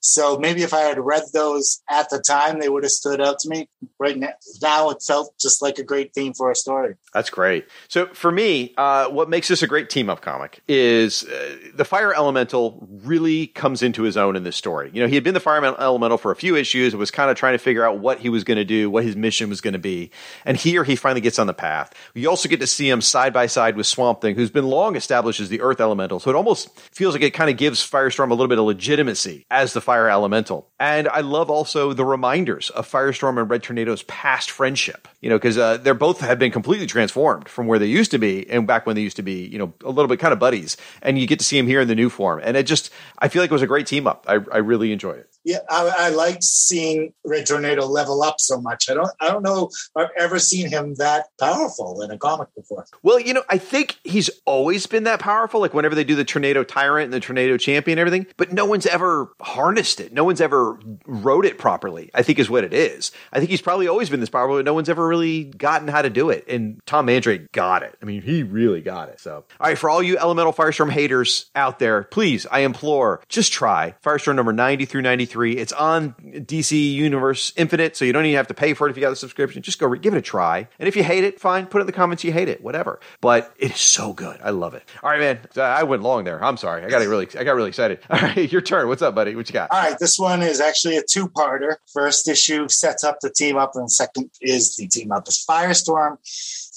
So 0.05 0.37
maybe 0.37 0.63
if 0.63 0.73
I 0.73 0.81
had 0.81 0.99
read 0.99 1.23
those 1.33 1.81
at 1.89 2.09
the 2.09 2.19
time, 2.19 2.59
they 2.59 2.67
would 2.67 2.83
have 2.83 2.91
stood 2.91 3.21
out 3.21 3.39
to 3.39 3.49
me. 3.49 3.69
Right 3.99 4.17
now, 4.17 4.33
now 4.61 4.89
it 4.89 5.01
felt 5.01 5.33
just 5.39 5.61
like 5.61 5.79
a 5.79 5.83
great 5.83 6.13
theme 6.13 6.33
for 6.33 6.51
a 6.51 6.55
story. 6.55 6.95
That's 7.13 7.29
great. 7.29 7.67
So 7.87 8.07
for 8.07 8.29
me, 8.29 8.73
uh, 8.77 9.07
what 9.09 9.29
makes 9.29 9.47
this 9.47 9.63
a 9.63 9.67
great 9.67 9.89
team 9.89 10.09
up 10.09 10.21
comic 10.21 10.61
is 10.67 11.23
uh, 11.23 11.55
the 11.73 11.85
Fire 11.85 12.13
Elemental 12.13 12.85
really 13.03 13.47
comes 13.47 13.81
into 13.81 14.03
his 14.03 14.17
own 14.17 14.35
in 14.35 14.43
this 14.43 14.57
story. 14.57 14.91
You 14.93 15.01
know, 15.01 15.07
he 15.07 15.15
had 15.15 15.23
been 15.23 15.33
the 15.33 15.39
Fire 15.39 15.63
Elemental 15.63 16.17
for 16.17 16.31
a 16.31 16.35
few 16.35 16.57
issues, 16.57 16.93
It 16.93 16.97
was 16.97 17.09
kind 17.09 17.31
of 17.31 17.37
trying 17.37 17.53
to 17.53 17.57
figure 17.57 17.85
out 17.85 17.99
what 17.99 18.19
he 18.19 18.27
was 18.27 18.43
going 18.43 18.57
to 18.57 18.65
do, 18.65 18.89
what 18.89 19.05
his 19.05 19.15
mission 19.15 19.47
was 19.47 19.61
going 19.61 19.73
to 19.73 19.79
be. 19.79 20.11
And 20.43 20.57
here 20.57 20.83
he 20.83 20.97
finally 20.97 21.21
gets 21.21 21.39
on 21.39 21.47
the 21.47 21.53
path. 21.53 21.93
You 22.13 22.29
also 22.29 22.49
get 22.49 22.59
to 22.59 22.67
see 22.67 22.89
him 22.89 22.99
side 22.99 23.31
by 23.31 23.47
side 23.47 23.77
with 23.77 23.87
Swamp 23.87 24.19
Thing, 24.19 24.35
who's 24.35 24.51
been 24.51 24.67
long 24.67 24.97
established 24.97 25.39
as 25.39 25.47
the 25.47 25.61
Earth 25.61 25.79
Elemental. 25.79 26.19
So 26.19 26.29
it 26.29 26.35
almost 26.35 26.77
feels 26.91 27.15
like 27.15 27.23
it 27.23 27.31
kind 27.31 27.49
of 27.49 27.55
gives 27.55 27.89
Firestorm 27.89 28.31
a 28.31 28.33
little 28.33 28.49
bit 28.49 28.59
of 28.59 28.65
legitimacy 28.65 29.45
as 29.49 29.71
the 29.71 29.79
Fire 29.79 29.92
Fire 29.93 30.09
Elemental. 30.09 30.67
And 30.79 31.07
I 31.07 31.21
love 31.21 31.51
also 31.51 31.93
the 31.93 32.03
reminders 32.03 32.71
of 32.71 32.89
Firestorm 32.89 33.39
and 33.39 33.47
Red 33.47 33.61
Tornado's 33.61 34.01
past 34.03 34.49
friendship, 34.49 35.07
you 35.21 35.29
know, 35.29 35.35
because 35.35 35.55
uh, 35.55 35.77
they're 35.77 35.93
both 35.93 36.19
have 36.21 36.39
been 36.39 36.51
completely 36.51 36.87
transformed 36.87 37.47
from 37.47 37.67
where 37.67 37.77
they 37.77 37.85
used 37.85 38.09
to 38.09 38.17
be 38.17 38.49
and 38.49 38.65
back 38.65 38.87
when 38.87 38.95
they 38.95 39.03
used 39.03 39.17
to 39.17 39.21
be, 39.21 39.45
you 39.45 39.59
know, 39.59 39.71
a 39.85 39.91
little 39.91 40.07
bit 40.07 40.19
kind 40.19 40.33
of 40.33 40.39
buddies. 40.39 40.77
And 41.03 41.19
you 41.19 41.27
get 41.27 41.37
to 41.37 41.45
see 41.45 41.57
them 41.57 41.67
here 41.67 41.79
in 41.79 41.87
the 41.87 41.93
new 41.93 42.09
form. 42.09 42.41
And 42.43 42.57
it 42.57 42.63
just, 42.63 42.89
I 43.19 43.27
feel 43.27 43.43
like 43.43 43.51
it 43.51 43.53
was 43.53 43.61
a 43.61 43.67
great 43.67 43.85
team 43.85 44.07
up. 44.07 44.25
I, 44.27 44.39
I 44.51 44.57
really 44.57 44.91
enjoyed 44.91 45.19
it. 45.19 45.29
Yeah, 45.43 45.59
I, 45.69 45.93
I 45.97 46.09
liked 46.09 46.43
seeing 46.43 47.13
Red 47.25 47.45
Tornado 47.45 47.85
level 47.85 48.23
up 48.23 48.39
so 48.39 48.61
much. 48.61 48.89
I 48.89 48.93
don't, 48.93 49.11
I 49.19 49.27
don't 49.27 49.43
know 49.43 49.69
I've 49.95 50.09
ever 50.17 50.39
seen 50.39 50.69
him 50.69 50.95
that 50.95 51.25
powerful 51.39 52.01
in 52.01 52.11
a 52.11 52.17
comic 52.17 52.47
before. 52.55 52.85
Well, 53.01 53.19
you 53.19 53.33
know, 53.33 53.43
I 53.49 53.57
think 53.57 53.99
he's 54.03 54.29
always 54.45 54.87
been 54.87 55.03
that 55.03 55.19
powerful. 55.19 55.59
Like 55.59 55.73
whenever 55.73 55.95
they 55.95 56.03
do 56.03 56.15
the 56.15 56.23
Tornado 56.23 56.63
Tyrant 56.63 57.05
and 57.05 57.13
the 57.13 57.19
Tornado 57.19 57.57
Champion 57.57 57.99
and 57.99 58.07
everything, 58.07 58.27
but 58.37 58.53
no 58.53 58.65
one's 58.65 58.85
ever 58.85 59.33
harnessed 59.41 59.99
it. 59.99 60.13
No 60.13 60.23
one's 60.23 60.41
ever 60.41 60.79
wrote 61.05 61.45
it 61.45 61.57
properly. 61.57 62.09
I 62.13 62.23
think 62.23 62.39
is 62.39 62.49
what 62.49 62.63
it 62.63 62.73
is. 62.73 63.11
I 63.33 63.39
think 63.39 63.49
he's 63.49 63.61
probably 63.61 63.87
always 63.87 64.09
been 64.09 64.21
this 64.21 64.29
powerful, 64.29 64.55
but 64.55 64.65
no 64.65 64.73
one's 64.73 64.89
ever 64.89 65.05
really 65.05 65.43
gotten 65.43 65.89
how 65.89 66.01
to 66.01 66.09
do 66.09 66.29
it. 66.29 66.45
And 66.47 66.81
Tom 66.85 67.05
Mandrake 67.05 67.51
got 67.51 67.83
it. 67.83 67.97
I 68.01 68.05
mean, 68.05 68.21
he 68.21 68.43
really 68.43 68.81
got 68.81 69.09
it. 69.09 69.19
So, 69.19 69.43
all 69.59 69.67
right, 69.67 69.77
for 69.77 69.89
all 69.89 70.01
you 70.01 70.17
Elemental 70.17 70.53
Firestorm 70.53 70.89
haters 70.89 71.51
out 71.53 71.79
there, 71.79 72.03
please, 72.03 72.47
I 72.49 72.59
implore, 72.59 73.21
just 73.27 73.51
try 73.51 73.95
Firestorm 74.03 74.35
number 74.35 74.53
ninety 74.53 74.85
through 74.85 75.01
ninety 75.01 75.25
three. 75.25 75.32
It's 75.35 75.73
on 75.73 76.13
DC 76.13 76.93
Universe 76.93 77.53
Infinite, 77.55 77.95
so 77.95 78.05
you 78.05 78.13
don't 78.13 78.25
even 78.25 78.37
have 78.37 78.47
to 78.47 78.53
pay 78.53 78.73
for 78.73 78.87
it 78.87 78.91
if 78.91 78.97
you 78.97 79.01
got 79.01 79.11
a 79.11 79.15
subscription. 79.15 79.61
Just 79.61 79.79
go 79.79 79.87
re- 79.87 79.99
give 79.99 80.13
it 80.13 80.17
a 80.17 80.21
try. 80.21 80.67
And 80.79 80.87
if 80.87 80.95
you 80.95 81.03
hate 81.03 81.23
it, 81.23 81.39
fine. 81.39 81.65
Put 81.65 81.79
it 81.79 81.81
in 81.81 81.87
the 81.87 81.93
comments 81.93 82.23
you 82.23 82.31
hate 82.31 82.49
it, 82.49 82.61
whatever. 82.63 82.99
But 83.21 83.53
it 83.57 83.71
is 83.71 83.79
so 83.79 84.13
good. 84.13 84.39
I 84.43 84.51
love 84.51 84.73
it. 84.73 84.83
All 85.01 85.09
right, 85.09 85.19
man. 85.19 85.39
I 85.57 85.83
went 85.83 86.03
long 86.03 86.23
there. 86.23 86.43
I'm 86.43 86.57
sorry. 86.57 86.83
I 86.83 86.89
got 86.89 87.05
really, 87.05 87.27
I 87.37 87.43
got 87.43 87.55
really 87.55 87.69
excited. 87.69 87.99
All 88.09 88.19
right, 88.19 88.51
your 88.51 88.61
turn. 88.61 88.87
What's 88.87 89.01
up, 89.01 89.15
buddy? 89.15 89.35
What 89.35 89.49
you 89.49 89.53
got? 89.53 89.71
All 89.71 89.81
right, 89.81 89.97
this 89.99 90.19
one 90.19 90.41
is 90.41 90.61
actually 90.61 90.97
a 90.97 91.03
two-parter. 91.03 91.75
First 91.91 92.27
issue 92.27 92.67
sets 92.67 93.03
up 93.03 93.19
the 93.21 93.29
team 93.29 93.57
up, 93.57 93.71
and 93.75 93.91
second 93.91 94.29
is 94.41 94.75
the 94.75 94.87
team 94.87 95.11
up. 95.11 95.23
It's 95.27 95.45
Firestorm 95.45 96.17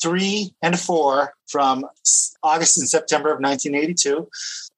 three 0.01 0.55
and 0.63 0.79
four 0.79 1.35
from 1.49 1.85
August 2.43 2.79
and 2.79 2.89
September 2.89 3.31
of 3.31 3.41
1982. 3.41 4.29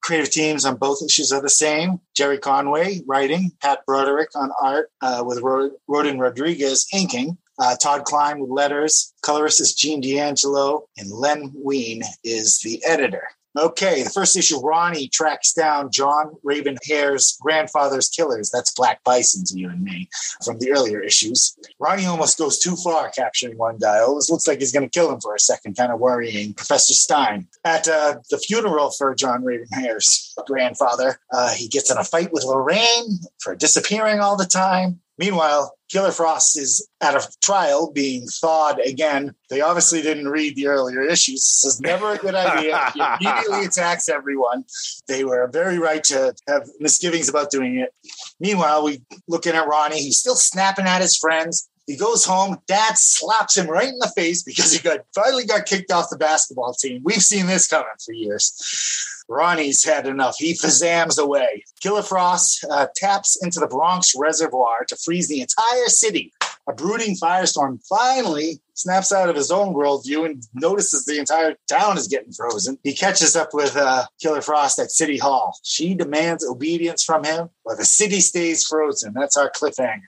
Creative 0.03 0.31
teams 0.31 0.65
on 0.65 0.77
both 0.77 1.03
issues 1.03 1.33
are 1.33 1.43
the 1.43 1.49
same. 1.49 2.01
Gerry 2.15 2.39
Conway 2.39 3.03
writing, 3.07 3.53
Pat 3.61 3.85
Broderick 3.87 4.31
on 4.35 4.51
art, 4.63 4.91
uh, 5.01 5.23
with 5.27 5.41
Rodin 5.87 6.19
Rodriguez 6.19 6.87
inking. 6.93 7.37
Uh, 7.59 7.75
Todd 7.77 8.05
Klein 8.05 8.39
with 8.39 8.51
letters. 8.51 9.13
Colorist 9.23 9.61
is 9.61 9.75
Gene 9.75 10.01
D'Angelo, 10.01 10.89
and 10.97 11.11
Len 11.11 11.51
Wein 11.55 12.03
is 12.23 12.61
the 12.61 12.81
editor. 12.87 13.25
Okay, 13.57 14.03
the 14.03 14.11
first 14.11 14.37
issue, 14.37 14.61
Ronnie 14.61 15.09
tracks 15.09 15.53
down 15.53 15.91
John 15.91 16.33
Ravenhair's 16.45 17.39
grandfather's 17.41 18.09
killers. 18.09 18.51
That's 18.51 18.73
Black 18.73 19.03
Bison 19.05 19.45
to 19.47 19.59
you 19.59 19.69
and 19.69 19.83
me 19.83 20.09
from 20.45 20.59
the 20.59 20.71
earlier 20.71 21.01
issues. 21.01 21.57
Ronnie 21.81 22.07
almost 22.07 22.39
goes 22.39 22.59
too 22.59 22.77
far 22.77 23.11
capturing 23.11 23.57
one 23.57 23.79
guy. 23.79 24.01
Almost 24.01 24.31
looks 24.31 24.47
like 24.47 24.61
he's 24.61 24.73
going 24.73 24.89
to 24.89 24.99
kill 24.99 25.13
him 25.13 25.21
for 25.21 25.35
a 25.35 25.41
second, 25.41 25.77
kind 25.77 25.91
of 25.91 25.99
worrying 25.99 26.55
Professor 26.55 26.95
Stein. 26.95 27.49
At 27.65 27.89
uh, 27.89 28.17
the 28.31 28.39
funeral 28.39 28.91
for 28.91 29.15
John 29.15 29.43
Ravenhair's 29.43 30.35
grandfather, 30.47 31.19
uh, 31.33 31.53
he 31.55 31.69
gets 31.69 31.91
in 31.91 31.97
a 31.97 32.05
fight 32.05 32.33
with 32.33 32.45
Lorraine 32.45 33.19
for 33.41 33.57
disappearing 33.57 34.21
all 34.21 34.37
the 34.37 34.47
time. 34.47 35.01
Meanwhile, 35.19 35.78
Killer 35.89 36.13
Frost 36.13 36.59
is 36.59 36.87
at 37.01 37.15
a 37.15 37.27
trial 37.41 37.91
being 37.93 38.27
thawed 38.27 38.79
again. 38.81 39.35
They 39.49 39.61
obviously 39.61 40.03
didn't 40.03 40.29
read 40.29 40.55
the 40.55 40.67
earlier 40.67 41.03
issues. 41.03 41.41
This 41.41 41.65
is 41.65 41.81
never 41.81 42.13
a 42.13 42.19
good 42.19 42.35
idea. 42.35 42.91
He 42.93 43.01
immediately 43.21 43.65
attacks 43.65 44.09
everyone. 44.09 44.65
They 45.07 45.25
were 45.25 45.49
very 45.49 45.79
right 45.79 46.05
to 46.05 46.35
have 46.47 46.69
misgivings 46.79 47.29
about 47.29 47.51
doing 47.51 47.77
it. 47.77 47.95
Meanwhile, 48.39 48.85
we 48.85 49.03
looking 49.27 49.55
at 49.55 49.67
Ronnie. 49.67 50.03
He's 50.03 50.19
still 50.19 50.37
snapping 50.37 50.87
at 50.87 51.01
his 51.01 51.17
friends. 51.17 51.69
He 51.87 51.97
goes 51.97 52.23
home. 52.23 52.59
Dad 52.67 52.99
slaps 52.99 53.57
him 53.57 53.67
right 53.67 53.89
in 53.89 53.99
the 53.99 54.13
face 54.15 54.43
because 54.43 54.73
he 54.73 54.79
got 54.79 55.01
finally 55.15 55.47
got 55.47 55.65
kicked 55.65 55.91
off 55.91 56.11
the 56.11 56.19
basketball 56.19 56.75
team. 56.75 57.01
We've 57.03 57.23
seen 57.23 57.47
this 57.47 57.67
coming 57.67 57.89
for 58.05 58.13
years. 58.13 59.18
Ronnie's 59.29 59.85
had 59.85 60.07
enough. 60.07 60.37
He 60.39 60.55
fazams 60.55 61.19
away. 61.19 61.65
Killer 61.81 62.03
Frost 62.03 62.65
uh, 62.71 62.87
taps 62.97 63.39
into 63.43 63.61
the 63.61 63.67
Bronx 63.67 64.15
Reservoir 64.17 64.85
to 64.89 64.97
freeze 64.97 65.29
the 65.29 65.41
entire 65.41 65.87
city. 65.87 66.33
A 66.69 66.73
brooding 66.73 67.17
firestorm 67.17 67.79
finally 67.87 68.61
snaps 68.79 69.13
out 69.13 69.29
of 69.29 69.37
his 69.37 69.51
own 69.51 69.75
worldview 69.75 70.25
and 70.25 70.43
notices 70.55 71.05
the 71.05 71.19
entire 71.19 71.57
town 71.69 71.99
is 71.99 72.09
getting 72.09 72.33
frozen. 72.33 72.79
He 72.85 72.95
catches 72.95 73.35
up 73.35 73.51
with 73.53 73.77
uh, 73.77 74.05
Killer 74.21 74.41
Frost 74.41 74.79
at 74.79 74.91
City 74.91 75.19
Hall. 75.19 75.59
She 75.65 75.95
demands 75.95 76.45
obedience 76.45 77.03
from 77.05 77.25
him, 77.25 77.51
but 77.65 77.77
the 77.79 77.85
city 77.85 78.21
stays 78.21 78.65
frozen. 78.65 79.13
That's 79.15 79.37
our 79.37 79.51
cliffhanger. 79.51 80.01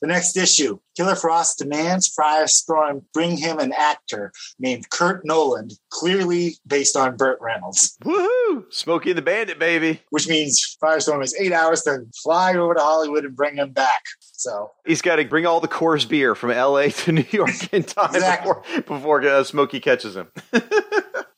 The 0.00 0.08
next 0.08 0.36
issue 0.36 0.78
Killer 0.98 1.14
Frost 1.14 1.58
demands 1.58 2.12
Firestorm 2.12 3.04
bring 3.12 3.36
him 3.36 3.60
an 3.60 3.72
actor 3.72 4.32
named 4.58 4.90
Kurt 4.90 5.24
Noland, 5.24 5.74
clearly 5.90 6.56
based 6.66 6.96
on 6.96 7.16
Burt 7.16 7.38
Reynolds. 7.40 7.96
Woohoo! 8.04 8.64
Smokey 8.72 9.12
the 9.12 9.22
Bandit, 9.22 9.60
baby. 9.60 10.02
Which 10.10 10.26
means 10.26 10.76
Firestorm 10.82 11.20
has 11.20 11.32
eight 11.38 11.52
hours 11.52 11.82
to 11.82 12.00
fly 12.20 12.56
over 12.56 12.74
to 12.74 12.80
Hollywood 12.80 13.24
and 13.24 13.36
bring 13.36 13.54
him 13.56 13.70
back. 13.70 14.02
So 14.20 14.72
he's 14.84 15.02
got 15.02 15.16
to 15.16 15.24
bring 15.24 15.46
all 15.46 15.60
the 15.60 15.68
Coors 15.68 16.08
beer 16.08 16.34
from 16.34 16.50
L.A. 16.50 16.90
to 16.90 17.12
New 17.12 17.24
York 17.30 17.72
in 17.72 17.84
time 17.84 18.07
exactly. 18.14 18.52
before, 18.76 18.82
before 18.98 19.26
uh, 19.26 19.44
Smokey 19.44 19.80
catches 19.80 20.16
him. 20.16 20.28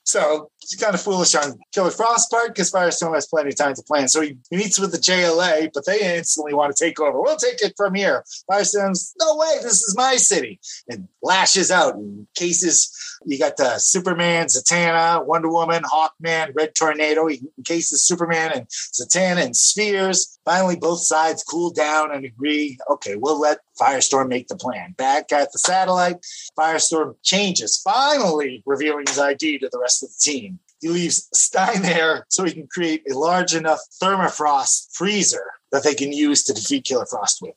so 0.04 0.50
it's 0.60 0.76
kind 0.76 0.94
of 0.94 1.00
foolish 1.00 1.34
on 1.34 1.58
Killer 1.72 1.90
Frost 1.90 2.30
part 2.30 2.48
because 2.48 2.70
Firestorm 2.70 3.14
has 3.14 3.26
plenty 3.26 3.50
of 3.50 3.56
time 3.56 3.74
to 3.74 3.82
plan. 3.82 4.08
So 4.08 4.20
he, 4.20 4.36
he, 4.50 4.56
meets 4.56 4.78
with 4.78 4.92
the 4.92 4.98
JLA, 4.98 5.70
but 5.72 5.86
they 5.86 6.16
instantly 6.16 6.54
want 6.54 6.74
to 6.74 6.84
take 6.84 7.00
over. 7.00 7.20
We'll 7.20 7.36
take 7.36 7.62
it 7.62 7.74
from 7.76 7.94
here. 7.94 8.24
Firestorm's 8.50 9.14
no 9.18 9.36
way. 9.36 9.56
This 9.62 9.82
is 9.82 9.94
my 9.96 10.16
city, 10.16 10.60
and 10.88 11.08
lashes 11.22 11.70
out 11.70 11.94
and 11.94 12.26
cases 12.36 12.92
you 13.26 13.38
got 13.38 13.56
the 13.56 13.78
Superman, 13.78 14.46
Zatanna, 14.46 15.24
Wonder 15.26 15.48
Woman, 15.48 15.82
Hawkman, 15.82 16.52
Red 16.54 16.74
Tornado. 16.74 17.26
He 17.26 17.42
cases 17.64 18.02
Superman 18.02 18.52
and 18.54 18.66
Zatanna 18.68 19.44
and 19.44 19.56
Spheres. 19.56 20.38
Finally, 20.44 20.76
both 20.76 21.00
sides 21.00 21.42
cool 21.42 21.70
down 21.70 22.14
and 22.14 22.24
agree. 22.24 22.78
Okay, 22.88 23.16
we'll 23.16 23.40
let 23.40 23.58
Firestorm 23.80 24.28
make 24.28 24.48
the 24.48 24.56
plan. 24.56 24.94
Back 24.96 25.32
at 25.32 25.52
the 25.52 25.58
satellite, 25.58 26.16
Firestorm 26.58 27.16
changes, 27.22 27.80
finally 27.82 28.62
revealing 28.66 29.04
his 29.06 29.18
ID 29.18 29.58
to 29.58 29.68
the 29.70 29.78
rest 29.78 30.02
of 30.02 30.08
the 30.10 30.18
team. 30.20 30.58
He 30.80 30.88
leaves 30.88 31.28
Stein 31.34 31.82
there 31.82 32.26
so 32.30 32.44
he 32.44 32.52
can 32.52 32.66
create 32.66 33.02
a 33.10 33.18
large 33.18 33.54
enough 33.54 33.80
thermofrost 34.02 34.94
freezer 34.94 35.44
that 35.72 35.84
they 35.84 35.94
can 35.94 36.12
use 36.12 36.42
to 36.44 36.54
defeat 36.54 36.84
Killer 36.84 37.06
Frost 37.06 37.42
with. 37.42 37.54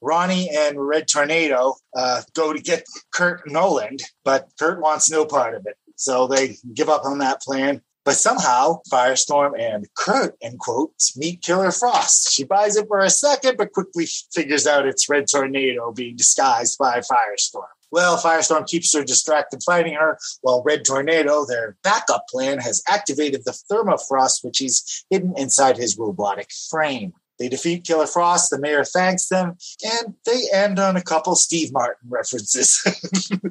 Ronnie 0.00 0.50
and 0.54 0.80
Red 0.80 1.08
Tornado 1.08 1.74
uh, 1.96 2.22
go 2.34 2.52
to 2.52 2.60
get 2.60 2.84
Kurt 3.12 3.42
Noland, 3.46 4.02
but 4.24 4.48
Kurt 4.58 4.80
wants 4.80 5.10
no 5.10 5.24
part 5.24 5.54
of 5.54 5.66
it. 5.66 5.76
So 5.96 6.26
they 6.26 6.56
give 6.74 6.88
up 6.88 7.04
on 7.04 7.18
that 7.18 7.40
plan. 7.40 7.82
But 8.04 8.14
somehow, 8.14 8.82
Firestorm 8.88 9.58
and 9.58 9.84
Kurt, 9.96 10.36
in 10.40 10.58
quotes, 10.58 11.16
meet 11.16 11.42
Killer 11.42 11.72
Frost. 11.72 12.32
She 12.32 12.44
buys 12.44 12.76
it 12.76 12.86
for 12.86 13.00
a 13.00 13.10
second, 13.10 13.56
but 13.56 13.72
quickly 13.72 14.06
figures 14.32 14.64
out 14.64 14.86
it's 14.86 15.08
Red 15.08 15.26
Tornado 15.28 15.90
being 15.90 16.14
disguised 16.14 16.78
by 16.78 17.00
Firestorm. 17.00 17.66
Well, 17.90 18.16
Firestorm 18.16 18.68
keeps 18.68 18.94
her 18.94 19.02
distracted 19.02 19.62
fighting 19.64 19.94
her, 19.94 20.18
while 20.42 20.62
Red 20.62 20.84
Tornado, 20.84 21.44
their 21.46 21.76
backup 21.82 22.26
plan, 22.28 22.58
has 22.58 22.80
activated 22.88 23.42
the 23.44 23.58
Thermofrost, 23.68 24.44
which 24.44 24.58
he's 24.58 25.04
hidden 25.10 25.34
inside 25.36 25.76
his 25.76 25.98
robotic 25.98 26.50
frame. 26.70 27.12
They 27.38 27.48
defeat 27.48 27.84
Killer 27.84 28.06
Frost. 28.06 28.50
The 28.50 28.58
mayor 28.58 28.84
thanks 28.84 29.28
them, 29.28 29.56
and 29.84 30.14
they 30.24 30.42
end 30.52 30.78
on 30.78 30.96
a 30.96 31.02
couple 31.02 31.34
Steve 31.34 31.72
Martin 31.72 32.08
references. 32.08 32.76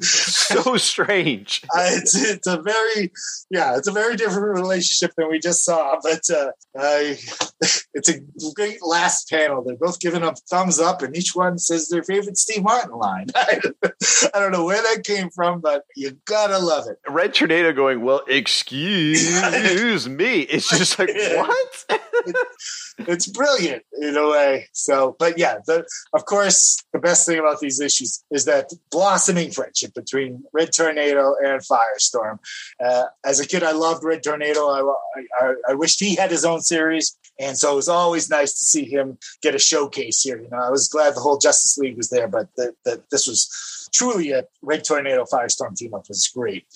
so 0.00 0.76
strange. 0.76 1.62
Uh, 1.74 1.88
it's, 1.90 2.14
it's 2.16 2.46
a 2.46 2.60
very, 2.60 3.12
yeah, 3.50 3.76
it's 3.76 3.88
a 3.88 3.92
very 3.92 4.16
different 4.16 4.58
relationship 4.58 5.14
than 5.16 5.28
we 5.28 5.38
just 5.38 5.64
saw. 5.64 5.96
But 6.02 6.28
uh, 6.30 6.50
I, 6.76 7.16
it's 7.94 8.08
a 8.08 8.20
great 8.54 8.78
last 8.82 9.28
panel. 9.30 9.62
They're 9.62 9.76
both 9.76 10.00
giving 10.00 10.22
a 10.22 10.34
thumbs 10.50 10.80
up, 10.80 11.02
and 11.02 11.16
each 11.16 11.34
one 11.34 11.58
says 11.58 11.88
their 11.88 12.02
favorite 12.02 12.38
Steve 12.38 12.62
Martin 12.62 12.96
line. 12.98 13.26
I 13.36 13.60
don't 14.34 14.52
know 14.52 14.64
where 14.64 14.82
that 14.82 15.04
came 15.04 15.30
from, 15.30 15.60
but 15.60 15.84
you 15.94 16.16
gotta 16.24 16.58
love 16.58 16.86
it. 16.88 16.98
Red 17.08 17.34
Tornado 17.34 17.72
going, 17.72 18.02
well, 18.02 18.22
excuse 18.26 20.08
me. 20.08 20.40
It's 20.40 20.68
just 20.68 20.98
like 20.98 21.10
what? 21.14 22.00
it's 22.98 23.26
brilliant 23.26 23.75
in 24.00 24.16
a 24.16 24.28
way. 24.28 24.68
So, 24.72 25.16
but 25.18 25.38
yeah, 25.38 25.58
the, 25.66 25.86
of 26.12 26.24
course, 26.24 26.82
the 26.92 26.98
best 26.98 27.26
thing 27.26 27.38
about 27.38 27.60
these 27.60 27.80
issues 27.80 28.22
is 28.30 28.44
that 28.44 28.70
blossoming 28.90 29.50
friendship 29.50 29.94
between 29.94 30.44
Red 30.52 30.72
Tornado 30.72 31.34
and 31.44 31.60
Firestorm. 31.60 32.38
Uh, 32.84 33.04
as 33.24 33.40
a 33.40 33.46
kid, 33.46 33.62
I 33.62 33.72
loved 33.72 34.04
Red 34.04 34.22
Tornado. 34.22 34.68
I, 34.68 34.94
I, 35.40 35.54
I 35.70 35.74
wished 35.74 36.00
he 36.00 36.16
had 36.16 36.30
his 36.30 36.44
own 36.44 36.60
series. 36.60 37.16
And 37.38 37.58
so 37.58 37.72
it 37.72 37.76
was 37.76 37.88
always 37.88 38.30
nice 38.30 38.52
to 38.52 38.64
see 38.64 38.84
him 38.84 39.18
get 39.42 39.54
a 39.54 39.58
showcase 39.58 40.22
here. 40.22 40.40
You 40.40 40.48
know, 40.50 40.58
I 40.58 40.70
was 40.70 40.88
glad 40.88 41.14
the 41.14 41.20
whole 41.20 41.38
Justice 41.38 41.76
League 41.76 41.96
was 41.96 42.08
there, 42.08 42.28
but 42.28 42.48
that 42.56 43.02
this 43.10 43.26
was 43.26 43.88
truly 43.92 44.32
a 44.32 44.44
Red 44.62 44.84
Tornado 44.84 45.24
Firestorm 45.24 45.76
team 45.76 45.94
up 45.94 46.08
was 46.08 46.28
great. 46.28 46.66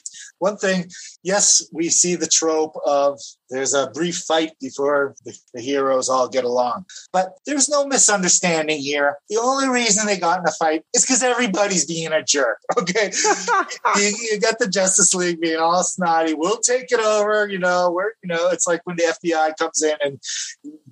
One 0.41 0.57
thing, 0.57 0.91
yes, 1.23 1.63
we 1.73 1.91
see 1.91 2.17
the 2.17 2.27
trope 2.27 2.75
of 2.85 3.21
there's 3.51 3.75
a 3.75 3.91
brief 3.91 4.17
fight 4.17 4.53
before 4.61 5.15
the, 5.25 5.37
the, 5.53 5.61
heroes 5.61 6.09
all 6.09 6.29
get 6.29 6.45
along. 6.45 6.87
But 7.13 7.35
there's 7.45 7.69
no 7.69 7.85
misunderstanding 7.85 8.79
here. 8.79 9.19
The 9.29 9.39
only 9.39 9.69
reason 9.69 10.07
they 10.07 10.19
got 10.19 10.39
in 10.39 10.47
a 10.47 10.53
fight 10.53 10.85
is 10.95 11.03
because 11.03 11.23
everybody's 11.23 11.85
being 11.85 12.13
a 12.13 12.23
jerk. 12.23 12.59
Okay. 12.81 13.11
you, 13.97 14.17
you, 14.33 14.41
got 14.41 14.59
the 14.59 14.67
Justice 14.67 15.13
League 15.13 15.41
being 15.41 15.59
all 15.59 15.83
snotty. 15.83 16.33
We'll 16.33 16.59
take 16.59 16.91
it 16.91 17.01
over. 17.01 17.47
You 17.47 17.59
know, 17.59 17.91
we're, 17.91 18.13
you 18.23 18.29
know, 18.29 18.49
it's 18.49 18.67
like 18.67 18.81
when 18.85 18.97
the 18.97 19.15
FBI 19.23 19.57
comes 19.59 19.83
in 19.83 19.97
and 20.01 20.19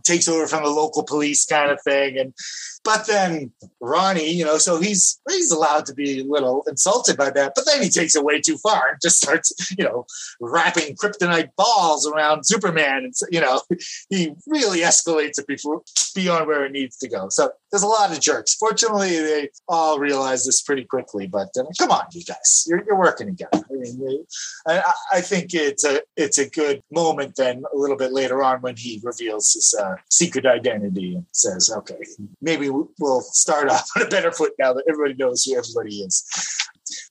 takes 0.08 0.28
over 0.28 0.46
from 0.46 0.64
the 0.64 0.70
local 0.70 1.04
police 1.04 1.44
kind 1.44 1.70
of 1.70 1.80
thing. 1.82 2.18
And 2.18 2.34
but 2.84 3.06
then 3.06 3.52
Ronnie, 3.80 4.30
you 4.30 4.44
know, 4.44 4.58
so 4.58 4.80
he's 4.80 5.20
he's 5.28 5.50
allowed 5.50 5.86
to 5.86 5.94
be 5.94 6.20
a 6.20 6.24
little 6.24 6.64
insulted 6.66 7.16
by 7.16 7.30
that, 7.30 7.52
but 7.54 7.66
then 7.66 7.82
he 7.82 7.90
takes 7.90 8.16
it 8.16 8.24
way 8.24 8.40
too 8.40 8.56
far 8.58 8.88
and 8.88 8.98
just 9.02 9.20
starts, 9.22 9.52
you 9.78 9.84
know, 9.84 10.06
wrapping 10.40 10.96
kryptonite 10.96 11.50
balls 11.56 12.06
around 12.06 12.44
Superman, 12.44 13.04
and 13.04 13.14
you 13.30 13.40
know, 13.40 13.60
he 14.10 14.32
really 14.46 14.80
escalates 14.80 15.38
it 15.38 15.46
before 15.46 15.82
beyond 16.14 16.46
where 16.46 16.64
it 16.64 16.72
needs 16.72 16.96
to 16.98 17.08
go. 17.08 17.28
So 17.28 17.50
there's 17.70 17.82
a 17.82 17.86
lot 17.86 18.12
of 18.12 18.20
jerks. 18.20 18.54
Fortunately, 18.54 19.18
they 19.18 19.50
all 19.68 19.98
realize 19.98 20.44
this 20.44 20.62
pretty 20.62 20.84
quickly. 20.84 21.26
But 21.26 21.48
uh, 21.58 21.64
come 21.78 21.90
on, 21.90 22.04
you 22.12 22.24
guys, 22.24 22.64
you're, 22.66 22.82
you're 22.84 22.98
working 22.98 23.26
together. 23.26 23.64
I 23.70 23.74
mean, 23.74 24.24
I, 24.66 24.92
I, 25.12 25.20
think 25.20 25.52
it's 25.54 25.84
a 25.84 26.00
it's 26.16 26.38
a 26.38 26.48
good 26.48 26.82
moment. 26.90 27.36
Then 27.36 27.64
a 27.72 27.76
little 27.76 27.96
bit 27.96 28.12
later 28.12 28.42
on, 28.42 28.60
when 28.60 28.76
he 28.76 29.00
reveals 29.02 29.52
his 29.52 29.74
uh, 29.78 29.96
secret 30.10 30.46
identity 30.46 31.14
and 31.16 31.26
says, 31.32 31.70
"Okay, 31.78 31.98
maybe 32.40 32.70
we'll 32.70 33.20
start 33.20 33.68
off 33.70 33.88
on 33.96 34.02
a 34.02 34.08
better 34.08 34.32
foot 34.32 34.52
now 34.58 34.72
that 34.72 34.84
everybody 34.88 35.14
knows 35.14 35.44
who 35.44 35.56
everybody 35.56 35.96
is." 36.00 36.24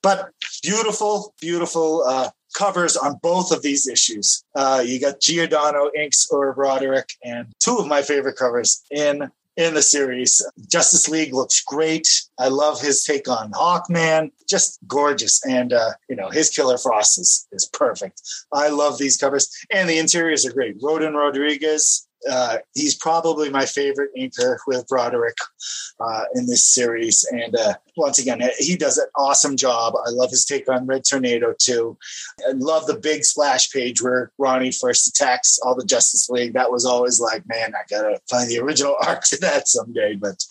But 0.02 0.30
beautiful, 0.64 1.34
beautiful 1.40 2.04
uh, 2.08 2.30
covers 2.58 2.98
on 2.98 3.20
both 3.22 3.52
of 3.52 3.62
these 3.62 3.88
issues. 3.88 4.44
Uh, 4.56 4.84
you 4.86 5.00
got 5.00 5.22
Giordano 5.22 5.92
inks 5.96 6.28
or 6.32 6.54
Broderick, 6.54 7.10
and 7.24 7.48
two 7.60 7.78
of 7.78 7.88
my 7.88 8.02
favorite 8.02 8.38
covers 8.38 8.84
in 8.90 9.30
in 9.58 9.74
the 9.74 9.82
series. 9.82 10.46
Justice 10.72 11.10
League 11.10 11.34
looks 11.34 11.62
great. 11.64 12.08
I 12.40 12.48
love 12.48 12.80
his 12.80 13.04
take 13.04 13.28
on 13.28 13.52
Hawkman, 13.52 14.32
just 14.48 14.80
gorgeous. 14.88 15.44
And, 15.46 15.74
uh, 15.74 15.92
you 16.08 16.16
know, 16.16 16.30
his 16.30 16.50
Killer 16.50 16.78
Frost 16.78 17.20
is, 17.20 17.48
is 17.52 17.66
perfect. 17.74 18.22
I 18.54 18.70
love 18.70 18.98
these 19.00 19.18
covers. 19.18 19.50
And 19.72 19.90
the 19.90 19.98
interiors 19.98 20.46
are 20.46 20.54
great. 20.54 20.78
Rodin 20.82 21.16
Rodriguez 21.16 22.07
uh, 22.30 22.58
he's 22.74 22.96
probably 22.96 23.50
my 23.50 23.66
favorite 23.66 24.12
inker 24.18 24.58
with 24.68 24.88
Broderick 24.88 25.38
uh, 26.00 26.24
in 26.36 26.48
this 26.48 26.64
series. 26.64 27.26
And 27.32 27.56
uh, 27.56 27.76
once 27.96 28.20
again, 28.20 28.42
he 28.58 28.76
does 28.76 28.98
an 28.98 29.08
awesome 29.16 29.58
job. 29.58 29.94
I 30.06 30.10
love 30.10 30.32
his 30.32 30.46
take 30.46 30.70
on 30.70 30.86
Red 30.86 31.04
Tornado 31.10 31.54
too. 31.58 31.98
I 32.48 32.52
love 32.54 32.88
the 32.88 33.00
big 33.00 33.24
splash 33.24 33.72
page 33.72 34.02
where 34.02 34.32
Ronnie 34.38 34.72
first 34.72 35.08
attacks 35.08 35.60
all 35.64 35.76
the 35.76 35.86
Justice 35.86 36.30
League. 36.30 36.54
That 36.54 36.72
was 36.72 36.86
always 36.86 37.20
like, 37.20 37.48
man, 37.48 37.74
I 37.76 37.84
gotta 37.90 38.20
find 38.30 38.50
the 38.50 38.60
original 38.60 38.96
arc 39.06 39.24
to 39.26 39.38
that 39.38 39.68
someday. 39.68 40.16
But 40.16 40.44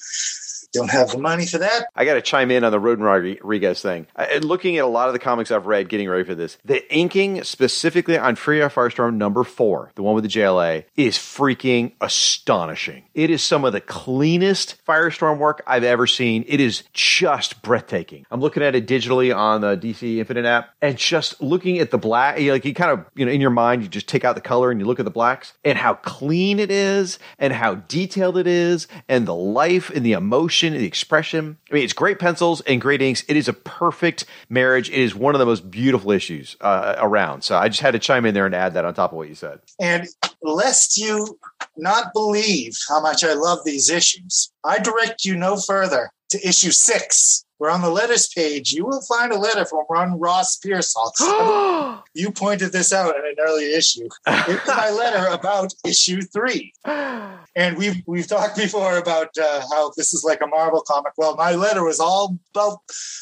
don't 0.76 0.90
have 0.90 1.10
the 1.10 1.18
money 1.18 1.46
for 1.46 1.58
that. 1.58 1.86
I 1.94 2.04
got 2.04 2.14
to 2.14 2.22
chime 2.22 2.50
in 2.50 2.64
on 2.64 2.72
the 2.72 2.80
Rodin 2.80 3.04
Rodriguez 3.04 3.82
thing. 3.82 4.06
I, 4.16 4.38
looking 4.38 4.76
at 4.76 4.84
a 4.84 4.88
lot 4.88 5.08
of 5.08 5.12
the 5.12 5.18
comics 5.18 5.50
I've 5.50 5.66
read, 5.66 5.88
getting 5.88 6.08
ready 6.08 6.24
for 6.24 6.34
this, 6.34 6.58
the 6.64 6.94
inking 6.94 7.44
specifically 7.44 8.18
on 8.18 8.36
Free 8.36 8.60
Firestorm 8.60 9.14
number 9.14 9.44
four, 9.44 9.92
the 9.94 10.02
one 10.02 10.14
with 10.14 10.24
the 10.24 10.30
JLA, 10.30 10.84
is 10.96 11.18
freaking 11.18 11.92
astonishing. 12.00 13.04
It 13.14 13.30
is 13.30 13.42
some 13.42 13.64
of 13.64 13.72
the 13.72 13.80
cleanest 13.80 14.84
Firestorm 14.86 15.38
work 15.38 15.62
I've 15.66 15.84
ever 15.84 16.06
seen. 16.06 16.44
It 16.46 16.60
is 16.60 16.84
just 16.92 17.62
breathtaking. 17.62 18.26
I'm 18.30 18.40
looking 18.40 18.62
at 18.62 18.74
it 18.74 18.86
digitally 18.86 19.34
on 19.34 19.60
the 19.60 19.76
DC 19.76 20.18
Infinite 20.18 20.44
app, 20.44 20.70
and 20.82 20.96
just 20.96 21.40
looking 21.40 21.78
at 21.78 21.90
the 21.90 21.98
black, 21.98 22.38
like 22.38 22.64
you 22.64 22.74
kind 22.74 22.92
of, 22.92 23.06
you 23.14 23.24
know, 23.26 23.32
in 23.32 23.40
your 23.40 23.50
mind, 23.50 23.82
you 23.82 23.88
just 23.88 24.08
take 24.08 24.24
out 24.24 24.34
the 24.34 24.40
color 24.40 24.70
and 24.70 24.80
you 24.80 24.86
look 24.86 24.98
at 24.98 25.04
the 25.04 25.10
blacks, 25.10 25.54
and 25.64 25.78
how 25.78 25.94
clean 25.94 26.58
it 26.58 26.70
is, 26.70 27.18
and 27.38 27.52
how 27.52 27.74
detailed 27.74 28.36
it 28.36 28.46
is, 28.46 28.88
and 29.08 29.26
the 29.26 29.34
life 29.34 29.90
and 29.90 30.04
the 30.04 30.12
emotion 30.12 30.65
the 30.72 30.86
expression. 30.86 31.56
I 31.70 31.74
mean, 31.74 31.84
it's 31.84 31.92
great 31.92 32.18
pencils 32.18 32.60
and 32.62 32.80
great 32.80 33.02
inks. 33.02 33.24
It 33.28 33.36
is 33.36 33.48
a 33.48 33.52
perfect 33.52 34.24
marriage. 34.48 34.90
It 34.90 34.98
is 34.98 35.14
one 35.14 35.34
of 35.34 35.38
the 35.38 35.46
most 35.46 35.70
beautiful 35.70 36.10
issues 36.10 36.56
uh, 36.60 36.96
around. 36.98 37.42
So 37.42 37.56
I 37.56 37.68
just 37.68 37.80
had 37.80 37.92
to 37.92 37.98
chime 37.98 38.26
in 38.26 38.34
there 38.34 38.46
and 38.46 38.54
add 38.54 38.74
that 38.74 38.84
on 38.84 38.94
top 38.94 39.12
of 39.12 39.16
what 39.16 39.28
you 39.28 39.34
said. 39.34 39.60
And 39.80 40.06
lest 40.42 40.98
you 40.98 41.38
not 41.76 42.12
believe 42.12 42.76
how 42.88 43.00
much 43.00 43.24
I 43.24 43.34
love 43.34 43.60
these 43.64 43.88
issues, 43.88 44.52
I 44.64 44.78
direct 44.78 45.24
you 45.24 45.36
no 45.36 45.56
further 45.56 46.10
to 46.30 46.48
issue 46.48 46.70
six 46.70 47.45
where 47.58 47.70
on 47.70 47.82
the 47.82 47.90
letters 47.90 48.28
page 48.28 48.72
you 48.72 48.84
will 48.84 49.00
find 49.02 49.32
a 49.32 49.38
letter 49.38 49.64
from 49.64 49.84
Ron 49.88 50.18
Ross 50.18 50.56
Pearsall. 50.56 51.12
you 52.14 52.30
pointed 52.30 52.72
this 52.72 52.92
out 52.92 53.16
in 53.16 53.24
an 53.24 53.36
early 53.38 53.72
issue. 53.74 54.08
It's 54.26 54.66
my 54.66 54.90
letter 54.90 55.26
about 55.28 55.74
issue 55.84 56.22
three. 56.22 56.72
And 57.56 57.78
we've 57.78 58.02
we've 58.06 58.26
talked 58.26 58.58
before 58.58 58.98
about 58.98 59.30
uh, 59.38 59.62
how 59.72 59.90
this 59.96 60.12
is 60.12 60.22
like 60.22 60.42
a 60.42 60.46
Marvel 60.46 60.82
comic. 60.86 61.14
Well, 61.16 61.36
my 61.36 61.52
letter 61.52 61.82
was 61.82 61.98
all 61.98 62.38
about 62.54 62.80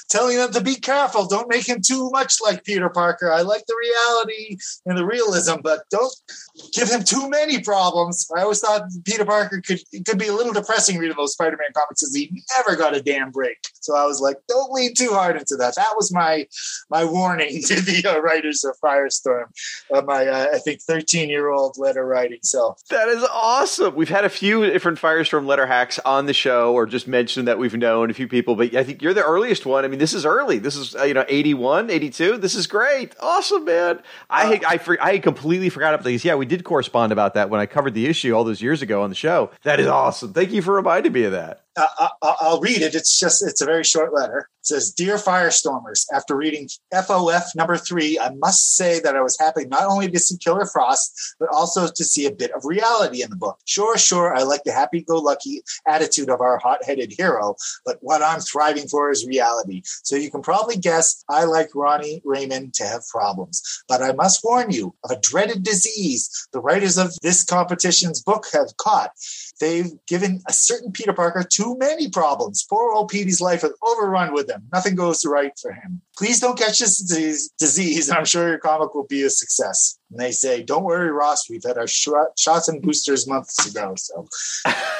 telling 0.08 0.36
them 0.38 0.50
to 0.52 0.60
be 0.60 0.74
careful. 0.74 1.26
Don't 1.26 1.48
make 1.48 1.68
him 1.68 1.80
too 1.80 2.10
much 2.10 2.38
like 2.42 2.64
Peter 2.64 2.88
Parker. 2.88 3.30
I 3.30 3.42
like 3.42 3.64
the 3.66 3.76
reality 3.80 4.56
and 4.86 4.98
the 4.98 5.06
realism, 5.06 5.60
but 5.62 5.88
don't 5.88 6.12
give 6.72 6.90
him 6.90 7.04
too 7.04 7.30
many 7.30 7.60
problems. 7.60 8.28
I 8.36 8.42
always 8.42 8.58
thought 8.58 8.90
Peter 9.04 9.24
Parker 9.24 9.60
could 9.60 9.80
could 10.04 10.18
be 10.18 10.26
a 10.26 10.34
little 10.34 10.52
depressing 10.52 10.98
reading 10.98 11.16
those 11.16 11.34
Spider-Man 11.34 11.68
comics 11.72 12.02
because 12.02 12.16
he 12.16 12.42
never 12.56 12.76
got 12.76 12.96
a 12.96 13.02
damn 13.02 13.30
break. 13.30 13.58
So 13.80 13.96
I 13.96 14.04
was 14.04 14.20
like, 14.24 14.38
don't 14.48 14.72
lean 14.72 14.94
too 14.94 15.10
hard 15.10 15.36
into 15.36 15.56
that. 15.56 15.76
That 15.76 15.94
was 15.96 16.12
my 16.12 16.46
my 16.90 17.04
warning 17.04 17.62
to 17.66 17.80
the 17.80 18.04
uh, 18.06 18.20
writers 18.20 18.64
of 18.64 18.76
Firestorm, 18.82 19.44
uh, 19.94 20.02
my 20.02 20.26
uh, 20.26 20.46
I 20.54 20.58
think 20.58 20.80
13 20.82 21.28
year 21.28 21.50
old 21.50 21.76
letter 21.78 22.04
writing. 22.04 22.38
So 22.42 22.76
that 22.90 23.08
is 23.08 23.24
awesome. 23.24 23.94
We've 23.94 24.08
had 24.08 24.24
a 24.24 24.28
few 24.28 24.64
different 24.66 24.98
Firestorm 24.98 25.46
letter 25.46 25.66
hacks 25.66 25.98
on 26.00 26.26
the 26.26 26.34
show, 26.34 26.72
or 26.74 26.86
just 26.86 27.06
mentioned 27.06 27.46
that 27.48 27.58
we've 27.58 27.74
known 27.74 28.10
a 28.10 28.14
few 28.14 28.28
people, 28.28 28.56
but 28.56 28.74
I 28.74 28.82
think 28.82 29.02
you're 29.02 29.14
the 29.14 29.24
earliest 29.24 29.66
one. 29.66 29.84
I 29.84 29.88
mean, 29.88 29.98
this 29.98 30.14
is 30.14 30.24
early. 30.24 30.58
This 30.58 30.76
is 30.76 30.96
uh, 30.96 31.04
you 31.04 31.14
know 31.14 31.24
81, 31.28 31.90
82. 31.90 32.38
This 32.38 32.54
is 32.54 32.66
great. 32.66 33.14
Awesome, 33.20 33.64
man. 33.64 34.00
I, 34.30 34.60
I, 34.66 34.96
I 35.00 35.18
completely 35.18 35.68
forgot 35.68 35.94
about 35.94 36.04
these. 36.04 36.24
Yeah, 36.24 36.34
we 36.34 36.46
did 36.46 36.64
correspond 36.64 37.12
about 37.12 37.34
that 37.34 37.50
when 37.50 37.60
I 37.60 37.66
covered 37.66 37.94
the 37.94 38.06
issue 38.06 38.34
all 38.34 38.44
those 38.44 38.62
years 38.62 38.82
ago 38.82 39.02
on 39.02 39.10
the 39.10 39.16
show. 39.16 39.50
That 39.62 39.80
is 39.80 39.86
awesome. 39.86 40.32
Thank 40.32 40.52
you 40.52 40.62
for 40.62 40.74
reminding 40.74 41.12
me 41.12 41.24
of 41.24 41.32
that. 41.32 41.63
Uh, 41.76 42.08
I'll 42.22 42.60
read 42.60 42.82
it. 42.82 42.94
It's 42.94 43.18
just, 43.18 43.46
it's 43.46 43.60
a 43.60 43.66
very 43.66 43.84
short 43.84 44.12
letter. 44.14 44.48
It 44.60 44.66
says, 44.66 44.92
Dear 44.92 45.16
Firestormers, 45.16 46.06
after 46.12 46.36
reading 46.36 46.68
FOF 46.92 47.54
number 47.54 47.76
three, 47.76 48.18
I 48.18 48.30
must 48.34 48.76
say 48.76 49.00
that 49.00 49.16
I 49.16 49.20
was 49.20 49.38
happy 49.38 49.66
not 49.66 49.84
only 49.84 50.10
to 50.10 50.18
see 50.18 50.38
Killer 50.38 50.66
Frost, 50.66 51.34
but 51.38 51.48
also 51.52 51.88
to 51.88 52.04
see 52.04 52.26
a 52.26 52.32
bit 52.32 52.50
of 52.52 52.64
reality 52.64 53.22
in 53.22 53.30
the 53.30 53.36
book. 53.36 53.58
Sure, 53.66 53.98
sure, 53.98 54.34
I 54.34 54.42
like 54.42 54.64
the 54.64 54.72
happy 54.72 55.02
go 55.02 55.18
lucky 55.18 55.62
attitude 55.86 56.30
of 56.30 56.40
our 56.40 56.58
hot 56.58 56.84
headed 56.84 57.12
hero, 57.16 57.56
but 57.84 57.98
what 58.00 58.22
I'm 58.22 58.40
thriving 58.40 58.88
for 58.88 59.10
is 59.10 59.26
reality. 59.26 59.82
So 59.84 60.16
you 60.16 60.30
can 60.30 60.42
probably 60.42 60.76
guess 60.76 61.24
I 61.28 61.44
like 61.44 61.68
Ronnie 61.74 62.22
Raymond 62.24 62.74
to 62.74 62.84
have 62.84 63.02
problems. 63.10 63.62
But 63.88 64.02
I 64.02 64.12
must 64.12 64.40
warn 64.44 64.70
you 64.70 64.94
of 65.04 65.10
a 65.10 65.20
dreaded 65.20 65.62
disease 65.62 66.48
the 66.52 66.60
writers 66.60 66.96
of 66.96 67.18
this 67.20 67.44
competition's 67.44 68.22
book 68.22 68.46
have 68.52 68.76
caught. 68.78 69.10
They've 69.60 69.92
given 70.06 70.42
a 70.48 70.52
certain 70.52 70.92
Peter 70.92 71.12
Parker 71.12 71.44
too 71.44 71.63
many 71.78 72.10
problems. 72.10 72.66
Poor 72.68 72.92
old 72.92 73.08
Petey's 73.08 73.40
life 73.40 73.64
is 73.64 73.72
overrun 73.82 74.34
with 74.34 74.46
them. 74.46 74.64
Nothing 74.72 74.94
goes 74.94 75.24
right 75.24 75.52
for 75.60 75.72
him. 75.72 76.02
Please 76.16 76.40
don't 76.40 76.58
catch 76.58 76.78
this 76.78 76.98
disease, 77.58 78.08
and 78.08 78.18
I'm 78.18 78.24
sure 78.24 78.48
your 78.48 78.58
comic 78.58 78.94
will 78.94 79.06
be 79.06 79.22
a 79.22 79.30
success. 79.30 79.98
And 80.10 80.20
they 80.20 80.30
say, 80.30 80.62
"Don't 80.62 80.84
worry, 80.84 81.10
Ross. 81.10 81.48
We've 81.48 81.64
had 81.64 81.78
our 81.78 81.86
sh- 81.86 82.08
shots 82.36 82.68
and 82.68 82.82
boosters 82.82 83.26
months 83.26 83.70
ago." 83.70 83.94
So 83.96 84.26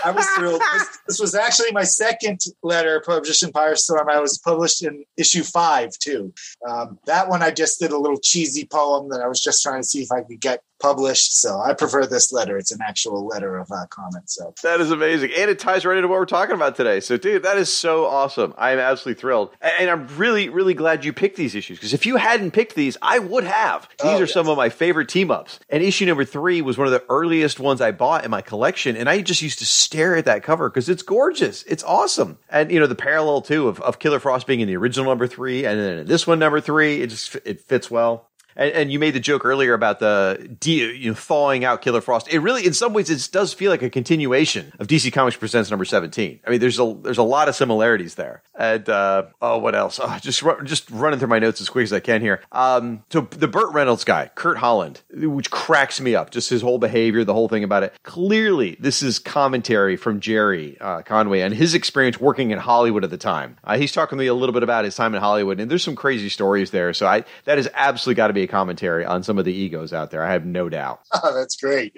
I 0.05 0.11
was 0.11 0.27
thrilled. 0.37 0.63
This, 0.75 0.99
this, 1.07 1.21
was 1.21 1.35
actually 1.35 1.71
my 1.73 1.85
second 1.85 2.41
letter 2.63 3.01
published 3.05 3.43
in 3.43 3.53
Firestorm. 3.53 4.09
I 4.09 4.19
was 4.19 4.39
published 4.39 4.83
in 4.83 5.05
issue 5.17 5.43
five 5.43 5.91
too. 5.99 6.33
Um, 6.69 6.99
that 7.07 7.29
one 7.29 7.43
I 7.43 7.51
just 7.51 7.79
did 7.79 7.93
a 7.93 7.99
little 7.99 8.19
cheesy 8.19 8.67
poem 8.67 9.09
that 9.11 9.21
I 9.21 9.29
was 9.29 9.41
just 9.41 9.63
trying 9.63 9.83
to 9.83 9.87
see 9.87 10.03
if 10.03 10.11
I 10.11 10.23
could 10.23 10.41
get 10.41 10.63
published. 10.85 11.41
So 11.41 11.61
I 11.61 11.73
prefer 11.73 12.07
this 12.07 12.31
letter. 12.31 12.59
It's 12.59 12.71
an 12.71 12.81
actual 12.87 13.27
letter 13.27 13.57
of 13.57 13.71
uh, 13.73 13.87
comment. 13.89 14.29
So 14.29 14.53
that 14.63 14.81
is 14.81 14.91
amazing, 14.91 15.31
and 15.37 15.51
it 15.51 15.59
ties 15.59 15.87
right 15.87 15.97
into 15.97 16.09
what 16.09 16.19
we're 16.19 16.27
talking 16.27 16.55
about 16.55 16.77
today. 16.77 17.01
So, 17.01 17.17
dude, 17.17 17.43
that 17.43 17.57
is 17.57 17.73
so 17.73 18.05
awesome. 18.05 18.53
I'm 18.59 18.79
absolutely 18.79 19.19
thrilled, 19.21 19.51
and 19.63 19.89
I'm 19.89 20.07
really, 20.19 20.51
really 20.51 20.75
glad 20.75 21.05
you 21.05 21.13
picked 21.13 21.37
these 21.37 21.55
issues 21.55 21.79
because 21.79 21.95
if 21.95 22.05
you 22.05 22.17
hadn't 22.17 22.51
picked 22.51 22.75
these, 22.75 22.99
I 23.01 23.19
would 23.19 23.45
have. 23.45 23.89
These 24.03 24.13
oh, 24.13 24.17
are 24.17 24.21
yes. 24.21 24.33
some 24.33 24.49
of 24.49 24.59
my 24.59 24.69
favorite 24.69 25.09
team 25.09 25.31
ups, 25.31 25.59
and 25.71 25.83
issue 25.83 26.05
number 26.05 26.25
three 26.25 26.61
was 26.61 26.77
one 26.77 26.87
of 26.87 26.93
the 26.93 27.05
earliest 27.09 27.59
ones 27.59 27.81
I 27.81 27.91
bought 27.91 28.25
in 28.25 28.31
my 28.31 28.43
collection, 28.43 28.95
and 28.95 29.09
I 29.09 29.23
just 29.23 29.41
used 29.41 29.61
to 29.61 29.67
stare 29.67 30.17
at 30.17 30.27
that 30.27 30.43
cover 30.43 30.69
because 30.69 30.91
it's 30.91 31.03
gorgeous. 31.03 31.63
It's 31.63 31.83
awesome, 31.85 32.39
and 32.51 32.71
you 32.71 32.79
know 32.79 32.87
the 32.87 32.95
parallel 32.95 33.41
too 33.41 33.69
of, 33.69 33.81
of 33.81 33.99
Killer 33.99 34.21
Frost 34.21 34.47
being 34.47 34.61
in 34.61 34.69
the 34.69 34.77
original 34.77 35.07
number 35.07 35.27
three, 35.27 35.65
and 35.65 35.81
then 35.81 36.07
this 36.07 36.27
one 36.27 36.39
number 36.39 36.61
three. 36.61 37.01
It 37.01 37.09
just 37.09 37.37
it 37.45 37.63
fits 37.63 37.91
well. 37.91 38.29
And, 38.57 38.73
and, 38.73 38.93
you 38.93 38.99
made 38.99 39.15
the 39.15 39.21
joke 39.21 39.45
earlier 39.45 39.75
about 39.75 39.99
the 39.99 40.57
you 40.65 41.11
know, 41.11 41.15
thawing 41.15 41.65
out 41.65 41.83
Killer 41.83 42.01
Frost. 42.01 42.33
It 42.33 42.39
really, 42.39 42.67
in 42.67 42.73
some 42.73 42.93
ways, 42.93 43.11
it 43.11 43.29
does 43.33 43.53
feel 43.53 43.71
like 43.71 43.83
a 43.83 43.91
continuation 43.91 44.73
of 44.79 44.87
DC 44.87 45.13
Comics 45.13 45.37
Presents 45.37 45.71
number 45.71 45.85
seventeen. 45.85 46.41
I 46.47 46.51
mean, 46.51 46.61
there's 46.61 46.79
a 46.79 46.97
there's 47.03 47.19
a 47.19 47.23
lot 47.23 47.49
of 47.49 47.55
similarities 47.55 48.15
there. 48.15 48.43
And 48.57 48.89
uh, 48.89 49.25
oh, 49.43 49.59
what 49.59 49.75
else? 49.75 49.99
Oh, 50.03 50.19
just 50.21 50.45
just 50.65 50.91
running 50.91 51.19
through 51.19 51.29
my 51.29 51.39
notes 51.39 51.61
as 51.61 51.69
quick 51.69 51.85
as 51.85 51.93
I 51.93 52.01
can 52.01 52.21
here. 52.21 52.41
Um, 52.53 53.03
so 53.11 53.23
the 53.23 53.49
Burt 53.49 53.73
Reynolds 53.73 54.05
guy, 54.05 54.31
Kurt 54.35 54.59
Holland, 54.59 55.01
which 55.13 55.51
cracks 55.51 56.01
me 56.01 56.15
up. 56.15 56.31
Just 56.31 56.51
his 56.51 56.63
whole 56.63 56.79
behavior, 56.79 57.25
the 57.25 57.35
whole 57.35 57.49
thing 57.49 57.65
about 57.65 57.83
it. 57.83 57.95
Clearly, 58.05 58.77
this 58.79 59.03
is 59.03 59.19
commentary 59.19 59.97
from 59.97 60.21
Gerry 60.21 60.77
uh, 60.81 61.03
Conway 61.03 61.41
and 61.41 61.53
his 61.55 61.75
experience 61.75 62.21
working 62.21 62.53
in 62.53 62.59
Hollywood 62.59 63.03
at 63.03 63.11
the 63.11 63.17
time. 63.17 63.57
Uh, 63.65 63.77
he's 63.77 63.93
talking 63.93 64.17
to 64.17 64.23
me 64.23 64.29
a 64.29 64.35
little 64.35 64.53
bit 64.53 64.63
about 64.63 64.85
his 64.85 64.95
time 64.95 65.15
in 65.15 65.21
Hollywood, 65.21 65.59
and 65.59 65.71
there's 65.71 65.83
some 65.83 65.97
crazy 65.97 66.29
stories 66.29 66.71
there. 66.71 66.93
So 66.93 67.07
I 67.07 67.25
that 67.45 67.59
has 67.59 67.69
absolutely 67.75 68.17
got 68.17 68.29
to 68.29 68.33
be 68.33 68.44
commentary 68.47 69.05
on 69.05 69.23
some 69.23 69.39
of 69.39 69.45
the 69.45 69.53
egos 69.53 69.93
out 69.93 70.11
there. 70.11 70.23
I 70.23 70.33
have 70.33 70.45
no 70.45 70.69
doubt. 70.69 71.01
Oh, 71.27 71.33
that's 71.33 71.57
great. 71.57 71.97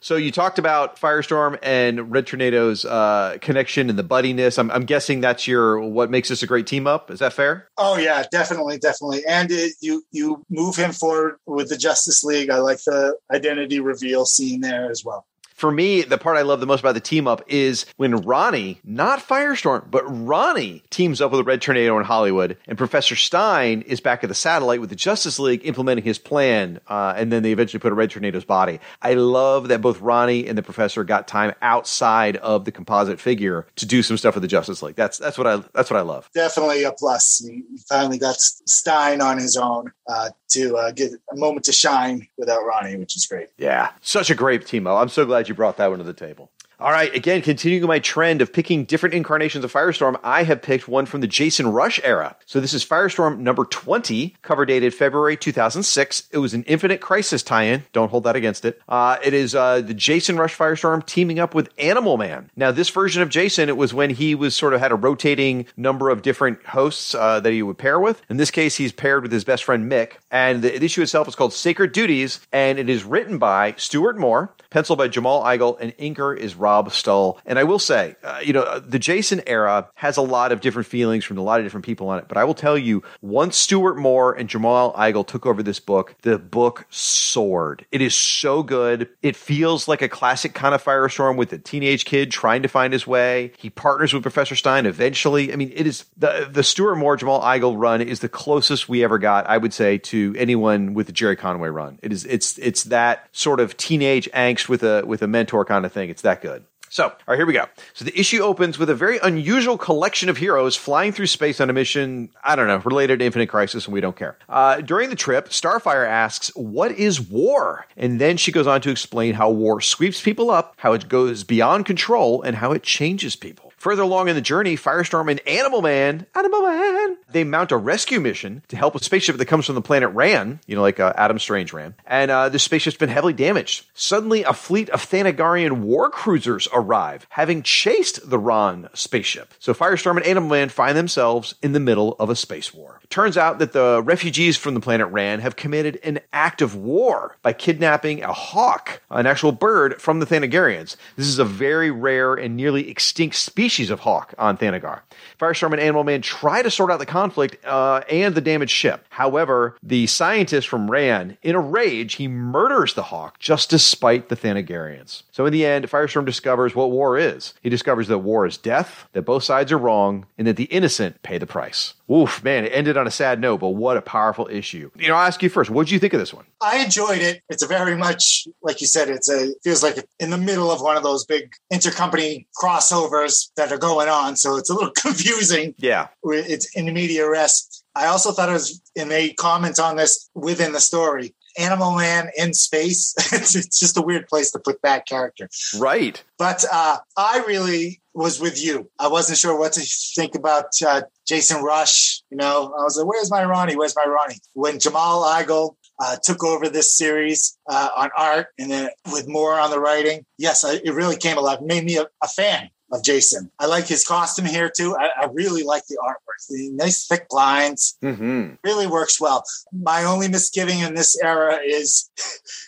So 0.00 0.16
you 0.16 0.30
talked 0.30 0.58
about 0.58 1.00
Firestorm 1.00 1.58
and 1.62 2.10
Red 2.10 2.26
Tornado's 2.26 2.84
uh, 2.84 3.38
connection 3.40 3.88
and 3.88 3.98
the 3.98 4.04
buddiness. 4.04 4.58
I'm, 4.58 4.70
I'm, 4.70 4.84
guessing 4.84 5.22
that's 5.22 5.46
your 5.46 5.80
what 5.80 6.10
makes 6.10 6.28
this 6.28 6.42
a 6.42 6.46
great 6.46 6.66
team 6.66 6.86
up. 6.86 7.10
Is 7.10 7.20
that 7.20 7.32
fair? 7.32 7.68
Oh 7.78 7.96
yeah, 7.96 8.24
definitely, 8.30 8.76
definitely. 8.76 9.24
And 9.26 9.50
it, 9.50 9.74
you 9.80 10.02
you 10.10 10.44
move 10.50 10.76
him 10.76 10.92
forward 10.92 11.36
with 11.46 11.70
the 11.70 11.78
Justice 11.78 12.22
League. 12.22 12.50
I 12.50 12.58
like 12.58 12.84
the 12.84 13.16
identity 13.32 13.80
reveal 13.80 14.26
scene 14.26 14.60
there 14.60 14.90
as 14.90 15.04
well 15.04 15.24
for 15.60 15.70
me, 15.70 16.00
the 16.00 16.16
part 16.16 16.38
I 16.38 16.42
love 16.42 16.60
the 16.60 16.66
most 16.66 16.80
about 16.80 16.94
the 16.94 17.00
team 17.00 17.28
up 17.28 17.42
is 17.46 17.84
when 17.98 18.16
Ronnie, 18.16 18.80
not 18.82 19.20
Firestorm, 19.20 19.90
but 19.90 20.04
Ronnie 20.06 20.82
teams 20.88 21.20
up 21.20 21.30
with 21.32 21.40
a 21.40 21.44
Red 21.44 21.60
Tornado 21.60 21.98
in 21.98 22.04
Hollywood, 22.04 22.56
and 22.66 22.78
Professor 22.78 23.14
Stein 23.14 23.82
is 23.82 24.00
back 24.00 24.24
at 24.24 24.28
the 24.28 24.34
satellite 24.34 24.80
with 24.80 24.88
the 24.88 24.96
Justice 24.96 25.38
League 25.38 25.60
implementing 25.66 26.02
his 26.02 26.18
plan, 26.18 26.80
uh, 26.88 27.12
and 27.14 27.30
then 27.30 27.42
they 27.42 27.52
eventually 27.52 27.78
put 27.78 27.92
a 27.92 27.94
Red 27.94 28.10
Tornado's 28.10 28.46
body. 28.46 28.80
I 29.02 29.12
love 29.12 29.68
that 29.68 29.82
both 29.82 30.00
Ronnie 30.00 30.48
and 30.48 30.56
the 30.56 30.62
Professor 30.62 31.04
got 31.04 31.28
time 31.28 31.52
outside 31.60 32.38
of 32.38 32.64
the 32.64 32.72
composite 32.72 33.20
figure 33.20 33.66
to 33.76 33.84
do 33.84 34.02
some 34.02 34.16
stuff 34.16 34.36
with 34.36 34.42
the 34.42 34.48
Justice 34.48 34.82
League. 34.82 34.96
That's 34.96 35.18
that's 35.18 35.36
what 35.36 35.46
I 35.46 35.62
that's 35.74 35.90
what 35.90 35.98
I 35.98 36.02
love. 36.02 36.30
Definitely 36.32 36.84
a 36.84 36.92
plus. 36.92 37.44
He 37.46 37.64
finally 37.86 38.16
got 38.16 38.36
Stein 38.40 39.20
on 39.20 39.36
his 39.36 39.58
own 39.58 39.92
uh, 40.08 40.30
to 40.50 40.76
uh, 40.76 40.90
get 40.92 41.12
a 41.32 41.36
moment 41.36 41.64
to 41.64 41.72
shine 41.72 42.26
without 42.36 42.64
Ronnie, 42.64 42.96
which 42.96 43.16
is 43.16 43.26
great. 43.26 43.48
Yeah, 43.58 43.90
such 44.00 44.30
a 44.30 44.34
great 44.34 44.66
team. 44.66 44.86
I'm 44.86 45.08
so 45.08 45.24
glad 45.24 45.48
you 45.48 45.54
brought 45.54 45.76
that 45.78 45.88
one 45.88 45.98
to 45.98 46.04
the 46.04 46.12
table. 46.12 46.50
All 46.80 46.92
right, 46.92 47.14
again, 47.14 47.42
continuing 47.42 47.86
my 47.86 47.98
trend 47.98 48.40
of 48.40 48.54
picking 48.54 48.86
different 48.86 49.14
incarnations 49.14 49.66
of 49.66 49.70
Firestorm, 49.70 50.18
I 50.24 50.44
have 50.44 50.62
picked 50.62 50.88
one 50.88 51.04
from 51.04 51.20
the 51.20 51.26
Jason 51.26 51.66
Rusch 51.66 52.00
era. 52.02 52.36
So 52.46 52.58
this 52.58 52.72
is 52.72 52.82
Firestorm 52.82 53.40
number 53.40 53.66
20, 53.66 54.34
cover 54.40 54.64
dated 54.64 54.94
February 54.94 55.36
2006. 55.36 56.28
It 56.32 56.38
was 56.38 56.54
an 56.54 56.62
Infinite 56.62 57.02
Crisis 57.02 57.42
tie-in. 57.42 57.84
Don't 57.92 58.10
hold 58.10 58.24
that 58.24 58.34
against 58.34 58.64
it. 58.64 58.80
Uh, 58.88 59.18
it 59.22 59.34
is 59.34 59.54
uh, 59.54 59.82
the 59.82 59.92
Jason 59.92 60.36
Rusch 60.36 60.56
Firestorm 60.56 61.04
teaming 61.04 61.38
up 61.38 61.54
with 61.54 61.68
Animal 61.76 62.16
Man. 62.16 62.48
Now, 62.56 62.70
this 62.72 62.88
version 62.88 63.20
of 63.20 63.28
Jason, 63.28 63.68
it 63.68 63.76
was 63.76 63.92
when 63.92 64.08
he 64.08 64.34
was 64.34 64.56
sort 64.56 64.72
of 64.72 64.80
had 64.80 64.90
a 64.90 64.96
rotating 64.96 65.66
number 65.76 66.08
of 66.08 66.22
different 66.22 66.64
hosts 66.64 67.14
uh, 67.14 67.40
that 67.40 67.52
he 67.52 67.62
would 67.62 67.76
pair 67.76 68.00
with. 68.00 68.22
In 68.30 68.38
this 68.38 68.50
case, 68.50 68.76
he's 68.76 68.92
paired 68.92 69.22
with 69.22 69.32
his 69.32 69.44
best 69.44 69.64
friend 69.64 69.92
Mick. 69.92 70.12
And 70.30 70.62
the 70.62 70.82
issue 70.82 71.02
itself 71.02 71.28
is 71.28 71.34
called 71.34 71.52
Sacred 71.52 71.92
Duties, 71.92 72.40
and 72.54 72.78
it 72.78 72.88
is 72.88 73.04
written 73.04 73.36
by 73.36 73.74
Stuart 73.76 74.16
Moore, 74.16 74.54
penciled 74.70 74.98
by 74.98 75.08
Jamal 75.08 75.44
Igle, 75.44 75.76
and 75.78 75.94
inker 75.98 76.34
is 76.34 76.54
Rob 76.54 76.69
Rob 76.70 76.92
Stull. 76.92 77.38
And 77.46 77.58
I 77.58 77.64
will 77.64 77.80
say, 77.80 78.14
uh, 78.22 78.40
you 78.44 78.52
know, 78.52 78.78
the 78.78 79.00
Jason 79.00 79.42
era 79.46 79.88
has 79.94 80.16
a 80.16 80.22
lot 80.22 80.52
of 80.52 80.60
different 80.60 80.86
feelings 80.86 81.24
from 81.24 81.36
a 81.36 81.42
lot 81.42 81.58
of 81.58 81.66
different 81.66 81.84
people 81.84 82.08
on 82.08 82.20
it. 82.20 82.26
But 82.28 82.36
I 82.36 82.44
will 82.44 82.54
tell 82.54 82.78
you, 82.78 83.02
once 83.20 83.56
Stuart 83.56 83.96
Moore 83.96 84.32
and 84.32 84.48
Jamal 84.48 84.92
Igle 84.92 85.26
took 85.26 85.46
over 85.46 85.64
this 85.64 85.80
book, 85.80 86.14
the 86.22 86.38
book 86.38 86.86
soared. 86.88 87.84
It 87.90 88.00
is 88.00 88.14
so 88.14 88.62
good. 88.62 89.08
It 89.20 89.34
feels 89.34 89.88
like 89.88 90.00
a 90.00 90.08
classic 90.08 90.54
kind 90.54 90.74
of 90.74 90.84
Firestorm 90.84 91.36
with 91.36 91.52
a 91.52 91.58
teenage 91.58 92.04
kid 92.04 92.30
trying 92.30 92.62
to 92.62 92.68
find 92.68 92.92
his 92.92 93.04
way. 93.04 93.52
He 93.58 93.68
partners 93.68 94.14
with 94.14 94.22
Professor 94.22 94.54
Stein 94.54 94.86
eventually. 94.86 95.52
I 95.52 95.56
mean, 95.56 95.72
it 95.74 95.88
is 95.88 96.04
the 96.16 96.48
the 96.50 96.62
Stuart 96.62 96.96
Moore 96.96 97.16
Jamal 97.16 97.40
Igle 97.40 97.74
run 97.76 98.00
is 98.00 98.20
the 98.20 98.28
closest 98.28 98.88
we 98.88 99.02
ever 99.02 99.18
got, 99.18 99.46
I 99.48 99.58
would 99.58 99.74
say, 99.74 99.98
to 99.98 100.34
anyone 100.38 100.94
with 100.94 101.08
the 101.08 101.12
Gerry 101.12 101.36
Conway 101.36 101.68
run. 101.68 101.98
It 102.00 102.12
is 102.12 102.24
it's 102.26 102.58
it's 102.58 102.84
that 102.84 103.28
sort 103.32 103.58
of 103.58 103.76
teenage 103.76 104.30
angst 104.30 104.68
with 104.68 104.84
a 104.84 105.02
with 105.04 105.22
a 105.22 105.26
mentor 105.26 105.64
kind 105.64 105.84
of 105.84 105.92
thing. 105.92 106.10
It's 106.10 106.22
that 106.22 106.42
good. 106.42 106.59
So, 106.92 107.04
all 107.04 107.12
right, 107.28 107.36
here 107.36 107.46
we 107.46 107.52
go. 107.52 107.66
So 107.94 108.04
the 108.04 108.18
issue 108.18 108.42
opens 108.42 108.76
with 108.76 108.90
a 108.90 108.96
very 108.96 109.18
unusual 109.22 109.78
collection 109.78 110.28
of 110.28 110.36
heroes 110.36 110.74
flying 110.74 111.12
through 111.12 111.28
space 111.28 111.60
on 111.60 111.70
a 111.70 111.72
mission, 111.72 112.30
I 112.42 112.56
don't 112.56 112.66
know, 112.66 112.78
related 112.78 113.20
to 113.20 113.24
Infinite 113.24 113.46
Crisis, 113.46 113.84
and 113.84 113.94
we 113.94 114.00
don't 114.00 114.16
care. 114.16 114.36
Uh, 114.48 114.80
during 114.80 115.08
the 115.08 115.14
trip, 115.14 115.50
Starfire 115.50 116.04
asks, 116.04 116.48
What 116.56 116.90
is 116.90 117.20
war? 117.20 117.86
And 117.96 118.20
then 118.20 118.36
she 118.36 118.50
goes 118.50 118.66
on 118.66 118.80
to 118.80 118.90
explain 118.90 119.34
how 119.34 119.50
war 119.50 119.80
sweeps 119.80 120.20
people 120.20 120.50
up, 120.50 120.74
how 120.78 120.92
it 120.92 121.08
goes 121.08 121.44
beyond 121.44 121.86
control, 121.86 122.42
and 122.42 122.56
how 122.56 122.72
it 122.72 122.82
changes 122.82 123.36
people. 123.36 123.69
Further 123.80 124.02
along 124.02 124.28
in 124.28 124.34
the 124.34 124.42
journey, 124.42 124.76
Firestorm 124.76 125.30
and 125.30 125.40
Animal 125.48 125.80
Man, 125.80 126.26
Animal 126.34 126.60
Man, 126.60 127.16
they 127.30 127.44
mount 127.44 127.72
a 127.72 127.78
rescue 127.78 128.20
mission 128.20 128.62
to 128.68 128.76
help 128.76 128.94
a 128.94 129.02
spaceship 129.02 129.38
that 129.38 129.46
comes 129.46 129.64
from 129.64 129.74
the 129.74 129.80
planet 129.80 130.10
Rann, 130.10 130.60
you 130.66 130.76
know, 130.76 130.82
like 130.82 131.00
uh, 131.00 131.14
Adam 131.16 131.38
Strange 131.38 131.72
Rann. 131.72 131.94
And 132.04 132.30
uh, 132.30 132.50
the 132.50 132.58
spaceship's 132.58 132.98
been 132.98 133.08
heavily 133.08 133.32
damaged. 133.32 133.86
Suddenly, 133.94 134.42
a 134.42 134.52
fleet 134.52 134.90
of 134.90 135.00
Thanagarian 135.00 135.80
war 135.80 136.10
cruisers 136.10 136.68
arrive, 136.74 137.26
having 137.30 137.62
chased 137.62 138.28
the 138.28 138.38
Rann 138.38 138.90
spaceship. 138.92 139.54
So 139.58 139.72
Firestorm 139.72 140.18
and 140.18 140.26
Animal 140.26 140.50
Man 140.50 140.68
find 140.68 140.94
themselves 140.94 141.54
in 141.62 141.72
the 141.72 141.80
middle 141.80 142.16
of 142.20 142.28
a 142.28 142.36
space 142.36 142.74
war. 142.74 143.00
It 143.02 143.08
turns 143.08 143.38
out 143.38 143.60
that 143.60 143.72
the 143.72 144.02
refugees 144.04 144.58
from 144.58 144.74
the 144.74 144.80
planet 144.80 145.06
Rann 145.06 145.40
have 145.40 145.56
committed 145.56 145.98
an 146.02 146.20
act 146.34 146.60
of 146.60 146.76
war 146.76 147.38
by 147.40 147.54
kidnapping 147.54 148.24
a 148.24 148.32
hawk, 148.34 149.00
an 149.08 149.24
actual 149.24 149.52
bird 149.52 150.02
from 150.02 150.20
the 150.20 150.26
Thanagarians. 150.26 150.96
This 151.16 151.28
is 151.28 151.38
a 151.38 151.46
very 151.46 151.90
rare 151.90 152.34
and 152.34 152.58
nearly 152.58 152.90
extinct 152.90 153.36
species 153.36 153.69
species 153.70 153.90
of 153.90 154.00
hawk 154.00 154.34
on 154.36 154.56
Thanagar. 154.56 155.02
Firestorm 155.38 155.70
and 155.70 155.80
Animal 155.80 156.02
Man 156.02 156.22
try 156.22 156.60
to 156.60 156.70
sort 156.70 156.90
out 156.90 156.98
the 156.98 157.06
conflict 157.06 157.64
uh, 157.64 158.00
and 158.10 158.34
the 158.34 158.40
damaged 158.40 158.72
ship. 158.72 159.06
However, 159.10 159.76
the 159.80 160.08
scientist 160.08 160.66
from 160.66 160.90
Rann, 160.90 161.38
in 161.42 161.54
a 161.54 161.60
rage, 161.60 162.14
he 162.14 162.26
murders 162.26 162.94
the 162.94 163.04
hawk 163.04 163.38
just 163.38 163.70
despite 163.70 164.28
the 164.28 164.34
Thanagarians. 164.34 165.22
So 165.30 165.46
in 165.46 165.52
the 165.52 165.64
end, 165.64 165.88
Firestorm 165.88 166.24
discovers 166.24 166.74
what 166.74 166.90
war 166.90 167.16
is. 167.16 167.54
He 167.62 167.68
discovers 167.68 168.08
that 168.08 168.18
war 168.18 168.44
is 168.44 168.56
death, 168.56 169.08
that 169.12 169.22
both 169.22 169.44
sides 169.44 169.70
are 169.70 169.78
wrong, 169.78 170.26
and 170.36 170.48
that 170.48 170.56
the 170.56 170.64
innocent 170.64 171.22
pay 171.22 171.38
the 171.38 171.46
price. 171.46 171.94
Oof, 172.10 172.42
man, 172.42 172.64
it 172.64 172.72
ended 172.74 172.96
on 172.96 173.06
a 173.06 173.10
sad 173.10 173.40
note, 173.40 173.60
but 173.60 173.68
what 173.68 173.96
a 173.96 174.02
powerful 174.02 174.48
issue. 174.50 174.90
You 174.96 175.08
know, 175.08 175.14
I'll 175.14 175.28
ask 175.28 175.40
you 175.44 175.48
first, 175.48 175.70
what 175.70 175.86
did 175.86 175.92
you 175.92 176.00
think 176.00 176.12
of 176.12 176.18
this 176.18 176.34
one? 176.34 176.44
I 176.60 176.78
enjoyed 176.78 177.22
it. 177.22 177.40
It's 177.48 177.62
a 177.62 177.68
very 177.68 177.96
much, 177.96 178.48
like 178.62 178.80
you 178.80 178.88
said, 178.88 179.08
it's 179.08 179.30
a 179.30 179.54
feels 179.62 179.84
like 179.84 180.04
in 180.18 180.30
the 180.30 180.38
middle 180.38 180.72
of 180.72 180.80
one 180.80 180.96
of 180.96 181.04
those 181.04 181.24
big 181.24 181.52
intercompany 181.72 182.46
crossovers 182.60 183.50
that 183.60 183.72
are 183.72 183.78
going 183.78 184.08
on. 184.08 184.36
So 184.36 184.56
it's 184.56 184.70
a 184.70 184.74
little 184.74 184.90
confusing. 184.96 185.74
Yeah. 185.78 186.08
It's 186.24 186.74
in 186.76 186.86
the 186.86 186.92
medias 186.92 187.28
res. 187.28 187.84
I 187.94 188.06
also 188.06 188.32
thought 188.32 188.48
it 188.48 188.52
was, 188.52 188.80
and 188.96 189.10
they 189.10 189.32
comment 189.32 189.78
on 189.78 189.96
this 189.96 190.30
within 190.34 190.72
the 190.72 190.80
story. 190.80 191.34
Animal 191.58 191.96
Man 191.96 192.30
in 192.36 192.54
space. 192.54 193.14
it's, 193.32 193.78
just 193.78 193.98
a 193.98 194.02
weird 194.02 194.28
place 194.28 194.52
to 194.52 194.58
put 194.58 194.80
that 194.82 195.06
character. 195.06 195.48
Right. 195.76 196.22
But 196.38 196.64
uh, 196.72 196.98
I 197.16 197.42
really 197.46 198.00
was 198.14 198.40
with 198.40 198.62
you. 198.62 198.88
I 198.98 199.08
wasn't 199.08 199.38
sure 199.38 199.58
what 199.58 199.72
to 199.72 199.80
think 200.14 200.34
about 200.34 200.66
uh, 200.86 201.02
Jason 201.26 201.62
Rusch. 201.62 202.22
You 202.30 202.36
know, 202.36 202.72
I 202.78 202.84
was 202.84 202.96
like, 202.96 203.06
where's 203.06 203.30
my 203.30 203.44
Ronnie? 203.44 203.76
Where's 203.76 203.96
my 203.96 204.04
Ronnie? 204.06 204.38
When 204.54 204.78
Jamal 204.78 205.24
Igle 205.24 205.74
uh, 205.98 206.16
took 206.22 206.44
over 206.44 206.68
this 206.68 206.96
series 206.96 207.58
uh, 207.68 207.88
on 207.96 208.10
art 208.16 208.46
and 208.58 208.70
then 208.70 208.90
with 209.12 209.28
more 209.28 209.58
on 209.58 209.70
the 209.70 209.80
writing, 209.80 210.24
yes, 210.38 210.64
I, 210.64 210.74
it 210.84 210.94
really 210.94 211.16
came 211.16 211.36
alive. 211.36 211.58
It 211.60 211.66
made 211.66 211.84
me 211.84 211.98
a, 211.98 212.06
a 212.22 212.28
fan 212.28 212.70
of 212.92 213.02
Jason. 213.04 213.50
I 213.58 213.66
like 213.66 213.86
his 213.86 214.04
costume 214.04 214.46
here 214.46 214.70
too. 214.74 214.96
I, 214.96 215.10
I 215.22 215.26
really 215.32 215.62
like 215.62 215.86
the 215.86 215.98
artwork. 216.04 216.29
Nice 216.50 217.06
thick 217.06 217.26
lines 217.30 217.96
mm-hmm. 218.02 218.54
really 218.64 218.86
works 218.86 219.20
well. 219.20 219.44
My 219.72 220.04
only 220.04 220.28
misgiving 220.28 220.80
in 220.80 220.94
this 220.94 221.18
era 221.22 221.58
is 221.64 222.10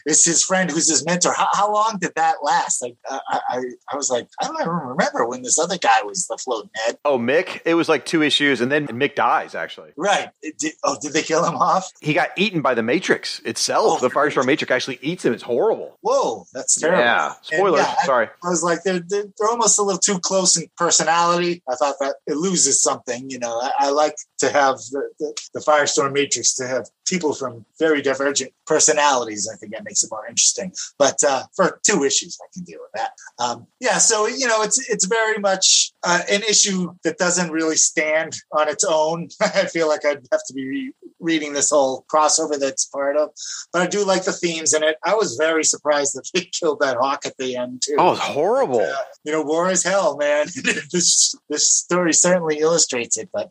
is 0.07 0.25
his 0.25 0.43
friend 0.43 0.71
who's 0.71 0.89
his 0.89 1.05
mentor. 1.05 1.33
How, 1.33 1.49
how 1.53 1.73
long 1.73 1.99
did 2.01 2.13
that 2.17 2.37
last? 2.43 2.83
Like 2.83 2.97
I, 3.09 3.41
I, 3.49 3.63
I 3.93 3.97
was 3.97 4.11
like 4.11 4.29
I 4.41 4.47
don't 4.47 4.61
even 4.61 4.73
remember 4.73 5.27
when 5.27 5.43
this 5.43 5.59
other 5.59 5.79
guy 5.79 6.03
was 6.03 6.27
the 6.27 6.39
floating 6.39 6.71
head. 6.85 6.99
Oh, 7.05 7.19
Mick. 7.19 7.61
It 7.65 7.75
was 7.75 7.89
like 7.89 8.05
two 8.05 8.23
issues, 8.23 8.61
and 8.61 8.71
then 8.71 8.87
Mick 8.89 9.15
dies. 9.15 9.55
Actually, 9.55 9.91
right? 9.97 10.31
Did, 10.43 10.73
oh, 10.85 10.97
did 11.01 11.13
they 11.13 11.23
kill 11.23 11.45
him 11.45 11.57
off? 11.57 11.91
He 12.01 12.15
got 12.15 12.31
eaten 12.37 12.63
by 12.63 12.75
the 12.75 12.83
Matrix 12.83 13.41
itself. 13.41 13.99
Oh, 14.03 14.09
the 14.09 14.13
Firestorm 14.13 14.47
Matrix 14.47 14.71
actually 14.71 14.99
eats 15.03 15.25
him. 15.25 15.33
It's 15.33 15.43
horrible. 15.43 15.99
Whoa, 16.01 16.47
that's 16.53 16.79
terrible. 16.79 17.03
Yeah. 17.03 17.35
Spoilers. 17.43 17.81
Yeah, 17.81 17.95
Sorry. 18.05 18.27
I, 18.27 18.47
I 18.47 18.51
was 18.51 18.63
like 18.63 18.83
they're, 18.83 19.01
they're 19.01 19.25
they're 19.39 19.49
almost 19.49 19.79
a 19.79 19.83
little 19.83 19.99
too 19.99 20.19
close 20.19 20.57
in 20.57 20.67
personality. 20.77 21.63
I 21.69 21.75
thought 21.77 21.97
that 22.01 22.17
it 22.27 22.37
loses 22.37 22.83
something. 22.83 23.31
You 23.31 23.39
know, 23.39 23.52
I, 23.61 23.87
I 23.87 23.91
like 23.91 24.17
to 24.39 24.51
have 24.51 24.77
the, 24.91 25.09
the, 25.19 25.35
the, 25.55 25.61
Firestorm 25.61 26.13
Matrix 26.13 26.55
to 26.55 26.67
have 26.67 26.89
people 27.07 27.35
from 27.35 27.65
very 27.79 28.03
divergent 28.03 28.53
personalities. 28.67 29.49
I 29.53 29.57
think 29.57 29.73
that 29.73 29.85
makes 29.85 30.03
it 30.03 30.11
more 30.11 30.27
interesting. 30.27 30.73
But 30.99 31.23
uh, 31.25 31.45
for 31.55 31.81
two 31.87 32.05
issues, 32.05 32.39
I 32.43 32.49
can 32.53 32.65
deal 32.65 32.81
with 32.81 32.93
that. 32.95 33.13
Um, 33.39 33.67
yeah, 33.81 33.99
so 33.99 34.27
you 34.27 34.47
know, 34.47 34.63
it's 34.63 34.89
it's 34.89 35.07
very 35.07 35.39
much 35.39 35.93
uh, 36.03 36.23
an 36.31 36.43
issue 36.43 36.95
that 37.05 37.19
doesn't 37.19 37.51
really 37.51 37.77
stand 37.77 38.35
on 38.53 38.69
its 38.69 38.85
own. 38.85 39.29
I 39.41 39.67
feel 39.67 39.89
like 39.89 40.05
I'd 40.05 40.27
have 40.33 40.45
to 40.47 40.55
be 40.55 40.69
re- 40.69 40.93
reading 41.21 41.53
this 41.53 41.71
whole 41.71 42.05
crossover 42.13 42.59
that's 42.59 42.85
part 42.87 43.17
of. 43.17 43.31
But 43.73 43.83
I 43.83 43.87
do 43.87 44.05
like 44.05 44.25
the 44.25 44.33
themes 44.33 44.75
in 44.75 44.83
it. 44.83 44.97
I 45.05 45.15
was 45.15 45.37
very 45.37 45.65
surprised 45.65 46.15
that 46.15 46.29
they 46.35 46.45
killed 46.45 46.81
that 46.81 46.97
hawk 46.97 47.25
at 47.25 47.37
the 47.39 47.57
end 47.57 47.83
too. 47.83 47.97
Oh, 47.99 48.13
it's 48.13 48.21
horrible. 48.21 48.79
But, 48.79 48.89
uh, 48.89 49.05
you 49.25 49.33
know, 49.33 49.43
war 49.43 49.71
is 49.71 49.85
hell, 49.85 50.17
man. 50.17 50.47
this 50.93 51.35
this 51.49 51.69
story 51.69 52.13
certainly 52.13 52.59
illustrates 52.59 53.17
it. 53.17 53.31
But 53.33 53.42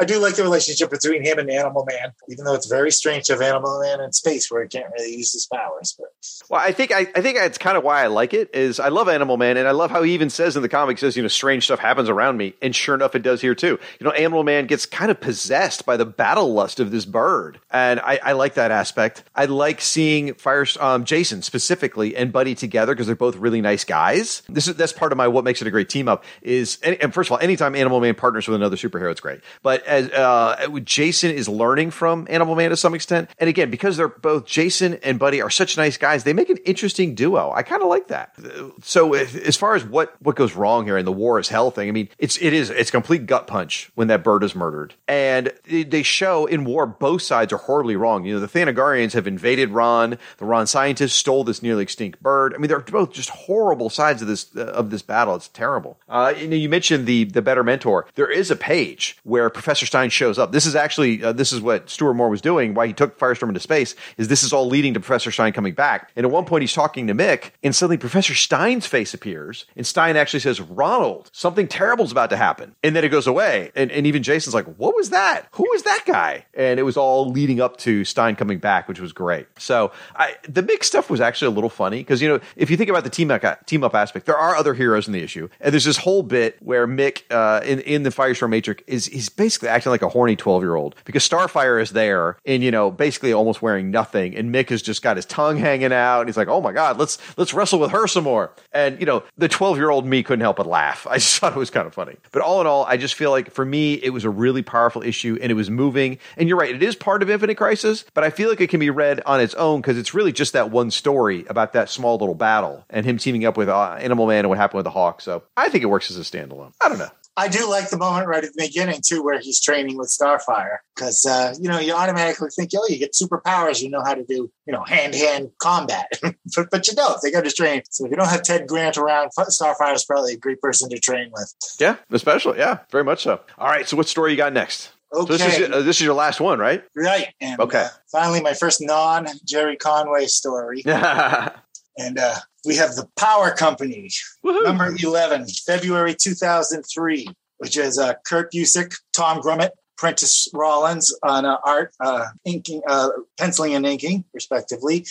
I 0.00 0.04
do 0.04 0.18
like 0.20 0.36
the 0.36 0.44
relationship 0.44 0.90
between 0.90 1.24
him 1.24 1.38
and 1.38 1.50
Animal 1.50 1.84
Man, 1.90 2.12
even 2.28 2.44
though 2.44 2.54
it's 2.54 2.68
very 2.68 2.92
strange 2.92 3.24
to 3.26 3.32
have 3.32 3.42
Animal 3.42 3.80
Man 3.82 4.00
in 4.00 4.12
space 4.12 4.48
where 4.48 4.62
he 4.62 4.68
can't 4.68 4.86
really 4.96 5.16
use 5.16 5.32
his 5.32 5.46
powers. 5.52 5.96
But 5.98 6.08
well, 6.48 6.60
I 6.60 6.70
think 6.70 6.92
I, 6.92 7.00
I 7.16 7.20
think 7.20 7.36
that's 7.36 7.58
kind 7.58 7.76
of 7.76 7.82
why 7.82 8.04
I 8.04 8.06
like 8.06 8.32
it. 8.32 8.54
Is 8.54 8.78
I 8.78 8.88
love 8.88 9.08
Animal 9.08 9.36
Man, 9.36 9.56
and 9.56 9.66
I 9.66 9.72
love 9.72 9.90
how 9.90 10.04
he 10.04 10.14
even 10.14 10.30
says 10.30 10.56
in 10.56 10.62
the 10.62 10.68
comic 10.68 10.98
says 10.98 11.16
you 11.16 11.22
know 11.22 11.28
strange 11.28 11.64
stuff 11.64 11.80
happens 11.80 12.08
around 12.08 12.36
me, 12.36 12.54
and 12.62 12.76
sure 12.76 12.94
enough, 12.94 13.16
it 13.16 13.22
does 13.22 13.40
here 13.40 13.56
too. 13.56 13.78
You 13.98 14.04
know, 14.04 14.12
Animal 14.12 14.44
Man 14.44 14.66
gets 14.66 14.86
kind 14.86 15.10
of 15.10 15.20
possessed 15.20 15.84
by 15.84 15.96
the 15.96 16.06
battle 16.06 16.52
lust 16.52 16.78
of 16.78 16.92
this 16.92 17.04
bird, 17.04 17.58
and 17.70 17.98
I, 17.98 18.20
I 18.22 18.32
like 18.32 18.54
that 18.54 18.70
aspect. 18.70 19.24
I 19.34 19.46
like 19.46 19.80
seeing 19.80 20.34
Fire 20.34 20.64
um, 20.78 21.04
Jason 21.04 21.42
specifically 21.42 22.14
and 22.14 22.32
Buddy 22.32 22.54
together 22.54 22.94
because 22.94 23.06
they're 23.06 23.16
both 23.16 23.34
really 23.34 23.60
nice 23.60 23.82
guys. 23.82 24.42
This 24.48 24.68
is 24.68 24.76
that's 24.76 24.92
part 24.92 25.10
of 25.10 25.18
my 25.18 25.26
what 25.26 25.42
makes 25.42 25.60
it 25.60 25.66
a 25.66 25.72
great 25.72 25.88
team 25.88 26.08
up. 26.08 26.24
Is 26.40 26.78
and 26.82 27.12
first 27.12 27.28
of 27.28 27.32
all, 27.32 27.38
anytime 27.40 27.74
Animal 27.74 28.00
Man 28.00 28.14
partners 28.14 28.46
with 28.46 28.54
another 28.54 28.76
superhero, 28.76 29.10
it's 29.10 29.20
great. 29.20 29.27
But 29.62 29.84
as 29.86 30.10
uh, 30.10 30.68
Jason 30.84 31.30
is 31.30 31.48
learning 31.48 31.90
from 31.90 32.26
Animal 32.30 32.54
Man 32.54 32.70
to 32.70 32.76
some 32.76 32.94
extent, 32.94 33.30
and 33.38 33.48
again 33.48 33.70
because 33.70 33.96
they're 33.96 34.08
both 34.08 34.46
Jason 34.46 34.94
and 35.02 35.18
Buddy 35.18 35.42
are 35.42 35.50
such 35.50 35.76
nice 35.76 35.96
guys, 35.96 36.24
they 36.24 36.32
make 36.32 36.50
an 36.50 36.58
interesting 36.64 37.14
duo. 37.14 37.52
I 37.52 37.62
kind 37.62 37.82
of 37.82 37.88
like 37.88 38.08
that. 38.08 38.34
So 38.82 39.14
as 39.14 39.56
far 39.56 39.74
as 39.74 39.84
what 39.84 40.14
what 40.20 40.36
goes 40.36 40.54
wrong 40.54 40.84
here 40.84 40.98
in 40.98 41.04
the 41.04 41.12
war 41.12 41.38
is 41.38 41.48
hell 41.48 41.70
thing, 41.70 41.88
I 41.88 41.92
mean 41.92 42.08
it's 42.18 42.40
it 42.40 42.52
is 42.52 42.70
it's 42.70 42.90
complete 42.90 43.26
gut 43.26 43.46
punch 43.46 43.90
when 43.94 44.08
that 44.08 44.24
bird 44.24 44.42
is 44.42 44.54
murdered, 44.54 44.94
and 45.06 45.52
they 45.66 46.02
show 46.02 46.46
in 46.46 46.64
war 46.64 46.86
both 46.86 47.22
sides 47.22 47.52
are 47.52 47.58
horribly 47.58 47.96
wrong. 47.96 48.24
You 48.24 48.34
know 48.34 48.40
the 48.40 48.48
Thanagarians 48.48 49.12
have 49.12 49.26
invaded 49.26 49.70
Rann, 49.70 50.18
The 50.38 50.44
Rann 50.44 50.66
scientists 50.66 51.14
stole 51.14 51.44
this 51.44 51.62
nearly 51.62 51.82
extinct 51.82 52.22
bird. 52.22 52.54
I 52.54 52.58
mean 52.58 52.68
they're 52.68 52.80
both 52.80 53.12
just 53.12 53.30
horrible 53.30 53.90
sides 53.90 54.22
of 54.22 54.28
this 54.28 54.54
of 54.54 54.90
this 54.90 55.02
battle. 55.02 55.34
It's 55.34 55.48
terrible. 55.48 55.98
Uh, 56.08 56.34
you 56.36 56.48
know 56.48 56.56
you 56.56 56.68
mentioned 56.68 57.06
the 57.06 57.24
the 57.24 57.42
better 57.42 57.64
mentor. 57.64 58.06
There 58.14 58.30
is 58.30 58.50
a 58.50 58.56
page 58.56 59.17
where 59.28 59.50
Professor 59.50 59.86
Stein 59.86 60.10
shows 60.10 60.38
up. 60.38 60.52
This 60.52 60.66
is 60.66 60.74
actually 60.74 61.22
uh, 61.22 61.32
this 61.32 61.52
is 61.52 61.60
what 61.60 61.90
Stuart 61.90 62.14
Moore 62.14 62.30
was 62.30 62.40
doing. 62.40 62.74
Why 62.74 62.86
he 62.86 62.92
took 62.92 63.18
Firestorm 63.18 63.48
into 63.48 63.60
space 63.60 63.94
is 64.16 64.28
this 64.28 64.42
is 64.42 64.52
all 64.52 64.66
leading 64.66 64.94
to 64.94 65.00
Professor 65.00 65.30
Stein 65.30 65.52
coming 65.52 65.74
back. 65.74 66.10
And 66.16 66.24
at 66.24 66.32
one 66.32 66.44
point 66.44 66.62
he's 66.62 66.72
talking 66.72 67.06
to 67.06 67.14
Mick, 67.14 67.50
and 67.62 67.76
suddenly 67.76 67.98
Professor 67.98 68.34
Stein's 68.34 68.86
face 68.86 69.12
appears, 69.14 69.66
and 69.76 69.86
Stein 69.86 70.16
actually 70.16 70.40
says, 70.40 70.60
"Ronald, 70.60 71.30
something 71.32 71.68
terrible's 71.68 72.10
about 72.10 72.30
to 72.30 72.36
happen." 72.36 72.74
And 72.82 72.96
then 72.96 73.04
it 73.04 73.10
goes 73.10 73.26
away, 73.26 73.70
and, 73.76 73.90
and 73.90 74.06
even 74.06 74.22
Jason's 74.22 74.54
like, 74.54 74.66
"What 74.76 74.96
was 74.96 75.10
that? 75.10 75.48
Who 75.52 75.64
was 75.70 75.82
that 75.82 76.04
guy?" 76.06 76.46
And 76.54 76.80
it 76.80 76.84
was 76.84 76.96
all 76.96 77.30
leading 77.30 77.60
up 77.60 77.76
to 77.78 78.04
Stein 78.04 78.34
coming 78.34 78.58
back, 78.58 78.88
which 78.88 79.00
was 79.00 79.12
great. 79.12 79.46
So 79.58 79.92
I, 80.16 80.36
the 80.48 80.62
Mick 80.62 80.84
stuff 80.84 81.10
was 81.10 81.20
actually 81.20 81.48
a 81.48 81.54
little 81.54 81.70
funny 81.70 81.98
because 81.98 82.22
you 82.22 82.28
know 82.28 82.40
if 82.56 82.70
you 82.70 82.76
think 82.76 82.88
about 82.88 83.04
the 83.04 83.10
team 83.10 83.30
up, 83.30 83.66
team 83.66 83.84
up 83.84 83.94
aspect, 83.94 84.24
there 84.24 84.38
are 84.38 84.56
other 84.56 84.72
heroes 84.72 85.06
in 85.06 85.12
the 85.12 85.22
issue, 85.22 85.48
and 85.60 85.72
there's 85.72 85.84
this 85.84 85.98
whole 85.98 86.22
bit 86.22 86.56
where 86.60 86.86
Mick 86.86 87.22
uh, 87.30 87.60
in 87.64 87.80
in 87.80 88.02
the 88.04 88.10
Firestorm 88.10 88.50
Matrix 88.50 88.82
is 88.86 89.17
he's 89.18 89.28
basically 89.28 89.68
acting 89.68 89.90
like 89.90 90.02
a 90.02 90.08
horny 90.08 90.36
twelve 90.36 90.62
year 90.62 90.76
old 90.76 90.94
because 91.04 91.28
Starfire 91.28 91.82
is 91.82 91.90
there 91.90 92.36
and 92.46 92.62
you 92.62 92.70
know 92.70 92.88
basically 92.88 93.32
almost 93.32 93.60
wearing 93.60 93.90
nothing, 93.90 94.36
and 94.36 94.54
Mick 94.54 94.68
has 94.68 94.80
just 94.80 95.02
got 95.02 95.16
his 95.16 95.26
tongue 95.26 95.56
hanging 95.56 95.92
out, 95.92 96.20
and 96.20 96.28
he's 96.28 96.36
like, 96.36 96.46
oh 96.46 96.60
my 96.60 96.72
god, 96.72 96.98
let's 96.98 97.18
let's 97.36 97.52
wrestle 97.52 97.80
with 97.80 97.90
her 97.90 98.06
some 98.06 98.22
more, 98.24 98.52
and 98.72 99.00
you 99.00 99.06
know 99.06 99.24
the 99.36 99.48
twelve 99.48 99.76
year 99.76 99.90
old 99.90 100.06
me 100.06 100.22
couldn't 100.22 100.42
help 100.42 100.58
but 100.58 100.66
laugh. 100.66 101.04
I 101.10 101.14
just 101.14 101.36
thought 101.40 101.52
it 101.52 101.58
was 101.58 101.70
kind 101.70 101.86
of 101.86 101.94
funny, 101.94 102.16
but 102.30 102.42
all 102.42 102.60
in 102.60 102.68
all, 102.68 102.84
I 102.84 102.96
just 102.96 103.16
feel 103.16 103.32
like 103.32 103.50
for 103.50 103.64
me 103.64 103.94
it 103.94 104.10
was 104.10 104.24
a 104.24 104.30
really 104.30 104.62
powerful 104.62 105.02
issue, 105.02 105.36
and 105.42 105.50
it 105.50 105.54
was 105.56 105.68
moving. 105.68 106.18
And 106.36 106.48
you're 106.48 106.58
right, 106.58 106.74
it 106.74 106.82
is 106.82 106.94
part 106.94 107.22
of 107.22 107.30
Infinite 107.30 107.56
Crisis, 107.56 108.04
but 108.14 108.22
I 108.22 108.30
feel 108.30 108.48
like 108.48 108.60
it 108.60 108.70
can 108.70 108.80
be 108.80 108.90
read 108.90 109.20
on 109.26 109.40
its 109.40 109.54
own 109.54 109.80
because 109.80 109.98
it's 109.98 110.14
really 110.14 110.32
just 110.32 110.52
that 110.52 110.70
one 110.70 110.92
story 110.92 111.44
about 111.48 111.72
that 111.72 111.90
small 111.90 112.18
little 112.18 112.36
battle 112.36 112.84
and 112.88 113.04
him 113.04 113.18
teaming 113.18 113.44
up 113.44 113.56
with 113.56 113.68
uh, 113.68 113.94
Animal 113.94 114.28
Man 114.28 114.40
and 114.40 114.48
what 114.48 114.58
happened 114.58 114.78
with 114.78 114.84
the 114.84 114.90
Hawk. 114.90 115.20
So 115.20 115.42
I 115.56 115.68
think 115.68 115.82
it 115.82 115.88
works 115.88 116.10
as 116.10 116.16
a 116.16 116.20
standalone. 116.20 116.72
I 116.80 116.88
don't 116.88 116.98
know. 116.98 117.10
I 117.38 117.46
do 117.46 117.70
like 117.70 117.88
the 117.88 117.96
moment 117.96 118.26
right 118.26 118.42
at 118.42 118.52
the 118.52 118.66
beginning 118.66 119.00
too, 119.00 119.22
where 119.22 119.38
he's 119.38 119.60
training 119.60 119.96
with 119.96 120.08
Starfire, 120.08 120.78
because 120.94 121.24
uh, 121.24 121.54
you 121.60 121.68
know 121.68 121.78
you 121.78 121.94
automatically 121.94 122.48
think, 122.50 122.70
oh, 122.76 122.84
you 122.88 122.98
get 122.98 123.12
superpowers, 123.12 123.80
you 123.80 123.90
know 123.90 124.02
how 124.02 124.14
to 124.14 124.24
do, 124.24 124.50
you 124.66 124.72
know, 124.72 124.82
hand 124.82 125.12
to 125.12 125.18
hand 125.20 125.50
combat, 125.58 126.08
but, 126.56 126.70
but 126.70 126.88
you 126.88 126.94
don't. 126.94 127.16
They 127.22 127.30
got 127.30 127.44
to 127.44 127.52
train. 127.52 127.82
So 127.90 128.06
if 128.06 128.10
you 128.10 128.16
don't 128.16 128.28
have 128.28 128.42
Ted 128.42 128.66
Grant 128.66 128.98
around, 128.98 129.30
Starfire 129.38 129.94
is 129.94 130.04
probably 130.04 130.34
a 130.34 130.36
great 130.36 130.60
person 130.60 130.90
to 130.90 130.98
train 130.98 131.30
with. 131.32 131.54
Yeah, 131.78 131.96
especially 132.10 132.58
yeah, 132.58 132.78
very 132.90 133.04
much 133.04 133.22
so. 133.22 133.40
All 133.56 133.68
right, 133.68 133.88
so 133.88 133.96
what 133.96 134.08
story 134.08 134.32
you 134.32 134.36
got 134.36 134.52
next? 134.52 134.90
Okay. 135.14 135.36
So 135.36 135.38
this 135.38 135.58
is 135.58 135.70
uh, 135.70 135.82
this 135.82 135.96
is 135.96 136.02
your 136.02 136.14
last 136.14 136.40
one, 136.40 136.58
right? 136.58 136.84
Right. 136.96 137.28
And, 137.40 137.60
okay. 137.60 137.84
Uh, 137.84 137.88
finally, 138.10 138.42
my 138.42 138.54
first 138.54 138.82
non 138.82 139.28
Gerry 139.44 139.76
Conway 139.76 140.26
story. 140.26 140.82
and 140.86 142.18
uh, 142.18 142.34
we 142.64 142.76
have 142.76 142.94
the 142.94 143.06
Power 143.16 143.50
Company, 143.50 144.10
Woo-hoo. 144.42 144.62
number 144.62 144.94
eleven, 145.02 145.46
February 145.66 146.14
two 146.14 146.34
thousand 146.34 146.82
three, 146.82 147.28
which 147.58 147.76
is 147.76 147.98
uh, 147.98 148.14
Kurt 148.26 148.52
Busiek, 148.52 148.94
Tom 149.12 149.40
Grummett, 149.40 149.70
Prentice 149.96 150.48
Rollins 150.54 151.12
on 151.22 151.44
uh, 151.44 151.56
art, 151.64 151.92
uh, 152.00 152.26
inking, 152.44 152.82
uh, 152.88 153.08
penciling 153.36 153.74
and 153.74 153.84
inking, 153.84 154.24
respectively. 154.32 155.04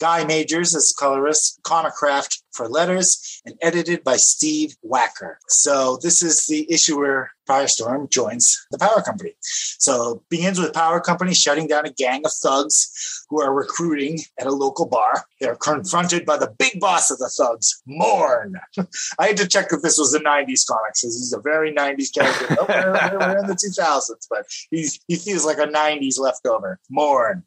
Guy 0.00 0.24
Majors 0.24 0.74
as 0.74 0.94
colorist, 0.98 1.60
Comicraft 1.62 2.42
for 2.52 2.68
letters, 2.68 3.40
and 3.46 3.54
edited 3.62 4.04
by 4.04 4.16
Steve 4.16 4.76
Wacker. 4.84 5.36
So 5.48 5.98
this 6.02 6.22
is 6.22 6.46
the 6.46 6.70
issue 6.70 6.98
where 6.98 7.32
Firestorm 7.48 8.10
joins 8.10 8.66
the 8.70 8.78
power 8.78 9.02
company. 9.02 9.34
So 9.40 10.22
begins 10.30 10.58
with 10.58 10.72
power 10.72 11.00
company 11.00 11.34
shutting 11.34 11.66
down 11.66 11.86
a 11.86 11.92
gang 11.92 12.22
of 12.24 12.32
thugs 12.32 13.24
who 13.28 13.42
are 13.42 13.52
recruiting 13.52 14.20
at 14.38 14.46
a 14.46 14.52
local 14.52 14.86
bar. 14.86 15.24
They're 15.40 15.56
confronted 15.56 16.24
by 16.24 16.38
the 16.38 16.54
big 16.58 16.80
boss 16.80 17.10
of 17.10 17.18
the 17.18 17.28
thugs, 17.28 17.82
Morn. 17.86 18.54
I 19.18 19.28
had 19.28 19.36
to 19.38 19.48
check 19.48 19.66
if 19.72 19.82
this 19.82 19.98
was 19.98 20.14
a 20.14 20.20
90s 20.20 20.66
comics 20.66 21.02
because 21.02 21.16
he's 21.16 21.34
a 21.34 21.40
very 21.40 21.72
90s 21.72 22.14
character. 22.14 22.56
oh, 22.60 22.66
we're, 22.68 23.38
in 23.38 23.46
the 23.46 23.54
2000s, 23.54 24.26
but 24.30 24.46
he's, 24.70 25.00
he 25.08 25.16
feels 25.16 25.44
like 25.44 25.58
a 25.58 25.66
90s 25.66 26.18
leftover. 26.18 26.78
Morn. 26.90 27.44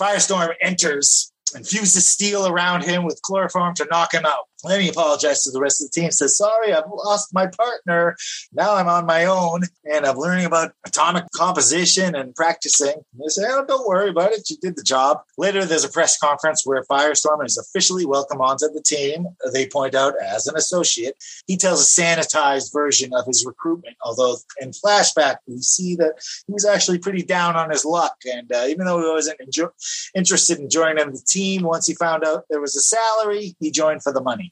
Firestorm 0.00 0.54
enters 0.60 1.32
infuses 1.54 2.08
steel 2.08 2.46
around 2.46 2.82
him 2.82 3.04
with 3.04 3.20
chloroform 3.22 3.74
to 3.74 3.86
knock 3.90 4.14
him 4.14 4.24
out. 4.24 4.48
Then 4.64 4.80
he 4.80 4.88
apologized 4.88 5.44
to 5.44 5.50
the 5.50 5.60
rest 5.60 5.82
of 5.82 5.90
the 5.90 6.00
team, 6.00 6.10
says, 6.10 6.36
Sorry, 6.36 6.72
I've 6.72 6.88
lost 6.88 7.34
my 7.34 7.48
partner. 7.48 8.16
Now 8.52 8.74
I'm 8.74 8.88
on 8.88 9.06
my 9.06 9.24
own 9.24 9.62
and 9.90 10.06
I'm 10.06 10.16
learning 10.16 10.46
about 10.46 10.72
atomic 10.86 11.24
composition 11.34 12.14
and 12.14 12.34
practicing. 12.34 12.94
And 12.94 13.20
they 13.20 13.28
say, 13.28 13.42
Oh, 13.48 13.64
don't 13.66 13.88
worry 13.88 14.10
about 14.10 14.32
it. 14.32 14.48
You 14.50 14.56
did 14.58 14.76
the 14.76 14.82
job. 14.82 15.22
Later, 15.36 15.64
there's 15.64 15.84
a 15.84 15.88
press 15.88 16.18
conference 16.18 16.62
where 16.64 16.84
Firestorm 16.84 17.44
is 17.44 17.58
officially 17.58 18.06
welcome 18.06 18.40
onto 18.40 18.68
the 18.68 18.82
team. 18.82 19.26
They 19.52 19.66
point 19.66 19.94
out 19.94 20.14
as 20.22 20.46
an 20.46 20.56
associate. 20.56 21.16
He 21.46 21.56
tells 21.56 21.82
a 21.82 22.00
sanitized 22.02 22.72
version 22.72 23.12
of 23.14 23.26
his 23.26 23.44
recruitment, 23.44 23.96
although 24.04 24.36
in 24.60 24.70
flashback, 24.70 25.36
we 25.46 25.58
see 25.58 25.96
that 25.96 26.14
he 26.46 26.52
was 26.52 26.64
actually 26.64 26.98
pretty 26.98 27.22
down 27.22 27.56
on 27.56 27.70
his 27.70 27.84
luck. 27.84 28.16
And 28.32 28.50
uh, 28.52 28.66
even 28.68 28.86
though 28.86 29.00
he 29.00 29.08
wasn't 29.08 29.40
enjo- 29.40 29.72
interested 30.14 30.58
in 30.58 30.70
joining 30.70 31.10
the 31.10 31.22
team, 31.26 31.62
once 31.62 31.86
he 31.86 31.94
found 31.94 32.24
out 32.24 32.44
there 32.48 32.60
was 32.60 32.76
a 32.76 32.80
salary, 32.80 33.56
he 33.58 33.70
joined 33.70 34.02
for 34.02 34.12
the 34.12 34.20
money. 34.20 34.51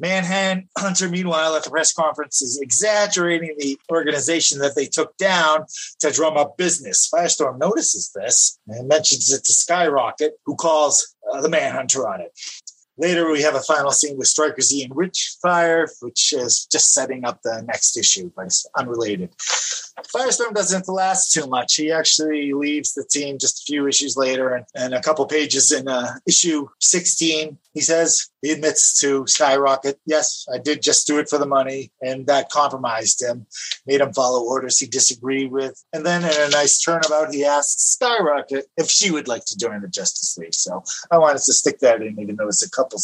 Manhunter, 0.00 1.08
meanwhile, 1.10 1.56
at 1.56 1.64
the 1.64 1.70
press 1.70 1.92
conference, 1.92 2.40
is 2.42 2.60
exaggerating 2.60 3.56
the 3.58 3.78
organization 3.90 4.58
that 4.60 4.76
they 4.76 4.86
took 4.86 5.16
down 5.16 5.64
to 6.00 6.10
drum 6.10 6.36
up 6.36 6.56
business. 6.56 7.10
Firestorm 7.12 7.58
notices 7.58 8.12
this 8.14 8.58
and 8.68 8.88
mentions 8.88 9.32
it 9.32 9.44
to 9.44 9.52
Skyrocket, 9.52 10.34
who 10.46 10.54
calls 10.56 11.14
uh, 11.32 11.40
the 11.40 11.48
Manhunter 11.48 12.08
on 12.08 12.20
it. 12.20 12.32
Later, 13.00 13.30
we 13.30 13.42
have 13.42 13.54
a 13.54 13.60
final 13.60 13.92
scene 13.92 14.18
with 14.18 14.26
Striker 14.26 14.60
Z 14.60 14.82
and 14.82 14.92
Witchfire, 14.92 15.88
which 16.00 16.32
is 16.32 16.66
just 16.66 16.92
setting 16.92 17.24
up 17.24 17.40
the 17.42 17.62
next 17.62 17.96
issue, 17.96 18.32
but 18.34 18.46
it's 18.46 18.66
unrelated. 18.76 19.30
Firestorm 20.14 20.52
doesn't 20.52 20.88
last 20.88 21.32
too 21.32 21.46
much. 21.46 21.76
He 21.76 21.92
actually 21.92 22.52
leaves 22.52 22.94
the 22.94 23.04
team 23.04 23.38
just 23.38 23.62
a 23.62 23.64
few 23.66 23.86
issues 23.86 24.16
later, 24.16 24.54
and, 24.54 24.66
and 24.74 24.94
a 24.94 25.00
couple 25.00 25.24
pages 25.26 25.70
in 25.70 25.86
uh, 25.86 26.14
issue 26.26 26.68
16, 26.80 27.56
he 27.72 27.80
says 27.80 28.30
he 28.42 28.50
admits 28.50 28.98
to 29.00 29.26
Skyrocket, 29.26 29.98
yes, 30.06 30.46
I 30.52 30.58
did 30.58 30.82
just 30.82 31.06
do 31.06 31.18
it 31.18 31.28
for 31.28 31.38
the 31.38 31.46
money, 31.46 31.90
and 32.00 32.26
that 32.26 32.50
compromised 32.50 33.22
him, 33.22 33.46
made 33.86 34.00
him 34.00 34.12
follow 34.12 34.44
orders 34.44 34.78
he 34.78 34.86
disagreed 34.86 35.50
with. 35.50 35.82
And 35.92 36.04
then, 36.04 36.24
in 36.24 36.30
a 36.30 36.50
nice 36.50 36.80
turnabout, 36.80 37.34
he 37.34 37.44
asks 37.44 37.82
Skyrocket 37.82 38.66
if 38.76 38.88
she 38.88 39.10
would 39.10 39.28
like 39.28 39.44
to 39.46 39.56
join 39.56 39.80
the 39.82 39.88
Justice 39.88 40.36
League. 40.38 40.54
So 40.54 40.82
I 41.10 41.18
wanted 41.18 41.42
to 41.42 41.52
stick 41.52 41.78
that 41.80 42.02
in, 42.02 42.18
even 42.20 42.36
though 42.36 42.48
it's 42.48 42.66
a 42.66 42.70
couple 42.70 43.00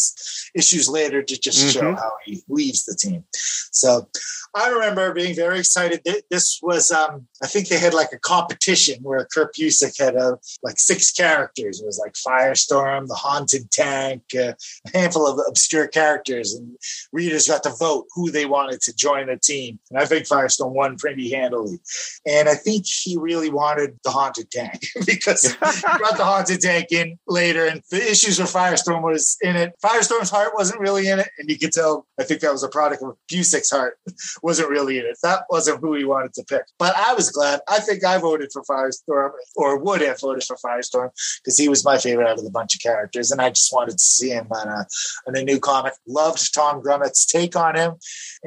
issues 0.55 0.89
later 0.89 1.23
to 1.23 1.41
just 1.41 1.59
mm-hmm. 1.59 1.81
show 1.81 1.95
how 1.95 2.13
he 2.25 2.43
leaves 2.49 2.85
the 2.85 2.95
team. 2.95 3.25
So 3.73 4.09
I 4.55 4.71
remember 4.71 5.13
being 5.13 5.35
very 5.35 5.59
excited. 5.59 6.07
This 6.31 6.61
was, 6.63 6.93
um, 6.93 7.27
I 7.43 7.49
think 7.49 7.69
they 7.69 7.79
had 7.79 7.93
like 7.93 8.13
a 8.13 8.19
competition 8.19 9.03
where 9.03 9.27
Kurt 9.33 9.55
Busiek 9.55 9.99
had 9.99 10.17
uh, 10.17 10.37
like 10.63 10.79
six 10.79 11.11
characters. 11.11 11.81
It 11.81 11.87
was 11.87 11.99
like 11.99 12.13
Firestorm, 12.15 13.09
the 13.09 13.15
Haunted 13.15 13.71
Tank, 13.73 14.23
uh, 14.37 14.53
a 14.87 14.97
handful 14.97 15.24
of 15.27 15.39
obscure 15.49 15.87
characters, 15.87 16.55
and 16.55 16.77
readers 17.13 17.49
got 17.49 17.63
to 17.65 17.71
vote 17.71 18.07
who 18.15 18.31
they 18.31 18.47
wanted 18.47 18.81
to 18.83 18.95
join 18.95 19.27
the 19.27 19.37
team. 19.37 19.79
And 19.91 20.01
I 20.01 20.07
think 20.07 20.27
Firestorm 20.27 20.73
won 20.73 20.97
pretty 20.97 21.31
handily. 21.31 21.79
And 22.27 22.49
I 22.49 22.55
think 22.55 22.87
he 22.87 23.17
really 23.17 23.51
wanted 23.51 23.99
the 24.05 24.11
Haunted 24.11 24.51
Tank 24.51 24.87
because 25.07 25.43
he 25.43 25.57
brought 25.99 26.17
the 26.17 26.25
Haunted 26.25 26.61
Tank 26.61 26.89
in 26.91 27.19
later, 27.27 27.67
and 27.67 27.83
the 27.91 28.11
issues 28.11 28.39
where 28.39 28.49
Firestorm 28.49 29.03
was 29.03 29.37
in 29.43 29.57
it. 29.57 29.75
Firestorm's 29.85 30.31
heart 30.31 30.53
wasn't 30.55 30.81
really 30.81 31.09
in 31.09 31.19
it, 31.19 31.29
and 31.39 31.49
you 31.49 31.59
could 31.59 31.73
tell. 31.73 32.07
I 32.19 32.25
think 32.25 32.41
that 32.41 32.53
was 32.53 32.63
a 32.63 32.69
product 32.69 33.03
of 33.03 33.17
Busiek's 33.29 33.71
heart 33.71 33.99
wasn't 34.43 34.71
really 34.71 34.99
in 34.99 35.07
it. 35.07 35.19
That 35.23 35.45
wasn't 35.51 35.81
who 35.81 35.95
he 35.95 36.05
wanted 36.05 36.35
to 36.35 36.45
pick. 36.45 36.65
But 36.79 36.95
I 36.97 37.15
was 37.15 37.31
glad. 37.31 37.61
I 37.69 37.81
think 37.81 38.05
I 38.05 38.19
voted 38.19 38.51
for 38.53 38.63
Firestorm, 38.63 39.33
or 39.57 39.79
would 39.79 40.01
have 40.01 40.21
voted 40.21 40.45
for 40.45 40.57
Firestorm, 40.57 41.11
because 41.43 41.59
he 41.59 41.69
was 41.69 41.85
my 41.85 41.99
favorite 41.99 42.29
out 42.29 42.39
of 42.39 42.45
the 42.45 42.51
bunch 42.51 42.75
of 42.75 42.81
characters, 42.81 43.31
and 43.31 43.41
I 43.41 43.51
just 43.51 43.73
wanted 43.73 43.93
to 43.93 44.05
see 44.05 44.31
him 44.31 44.49
on 44.51 44.69
a, 44.69 44.87
on 45.27 45.37
a 45.37 45.43
new 45.43 45.59
comic. 45.59 45.95
Loved 46.07 46.55
Tom 46.55 46.81
Grummett's 46.81 47.27
take 47.27 47.57
on 47.57 47.77
him, 47.77 47.95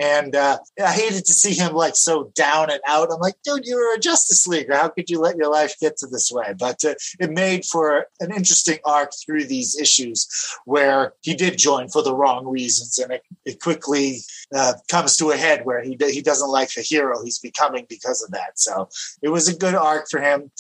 and 0.01 0.35
uh, 0.35 0.57
I 0.83 0.91
hated 0.91 1.25
to 1.25 1.33
see 1.33 1.53
him 1.53 1.73
like 1.73 1.95
so 1.95 2.31
down 2.35 2.69
and 2.69 2.79
out. 2.87 3.11
I'm 3.11 3.19
like, 3.19 3.35
dude, 3.43 3.65
you 3.65 3.75
were 3.75 3.95
a 3.95 3.99
Justice 3.99 4.47
League. 4.47 4.71
How 4.71 4.89
could 4.89 5.09
you 5.09 5.19
let 5.19 5.37
your 5.37 5.51
life 5.51 5.75
get 5.79 5.97
to 5.97 6.07
this 6.07 6.31
way? 6.31 6.53
But 6.57 6.83
uh, 6.83 6.95
it 7.19 7.31
made 7.31 7.65
for 7.65 8.05
an 8.19 8.31
interesting 8.33 8.79
arc 8.85 9.11
through 9.25 9.45
these 9.45 9.79
issues 9.79 10.27
where 10.65 11.13
he 11.21 11.33
did 11.33 11.57
join 11.57 11.89
for 11.89 12.01
the 12.01 12.15
wrong 12.15 12.47
reasons, 12.47 12.97
and 12.97 13.11
it, 13.11 13.23
it 13.45 13.61
quickly 13.61 14.19
uh, 14.55 14.73
comes 14.89 15.17
to 15.17 15.31
a 15.31 15.37
head 15.37 15.65
where 15.65 15.83
he 15.83 15.97
he 15.99 16.21
doesn't 16.21 16.49
like 16.49 16.73
the 16.73 16.81
hero 16.81 17.23
he's 17.23 17.39
becoming 17.39 17.85
because 17.89 18.23
of 18.23 18.31
that. 18.31 18.59
So 18.59 18.89
it 19.21 19.29
was 19.29 19.47
a 19.47 19.57
good 19.57 19.75
arc 19.75 20.07
for 20.09 20.21
him. 20.21 20.51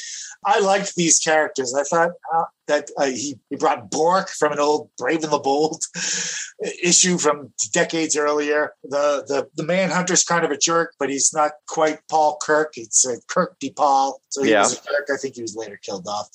I 0.47 0.59
liked 0.61 0.95
these 0.95 1.19
characters. 1.19 1.75
I 1.75 1.83
thought 1.83 2.11
uh, 2.33 2.45
that 2.67 2.89
uh, 2.97 3.07
he, 3.07 3.37
he 3.49 3.57
brought 3.57 3.91
Bork 3.91 4.29
from 4.29 4.53
an 4.53 4.59
old 4.59 4.89
Brave 4.97 5.23
and 5.23 5.33
the 5.33 5.39
Bold 5.39 5.83
issue 6.83 7.17
from 7.17 7.51
decades 7.73 8.15
earlier. 8.15 8.71
The 8.83 9.25
the 9.27 9.49
the 9.57 9.63
Manhunter's 9.63 10.23
kind 10.23 10.45
of 10.45 10.51
a 10.51 10.57
jerk, 10.57 10.93
but 10.99 11.09
he's 11.09 11.33
not 11.33 11.51
quite 11.67 11.99
Paul 12.09 12.39
Kirk. 12.41 12.73
It's 12.77 13.05
uh, 13.05 13.17
Kirk 13.27 13.59
DePaul. 13.59 14.13
So 14.29 14.43
he 14.43 14.51
yeah. 14.51 14.61
was 14.61 14.73
a 14.73 14.75
jerk. 14.77 15.09
I 15.13 15.17
think 15.17 15.35
he 15.35 15.41
was 15.41 15.57
later 15.57 15.79
killed 15.83 16.07
off. 16.07 16.29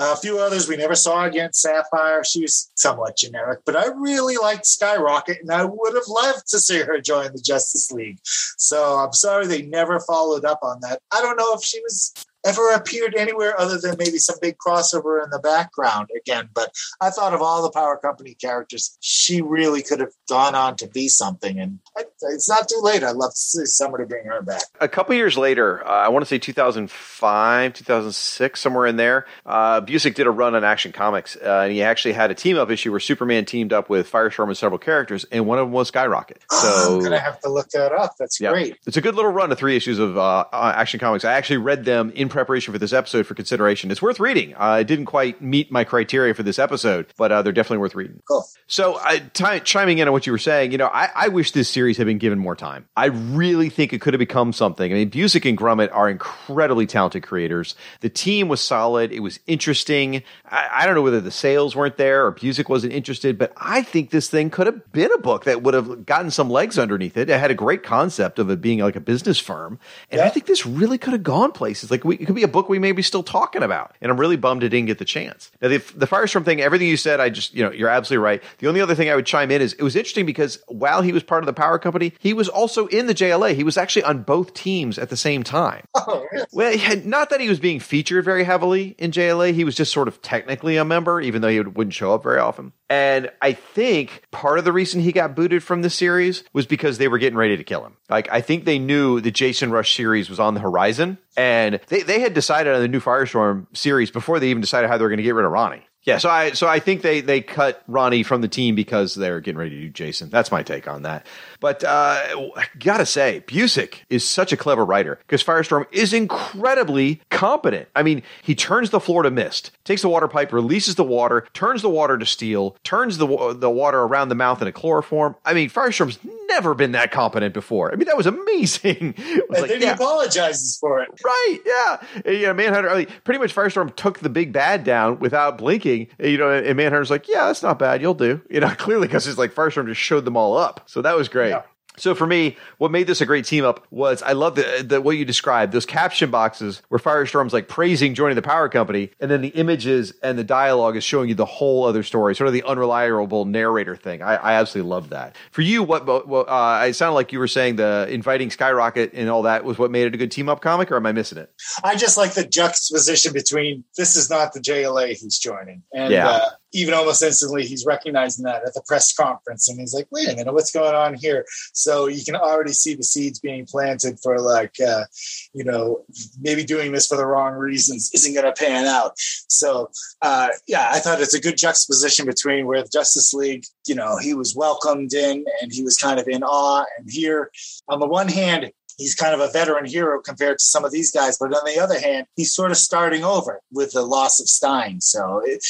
Uh, 0.00 0.14
a 0.16 0.20
few 0.20 0.38
others 0.38 0.66
we 0.66 0.76
never 0.76 0.94
saw 0.94 1.26
again. 1.26 1.52
Sapphire, 1.52 2.24
she 2.24 2.40
was 2.40 2.70
somewhat 2.74 3.18
generic, 3.18 3.60
but 3.66 3.76
I 3.76 3.88
really 3.88 4.36
liked 4.38 4.64
Skyrocket, 4.64 5.42
and 5.42 5.50
I 5.50 5.66
would 5.66 5.94
have 5.94 6.08
loved 6.08 6.48
to 6.48 6.58
see 6.58 6.80
her 6.80 6.98
join 7.02 7.32
the 7.34 7.42
Justice 7.44 7.92
League. 7.92 8.18
So 8.24 8.96
I'm 8.96 9.12
sorry 9.12 9.46
they 9.46 9.62
never 9.62 10.00
followed 10.00 10.46
up 10.46 10.60
on 10.62 10.80
that. 10.80 11.00
I 11.12 11.20
don't 11.20 11.36
know 11.36 11.52
if 11.52 11.62
she 11.62 11.78
was 11.80 12.14
ever 12.44 12.72
appeared 12.72 13.14
anywhere 13.14 13.58
other 13.58 13.78
than 13.78 13.96
maybe 13.98 14.18
some 14.18 14.36
big 14.40 14.56
crossover 14.58 15.22
in 15.22 15.30
the 15.30 15.38
background 15.38 16.08
again. 16.16 16.48
But 16.54 16.74
I 17.00 17.10
thought 17.10 17.34
of 17.34 17.42
all 17.42 17.62
the 17.62 17.70
Power 17.70 17.96
Company 17.96 18.34
characters, 18.34 18.96
she 19.00 19.40
really 19.40 19.82
could 19.82 20.00
have 20.00 20.12
gone 20.28 20.54
on 20.54 20.76
to 20.76 20.86
be 20.88 21.08
something. 21.08 21.58
And 21.58 21.78
it's 21.96 22.48
not 22.48 22.68
too 22.68 22.80
late. 22.82 23.02
I'd 23.02 23.16
love 23.16 23.32
to 23.32 23.36
see 23.36 23.66
somebody 23.66 24.04
bring 24.04 24.26
her 24.26 24.42
back. 24.42 24.62
A 24.80 24.88
couple 24.88 25.14
years 25.14 25.36
later, 25.36 25.86
uh, 25.86 25.90
I 25.90 26.08
want 26.08 26.24
to 26.24 26.28
say 26.28 26.38
2005, 26.38 27.74
2006, 27.74 28.60
somewhere 28.60 28.86
in 28.86 28.96
there, 28.96 29.26
uh, 29.46 29.80
Busiek 29.80 30.14
did 30.14 30.26
a 30.26 30.30
run 30.30 30.54
on 30.54 30.64
Action 30.64 30.92
Comics. 30.92 31.36
Uh, 31.36 31.62
and 31.64 31.72
he 31.72 31.82
actually 31.82 32.14
had 32.14 32.30
a 32.30 32.34
team 32.34 32.56
up 32.56 32.70
issue 32.70 32.90
where 32.90 33.00
Superman 33.00 33.44
teamed 33.44 33.72
up 33.72 33.88
with 33.88 34.10
Firestorm 34.10 34.48
and 34.48 34.56
several 34.56 34.78
characters, 34.78 35.24
and 35.30 35.46
one 35.46 35.58
of 35.58 35.66
them 35.66 35.72
was 35.72 35.88
Skyrocket. 35.88 36.42
So 36.62 36.94
I'm 36.94 36.98
going 37.00 37.10
to 37.10 37.18
have 37.18 37.40
to 37.40 37.48
look 37.48 37.70
that 37.70 37.90
up. 37.90 38.14
That's 38.18 38.40
yeah. 38.40 38.50
great. 38.50 38.78
It's 38.86 38.96
a 38.96 39.00
good 39.00 39.16
little 39.16 39.32
run 39.32 39.50
of 39.50 39.58
three 39.58 39.74
issues 39.74 39.98
of 39.98 40.16
uh, 40.16 40.44
Action 40.52 41.00
Comics. 41.00 41.24
I 41.24 41.32
actually 41.32 41.56
read 41.56 41.84
them 41.84 42.12
in 42.14 42.28
preparation 42.32 42.72
for 42.72 42.78
this 42.78 42.92
episode 42.92 43.26
for 43.26 43.34
consideration. 43.34 43.90
It's 43.90 44.02
worth 44.02 44.20
reading. 44.20 44.54
Uh, 44.56 44.78
it 44.80 44.86
didn't 44.86 45.06
quite 45.06 45.40
meet 45.40 45.70
my 45.70 45.84
criteria 45.84 46.34
for 46.34 46.42
this 46.42 46.58
episode, 46.58 47.06
but 47.16 47.30
uh, 47.30 47.42
they're 47.42 47.52
definitely 47.52 47.78
worth 47.78 47.94
reading. 47.94 48.22
Cool. 48.28 48.44
So, 48.66 48.98
t- 49.34 49.60
chiming 49.60 49.98
in 49.98 50.08
on 50.08 50.12
what 50.12 50.26
you 50.26 50.32
were 50.32 50.38
saying, 50.38 50.72
you 50.72 50.78
know, 50.78 50.88
I-, 50.88 51.10
I 51.14 51.28
wish 51.28 51.52
this 51.52 51.68
series 51.68 51.96
had 51.96 52.06
been 52.06 52.18
given 52.18 52.38
more 52.38 52.56
time. 52.56 52.86
I 52.96 53.06
really 53.06 53.68
think 53.68 53.92
it 53.92 54.00
could 54.00 54.14
have 54.14 54.18
become 54.18 54.52
something. 54.52 54.90
I 54.90 54.94
mean, 54.94 55.10
Busiek 55.10 55.48
and 55.48 55.58
Grummett 55.58 55.90
are 55.92 56.08
incredibly 56.08 56.86
talented 56.86 57.22
creators. 57.22 57.74
The 58.00 58.08
team 58.08 58.48
was 58.48 58.60
solid. 58.60 59.12
It 59.12 59.20
was 59.20 59.38
interesting. 59.46 60.22
I, 60.50 60.68
I 60.72 60.86
don't 60.86 60.94
know 60.94 61.02
whether 61.02 61.20
the 61.20 61.30
sales 61.30 61.76
weren't 61.76 61.96
there 61.96 62.26
or 62.26 62.32
Busiek 62.32 62.68
wasn't 62.68 62.92
interested, 62.92 63.38
but 63.38 63.52
I 63.56 63.82
think 63.82 64.10
this 64.10 64.28
thing 64.28 64.50
could 64.50 64.66
have 64.66 64.92
been 64.92 65.12
a 65.12 65.18
book 65.18 65.44
that 65.44 65.62
would 65.62 65.74
have 65.74 66.06
gotten 66.06 66.30
some 66.30 66.48
legs 66.50 66.78
underneath 66.78 67.16
it. 67.16 67.28
It 67.28 67.38
had 67.38 67.50
a 67.50 67.54
great 67.54 67.82
concept 67.82 68.38
of 68.38 68.50
it 68.50 68.60
being 68.60 68.78
like 68.80 68.96
a 68.96 69.00
business 69.00 69.38
firm, 69.38 69.78
and 70.10 70.18
yeah. 70.18 70.24
I 70.24 70.28
think 70.30 70.46
this 70.46 70.64
really 70.66 70.98
could 70.98 71.12
have 71.12 71.22
gone 71.22 71.52
places. 71.52 71.90
Like 71.90 72.04
we, 72.04 72.16
it 72.22 72.26
could 72.26 72.36
be 72.36 72.44
a 72.44 72.48
book 72.48 72.68
we 72.68 72.78
may 72.78 72.92
be 72.92 73.02
still 73.02 73.24
talking 73.24 73.64
about, 73.64 73.96
and 74.00 74.12
I'm 74.12 74.18
really 74.18 74.36
bummed 74.36 74.62
it 74.62 74.68
didn't 74.68 74.86
get 74.86 74.98
the 74.98 75.04
chance. 75.04 75.50
Now 75.60 75.68
the, 75.68 75.78
the 75.96 76.06
Firestorm 76.06 76.44
thing, 76.44 76.60
everything 76.60 76.86
you 76.86 76.96
said, 76.96 77.18
I 77.18 77.30
just 77.30 77.52
you 77.52 77.64
know 77.64 77.72
you're 77.72 77.88
absolutely 77.88 78.22
right. 78.22 78.42
The 78.58 78.68
only 78.68 78.80
other 78.80 78.94
thing 78.94 79.10
I 79.10 79.16
would 79.16 79.26
chime 79.26 79.50
in 79.50 79.60
is 79.60 79.72
it 79.72 79.82
was 79.82 79.96
interesting 79.96 80.24
because 80.24 80.62
while 80.68 81.02
he 81.02 81.12
was 81.12 81.24
part 81.24 81.42
of 81.42 81.46
the 81.46 81.52
Power 81.52 81.80
Company, 81.80 82.12
he 82.20 82.32
was 82.32 82.48
also 82.48 82.86
in 82.86 83.08
the 83.08 83.14
JLA. 83.14 83.56
He 83.56 83.64
was 83.64 83.76
actually 83.76 84.04
on 84.04 84.22
both 84.22 84.54
teams 84.54 85.00
at 85.00 85.10
the 85.10 85.16
same 85.16 85.42
time. 85.42 85.84
Oh, 86.04 86.26
yes. 86.32 86.46
Well, 86.52 86.76
not 87.04 87.30
that 87.30 87.40
he 87.40 87.48
was 87.48 87.60
being 87.60 87.78
featured 87.78 88.24
very 88.24 88.42
heavily 88.42 88.96
in 88.98 89.12
JLA. 89.12 89.54
He 89.54 89.62
was 89.62 89.76
just 89.76 89.92
sort 89.92 90.08
of 90.08 90.20
technically 90.20 90.76
a 90.76 90.84
member, 90.84 91.20
even 91.20 91.42
though 91.42 91.48
he 91.48 91.58
would, 91.58 91.76
wouldn't 91.76 91.94
show 91.94 92.12
up 92.12 92.24
very 92.24 92.40
often. 92.40 92.72
And 92.92 93.30
I 93.40 93.54
think 93.54 94.22
part 94.32 94.58
of 94.58 94.66
the 94.66 94.72
reason 94.72 95.00
he 95.00 95.12
got 95.12 95.34
booted 95.34 95.62
from 95.62 95.80
the 95.80 95.88
series 95.88 96.44
was 96.52 96.66
because 96.66 96.98
they 96.98 97.08
were 97.08 97.16
getting 97.16 97.38
ready 97.38 97.56
to 97.56 97.64
kill 97.64 97.82
him. 97.86 97.96
Like, 98.10 98.30
I 98.30 98.42
think 98.42 98.66
they 98.66 98.78
knew 98.78 99.18
the 99.22 99.30
Jason 99.30 99.70
Rusch 99.70 99.96
series 99.96 100.28
was 100.28 100.38
on 100.38 100.52
the 100.52 100.60
horizon, 100.60 101.16
and 101.34 101.80
they, 101.86 102.02
they 102.02 102.20
had 102.20 102.34
decided 102.34 102.74
on 102.74 102.82
the 102.82 102.88
new 102.88 103.00
Firestorm 103.00 103.66
series 103.74 104.10
before 104.10 104.40
they 104.40 104.50
even 104.50 104.60
decided 104.60 104.90
how 104.90 104.98
they 104.98 105.04
were 105.04 105.08
going 105.08 105.16
to 105.16 105.22
get 105.22 105.34
rid 105.34 105.46
of 105.46 105.52
Ronnie. 105.52 105.86
Yeah, 106.02 106.18
so 106.18 106.28
I 106.28 106.50
so 106.50 106.66
I 106.66 106.80
think 106.80 107.00
they 107.00 107.22
they 107.22 107.40
cut 107.40 107.82
Ronnie 107.86 108.24
from 108.24 108.42
the 108.42 108.48
team 108.48 108.74
because 108.74 109.14
they're 109.14 109.40
getting 109.40 109.58
ready 109.58 109.70
to 109.70 109.80
do 109.82 109.88
Jason. 109.88 110.28
That's 110.28 110.50
my 110.50 110.62
take 110.62 110.88
on 110.88 111.02
that. 111.02 111.26
But 111.62 111.84
uh, 111.84 112.50
I 112.56 112.64
gotta 112.80 113.06
say, 113.06 113.44
Busiek 113.46 114.00
is 114.10 114.28
such 114.28 114.52
a 114.52 114.56
clever 114.56 114.84
writer 114.84 115.20
because 115.20 115.44
Firestorm 115.44 115.86
is 115.92 116.12
incredibly 116.12 117.22
competent. 117.30 117.88
I 117.94 118.02
mean, 118.02 118.24
he 118.42 118.56
turns 118.56 118.90
the 118.90 118.98
floor 118.98 119.22
to 119.22 119.30
mist, 119.30 119.70
takes 119.84 120.02
the 120.02 120.08
water 120.08 120.26
pipe, 120.26 120.52
releases 120.52 120.96
the 120.96 121.04
water, 121.04 121.46
turns 121.54 121.80
the 121.80 121.88
water 121.88 122.18
to 122.18 122.26
steel, 122.26 122.76
turns 122.82 123.18
the 123.18 123.54
the 123.56 123.70
water 123.70 124.00
around 124.00 124.28
the 124.28 124.34
mouth 124.34 124.60
into 124.60 124.72
chloroform. 124.72 125.36
I 125.44 125.54
mean, 125.54 125.70
Firestorm's 125.70 126.18
never 126.48 126.74
been 126.74 126.92
that 126.92 127.12
competent 127.12 127.54
before. 127.54 127.92
I 127.92 127.94
mean, 127.94 128.06
that 128.06 128.16
was 128.16 128.26
amazing. 128.26 129.14
Was 129.48 129.58
and 129.58 129.60
like, 129.60 129.70
then 129.70 129.80
he 129.82 129.86
apologizes 129.86 130.76
for 130.78 131.00
it. 131.00 131.10
Right? 131.24 131.58
Yeah. 131.64 132.32
Yeah. 132.32 132.52
Manhunter. 132.54 132.90
I 132.90 132.98
mean, 132.98 133.06
pretty 133.22 133.38
much 133.38 133.54
Firestorm 133.54 133.94
took 133.94 134.18
the 134.18 134.28
big 134.28 134.52
bad 134.52 134.82
down 134.82 135.20
without 135.20 135.58
blinking. 135.58 136.08
You 136.18 136.38
know, 136.38 136.50
and 136.50 136.76
Manhunter's 136.76 137.10
like, 137.10 137.28
"Yeah, 137.28 137.46
that's 137.46 137.62
not 137.62 137.78
bad. 137.78 138.02
You'll 138.02 138.14
do." 138.14 138.40
You 138.50 138.58
know, 138.58 138.68
clearly 138.78 139.06
because 139.06 139.28
it's 139.28 139.38
like 139.38 139.54
Firestorm 139.54 139.86
just 139.86 140.00
showed 140.00 140.24
them 140.24 140.36
all 140.36 140.56
up. 140.56 140.82
So 140.86 141.02
that 141.02 141.16
was 141.16 141.28
great. 141.28 141.51
So 141.96 142.14
for 142.14 142.26
me, 142.26 142.56
what 142.78 142.90
made 142.90 143.06
this 143.06 143.20
a 143.20 143.26
great 143.26 143.44
team 143.44 143.64
up 143.64 143.86
was 143.90 144.22
I 144.22 144.32
love 144.32 144.54
the, 144.54 144.84
the 144.86 145.00
what 145.00 145.16
you 145.16 145.24
described 145.24 145.72
those 145.72 145.84
caption 145.84 146.30
boxes 146.30 146.82
where 146.88 146.98
Firestorm's 146.98 147.52
like 147.52 147.68
praising 147.68 148.14
joining 148.14 148.36
the 148.36 148.42
power 148.42 148.68
company, 148.68 149.10
and 149.20 149.30
then 149.30 149.42
the 149.42 149.48
images 149.48 150.12
and 150.22 150.38
the 150.38 150.44
dialogue 150.44 150.96
is 150.96 151.04
showing 151.04 151.28
you 151.28 151.34
the 151.34 151.44
whole 151.44 151.84
other 151.84 152.02
story, 152.02 152.34
sort 152.34 152.48
of 152.48 152.54
the 152.54 152.62
unreliable 152.62 153.44
narrator 153.44 153.96
thing. 153.96 154.22
I, 154.22 154.36
I 154.36 154.52
absolutely 154.54 154.90
love 154.90 155.10
that. 155.10 155.36
For 155.50 155.62
you, 155.62 155.82
what, 155.82 156.06
what 156.26 156.48
uh, 156.48 156.84
it 156.86 156.94
sounded 156.94 157.14
like 157.14 157.32
you 157.32 157.38
were 157.38 157.48
saying 157.48 157.76
the 157.76 158.06
inviting 158.08 158.50
Skyrocket 158.50 159.12
and 159.12 159.28
all 159.28 159.42
that 159.42 159.64
was 159.64 159.78
what 159.78 159.90
made 159.90 160.06
it 160.06 160.14
a 160.14 160.18
good 160.18 160.30
team 160.30 160.48
up 160.48 160.60
comic, 160.60 160.90
or 160.90 160.96
am 160.96 161.06
I 161.06 161.12
missing 161.12 161.38
it? 161.38 161.52
I 161.84 161.96
just 161.96 162.16
like 162.16 162.32
the 162.32 162.46
juxtaposition 162.46 163.32
between 163.32 163.84
this 163.96 164.16
is 164.16 164.30
not 164.30 164.54
the 164.54 164.60
JLA 164.60 165.08
he's 165.08 165.38
joining, 165.38 165.82
and 165.92 166.12
yeah. 166.12 166.28
uh, 166.28 166.50
even 166.72 166.94
almost 166.94 167.22
instantly 167.22 167.66
he's 167.66 167.86
recognizing 167.86 168.44
that 168.44 168.62
at 168.66 168.74
the 168.74 168.82
press 168.86 169.12
conference, 169.12 169.68
and 169.68 169.80
he's 169.80 169.94
like, 169.94 170.08
"Wait 170.10 170.28
a 170.28 170.36
minute, 170.36 170.52
what's 170.52 170.72
going 170.72 170.94
on 170.94 171.14
here?" 171.14 171.44
So 171.72 172.06
you 172.08 172.24
can 172.24 172.36
already 172.36 172.72
see 172.72 172.94
the 172.94 173.02
seeds 173.02 173.38
being 173.38 173.66
planted 173.66 174.18
for 174.22 174.40
like, 174.40 174.74
uh, 174.80 175.04
you 175.52 175.64
know, 175.64 176.04
maybe 176.40 176.64
doing 176.64 176.92
this 176.92 177.06
for 177.06 177.16
the 177.16 177.26
wrong 177.26 177.54
reasons 177.54 178.10
isn't 178.14 178.34
going 178.34 178.46
to 178.46 178.52
pan 178.52 178.86
out. 178.86 179.12
So, 179.16 179.90
uh, 180.22 180.48
yeah, 180.66 180.88
I 180.90 180.98
thought 180.98 181.20
it's 181.20 181.34
a 181.34 181.40
good 181.40 181.56
juxtaposition 181.56 182.26
between 182.26 182.66
where 182.66 182.82
the 182.82 182.90
Justice 182.92 183.32
League, 183.34 183.64
you 183.86 183.94
know, 183.94 184.16
he 184.18 184.34
was 184.34 184.54
welcomed 184.56 185.12
in 185.12 185.44
and 185.60 185.72
he 185.72 185.82
was 185.82 185.96
kind 185.96 186.18
of 186.18 186.28
in 186.28 186.42
awe. 186.42 186.84
And 186.98 187.10
here, 187.10 187.50
on 187.88 188.00
the 188.00 188.06
one 188.06 188.28
hand, 188.28 188.70
he's 189.02 189.14
kind 189.16 189.34
of 189.34 189.40
a 189.40 189.50
veteran 189.50 189.84
hero 189.84 190.20
compared 190.20 190.58
to 190.58 190.64
some 190.64 190.84
of 190.84 190.92
these 190.92 191.10
guys. 191.10 191.36
But 191.38 191.52
on 191.52 191.64
the 191.66 191.80
other 191.80 191.98
hand, 191.98 192.26
he's 192.36 192.54
sort 192.54 192.70
of 192.70 192.76
starting 192.76 193.24
over 193.24 193.60
with 193.72 193.92
the 193.92 194.02
loss 194.02 194.40
of 194.40 194.48
Stein. 194.48 195.00
So 195.00 195.42
it, 195.44 195.64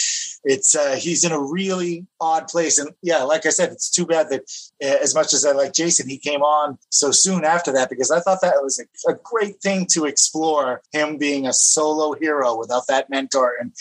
it's 0.44 0.76
uh, 0.76 0.96
he's 0.98 1.24
in 1.24 1.32
a 1.32 1.40
really 1.40 2.06
odd 2.20 2.48
place. 2.48 2.78
And 2.78 2.90
yeah, 3.02 3.22
like 3.22 3.46
I 3.46 3.50
said, 3.50 3.72
it's 3.72 3.90
too 3.90 4.04
bad 4.06 4.28
that 4.28 4.42
uh, 4.82 4.98
as 5.02 5.14
much 5.14 5.32
as 5.32 5.46
I 5.46 5.52
like 5.52 5.72
Jason, 5.72 6.08
he 6.08 6.18
came 6.18 6.42
on 6.42 6.78
so 6.90 7.10
soon 7.10 7.44
after 7.44 7.72
that 7.72 7.88
because 7.88 8.10
I 8.10 8.20
thought 8.20 8.42
that 8.42 8.62
was 8.62 8.78
a, 8.78 9.10
a 9.10 9.16
great 9.22 9.56
thing 9.62 9.86
to 9.92 10.04
explore 10.04 10.82
him 10.92 11.16
being 11.16 11.46
a 11.46 11.52
solo 11.52 12.12
hero 12.14 12.58
without 12.58 12.86
that 12.88 13.08
mentor 13.08 13.54
and 13.58 13.72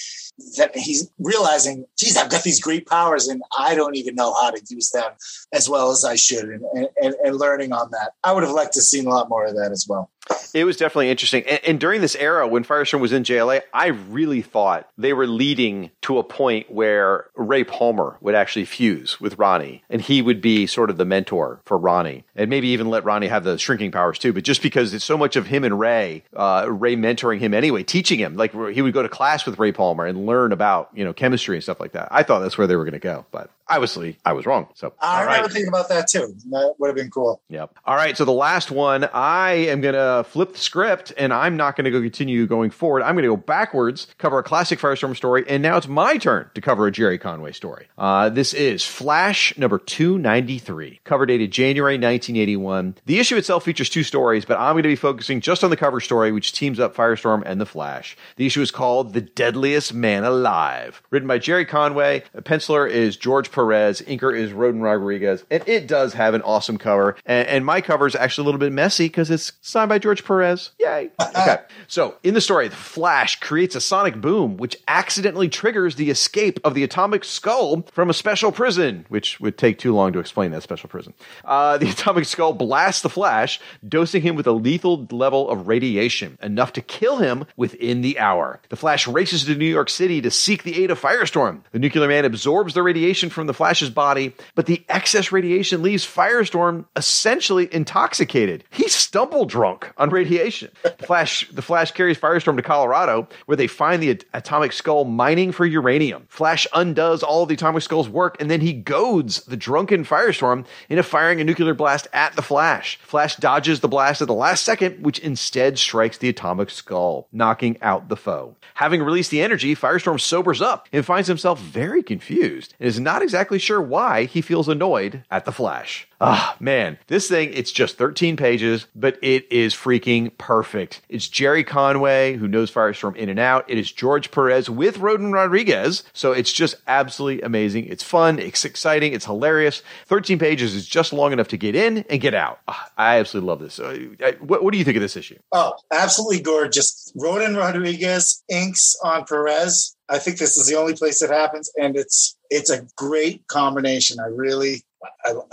that 0.58 0.76
he's 0.76 1.10
realizing, 1.20 1.86
geez, 1.98 2.18
I've 2.18 2.30
got 2.30 2.44
these 2.44 2.62
great 2.62 2.88
powers 2.88 3.28
and 3.28 3.42
I 3.58 3.76
don't 3.76 3.96
even 3.96 4.16
know 4.16 4.34
how 4.34 4.52
to 4.52 4.62
use 4.70 4.90
them 4.92 5.12
as 5.54 5.70
well 5.70 5.92
as 5.92 6.06
I 6.06 6.16
should, 6.16 6.46
and, 6.46 6.88
and, 7.02 7.16
and 7.24 7.36
learning 7.38 7.74
on 7.74 7.90
that. 7.92 8.14
I 8.24 8.32
would 8.32 8.44
have 8.44 8.52
liked 8.52 8.74
to 8.74 8.80
have 8.80 8.86
seen 8.86 9.06
a 9.06 9.10
lot 9.10 9.30
more 9.30 9.46
of 9.46 9.56
that 9.56 9.72
as 9.72 9.86
well. 9.88 10.10
It 10.54 10.66
was 10.66 10.78
definitely 10.78 11.10
interesting. 11.10 11.44
And, 11.48 11.60
and, 11.66 11.80
during 11.80 12.02
this 12.02 12.16
era, 12.16 12.48
when 12.48 12.64
Firestorm 12.64 13.00
was 13.00 13.14
in 13.14 13.24
JLA, 13.24 13.62
I 13.74 13.88
really 13.88 14.42
thought 14.42 14.88
they 14.98 15.14
were 15.14 15.26
leading 15.26 15.92
to 16.02 16.20
a 16.20 16.24
point 16.24 16.72
where 16.72 17.26
Ray 17.36 17.64
Palmer 17.64 18.18
would 18.22 18.36
actually 18.36 18.66
fuse 18.66 19.20
with 19.20 19.40
Ronnie, 19.40 19.84
and 19.90 20.02
he 20.02 20.22
would 20.22 20.42
be 20.42 20.68
sort 20.68 20.90
of 20.90 20.98
the 20.98 21.06
mentor 21.06 21.62
for 21.66 21.78
Ronnie, 21.78 22.26
and 22.36 22.50
maybe 22.50 22.68
even 22.70 22.90
let 22.90 23.04
Ronnie 23.04 23.28
have 23.28 23.44
the 23.44 23.58
shrinking 23.58 23.92
powers 23.92 24.20
too. 24.20 24.34
But 24.34 24.44
just 24.44 24.62
because 24.62 24.94
it's 24.94 25.06
so 25.06 25.18
much 25.18 25.36
of 25.36 25.48
him 25.48 25.64
and 25.64 25.80
Ray, 25.80 26.24
uh, 26.36 26.68
Ray 26.70 26.96
mentoring 26.96 27.40
him 27.40 27.54
anyway, 27.54 27.84
teaching 27.84 28.20
him, 28.20 28.36
like 28.36 28.54
he 28.72 28.82
would 28.82 28.94
go 28.94 29.02
to 29.02 29.10
class 29.10 29.46
with 29.46 29.58
Ray 29.58 29.72
Palmer 29.72 30.06
and 30.06 30.26
learn 30.26 30.52
about 30.52 30.90
you 30.94 31.04
know 31.04 31.14
chemistry 31.14 31.56
and 31.56 31.64
stuff 31.64 31.80
like 31.80 31.94
that. 31.94 32.10
I 32.12 32.24
thought 32.24 32.40
that's 32.40 32.58
where 32.58 32.68
they 32.68 32.76
were 32.76 32.86
going 32.86 32.94
to 32.94 33.00
go, 33.00 33.26
but 33.32 33.50
obviously 33.72 34.18
I 34.26 34.34
was 34.34 34.46
wrong. 34.46 34.68
So 34.76 34.94
I 35.00 35.22
remember 35.22 35.44
right. 35.44 35.52
thinking 35.52 35.70
about 35.70 35.90
that 35.90 36.08
too. 36.08 36.34
That 36.50 36.76
would 36.78 36.88
have 36.88 36.96
been 36.96 37.10
cool. 37.10 37.42
Yep. 37.50 37.78
All 37.86 37.96
right. 37.96 38.16
So 38.18 38.26
the 38.26 38.32
last 38.32 38.72
one, 38.72 39.06
I 39.14 39.52
am 39.52 39.82
going 39.82 39.96
to 39.96 40.26
flip 40.30 40.54
the 40.54 40.60
script 40.60 41.14
and 41.18 41.34
I'm 41.34 41.58
not 41.58 41.76
going 41.76 41.86
to 41.86 41.92
go 41.92 42.02
continue 42.02 42.48
going 42.48 42.72
forward. 42.72 43.04
I'm 43.04 43.16
going 43.16 43.24
to 43.24 43.30
go 43.30 43.38
backwards, 43.38 44.08
cover 44.18 44.40
a 44.40 44.44
classic 44.44 44.80
Firestorm 44.80 45.16
story, 45.16 45.46
and 45.48 45.64
now 45.64 45.78
it's 45.78 45.88
my 45.88 46.18
turn 46.18 46.50
to 46.56 46.62
cover 46.62 46.88
a 46.88 46.92
Gerry 46.92 47.18
Conway 47.18 47.52
story. 47.52 47.88
Uh, 47.98 48.30
this 48.30 48.54
is 48.54 48.86
Flash 48.86 49.58
number 49.58 49.78
293, 49.78 51.02
cover 51.04 51.26
dated 51.26 51.52
January 51.52 51.96
1981. 51.96 52.96
The 53.06 53.20
issue 53.20 53.38
itself 53.38 53.66
features 53.66 53.90
two 53.90 54.04
stories, 54.04 54.46
but 54.46 54.58
I'm 54.58 54.74
going 54.74 54.84
to 54.84 54.90
be 54.90 54.96
focusing 54.96 55.42
just 55.42 55.64
on 55.64 55.70
the 55.70 55.78
cover 55.78 56.00
story, 56.00 56.32
which 56.32 56.54
teams 56.54 56.80
up 56.80 56.96
Firestorm 56.96 57.44
and 57.46 57.60
the 57.60 57.66
Flash. 57.66 58.18
The 58.36 58.46
issue 58.46 58.62
is 58.62 58.72
called 58.72 59.14
The 59.14 59.22
Deadliest 59.22 59.94
Man 59.94 60.24
Alive, 60.24 61.02
written 61.10 61.28
by 61.28 61.38
Gerry 61.38 61.66
Conway. 61.66 62.24
A 62.34 62.42
penciler 62.42 62.90
is 62.90 63.18
George 63.18 63.52
Perez. 63.62 64.02
Inker 64.02 64.36
is 64.36 64.54
Rodin 64.54 64.82
Rodriguez. 64.82 65.46
And 65.52 65.64
it 65.68 65.88
does 65.88 66.14
have 66.14 66.34
an 66.34 66.42
awesome 66.42 66.78
cover. 66.80 67.16
And, 67.28 67.48
and 67.48 67.66
my 67.66 67.80
cover 67.80 68.08
is 68.08 68.16
actually 68.16 68.44
a 68.44 68.46
little 68.46 68.60
bit 68.60 68.72
messy 68.72 69.06
because 69.06 69.30
it's 69.30 69.54
signed 69.62 69.90
by 69.90 70.00
George 70.00 70.26
Perez. 70.26 70.72
Yay. 70.80 71.12
okay. 71.22 71.60
So 71.88 72.16
in 72.24 72.34
the 72.34 72.42
story, 72.42 72.70
the 72.70 72.76
Flash 72.76 73.40
creates 73.40 73.76
a 73.76 73.82
sonic 73.82 74.20
boom 74.20 74.58
which 74.58 74.78
accidentally 74.88 75.48
triggers 75.48 75.96
the 75.96 76.10
escape 76.10 76.60
of 76.64 76.74
the 76.74 76.84
atomic 76.84 77.24
skull 77.24 77.84
from 77.92 78.10
a 78.10 78.14
special 78.14 78.52
prison, 78.52 79.06
which 79.10 79.40
would 79.40 79.60
take 79.60 79.78
too 79.78 79.94
long 79.94 80.12
to 80.14 80.20
explain 80.20 80.50
that 80.52 80.64
special 80.64 80.90
prison. 80.90 81.14
Uh, 81.46 81.78
the 81.78 81.90
atomic 81.92 82.26
skull 82.26 82.54
blasts 82.54 83.04
the 83.04 83.10
Flash, 83.10 83.60
dosing 83.88 84.24
him 84.24 84.36
with 84.36 84.48
a 84.48 84.52
lethal 84.52 85.08
level 85.12 85.50
of 85.50 85.68
radiation, 85.68 86.38
enough 86.42 86.74
to 86.74 86.82
kill 86.82 87.18
him 87.18 87.46
within 87.56 88.02
the 88.02 88.18
hour. 88.18 88.60
The 88.70 88.76
Flash 88.76 89.08
races 89.08 89.46
to 89.46 89.56
New 89.56 89.66
York 89.66 89.90
City 89.90 90.20
to 90.22 90.32
seek 90.32 90.64
the 90.64 90.82
aid 90.84 90.90
of 90.90 91.00
Firestorm. 91.00 91.62
The 91.72 91.80
nuclear 91.80 92.08
man 92.08 92.26
absorbs 92.26 92.74
the 92.74 92.82
radiation 92.82 93.30
from 93.30 93.46
the 93.48 93.51
Flash's 93.54 93.90
body, 93.90 94.36
but 94.56 94.66
the 94.66 94.84
excess 94.90 95.32
radiation 95.32 95.82
leaves 95.82 96.06
Firestorm 96.06 96.86
essentially 96.96 97.74
intoxicated. 97.74 98.64
He's 98.70 98.94
stumble 98.94 99.46
drunk. 99.46 99.62
drunk 99.62 99.94
on 99.98 100.10
radiation. 100.10 100.72
The 100.84 101.06
Flash, 101.06 101.48
the 101.50 101.62
Flash 101.62 101.92
carries 101.92 102.18
Firestorm 102.18 102.56
to 102.56 102.64
Colorado, 102.64 103.28
where 103.46 103.56
they 103.56 103.68
find 103.68 104.02
the 104.02 104.20
atomic 104.34 104.74
skull 104.74 105.06
mining 105.06 105.52
for 105.52 105.66
uranium. 105.66 106.26
Flash 106.30 106.68
undoes 106.74 107.22
all 107.22 107.44
of 107.44 107.50
the 107.50 107.54
atomic 107.54 107.84
skull's 107.84 108.10
work, 108.10 108.38
and 108.40 108.50
then 108.50 108.62
he 108.62 108.74
goads 108.74 109.44
the 109.44 109.58
drunken 109.58 110.04
Firestorm 110.04 110.66
into 110.90 111.04
firing 111.04 111.40
a 111.40 111.44
nuclear 111.44 111.74
blast 111.74 112.08
at 112.14 112.36
the 112.36 112.42
Flash. 112.42 112.98
Flash 113.04 113.36
dodges 113.36 113.80
the 113.80 113.88
blast 113.88 114.22
at 114.22 114.28
the 114.28 114.34
last 114.34 114.66
second, 114.66 115.04
which 115.04 115.20
instead 115.20 115.78
strikes 115.78 116.18
the 116.18 116.30
atomic 116.30 116.70
skull, 116.70 117.28
knocking 117.32 117.78
out 117.82 118.10
the 118.10 118.18
foe. 118.18 118.56
Having 118.76 119.04
released 119.04 119.32
the 119.32 119.42
energy, 119.42 119.76
Firestorm 119.76 120.20
sobers 120.20 120.62
up 120.62 120.88
and 120.92 121.06
finds 121.06 121.28
himself 121.28 121.60
very 121.60 122.02
confused 122.04 122.74
and 122.80 122.88
is 122.88 123.00
not 123.00 123.22
exactly 123.32 123.60
sure 123.60 123.82
why 123.82 124.26
he 124.26 124.42
feels 124.42 124.68
annoyed 124.68 125.24
at 125.32 125.46
the 125.46 125.54
Flash. 125.54 126.06
Ah, 126.24 126.56
man, 126.60 127.00
this 127.08 127.28
thing, 127.28 127.52
it's 127.52 127.72
just 127.72 127.98
13 127.98 128.38
pages, 128.38 128.86
but 128.94 129.18
it 129.24 129.52
is 129.52 129.74
freaking 129.74 130.38
perfect. 130.38 131.02
It's 131.10 131.28
Gerry 131.28 131.64
Conway, 131.64 132.36
who 132.36 132.48
knows 132.48 132.72
Firestorm 132.72 133.16
in 133.16 133.28
and 133.28 133.40
out. 133.40 133.66
It 133.68 133.80
is 133.80 133.92
George 133.92 134.30
Perez 134.30 134.70
with 134.70 135.00
Rodin 135.00 135.32
Rodriguez. 135.32 136.04
So 136.14 136.32
it's 136.32 136.54
just 136.54 136.76
absolutely 136.86 137.42
amazing. 137.42 137.88
It's 137.88 138.04
fun, 138.04 138.38
it's 138.38 138.64
exciting, 138.66 139.14
it's 139.14 139.26
hilarious. 139.26 139.82
13 140.06 140.38
pages 140.38 140.76
is 140.76 140.86
just 140.86 141.12
long 141.12 141.34
enough 141.34 141.48
to 141.48 141.58
get 141.58 141.76
in 141.76 142.06
and 142.08 142.22
get 142.22 142.36
out. 142.36 142.60
Ah, 142.68 142.92
I 142.96 143.18
absolutely 143.18 143.48
love 143.48 143.60
this. 143.60 143.80
Uh, 143.80 144.34
what, 144.42 144.64
what 144.64 144.74
do 144.74 144.78
you 144.78 144.84
think 144.86 144.98
of 144.98 145.02
this 145.02 145.18
issue? 145.18 145.40
Oh, 145.52 145.74
absolutely 145.92 146.42
gorgeous. 146.42 147.12
Rodin 147.16 147.56
Rodriguez 147.56 148.44
inks 148.48 148.96
on 149.04 149.26
Perez. 149.26 149.96
I 150.08 150.20
think 150.20 150.38
this 150.38 150.56
is 150.56 150.68
the 150.68 150.76
only 150.76 150.94
place 150.94 151.24
it 151.24 151.32
happens, 151.32 151.72
and 151.78 151.96
it's 151.96 152.38
it's 152.50 152.70
a 152.70 152.86
great 152.98 153.48
combination. 153.48 154.20
I 154.20 154.28
really 154.28 154.84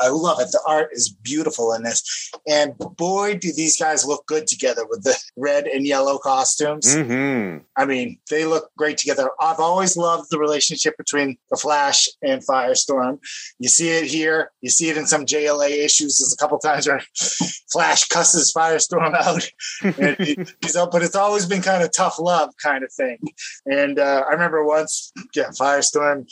I, 0.00 0.06
I, 0.06 0.08
love 0.08 0.40
it. 0.40 0.48
The 0.52 0.60
art 0.66 0.90
is 0.92 1.08
beautiful 1.08 1.72
in 1.72 1.82
this. 1.82 2.30
And 2.46 2.76
boy, 2.78 3.36
do 3.36 3.52
these 3.52 3.78
guys 3.78 4.06
look 4.06 4.26
good 4.26 4.46
together 4.46 4.86
with 4.88 5.04
the 5.04 5.16
red 5.36 5.66
and 5.66 5.86
yellow 5.86 6.18
costumes. 6.18 6.94
Mm-hmm. 6.94 7.64
I 7.76 7.84
mean, 7.84 8.18
they 8.30 8.44
look 8.44 8.70
great 8.76 8.98
together. 8.98 9.30
I've 9.40 9.60
always 9.60 9.96
loved 9.96 10.30
the 10.30 10.38
relationship 10.38 10.96
between 10.96 11.36
the 11.50 11.56
Flash 11.56 12.08
and 12.22 12.44
Firestorm. 12.44 13.18
You 13.58 13.68
see 13.68 13.88
it 13.88 14.06
here. 14.06 14.52
You 14.60 14.70
see 14.70 14.88
it 14.88 14.96
in 14.96 15.06
some 15.06 15.26
JLA 15.26 15.70
issues. 15.84 16.18
There's 16.18 16.32
a 16.32 16.36
couple 16.36 16.58
times 16.58 16.86
where 16.88 17.02
Flash 17.72 18.08
cusses 18.08 18.52
Firestorm 18.52 19.14
out. 19.20 19.50
and 19.98 20.16
he's 20.62 20.76
up, 20.76 20.90
but 20.90 21.02
it's 21.02 21.16
always 21.16 21.46
been 21.46 21.62
kind 21.62 21.82
of 21.82 21.92
tough 21.92 22.18
love 22.18 22.50
kind 22.62 22.84
of 22.84 22.92
thing. 22.92 23.18
And 23.66 23.98
uh, 23.98 24.24
I 24.28 24.32
remember 24.32 24.64
once, 24.64 25.12
yeah, 25.34 25.50
Firestorm 25.58 26.26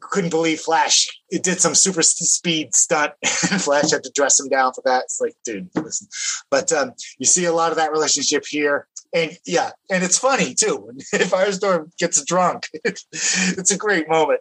couldn't 0.00 0.30
believe 0.30 0.60
Flash. 0.60 1.08
It 1.30 1.42
did 1.42 1.60
some 1.60 1.74
super 1.74 2.02
speed 2.02 2.74
stunt, 2.90 3.12
and 3.50 3.62
Flash 3.62 3.90
had 3.90 4.02
to 4.04 4.12
dress 4.14 4.40
him 4.40 4.48
down 4.48 4.72
for 4.72 4.82
that. 4.84 5.04
It's 5.04 5.20
like, 5.20 5.34
dude, 5.44 5.70
listen. 5.74 6.08
But 6.50 6.72
um, 6.72 6.94
you 7.18 7.26
see 7.26 7.44
a 7.44 7.52
lot 7.52 7.70
of 7.70 7.76
that 7.76 7.92
relationship 7.92 8.44
here. 8.48 8.88
And 9.12 9.36
yeah, 9.44 9.70
and 9.90 10.04
it's 10.04 10.18
funny 10.18 10.54
too. 10.54 10.92
If 11.12 11.30
Firestorm 11.30 11.90
gets 11.98 12.24
drunk, 12.24 12.68
it's 12.84 13.70
a 13.70 13.76
great 13.76 14.08
moment. 14.08 14.40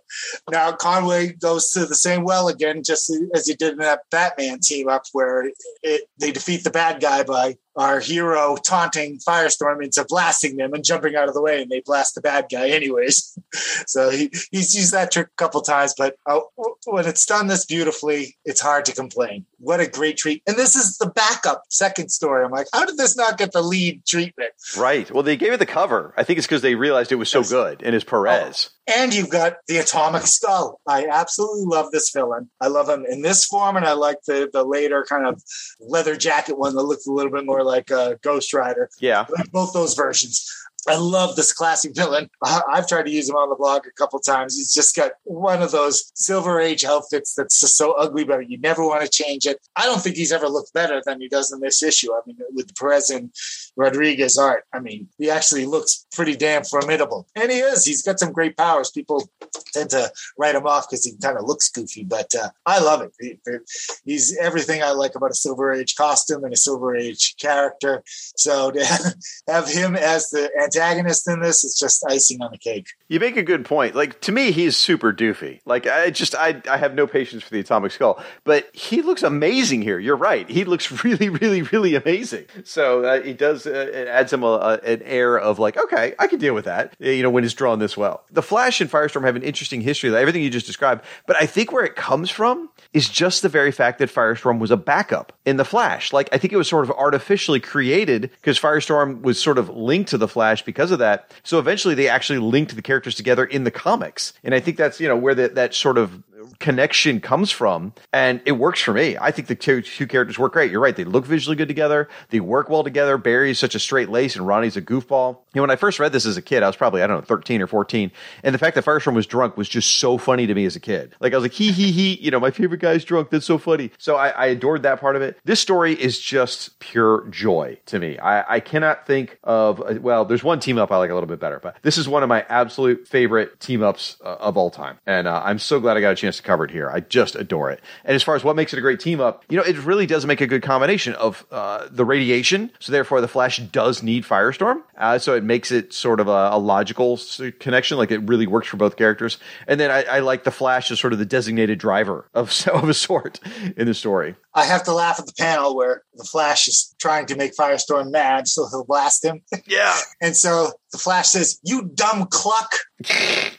Now 0.50 0.72
Conway 0.74 1.34
goes 1.34 1.72
to 1.72 1.86
the 1.86 1.96
same 1.96 2.24
well 2.24 2.48
again, 2.48 2.84
just 2.84 3.12
as 3.34 3.48
he 3.48 3.56
did 3.56 3.74
in 3.74 3.80
that 3.80 4.02
Batman 4.12 4.60
team 4.60 4.88
up, 4.88 5.04
where 5.12 5.52
it, 5.82 6.02
they 6.20 6.32
defeat 6.32 6.64
the 6.64 6.70
bad 6.70 7.02
guy 7.02 7.24
by 7.24 7.58
our 7.76 8.00
hero 8.00 8.58
taunting 8.58 9.20
Firestorm 9.20 9.84
into 9.84 10.06
blasting 10.08 10.58
them 10.58 10.74
and 10.74 10.84
jumping 10.84 11.16
out 11.16 11.28
of 11.28 11.34
the 11.34 11.42
way, 11.42 11.62
and 11.62 11.72
they 11.72 11.82
blast 11.86 12.16
the 12.16 12.22
bad 12.22 12.48
guy 12.52 12.70
anyways. 12.70 13.38
so 13.88 14.10
he, 14.10 14.32
he's 14.52 14.76
used 14.76 14.94
that 14.94 15.12
trick 15.12 15.28
a 15.28 15.38
couple 15.38 15.62
times, 15.62 15.94
but 15.98 16.16
uh, 16.26 16.40
when 16.86 17.08
it's 17.08 17.26
done 17.26 17.48
this 17.48 17.66
beautifully, 17.66 18.38
it's 18.46 18.62
hard 18.62 18.86
to 18.86 18.94
complain. 18.94 19.46
What 19.60 19.80
a 19.80 19.88
great 19.88 20.18
treat! 20.18 20.42
And 20.48 20.58
this 20.58 20.76
is 20.76 20.98
the 20.98 21.10
backup 21.10 21.64
second 21.70 22.10
story. 22.10 22.44
I'm 22.44 22.52
like, 22.52 22.68
how 22.74 22.86
did 22.86 22.98
this 22.98 23.16
not 23.16 23.38
get 23.38 23.52
the 23.52 23.62
lead 23.62 24.06
treatment? 24.06 24.52
Right. 24.78 25.12
Well, 25.12 25.24
they 25.24 25.38
gave 25.38 25.54
it 25.54 25.58
the 25.58 25.66
cover. 25.66 26.14
I 26.18 26.24
think 26.24 26.38
it's 26.38 26.48
because 26.48 26.62
they 26.62 26.76
realized 26.76 27.12
it 27.12 27.16
was 27.16 27.30
so 27.30 27.40
yes. 27.40 27.50
good, 27.50 27.84
and 27.84 27.96
it's 27.96 28.06
Perez. 28.06 28.70
Oh. 28.72 28.79
And 28.96 29.14
you've 29.14 29.30
got 29.30 29.58
the 29.68 29.78
atomic 29.78 30.22
skull. 30.26 30.80
I 30.88 31.08
absolutely 31.08 31.66
love 31.66 31.92
this 31.92 32.10
villain. 32.12 32.50
I 32.60 32.68
love 32.68 32.90
him 32.90 33.06
in 33.10 33.22
this 33.22 33.46
form, 33.46 33.78
and 33.78 33.86
I 33.86 33.94
like 33.94 34.18
the 34.26 34.50
the 34.52 34.64
later 34.64 35.06
kind 35.08 35.26
of 35.26 35.42
leather 35.80 36.16
jacket 36.16 36.58
one 36.58 36.76
that 36.76 36.84
looks 36.84 37.08
a 37.08 37.12
little 37.12 37.32
bit 37.32 37.46
more 37.46 37.64
like 37.64 37.92
a 37.92 38.18
Ghost 38.22 38.54
Rider. 38.54 38.90
Yeah, 39.00 39.26
both 39.52 39.74
those 39.74 39.94
versions. 39.94 40.52
I 40.88 40.96
love 40.98 41.36
this 41.36 41.52
classic 41.52 41.96
villain. 41.96 42.30
I've 42.44 42.88
tried 42.88 43.04
to 43.04 43.12
use 43.12 43.30
him 43.30 43.36
on 43.36 43.50
the 43.50 43.56
blog 43.56 43.86
a 43.86 43.92
couple 43.92 44.20
times. 44.20 44.56
He's 44.56 44.74
just 44.74 44.96
got 44.96 45.12
one 45.24 45.62
of 45.62 45.72
those 45.72 46.12
Silver 46.16 46.60
Age 46.60 46.86
outfits 46.86 47.36
that's 47.36 47.60
just 47.60 47.78
so 47.78 47.94
ugly, 47.94 48.24
but 48.24 48.50
you 48.50 48.58
never 48.60 48.86
want 48.86 49.04
to 49.04 49.10
change 49.10 49.46
it. 49.46 49.60
I 49.76 49.86
don't 49.86 50.02
think 50.02 50.16
he's 50.16 50.32
ever 50.32 50.48
looked 50.48 50.74
better 50.74 51.02
than 51.06 51.22
he 51.22 51.28
does 51.28 51.52
in 51.52 51.60
this 51.60 51.84
issue. 51.84 52.14
I 52.14 52.22
mean, 52.26 52.38
with 52.52 52.76
Perez 52.76 53.10
and 53.10 53.32
Rodriguez 53.76 54.38
art, 54.38 54.64
I 54.74 54.80
mean, 54.80 55.08
he 55.18 55.30
actually 55.30 55.66
looks 55.66 56.06
pretty 56.14 56.36
damn 56.36 56.64
formidable. 56.64 57.28
And 57.36 57.52
he 57.52 57.60
is. 57.60 57.86
He's 57.86 58.02
got 58.02 58.20
some 58.20 58.32
great 58.32 58.58
powers. 58.58 58.92
People 58.92 59.30
tend 59.74 59.90
to 59.92 60.12
write 60.38 60.56
him 60.56 60.66
off 60.66 60.90
because 60.90 61.06
he 61.06 61.14
kind 61.22 61.38
of 61.38 61.46
looks 61.46 61.70
goofy, 61.70 62.04
but 62.04 62.34
uh, 62.36 62.50
I 62.66 62.80
love 62.80 63.08
it. 63.20 63.62
He's 64.06 64.38
everything 64.38 64.84
I 64.84 64.92
like 64.92 65.16
about 65.16 65.32
a 65.32 65.36
Silver 65.36 65.74
Age 65.74 65.96
costume 65.96 66.44
and 66.44 66.54
a 66.54 66.58
Silver 66.58 66.96
Age 66.96 67.36
character. 67.38 68.04
So 68.06 68.72
to 68.72 68.86
have 69.48 69.68
him 69.68 69.96
as 69.96 70.30
the 70.30 70.50
antagonist 70.78 71.28
in 71.28 71.42
this 71.42 71.64
is 71.64 71.76
just 71.76 72.04
icing 72.08 72.42
on 72.42 72.52
the 72.52 72.58
cake. 72.58 72.88
You 73.08 73.20
make 73.20 73.38
a 73.38 73.44
good 73.44 73.66
point. 73.66 73.96
Like 73.96 74.22
to 74.22 74.32
me, 74.32 74.52
he's 74.52 74.78
super 74.78 75.12
doofy. 75.14 75.60
Like 75.66 75.88
I 75.88 76.10
just 76.10 76.36
I 76.36 76.62
I 76.70 76.78
have 76.78 76.94
no 76.94 77.08
patience 77.08 77.44
for 77.44 77.52
the 77.52 77.60
Atomic 77.60 77.92
Skull, 77.92 78.22
but 78.44 78.70
he 78.74 79.02
looks 79.02 79.24
amazing 79.24 79.82
here. 79.82 80.00
You're 80.00 80.16
right. 80.16 80.50
He 80.50 80.64
looks 80.64 81.04
really, 81.04 81.30
really, 81.30 81.62
really 81.64 81.96
amazing. 81.96 82.46
So 82.64 83.04
uh, 83.04 83.22
he 83.22 83.34
does. 83.34 83.66
Uh, 83.66 83.92
it 83.94 84.08
adds 84.08 84.32
him 84.32 84.44
a, 84.44 84.48
a, 84.48 84.74
an 84.86 85.02
air 85.04 85.38
of 85.38 85.60
like, 85.60 85.78
okay, 85.78 86.14
I 86.20 86.28
can 86.28 86.40
deal 86.40 86.54
with 86.54 86.66
that. 86.66 86.96
You 87.00 87.24
know, 87.24 87.30
when 87.30 87.44
it's 87.44 87.54
drawn 87.54 87.80
this 87.80 87.98
well. 87.98 88.24
The 88.32 88.42
Flash 88.42 88.82
and 88.82 88.90
Firestorm 88.90 89.24
have 89.24 89.36
an 89.36 89.44
interesting 89.44 89.82
history. 89.82 90.16
Everything 90.16 90.44
you 90.44 90.50
just 90.50 90.68
described, 90.68 91.04
but 91.26 91.36
I 91.42 91.46
think 91.46 91.72
where 91.72 91.86
it 91.86 91.96
comes 91.96 92.30
from 92.30 92.70
is 92.94 93.10
just 93.10 93.42
the 93.42 93.50
very 93.50 93.72
fact 93.72 94.00
that 94.00 94.10
Firestorm 94.10 94.60
was 94.60 94.72
a 94.72 94.78
backup 94.78 95.34
in 95.46 95.58
the 95.58 95.66
Flash. 95.66 96.14
Like 96.14 96.30
I 96.32 96.38
think 96.38 96.54
it 96.54 96.58
was 96.58 96.68
sort 96.68 96.84
of 96.84 96.92
artificially 96.92 97.60
created 97.60 98.32
because 98.32 98.60
Firestorm 98.60 99.22
was 99.22 99.42
sort 99.42 99.58
of 99.58 99.70
linked 99.70 100.10
to 100.12 100.18
the 100.18 100.28
Flash 100.28 100.59
because 100.66 100.92
of 100.92 101.00
that. 101.00 101.34
So 101.44 101.60
eventually 101.60 101.96
they 101.96 102.08
actually 102.08 102.40
linked 102.40 102.76
the 102.76 102.82
characters 102.82 103.16
together 103.16 103.46
in 103.46 103.64
the 103.64 103.72
comics. 103.72 104.34
And 104.44 104.54
I 104.54 104.60
think 104.60 104.78
that's, 104.78 105.00
you 105.00 105.08
know, 105.08 105.18
where 105.18 105.36
the, 105.36 105.50
that 105.50 105.74
sort 105.74 105.98
of 105.98 106.24
connection 106.60 107.20
comes 107.22 107.52
from. 107.52 107.94
And 108.14 108.42
it 108.46 108.54
works 108.54 108.82
for 108.82 108.94
me. 108.94 109.18
I 109.20 109.32
think 109.32 109.48
the 109.48 109.56
two, 109.56 109.82
two 109.82 110.08
characters 110.08 110.40
work 110.40 110.54
great. 110.54 110.72
You're 110.72 110.82
right. 110.82 110.96
They 110.96 111.04
look 111.04 111.26
visually 111.26 111.56
good 111.56 111.68
together. 111.68 112.10
They 112.30 112.40
work 112.40 112.70
well 112.70 112.84
together. 112.84 113.18
Barry's 113.18 113.60
such 113.60 113.76
a 113.76 113.80
straight 113.80 114.10
lace 114.10 114.36
and 114.36 114.46
Ronnie's 114.48 114.78
a 114.78 114.82
goofball. 114.82 115.38
You 115.54 115.60
know, 115.60 115.64
when 115.64 115.72
I 115.72 115.76
first 115.76 116.00
read 116.00 116.12
this 116.12 116.26
as 116.26 116.38
a 116.38 116.42
kid, 116.42 116.64
I 116.64 116.68
was 116.68 116.76
probably, 116.76 117.02
I 117.02 117.08
don't 117.08 117.18
know, 117.18 117.26
13 117.26 117.62
or 117.62 117.68
14. 117.68 118.12
And 118.44 118.54
the 118.54 118.60
fact 118.60 118.76
that 118.76 118.86
Firestorm 118.86 119.16
was 119.16 119.28
drunk 119.28 119.58
was 119.58 119.68
just 119.68 119.98
so 119.98 120.18
funny 120.18 120.48
to 120.48 120.54
me 120.54 120.66
as 120.66 120.76
a 120.76 120.80
kid. 120.80 121.16
Like 121.20 121.34
I 121.34 121.38
was 121.38 121.44
like, 121.44 121.54
he, 121.54 121.72
he, 121.72 121.92
he, 121.92 122.16
you 122.22 122.32
know, 122.32 122.40
my 122.40 122.52
favorite 122.52 122.82
guy's 122.82 123.04
drunk. 123.04 123.30
That's 123.30 123.46
so 123.46 123.58
funny. 123.58 123.92
So 123.98 124.16
I, 124.16 124.30
I 124.30 124.46
adored 124.48 124.84
that 124.84 125.00
part 125.00 125.16
of 125.16 125.22
it. 125.22 125.38
This 125.46 125.60
story 125.60 125.94
is 125.94 126.20
just 126.20 126.80
pure 126.80 127.28
joy 127.30 127.80
to 127.88 128.00
me. 128.00 128.18
I, 128.20 128.56
I 128.56 128.60
cannot 128.60 129.06
think 129.06 129.40
of, 129.44 130.02
well, 130.02 130.26
there's 130.26 130.44
one 130.44 130.60
team 130.60 130.78
up 130.78 130.92
I 130.92 130.98
like 130.98 131.10
a 131.10 131.14
little 131.14 131.28
bit 131.28 131.40
better, 131.40 131.60
but 131.60 131.78
this 131.82 131.98
is 131.98 132.08
one 132.08 132.24
of 132.24 132.30
my 132.30 132.46
absolute 132.48 133.08
favorite 133.08 133.60
team 133.60 133.84
ups 133.84 134.18
uh, 134.24 134.36
of 134.40 134.58
all 134.58 134.70
time. 134.70 134.98
And 135.06 135.28
uh, 135.28 135.42
I'm 135.44 135.60
so 135.60 135.80
glad 135.80 135.98
I 135.98 136.02
got 136.02 136.12
a 136.12 136.16
chance 136.16 136.29
to 136.38 136.44
cover 136.44 136.66
it 136.66 136.72
here. 136.72 136.90
I 136.90 137.02
just 137.02 137.36
adore 137.36 137.72
it. 137.72 137.82
And 138.06 138.16
as 138.16 138.24
far 138.24 138.36
as 138.36 138.44
what 138.44 138.56
makes 138.56 138.74
it 138.74 138.80
a 138.80 138.82
great 138.82 139.00
team 139.00 139.20
up, 139.20 139.44
you 139.50 139.58
know, 139.58 139.64
it 139.64 139.78
really 139.84 140.06
does 140.06 140.26
make 140.26 140.42
a 140.42 140.48
good 140.48 140.64
combination 140.64 141.14
of 141.16 141.46
uh, 141.52 141.88
the 141.92 142.06
radiation. 142.06 142.72
So 142.80 142.92
therefore, 142.92 143.22
the 143.22 143.28
Flash 143.28 143.58
does 143.58 144.04
need 144.04 144.24
Firestorm. 144.24 144.82
Uh, 144.98 145.18
so 145.18 145.36
it 145.36 145.44
makes 145.44 145.72
it 145.72 145.94
sort 145.94 146.20
of 146.20 146.28
a, 146.28 146.50
a, 146.52 146.60
logical 146.60 147.20
connection. 147.60 147.98
Like 147.98 148.12
it 148.12 148.20
really 148.20 148.48
works 148.48 148.68
for 148.68 148.78
both 148.78 148.98
characters. 148.98 149.38
And 149.68 149.80
then 149.80 149.90
I, 149.90 150.04
I 150.04 150.20
like 150.20 150.44
the 150.44 150.52
Flash 150.52 150.92
as 150.92 151.00
sort 151.00 151.14
of 151.14 151.20
the 151.20 151.26
designated 151.26 151.80
driver 151.80 152.30
of, 152.34 152.68
of 152.74 152.90
a 152.90 152.94
sort 152.94 153.40
in 153.78 153.88
the 153.88 153.94
story. 153.94 154.36
I 154.54 154.66
have 154.66 154.84
to 154.84 154.94
laugh 154.94 155.20
at 155.20 155.26
the 155.26 155.34
panel 155.38 155.76
where 155.76 156.04
the 156.16 156.24
Flash 156.24 156.68
is 156.68 156.94
trying 157.00 157.28
to 157.28 157.36
make 157.36 157.56
Firestorm 157.56 158.12
mad, 158.12 158.48
so 158.48 158.68
he'll 158.70 158.84
blast 158.84 159.24
him. 159.24 159.42
Yeah. 159.68 159.96
and 160.22 160.36
so 160.36 160.72
the 160.92 160.98
Flash 160.98 161.30
says, 161.30 161.60
You 161.64 161.84
dumb 161.94 162.28
cluck. 162.30 162.72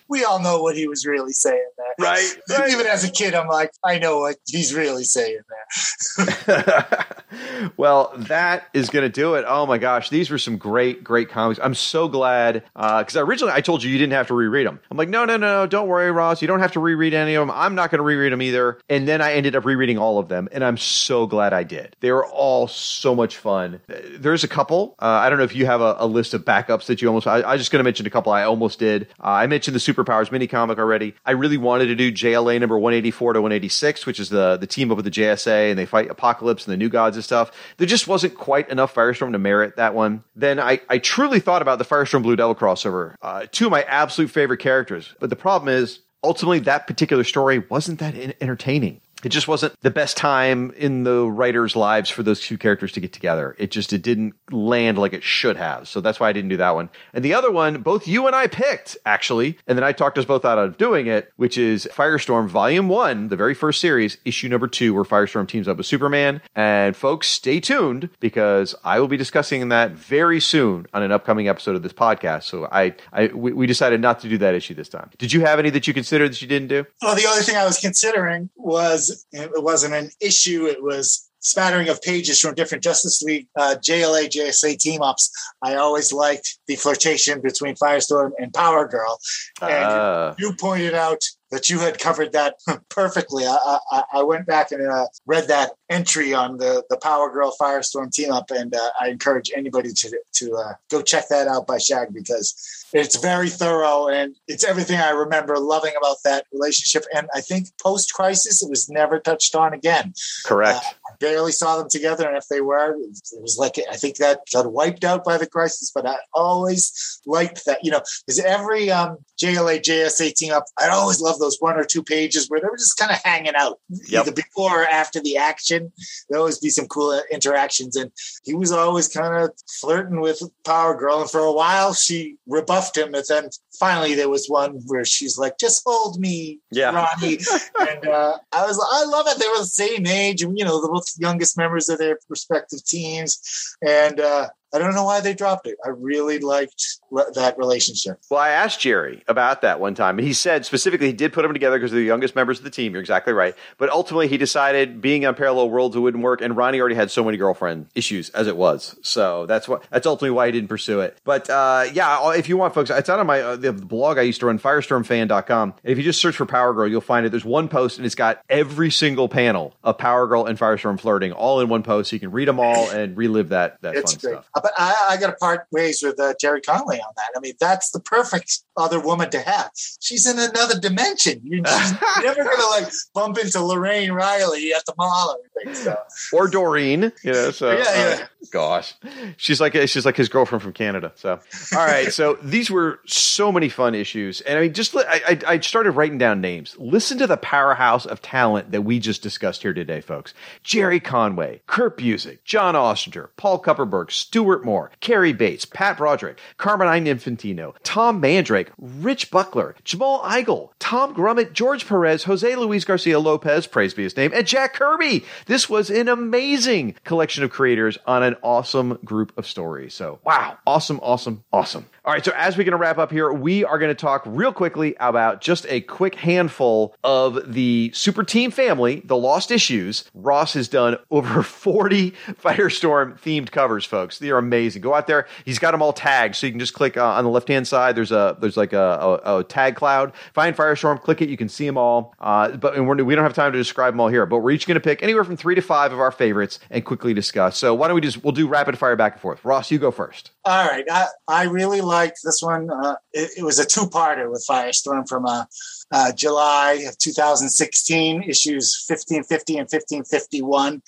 we 0.09 0.25
all 0.25 0.41
know 0.41 0.61
what 0.63 0.77
he 0.77 0.87
was 0.87 1.07
really 1.07 1.33
saying 1.33 1.71
there. 1.77 1.95
Right. 1.99 2.37
right. 2.51 2.71
Even 2.71 2.87
as 2.87 3.05
a 3.05 3.11
kid, 3.11 3.35
I'm 3.35 3.49
like, 3.49 3.71
I 3.85 3.99
know 3.99 4.21
what 4.21 4.37
he's 4.47 4.75
really 4.75 5.05
saying 5.05 5.39
there. 5.49 7.17
well, 7.77 8.13
that 8.17 8.69
is 8.75 8.91
going 8.91 9.05
to 9.05 9.09
do 9.09 9.35
it. 9.35 9.45
Oh 9.47 9.67
my 9.67 9.79
gosh, 9.79 10.11
these 10.11 10.31
were 10.31 10.39
some 10.39 10.57
great, 10.57 11.05
great 11.05 11.29
comics. 11.29 11.61
I'm 11.63 11.75
so 11.75 12.09
glad 12.09 12.65
because 12.75 13.17
uh, 13.17 13.25
originally 13.25 13.53
I 13.55 13.61
told 13.61 13.83
you 13.83 13.91
you 13.91 13.99
didn't 13.99 14.13
have 14.13 14.27
to 14.29 14.35
reread 14.35 14.67
them. 14.67 14.81
I'm 14.91 14.97
like, 14.97 15.09
no, 15.09 15.25
no, 15.25 15.37
no, 15.37 15.61
no, 15.61 15.67
don't 15.67 15.89
worry, 15.89 16.11
Ross. 16.11 16.43
You 16.43 16.49
don't 16.49 16.61
have 16.61 16.73
to 16.73 16.81
reread 16.81 17.15
any 17.15 17.35
of 17.35 17.47
them. 17.47 17.55
I'm 17.57 17.75
not 17.75 17.91
going 17.91 17.99
to 17.99 18.05
reread 18.05 18.33
them 18.33 18.43
either. 18.43 18.79
And 18.89 19.07
then 19.07 19.21
I 19.21 19.33
ended 19.33 19.55
up 19.55 19.65
rereading 19.65 19.99
all 19.99 20.19
of 20.19 20.29
them, 20.29 20.49
and 20.53 20.65
I'm 20.65 20.77
so 20.77 21.27
glad 21.27 21.53
I 21.53 21.63
did. 21.63 21.97
They 22.01 22.13
were 22.13 22.27
all 22.27 22.67
so 22.69 23.15
much 23.15 23.37
fun. 23.37 23.81
There's 23.87 24.45
a 24.45 24.49
couple. 24.49 24.97
Uh, 24.99 25.07
I 25.07 25.29
don't 25.31 25.39
know 25.39 25.45
if 25.45 25.55
you 25.55 25.67
have 25.67 25.81
a, 25.81 25.97
a, 25.99 26.07
list 26.07 26.35
of 26.35 26.45
backups 26.45 26.87
that 26.87 27.01
you 27.01 27.09
almost. 27.09 27.20
I, 27.27 27.53
I 27.53 27.57
just 27.57 27.71
going 27.71 27.81
to 27.81 27.85
mention 27.85 28.07
a 28.07 28.11
couple 28.11 28.33
I 28.33 28.45
almost 28.45 28.79
did. 28.79 29.09
Uh, 29.19 29.29
I 29.29 29.47
mentioned 29.47 29.75
the 29.75 29.81
superpowers 29.81 30.31
mini 30.33 30.47
comic 30.47 30.79
already. 30.79 31.15
I 31.25 31.33
really 31.33 31.57
wanted 31.57 31.87
to 31.87 31.95
do 31.95 32.13
JLA 32.13 32.61
number 32.61 32.79
184 32.79 33.35
to 33.35 33.41
186, 33.41 34.07
which 34.07 34.21
is 34.21 34.29
the 34.29 34.57
the 34.57 34.67
team 34.67 34.91
up 34.91 34.97
with 34.97 35.05
the 35.05 35.11
JSA 35.11 35.71
and 35.71 35.79
they 35.79 35.87
fight 35.87 36.11
Apocalypse 36.11 36.67
and 36.67 36.73
the 36.73 36.77
New 36.77 36.89
Gods 36.89 37.17
and 37.17 37.25
stuff. 37.25 37.51
There 37.77 37.87
just 37.87 38.09
wasn't 38.09 38.35
quite 38.35 38.69
enough 38.69 38.95
Firestorm 38.95 39.33
to 39.33 39.39
merit 39.39 39.77
that 39.77 39.95
one. 39.95 40.25
Then 40.37 40.59
I, 40.61 40.81
I 40.89 40.99
truly 40.99 41.41
thought 41.41 41.63
about 41.63 41.79
the 41.79 41.85
Firestorm 41.85 42.23
Blue 42.23 42.37
Devil 42.37 42.55
crossover. 42.55 43.15
Uh, 43.23 43.47
two 43.51 43.67
of 43.67 43.71
my 43.71 43.83
absolute 43.83 44.31
favorite 44.31 44.59
characters. 44.59 45.15
But 45.19 45.31
the 45.31 45.37
problem 45.37 45.69
is, 45.69 46.01
ultimately, 46.23 46.61
that 46.61 46.87
particular 46.87 47.25
story 47.25 47.59
wasn't 47.59 47.99
that 48.01 48.15
entertaining 48.41 49.01
it 49.25 49.31
just 49.31 49.49
wasn't 49.49 49.79
the 49.81 49.91
best 49.91 50.17
time 50.17 50.73
in 50.77 51.05
the 51.05 51.27
writers' 51.31 51.77
lives 51.77 52.11
for 52.11 52.23
those 52.23 52.41
two 52.41 52.59
characters 52.59 52.93
to 52.93 53.01
get 53.01 53.13
together. 53.13 53.55
It 53.59 53.71
just 53.71 53.93
it 53.93 54.03
didn't 54.03 54.35
land 54.51 54.99
like 54.99 55.13
it 55.13 55.23
should 55.23 55.57
have. 55.57 55.89
So 55.89 56.01
that's 56.01 56.21
why 56.21 56.29
I 56.29 56.33
didn't 56.33 56.51
do 56.51 56.57
that 56.59 56.75
one. 56.75 56.91
And 57.13 57.25
the 57.25 57.35
other 57.35 57.51
one, 57.51 57.83
both 57.83 58.07
you 58.07 58.27
and 58.27 58.37
I 58.37 58.47
picked 58.47 58.97
actually, 59.05 59.59
and 59.67 59.77
then 59.77 59.85
I 59.85 59.93
talked 59.93 60.19
us 60.19 60.25
both 60.25 60.45
out 60.45 60.59
of 60.59 60.79
doing 60.79 61.07
it, 61.07 61.33
which 61.37 61.59
is 61.59 61.89
Firestorm 61.93 62.49
Volume 62.49 62.89
One, 62.89 63.29
the 63.29 63.37
very 63.37 63.55
first 63.55 63.81
series, 63.81 64.19
issue 64.25 64.49
number 64.49 64.69
two, 64.69 64.95
where 64.95 65.05
Firestorm 65.05 65.49
teams 65.49 65.69
up 65.69 65.77
with 65.77 65.87
Superman. 65.87 66.41
And 66.55 66.97
folks, 66.97 67.29
stay 67.29 67.61
tuned 67.61 68.11
because 68.21 68.75
I 68.85 69.01
will 69.01 69.09
be 69.09 69.17
discussing 69.17 69.69
that 69.69 69.93
very 69.93 70.41
soon 70.41 70.87
on 70.93 71.03
an 71.03 71.13
upcoming 71.13 71.49
episode 71.49 71.77
of 71.77 71.83
this 71.83 71.93
podcast. 71.93 72.45
So 72.45 72.69
I, 72.71 72.95
I 73.13 73.29
we, 73.29 73.53
we 73.53 73.67
decided 73.67 74.01
not 74.01 74.21
to 74.21 74.29
do 74.29 74.39
that 74.39 74.55
issue 74.55 74.75
this 74.75 74.89
time. 74.89 75.11
Did 75.19 75.33
you 75.33 75.41
have 75.41 75.59
any 75.59 75.71
that 75.71 75.87
you 75.87 75.95
considered 75.95 76.31
that 76.31 76.43
you 76.43 76.49
didn't 76.49 76.69
do? 76.69 76.87
Well, 77.03 77.15
the 77.15 77.27
only 77.27 77.43
thing 77.43 77.57
I 77.57 77.65
was 77.65 77.79
considering 77.79 78.51
was 78.57 79.10
it 79.33 79.63
wasn't 79.63 79.95
an 79.95 80.11
issue. 80.21 80.67
It 80.67 80.83
was 80.83 81.31
spattering 81.41 81.89
of 81.89 82.01
pages 82.03 82.39
from 82.41 82.55
different 82.55 82.85
Justice 82.85 83.23
League 83.23 83.49
uh, 83.57 83.75
JLA 83.79 84.29
JSA 84.29 84.79
team 84.79 85.03
ups. 85.03 85.31
I 85.63 85.75
always 85.77 86.13
liked 86.13 86.59
the 86.67 86.77
flirtation 86.77 87.41
between 87.41 87.75
Firestorm 87.77 88.33
and 88.39 88.53
Power 88.53 88.87
Girl, 88.87 89.19
and 89.63 89.85
uh. 89.85 90.35
you 90.39 90.53
pointed 90.59 90.95
out 90.95 91.23
that 91.51 91.69
you 91.69 91.81
had 91.81 91.99
covered 91.99 92.33
that 92.33 92.57
perfectly. 92.91 93.45
I, 93.45 93.79
I, 93.91 94.03
I 94.15 94.23
went 94.23 94.47
back 94.47 94.71
and 94.71 94.87
uh, 94.87 95.07
read 95.27 95.49
that 95.49 95.73
entry 95.89 96.33
on 96.33 96.59
the, 96.59 96.85
the 96.91 96.97
Power 96.99 97.31
Girl 97.31 97.55
Firestorm 97.61 98.13
team 98.13 98.31
up, 98.31 98.51
and 98.51 98.75
uh, 98.75 98.91
I 99.01 99.09
encourage 99.09 99.51
anybody 99.55 99.93
to 99.93 100.19
to 100.35 100.55
uh, 100.55 100.73
go 100.91 101.03
check 101.03 101.29
that 101.29 101.49
out 101.49 101.67
by 101.67 101.79
Shag 101.79 102.15
because 102.15 102.80
it's 102.93 103.17
very 103.17 103.49
thorough 103.49 104.09
and 104.09 104.37
it's 104.49 104.65
everything 104.65 104.99
I 104.99 105.11
remember 105.11 105.59
loving 105.59 105.93
about 105.97 106.17
that 106.25 106.47
relationship. 106.53 107.05
And 107.15 107.29
I 107.35 107.41
think 107.41 107.69
post 107.83 108.13
crisis, 108.13 108.63
it 108.63 108.71
was 108.71 108.89
never 108.89 109.19
touched 109.21 109.55
on 109.55 109.73
again. 109.73 110.15
Correct. 110.45 110.79
Uh, 110.79 111.11
I 111.11 111.17
barely 111.19 111.53
saw 111.53 111.79
them 111.79 111.89
together, 111.89 112.27
and 112.27 112.37
if 112.37 112.47
they 112.49 112.61
were, 112.61 112.95
it 112.95 113.41
was 113.41 113.57
like 113.59 113.79
I 113.91 113.97
think 113.97 114.17
that 114.17 114.41
got 114.53 114.73
wiped 114.73 115.05
out 115.05 115.25
by 115.25 115.39
the 115.39 115.47
crisis. 115.47 115.91
But 115.95 116.07
I 116.07 116.17
always 116.35 117.21
liked 117.27 117.65
that, 117.67 117.79
you 117.83 117.91
know, 117.91 118.03
because 118.27 118.41
every 118.41 118.91
um, 118.91 119.19
JLA 119.41 119.81
JSA 119.81 120.35
team 120.35 120.53
up, 120.53 120.65
I 120.79 120.89
always 120.89 121.21
love 121.21 121.39
those 121.39 121.57
one 121.61 121.77
or 121.77 121.85
two 121.85 122.03
pages 122.03 122.49
where 122.49 122.61
they 122.61 122.69
were 122.69 122.77
just 122.77 122.99
kind 122.99 123.11
of 123.11 123.19
hanging 123.25 123.55
out, 123.57 123.79
yep. 123.89 124.23
either 124.23 124.33
before 124.33 124.83
or 124.83 124.87
after 124.87 125.21
the 125.21 125.37
action. 125.37 125.93
There 126.29 126.39
always 126.39 126.59
be 126.59 126.71
some 126.71 126.87
cool 126.87 127.21
interactions, 127.31 127.97
and 127.97 128.11
he 128.45 128.55
was 128.55 128.73
always 128.73 129.09
kind 129.09 129.45
of 129.45 129.53
flirting 129.81 130.21
with 130.21 130.43
Power 130.65 130.97
Girl, 130.97 131.21
and 131.21 131.31
for 131.31 131.41
a 131.41 131.53
while 131.53 131.95
she 131.95 132.37
rebuffed 132.47 132.80
him, 132.97 133.15
and 133.15 133.25
then 133.29 133.51
finally 133.79 134.15
there 134.15 134.29
was 134.29 134.47
one 134.49 134.81
where 134.87 135.05
she's 135.05 135.39
like, 135.39 135.59
"Just 135.59 135.83
hold 135.87 136.19
me, 136.21 136.61
yeah. 136.71 136.91
Ronnie," 136.91 137.39
and 137.89 138.07
uh, 138.07 138.39
I 138.53 138.67
was, 138.67 138.79
I 138.93 139.05
love 139.05 139.27
it. 139.29 139.39
They 139.39 139.49
were 139.49 139.59
the 139.59 139.65
same 139.65 140.07
age, 140.07 140.43
and 140.43 140.59
you 140.59 140.65
know, 140.65 140.81
the 140.81 140.89
both 140.89 141.09
youngest 141.19 141.57
members 141.57 141.89
of 141.89 141.99
their 141.99 142.19
respective 142.29 142.85
teams, 142.85 143.77
and 143.87 144.21
uh, 144.21 144.49
I 144.73 144.79
don't 144.79 144.95
know 144.95 145.05
why 145.05 145.21
they 145.21 145.35
dropped 145.35 145.67
it. 145.67 145.77
I 145.85 145.89
really 145.89 146.39
liked 146.39 147.01
that 147.35 147.59
relationship. 147.59 148.21
Well, 148.31 148.41
I 148.41 148.51
asked 148.51 148.81
Gerry 148.81 149.23
about 149.27 149.63
that 149.63 149.81
one 149.81 149.95
time, 149.95 150.19
and 150.19 150.27
he 150.27 150.33
said 150.33 150.65
specifically 150.65 151.09
he 151.09 151.13
did 151.13 151.33
put 151.33 151.43
them 151.43 151.53
together 151.53 151.77
because 151.79 151.91
they're 151.91 152.01
the 152.01 152.07
youngest 152.07 152.37
members 152.37 152.59
of 152.59 152.65
the 152.65 152.71
team. 152.71 152.93
You're 152.93 153.01
exactly 153.01 153.33
right. 153.33 153.55
But 153.79 153.91
ultimately, 153.91 154.29
he 154.29 154.39
decided 154.39 155.01
being 155.01 155.27
on 155.27 155.35
parallel 155.35 155.71
worlds 155.71 155.97
it 155.97 156.01
wouldn't 156.01 156.23
work, 156.23 156.41
and 156.41 156.57
Ronnie 156.57 156.81
already 156.81 156.95
had 156.95 157.11
so 157.11 157.25
many 157.25 157.37
girlfriend 157.37 157.87
issues 157.95 158.31
as 158.31 158.47
it 158.47 158.57
was. 158.57 158.97
So 159.03 159.47
that's 159.47 159.69
what 159.69 159.83
that's 159.91 160.07
ultimately 160.07 160.31
why 160.31 160.47
he 160.47 160.53
didn't 160.53 160.69
pursue 160.69 161.01
it. 161.01 161.19
But 161.25 161.51
uh, 161.51 161.87
yeah, 161.93 162.33
if 162.33 162.49
you 162.49 162.57
want, 162.57 162.75
folks, 162.75 162.91
it's 162.91 163.09
out 163.09 163.19
on 163.19 163.27
my 163.27 163.41
uh, 163.41 163.57
the 163.57 163.73
blog 163.73 164.19
I 164.19 164.23
used 164.23 164.41
to 164.41 164.47
run, 164.47 164.59
FirestormFan.com. 164.59 165.75
And 165.83 165.93
if 165.93 165.99
you 165.99 166.05
just 166.05 166.21
search 166.21 166.37
for 166.37 166.47
Power 166.47 166.73
Girl, 166.75 166.89
you'll 166.89 167.01
find 167.01 167.27
it. 167.27 167.31
There's 167.31 167.45
one 167.45 167.69
post, 167.69 167.99
and 167.99 168.07
it's 168.07 168.15
got 168.15 168.43
every 168.49 168.91
single 168.91 169.29
panel 169.29 169.75
of 169.83 169.99
Power 169.99 170.27
Girl 170.27 170.47
and 170.47 170.59
Firestorm 170.59 170.99
flirting 171.01 171.33
all 171.33 171.61
in 171.61 171.69
one 171.69 171.83
post. 171.83 172.11
So 172.11 172.17
you 172.17 172.21
can 172.21 172.31
read 172.31 172.49
them 172.49 172.61
all 172.61 172.91
and 172.91 173.17
relive 173.17 173.51
that 173.51 173.81
that 173.83 173.97
it's 173.97 174.15
fun 174.15 174.21
great. 174.21 174.45
stuff. 174.45 174.60
But 174.63 174.73
I, 174.77 175.09
I 175.11 175.17
got 175.17 175.29
to 175.29 175.35
part 175.35 175.67
ways 175.71 176.03
with 176.03 176.19
uh, 176.19 176.35
Gerry 176.41 176.61
Conway 176.61 176.99
on 176.99 177.13
that. 177.17 177.31
I 177.37 177.41
mean, 177.41 177.55
that's 177.61 177.91
the 177.91 178.01
perfect 178.01 178.63
other 178.77 179.01
woman 179.01 179.31
to 179.31 179.41
have. 179.41 179.71
She's 180.01 180.27
in 180.27 180.39
another 180.39 180.79
dimension. 180.79 181.41
You're, 181.45 181.63
never 182.23 182.45
going 182.45 182.57
to 182.57 182.67
like 182.71 182.93
bump 183.15 183.39
into 183.39 183.63
Lorraine 183.63 184.13
Reilly 184.13 184.73
at 184.73 184.85
the 184.87 184.95
mall 184.97 185.37
or 185.37 185.61
anything. 185.61 185.75
So. 185.75 185.97
Or 186.33 186.49
Doreen, 186.49 187.13
you 187.23 187.33
know. 187.33 187.51
So 187.51 187.73
yeah, 187.73 187.79
yeah. 187.79 188.23
Uh, 188.23 188.27
gosh, 188.51 188.95
she's 189.37 189.61
like 189.61 189.75
she's 189.89 190.07
like 190.07 190.17
his 190.17 190.29
girlfriend 190.29 190.63
from 190.63 190.73
Canada. 190.73 191.13
So 191.17 191.41
all 191.73 191.79
right, 191.79 192.13
so 192.13 192.39
these 192.43 192.71
were 192.71 193.01
so 193.07 193.53
many 193.53 193.69
fun 193.69 193.95
issues, 193.95 194.41
and 194.43 194.59
I 194.59 194.63
mean, 194.63 194.73
just 194.73 194.95
I, 194.97 195.39
I 195.47 195.61
started 195.61 195.93
writing 195.93 196.19
down 196.19 196.41
names. 196.41 196.77
Listen 196.79 197.19
to 197.19 197.27
the 197.27 197.37
powerhouse 197.37 198.07
of 198.07 198.23
talent 198.23 198.73
that 198.73 198.83
we 198.83 198.99
just 198.99 199.23
discussed 199.23 199.63
here 199.63 199.73
today, 199.73 200.01
folks. 200.01 200.35
Gerry 200.63 201.01
Conway, 201.01 201.63
Kurt 201.67 201.99
Busiek, 201.99 202.39
John 202.45 202.77
Ostrander, 202.77 203.31
Paul 203.37 203.63
Kupperberg, 203.63 204.11
Stuart 204.11 204.50
Moore, 204.59 204.91
Cary 205.01 205.33
Bates, 205.33 205.65
Pat 205.65 205.99
Broderick, 205.99 206.39
Carmine 206.57 207.07
Infantino, 207.07 207.75
Tom 207.83 208.21
Mandrake, 208.21 208.71
Rich 208.79 209.31
Buckler, 209.31 209.75
Jamal 209.85 210.21
Igle, 210.23 210.71
Tom 210.79 211.15
Grummett, 211.15 211.53
George 211.53 211.87
Perez, 211.87 212.25
Jose 212.25 212.57
Luis 212.57 212.85
Garcia 212.85 213.19
Lopez, 213.19 213.67
praise 213.67 213.95
be 213.95 214.03
his 214.03 214.17
name, 214.17 214.33
and 214.35 214.47
Jack 214.47 214.75
Kirby. 214.75 215.25
This 215.47 215.69
was 215.69 215.91
an 215.91 216.09
amazing 216.09 216.95
collection 217.05 217.45
of 217.45 217.51
creators 217.51 217.99
on 218.07 218.23
an 218.23 218.37
awesome 218.43 218.99
group 219.05 219.37
of 219.39 219.47
stories. 219.47 219.95
So, 219.95 220.19
wow, 220.25 220.59
awesome, 220.67 221.01
awesome, 221.03 221.45
awesome. 221.53 221.87
All 222.03 222.15
right, 222.15 222.25
so 222.25 222.33
as 222.35 222.57
we're 222.57 222.65
going 222.65 222.73
to 222.73 222.79
wrap 222.79 222.97
up 222.97 223.11
here, 223.11 223.31
we 223.31 223.63
are 223.63 223.79
going 223.79 223.91
to 223.91 223.95
talk 223.95 224.23
real 224.25 224.55
quickly 224.55 224.97
about 225.01 225.43
just 225.43 225.67
a 225.69 225.83
quick 225.83 226.15
handful 226.15 226.97
of 227.05 227.53
the 227.53 227.91
Super 227.93 228.25
Team 228.25 228.51
family, 228.51 229.03
the 229.05 229.19
lost 229.19 229.51
issues. 229.51 230.05
Ross 230.15 230.55
has 230.55 230.67
done 230.67 230.97
over 231.11 231.43
40 231.43 232.13
Firestorm 232.43 233.21
themed 233.21 233.51
covers, 233.51 233.85
folks. 233.85 234.19
They 234.19 234.31
are 234.31 234.39
amazing. 234.39 234.81
Go 234.81 234.95
out 234.95 235.09
there. 235.09 235.27
He's 235.45 235.59
got 235.59 235.73
them 235.73 235.83
all 235.83 235.93
tagged, 235.93 236.37
so 236.37 236.47
you 236.47 236.53
can 236.53 236.59
just 236.59 236.73
click 236.73 236.97
uh, 236.97 237.05
on 237.05 237.25
the 237.25 237.29
left 237.29 237.49
hand 237.49 237.69
side. 237.69 237.97
There's 237.97 238.13
a 238.13 238.35
there's 238.41 238.57
like 238.57 238.73
a, 238.73 239.21
a, 239.23 239.41
a, 239.41 239.45
tag 239.45 239.77
cloud. 239.77 240.15
Find 240.33 240.57
Firestorm, 240.57 241.03
click 241.03 241.21
it. 241.21 241.29
You 241.29 241.37
can 241.37 241.51
see 241.51 241.67
them 241.67 241.77
all. 241.77 242.15
Uh, 242.19 242.57
but 242.57 242.77
and 242.77 242.89
we're, 242.89 243.05
we 243.05 243.15
don't 243.15 243.25
have 243.25 243.35
time 243.35 243.53
to 243.53 243.59
describe 243.59 243.93
them 243.93 244.01
all 244.01 244.09
here. 244.09 244.25
But 244.25 244.39
we're 244.39 244.53
each 244.53 244.67
going 244.67 244.77
to 244.77 244.81
pick 244.81 245.03
anywhere 245.03 245.25
from 245.25 245.37
three 245.37 245.55
to 245.55 245.61
five 245.61 245.93
of 245.93 246.01
our 246.01 246.11
favorites 246.11 246.61
and 246.71 246.83
quickly 246.83 247.13
discuss. 247.13 247.59
So 247.59 247.75
why 247.75 247.89
don't 247.89 247.95
we 247.95 248.01
just 248.01 248.25
we'll 248.25 248.33
do 248.33 248.49
rapid 248.49 248.79
fire 248.79 248.97
back 248.97 249.13
and 249.13 249.21
forth. 249.21 249.45
Ross, 249.45 249.71
you 249.71 249.79
go 249.79 249.91
first. 249.91 250.31
All 250.47 250.67
right, 250.67 250.85
I, 250.91 251.07
I 251.29 251.45
really 251.45 251.83
liked 251.91 252.21
this 252.25 252.41
one. 252.41 252.71
Uh, 252.71 252.97
it, 253.13 253.31
it, 253.39 253.43
was 253.43 253.59
a 253.59 253.67
two-parter 253.67 254.31
with 254.31 254.47
Firestorm 254.49 255.09
from 255.09 255.27
uh, 255.27 255.45
uh, 255.93 256.13
July 256.13 256.85
of 256.87 256.97
2016, 256.99 258.23
issues 258.23 258.85
1550 258.89 259.53
and 259.55 259.69
1551. 259.69 260.83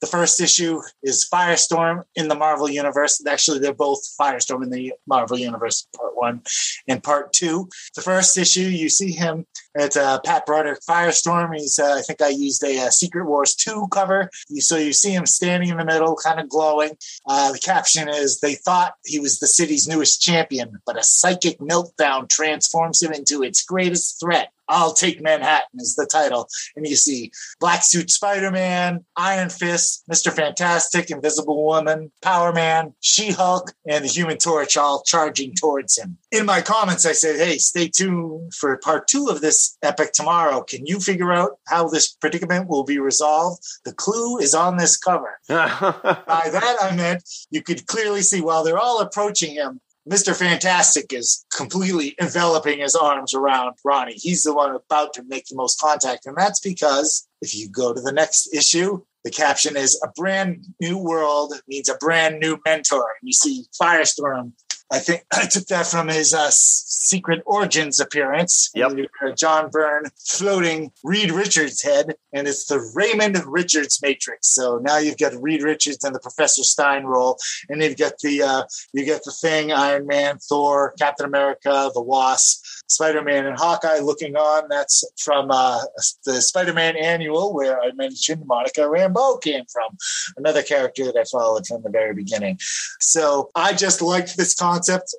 The 0.00 0.06
first 0.06 0.40
issue 0.40 0.80
is 1.02 1.28
Firestorm 1.32 2.04
in 2.14 2.28
the 2.28 2.34
Marvel 2.34 2.70
Universe. 2.70 3.22
Actually, 3.26 3.58
they're 3.58 3.74
both 3.74 4.00
Firestorm 4.20 4.62
in 4.62 4.70
the 4.70 4.92
Marvel 5.06 5.38
Universe, 5.38 5.88
part 5.96 6.16
one 6.16 6.42
and 6.86 7.02
part 7.02 7.32
two. 7.32 7.68
The 7.96 8.02
first 8.02 8.38
issue, 8.38 8.68
you 8.82 8.88
see 8.88 9.12
him 9.12 9.46
at 9.78 9.96
uh, 9.96 10.20
Pat 10.24 10.46
Broderick 10.46 10.80
Firestorm. 10.88 11.54
He's, 11.56 11.78
uh, 11.78 11.94
I 11.94 12.02
think 12.02 12.22
I 12.22 12.28
used 12.28 12.62
a, 12.62 12.76
a, 12.76 12.86
uh, 12.86 12.90
Secret 12.90 13.26
Wars 13.26 13.54
2 13.54 13.88
cover. 13.92 14.30
So 14.58 14.76
you 14.76 14.92
see 14.92 15.12
him 15.12 15.26
standing 15.26 15.70
in 15.70 15.76
the 15.76 15.84
middle, 15.84 16.16
kind 16.16 16.40
of 16.40 16.48
glowing. 16.48 16.96
Uh, 17.26 17.52
the 17.52 17.58
caption 17.58 18.08
is 18.08 18.40
They 18.40 18.54
thought 18.54 18.94
he 19.04 19.18
was 19.18 19.38
the 19.38 19.46
city's 19.46 19.88
newest 19.88 20.20
champion, 20.20 20.78
but 20.84 20.98
a 20.98 21.04
psychic 21.04 21.58
meltdown 21.58 22.28
transforms 22.28 23.02
him 23.02 23.12
into 23.12 23.42
its 23.42 23.64
greatest 23.64 24.20
threat. 24.20 24.52
I'll 24.68 24.92
Take 24.96 25.22
Manhattan 25.22 25.78
is 25.78 25.94
the 25.94 26.06
title. 26.06 26.48
And 26.74 26.86
you 26.86 26.96
see 26.96 27.30
Black 27.60 27.82
Suit 27.82 28.10
Spider 28.10 28.50
Man, 28.50 29.04
Iron 29.16 29.50
Fist, 29.50 30.04
Mr. 30.10 30.32
Fantastic, 30.32 31.10
Invisible 31.10 31.64
Woman, 31.64 32.10
Power 32.22 32.52
Man, 32.52 32.94
She 33.00 33.30
Hulk, 33.30 33.72
and 33.86 34.04
the 34.04 34.08
Human 34.08 34.38
Torch 34.38 34.76
all 34.76 35.02
charging 35.02 35.54
towards 35.54 35.98
him. 35.98 36.18
In 36.32 36.46
my 36.46 36.60
comments, 36.62 37.06
I 37.06 37.12
said, 37.12 37.36
hey, 37.36 37.58
stay 37.58 37.88
tuned 37.88 38.54
for 38.54 38.76
part 38.78 39.08
two 39.08 39.26
of 39.28 39.40
this 39.40 39.76
epic 39.82 40.12
tomorrow. 40.12 40.62
Can 40.62 40.86
you 40.86 40.98
figure 41.00 41.32
out 41.32 41.58
how 41.66 41.88
this 41.88 42.08
predicament 42.14 42.68
will 42.68 42.84
be 42.84 42.98
resolved? 42.98 43.62
The 43.84 43.92
clue 43.92 44.38
is 44.38 44.54
on 44.54 44.76
this 44.76 44.96
cover. 44.96 45.38
By 45.48 46.48
that, 46.52 46.76
I 46.80 46.94
meant 46.96 47.22
you 47.50 47.62
could 47.62 47.86
clearly 47.86 48.22
see 48.22 48.40
while 48.40 48.64
they're 48.64 48.78
all 48.78 49.00
approaching 49.00 49.54
him, 49.54 49.80
Mr. 50.08 50.36
Fantastic 50.36 51.12
is 51.12 51.44
completely 51.54 52.14
enveloping 52.20 52.78
his 52.78 52.94
arms 52.94 53.34
around 53.34 53.74
Ronnie. 53.84 54.14
He's 54.14 54.44
the 54.44 54.54
one 54.54 54.76
about 54.76 55.12
to 55.14 55.24
make 55.26 55.46
the 55.46 55.56
most 55.56 55.80
contact. 55.80 56.26
And 56.26 56.36
that's 56.36 56.60
because 56.60 57.26
if 57.42 57.56
you 57.56 57.68
go 57.68 57.92
to 57.92 58.00
the 58.00 58.12
next 58.12 58.54
issue, 58.54 59.02
the 59.24 59.32
caption 59.32 59.76
is 59.76 60.00
a 60.04 60.08
brand 60.14 60.64
new 60.80 60.96
world 60.96 61.54
means 61.66 61.88
a 61.88 61.96
brand 61.96 62.38
new 62.38 62.58
mentor. 62.64 63.04
You 63.20 63.32
see 63.32 63.66
Firestorm 63.80 64.52
I 64.92 64.98
think 64.98 65.24
I 65.32 65.46
took 65.46 65.66
that 65.66 65.86
from 65.86 66.08
his 66.08 66.32
uh, 66.34 66.50
Secret 66.50 67.42
Origins 67.46 68.00
appearance. 68.00 68.70
Yep. 68.74 68.92
John 69.36 69.70
Byrne 69.70 70.06
floating 70.26 70.92
Reed 71.04 71.30
Richards' 71.30 71.82
head, 71.82 72.14
and 72.32 72.46
it's 72.46 72.66
the 72.66 72.80
Raymond 72.94 73.40
Richards 73.46 74.00
Matrix. 74.02 74.54
So 74.54 74.78
now 74.82 74.98
you've 74.98 75.18
got 75.18 75.40
Reed 75.40 75.62
Richards 75.62 76.04
and 76.04 76.14
the 76.14 76.20
Professor 76.20 76.62
Stein 76.62 77.04
role, 77.04 77.38
and 77.68 77.82
you've 77.82 77.96
got 77.96 78.18
the 78.22 78.42
uh, 78.42 78.62
you 78.92 79.04
get 79.04 79.24
the 79.24 79.32
Thing, 79.32 79.72
Iron 79.72 80.06
Man, 80.06 80.38
Thor, 80.38 80.94
Captain 80.98 81.26
America, 81.26 81.90
the 81.94 82.02
Wasp. 82.02 82.64
Spider-Man 82.88 83.46
and 83.46 83.58
Hawkeye 83.58 83.98
looking 83.98 84.36
on. 84.36 84.68
That's 84.70 85.04
from 85.18 85.50
uh, 85.50 85.80
the 86.24 86.40
Spider-Man 86.40 86.96
annual 86.96 87.52
where 87.52 87.80
I 87.80 87.90
mentioned 87.92 88.44
Monica 88.46 88.82
Rambeau 88.82 89.42
came 89.42 89.64
from, 89.72 89.96
another 90.36 90.62
character 90.62 91.04
that 91.06 91.16
I 91.16 91.24
followed 91.24 91.66
from 91.66 91.82
the 91.82 91.90
very 91.90 92.14
beginning. 92.14 92.58
So 93.00 93.50
I 93.56 93.72
just 93.72 94.02
liked 94.02 94.36
this 94.36 94.54
concept. 94.54 94.75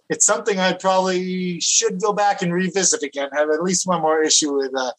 It's 0.09 0.25
something 0.25 0.59
I 0.59 0.73
probably 0.73 1.59
should 1.59 2.01
go 2.01 2.13
back 2.13 2.41
and 2.41 2.53
revisit 2.53 3.03
again. 3.03 3.29
Have 3.33 3.49
at 3.49 3.63
least 3.63 3.87
one 3.87 4.01
more 4.01 4.21
issue 4.23 4.55
with 4.55 4.71
uh, 4.75 4.91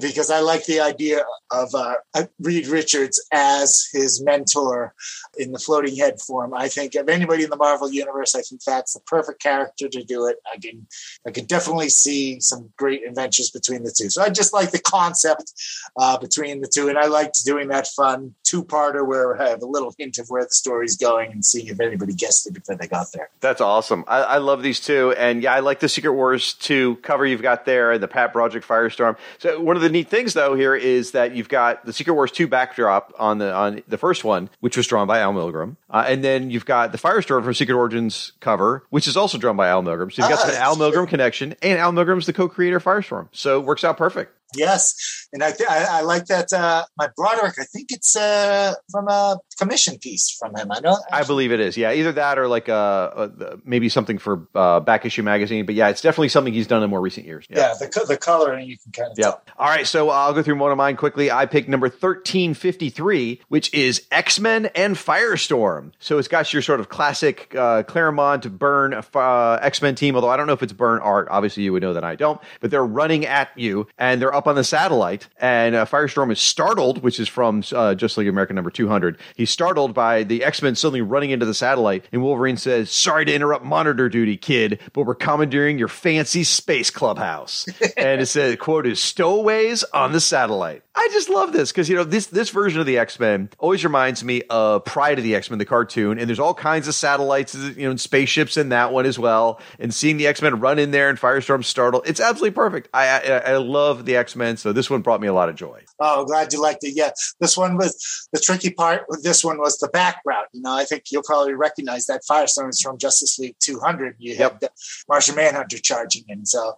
because 0.00 0.30
I 0.30 0.40
like 0.40 0.64
the 0.66 0.80
idea 0.80 1.24
of 1.50 1.74
uh, 1.74 1.94
Reed 2.40 2.66
Richards 2.66 3.24
as 3.32 3.88
his 3.92 4.22
mentor 4.22 4.94
in 5.36 5.52
the 5.52 5.58
floating 5.58 5.96
head 5.96 6.20
form. 6.20 6.54
I 6.54 6.68
think 6.68 6.94
of 6.94 7.08
anybody 7.08 7.44
in 7.44 7.50
the 7.50 7.56
Marvel 7.56 7.90
universe, 7.90 8.34
I 8.34 8.42
think 8.42 8.62
that's 8.62 8.94
the 8.94 9.00
perfect 9.00 9.42
character 9.42 9.88
to 9.88 10.04
do 10.04 10.26
it. 10.26 10.36
I 10.52 10.58
can 10.58 10.86
I 11.26 11.30
can 11.30 11.46
definitely 11.46 11.88
see 11.88 12.40
some 12.40 12.72
great 12.76 13.06
adventures 13.06 13.50
between 13.50 13.82
the 13.82 13.94
two. 13.96 14.10
So 14.10 14.22
I 14.22 14.30
just 14.30 14.52
like 14.52 14.70
the 14.70 14.80
concept 14.80 15.52
uh, 15.98 16.18
between 16.18 16.60
the 16.60 16.68
two, 16.68 16.88
and 16.88 16.98
I 16.98 17.06
liked 17.06 17.44
doing 17.44 17.68
that 17.68 17.86
fun 17.88 18.34
two-parter 18.44 19.06
where 19.06 19.40
I 19.40 19.48
have 19.50 19.62
a 19.62 19.66
little 19.66 19.94
hint 19.98 20.18
of 20.18 20.28
where 20.28 20.44
the 20.44 20.50
story's 20.50 20.96
going 20.96 21.32
and 21.32 21.44
seeing 21.44 21.68
if 21.68 21.80
anybody 21.80 22.14
guessed 22.14 22.46
it 22.46 22.54
before 22.54 22.76
they 22.76 22.86
got 22.86 23.06
there. 23.12 23.30
That's 23.40 23.60
awesome. 23.60 24.04
I, 24.06 24.22
I 24.22 24.38
love 24.38 24.62
these 24.62 24.80
two, 24.80 25.12
and 25.12 25.42
yeah, 25.42 25.54
I 25.54 25.60
like 25.60 25.80
the 25.80 25.88
Secret 25.88 26.12
Wars 26.12 26.54
two 26.54 26.96
cover 26.96 27.26
you've 27.26 27.42
got 27.42 27.64
there, 27.64 27.92
and 27.92 28.02
the 28.02 28.08
Pat 28.08 28.32
Broderick 28.32 28.64
Firestorm. 28.64 29.16
So 29.38 29.60
one 29.60 29.76
of 29.76 29.82
the 29.82 29.83
neat 29.88 30.08
things 30.08 30.34
though 30.34 30.54
here 30.54 30.74
is 30.74 31.12
that 31.12 31.34
you've 31.34 31.48
got 31.48 31.84
the 31.84 31.92
Secret 31.92 32.14
Wars 32.14 32.30
two 32.30 32.46
backdrop 32.48 33.12
on 33.18 33.38
the 33.38 33.52
on 33.52 33.82
the 33.88 33.98
first 33.98 34.24
one, 34.24 34.50
which 34.60 34.76
was 34.76 34.86
drawn 34.86 35.06
by 35.06 35.20
Al 35.20 35.32
Milgrom, 35.32 35.76
uh, 35.90 36.04
and 36.06 36.22
then 36.22 36.50
you've 36.50 36.66
got 36.66 36.92
the 36.92 36.98
Firestorm 36.98 37.44
from 37.44 37.54
Secret 37.54 37.74
Origins 37.76 38.32
cover, 38.40 38.84
which 38.90 39.06
is 39.08 39.16
also 39.16 39.38
drawn 39.38 39.56
by 39.56 39.68
Al 39.68 39.82
Milgrom. 39.82 40.12
So 40.12 40.22
you've 40.22 40.30
got 40.30 40.46
Ah, 40.46 40.50
the 40.50 40.58
Al 40.58 40.76
Milgrom 40.76 41.08
connection, 41.08 41.54
and 41.62 41.78
Al 41.78 41.92
Milgrom's 41.92 42.26
the 42.26 42.32
co-creator 42.32 42.76
of 42.76 42.84
Firestorm, 42.84 43.28
so 43.32 43.60
it 43.60 43.64
works 43.66 43.84
out 43.84 43.96
perfect. 43.96 44.32
Yes, 44.56 45.28
and 45.32 45.42
I 45.42 45.52
th- 45.52 45.68
I, 45.68 45.98
I 45.98 46.00
like 46.02 46.26
that. 46.26 46.52
Uh, 46.52 46.84
my 46.96 47.08
Broderick, 47.16 47.54
I 47.58 47.64
think 47.64 47.88
it's 47.90 48.14
uh, 48.16 48.74
from 48.90 49.08
a 49.08 49.38
commission 49.58 49.98
piece 49.98 50.36
from 50.38 50.54
him. 50.54 50.70
I 50.70 50.80
don't. 50.80 51.02
I 51.12 51.24
believe 51.24 51.52
it 51.52 51.60
is. 51.60 51.76
Yeah, 51.76 51.92
either 51.92 52.12
that 52.12 52.38
or 52.38 52.48
like 52.48 52.68
uh, 52.68 52.72
uh 52.72 53.56
maybe 53.64 53.88
something 53.88 54.18
for 54.18 54.46
uh, 54.54 54.80
back 54.80 55.04
issue 55.04 55.22
magazine. 55.22 55.66
But 55.66 55.74
yeah, 55.74 55.88
it's 55.88 56.00
definitely 56.00 56.28
something 56.28 56.52
he's 56.52 56.66
done 56.66 56.82
in 56.82 56.90
more 56.90 57.00
recent 57.00 57.26
years. 57.26 57.46
Yeah, 57.50 57.74
the 57.78 57.88
co- 57.88 58.06
the 58.06 58.16
coloring 58.16 58.68
you 58.68 58.76
can 58.78 58.92
kind 58.92 59.10
of 59.10 59.24
Yep. 59.24 59.50
All 59.58 59.68
right, 59.68 59.86
so 59.86 60.10
I'll 60.10 60.32
go 60.32 60.42
through 60.42 60.58
one 60.58 60.70
of 60.70 60.78
mine 60.78 60.96
quickly. 60.96 61.30
I 61.30 61.46
picked 61.46 61.68
number 61.68 61.86
1353, 61.86 63.40
which 63.48 63.72
is 63.72 64.06
X 64.10 64.40
Men 64.40 64.66
and 64.74 64.96
Firestorm. 64.96 65.92
So 65.98 66.18
it's 66.18 66.28
got 66.28 66.52
your 66.52 66.62
sort 66.62 66.80
of 66.80 66.88
classic 66.88 67.54
uh, 67.56 67.82
Claremont 67.84 68.58
Byrne 68.58 68.94
uh, 68.94 69.58
X 69.62 69.82
Men 69.82 69.94
team, 69.94 70.14
although 70.14 70.28
I 70.28 70.36
don't 70.36 70.46
know 70.46 70.52
if 70.52 70.62
it's 70.62 70.72
Byrne 70.72 71.00
art. 71.00 71.28
Obviously, 71.30 71.62
you 71.62 71.72
would 71.72 71.82
know 71.82 71.94
that 71.94 72.04
I 72.04 72.16
don't. 72.16 72.40
But 72.60 72.70
they're 72.70 72.84
running 72.84 73.26
at 73.26 73.50
you, 73.56 73.86
and 73.98 74.20
they're 74.20 74.34
up 74.34 74.43
on 74.46 74.54
the 74.54 74.64
satellite. 74.64 75.28
And 75.40 75.74
uh, 75.74 75.86
Firestorm 75.86 76.30
is 76.30 76.40
startled, 76.40 77.02
which 77.02 77.18
is 77.18 77.28
from 77.28 77.62
uh, 77.72 77.94
Just 77.94 78.16
League 78.16 78.28
America 78.28 78.52
number 78.52 78.70
200. 78.70 79.18
He's 79.36 79.50
startled 79.50 79.94
by 79.94 80.22
the 80.22 80.44
X 80.44 80.62
Men 80.62 80.74
suddenly 80.74 81.02
running 81.02 81.30
into 81.30 81.46
the 81.46 81.54
satellite, 81.54 82.04
and 82.12 82.22
Wolverine 82.22 82.56
says, 82.56 82.90
Sorry 82.90 83.24
to 83.24 83.34
interrupt 83.34 83.64
monitor 83.64 84.08
duty, 84.08 84.36
kid, 84.36 84.80
but 84.92 85.02
we're 85.02 85.14
commandeering 85.14 85.78
your 85.78 85.88
fancy 85.88 86.44
space 86.44 86.90
clubhouse. 86.90 87.66
and 87.96 88.20
it 88.20 88.26
says, 88.26 88.56
quote, 88.56 88.86
is 88.86 89.00
stowaways 89.00 89.82
on 89.84 90.12
the 90.12 90.20
satellite. 90.20 90.83
I 90.96 91.08
just 91.12 91.28
love 91.28 91.52
this 91.52 91.72
because 91.72 91.88
you 91.88 91.96
know 91.96 92.04
this 92.04 92.26
this 92.26 92.50
version 92.50 92.78
of 92.80 92.86
the 92.86 92.98
X 92.98 93.18
Men 93.18 93.50
always 93.58 93.82
reminds 93.84 94.22
me 94.22 94.42
of 94.48 94.84
Pryde 94.84 95.18
of 95.18 95.24
the 95.24 95.34
X 95.34 95.50
Men, 95.50 95.58
the 95.58 95.64
cartoon, 95.64 96.18
and 96.20 96.28
there's 96.28 96.38
all 96.38 96.54
kinds 96.54 96.86
of 96.86 96.94
satellites, 96.94 97.54
you 97.54 97.82
know, 97.84 97.90
and 97.90 98.00
spaceships 98.00 98.56
in 98.56 98.68
that 98.68 98.92
one 98.92 99.04
as 99.04 99.18
well. 99.18 99.60
And 99.80 99.92
seeing 99.92 100.18
the 100.18 100.28
X 100.28 100.40
Men 100.40 100.60
run 100.60 100.78
in 100.78 100.92
there 100.92 101.08
and 101.10 101.18
Firestorm 101.18 101.64
startle, 101.64 102.02
it's 102.06 102.20
absolutely 102.20 102.52
perfect. 102.52 102.88
I 102.94 103.08
I, 103.08 103.36
I 103.52 103.56
love 103.56 104.04
the 104.04 104.14
X 104.16 104.36
Men, 104.36 104.56
so 104.56 104.72
this 104.72 104.88
one 104.88 105.02
brought 105.02 105.20
me 105.20 105.26
a 105.26 105.32
lot 105.34 105.48
of 105.48 105.56
joy. 105.56 105.82
Oh, 105.98 106.24
glad 106.24 106.52
you 106.52 106.62
liked 106.62 106.84
it. 106.84 106.92
Yeah, 106.94 107.10
this 107.40 107.56
one 107.56 107.76
was 107.76 108.28
the 108.32 108.38
tricky 108.38 108.70
part. 108.70 109.02
With 109.08 109.24
this 109.24 109.42
one 109.44 109.58
was 109.58 109.78
the 109.78 109.88
background. 109.88 110.46
You 110.52 110.62
know, 110.62 110.74
I 110.74 110.84
think 110.84 111.04
you'll 111.10 111.22
probably 111.24 111.54
recognize 111.54 112.06
that 112.06 112.22
Firestorm 112.30 112.70
is 112.70 112.80
from 112.80 112.98
Justice 112.98 113.36
League 113.38 113.56
200. 113.58 114.14
You 114.18 114.34
Yep. 114.36 114.52
had 114.52 114.60
the 114.60 114.70
Martian 115.08 115.34
Manhunter 115.34 115.78
charging 115.78 116.24
in. 116.28 116.46
So, 116.46 116.74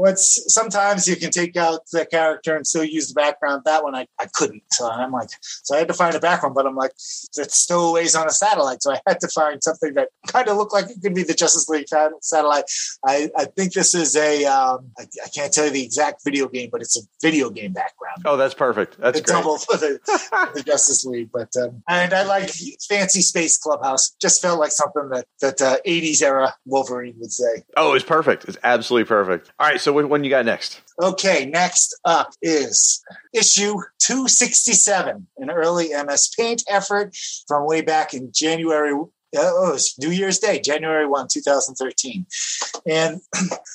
what's 0.00 0.52
sometimes 0.52 1.06
you 1.06 1.16
can 1.16 1.30
take 1.30 1.56
out 1.56 1.80
the 1.92 2.06
character 2.06 2.56
and 2.56 2.66
still 2.66 2.84
use 2.84 3.08
the 3.08 3.14
background. 3.14 3.62
That 3.64 3.84
one 3.84 3.94
I, 3.94 4.06
I 4.18 4.26
couldn't. 4.32 4.62
So 4.72 4.90
I'm 4.90 5.12
like, 5.12 5.28
so 5.40 5.74
I 5.74 5.78
had 5.78 5.88
to 5.88 5.94
find 5.94 6.14
a 6.14 6.20
background, 6.20 6.54
but 6.54 6.66
I'm 6.66 6.74
like, 6.74 6.92
it's 6.92 7.56
stowaways 7.56 8.14
on 8.14 8.26
a 8.26 8.30
satellite. 8.30 8.82
So 8.82 8.92
I 8.92 9.00
had 9.06 9.20
to 9.20 9.28
find 9.28 9.62
something 9.62 9.94
that 9.94 10.08
kind 10.26 10.48
of 10.48 10.56
looked 10.56 10.72
like 10.72 10.90
it 10.90 11.02
could 11.02 11.14
be 11.14 11.22
the 11.22 11.34
Justice 11.34 11.68
League 11.68 11.86
satellite. 12.22 12.64
I, 13.06 13.30
I 13.36 13.44
think 13.44 13.74
this 13.74 13.94
is 13.94 14.16
a, 14.16 14.44
um, 14.46 14.90
I, 14.98 15.04
I 15.24 15.28
can't 15.28 15.52
tell 15.52 15.66
you 15.66 15.70
the 15.70 15.84
exact 15.84 16.24
video 16.24 16.48
game, 16.48 16.70
but 16.72 16.80
it's 16.80 16.96
a 16.96 17.02
video 17.20 17.50
game 17.50 17.72
background 17.72 18.00
Oh, 18.24 18.36
that's 18.36 18.54
perfect. 18.54 18.98
That's 18.98 19.18
the 19.18 19.24
great. 19.24 19.34
double 19.34 19.58
for 19.58 19.76
the, 19.76 19.98
the 20.54 20.62
Justice 20.62 21.04
League. 21.04 21.30
But 21.32 21.54
um, 21.56 21.82
and 21.88 22.12
I 22.12 22.24
like 22.24 22.50
fancy 22.88 23.22
space 23.22 23.58
clubhouse. 23.58 24.14
Just 24.20 24.42
felt 24.42 24.60
like 24.60 24.72
something 24.72 25.08
that 25.10 25.26
that 25.40 25.60
uh, 25.60 25.76
'80s 25.86 26.22
era 26.22 26.54
Wolverine 26.66 27.14
would 27.18 27.32
say. 27.32 27.62
Oh, 27.76 27.94
it's 27.94 28.04
perfect. 28.04 28.44
It's 28.46 28.58
absolutely 28.62 29.06
perfect. 29.08 29.52
All 29.58 29.68
right, 29.68 29.80
so 29.80 29.89
what 29.92 30.08
one 30.08 30.24
you 30.24 30.30
got 30.30 30.44
next? 30.44 30.80
Okay, 31.02 31.46
next 31.46 31.98
up 32.04 32.32
is 32.42 33.02
issue 33.32 33.74
267, 34.00 35.26
an 35.38 35.50
early 35.50 35.88
MS 35.88 36.30
Paint 36.36 36.62
effort 36.68 37.16
from 37.46 37.66
way 37.66 37.80
back 37.80 38.14
in 38.14 38.30
January. 38.32 38.92
Oh, 39.36 39.68
it 39.68 39.72
was 39.72 39.94
New 39.98 40.10
Year's 40.10 40.38
Day, 40.38 40.60
January 40.60 41.06
1, 41.06 41.28
2013. 41.30 42.26
And 42.86 43.20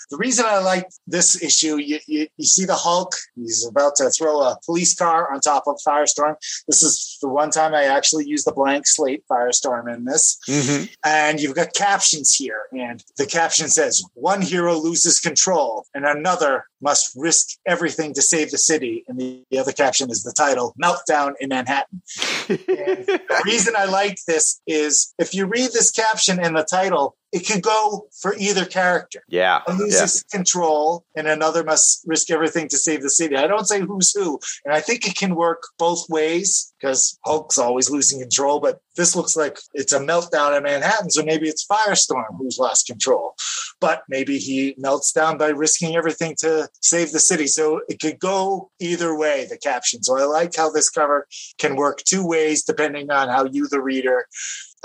the 0.09 0.17
reason 0.17 0.45
I 0.45 0.59
like 0.59 0.87
this 1.07 1.41
issue, 1.41 1.77
you, 1.77 1.99
you, 2.07 2.27
you 2.37 2.45
see 2.45 2.65
the 2.65 2.75
Hulk, 2.75 3.15
he's 3.35 3.65
about 3.65 3.95
to 3.97 4.09
throw 4.09 4.41
a 4.41 4.57
police 4.65 4.95
car 4.95 5.31
on 5.33 5.39
top 5.39 5.63
of 5.67 5.77
Firestorm. 5.87 6.35
This 6.67 6.81
is 6.81 7.17
the 7.21 7.29
one 7.29 7.51
time 7.51 7.73
I 7.73 7.83
actually 7.83 8.25
used 8.25 8.45
the 8.45 8.51
blank 8.51 8.85
slate 8.87 9.23
Firestorm 9.31 9.93
in 9.93 10.05
this. 10.05 10.37
Mm-hmm. 10.47 10.85
And 11.05 11.39
you've 11.39 11.55
got 11.55 11.73
captions 11.73 12.33
here. 12.33 12.63
And 12.71 13.03
the 13.17 13.25
caption 13.25 13.69
says, 13.69 14.03
One 14.13 14.41
hero 14.41 14.77
loses 14.77 15.19
control, 15.19 15.85
and 15.93 16.05
another 16.05 16.65
must 16.85 17.13
risk 17.15 17.57
everything 17.65 18.13
to 18.13 18.21
save 18.21 18.51
the 18.51 18.59
city. 18.59 19.03
And 19.07 19.19
the, 19.19 19.43
the 19.49 19.57
other 19.57 19.71
caption 19.73 20.11
is 20.11 20.21
the 20.21 20.31
title, 20.31 20.75
Meltdown 20.81 21.33
in 21.39 21.49
Manhattan. 21.49 22.01
The 22.47 23.41
reason 23.43 23.73
I 23.75 23.85
like 23.85 24.19
this 24.27 24.61
is 24.67 25.13
if 25.17 25.33
you 25.33 25.47
read 25.47 25.71
this 25.73 25.89
caption 25.91 26.39
and 26.39 26.55
the 26.55 26.63
title, 26.63 27.17
it 27.35 27.45
could 27.45 27.61
go 27.61 28.07
for 28.21 28.33
either 28.39 28.63
character. 28.63 29.21
Yeah, 29.27 29.59
One 29.65 29.77
loses 29.77 30.23
control 30.31 31.03
and 31.17 31.27
another 31.27 31.65
must 31.65 32.01
risk 32.07 32.31
everything 32.31 32.69
to 32.69 32.77
save 32.77 33.01
the 33.01 33.09
city. 33.09 33.35
I 33.35 33.45
don't 33.45 33.67
say 33.67 33.81
who's 33.81 34.13
who. 34.13 34.39
And 34.63 34.73
I 34.73 34.79
think 34.79 35.05
it 35.05 35.17
can 35.17 35.35
work 35.35 35.61
both 35.77 36.05
ways 36.07 36.73
because 36.79 37.19
Hulk's 37.25 37.57
always 37.57 37.89
losing 37.89 38.21
control, 38.21 38.61
but 38.61 38.79
this 38.95 39.17
looks 39.17 39.35
like 39.35 39.59
it's 39.73 39.91
a 39.91 39.99
meltdown 39.99 40.55
in 40.55 40.63
Manhattan. 40.63 41.11
So 41.11 41.25
maybe 41.25 41.49
it's 41.49 41.67
Firestorm 41.67 42.37
who's 42.37 42.57
lost 42.57 42.87
control, 42.87 43.35
but 43.81 44.03
maybe 44.07 44.37
he 44.37 44.73
melts 44.77 45.11
down 45.11 45.37
by 45.37 45.49
risking 45.49 45.97
everything 45.97 46.35
to 46.39 46.69
save 46.79 47.11
the 47.11 47.19
city. 47.19 47.47
So 47.47 47.81
it 47.89 47.99
could 47.99 48.17
go 48.17 48.71
either 48.79 49.13
way, 49.13 49.45
the 49.49 49.57
caption. 49.57 50.03
So 50.03 50.17
I 50.17 50.23
like 50.23 50.55
how 50.55 50.69
this 50.71 50.89
cover 50.89 51.27
can 51.57 51.75
work 51.75 51.97
two 52.05 52.25
ways 52.25 52.63
depending 52.63 53.11
on 53.11 53.27
how 53.27 53.43
you, 53.43 53.67
the 53.67 53.81
reader, 53.81 54.25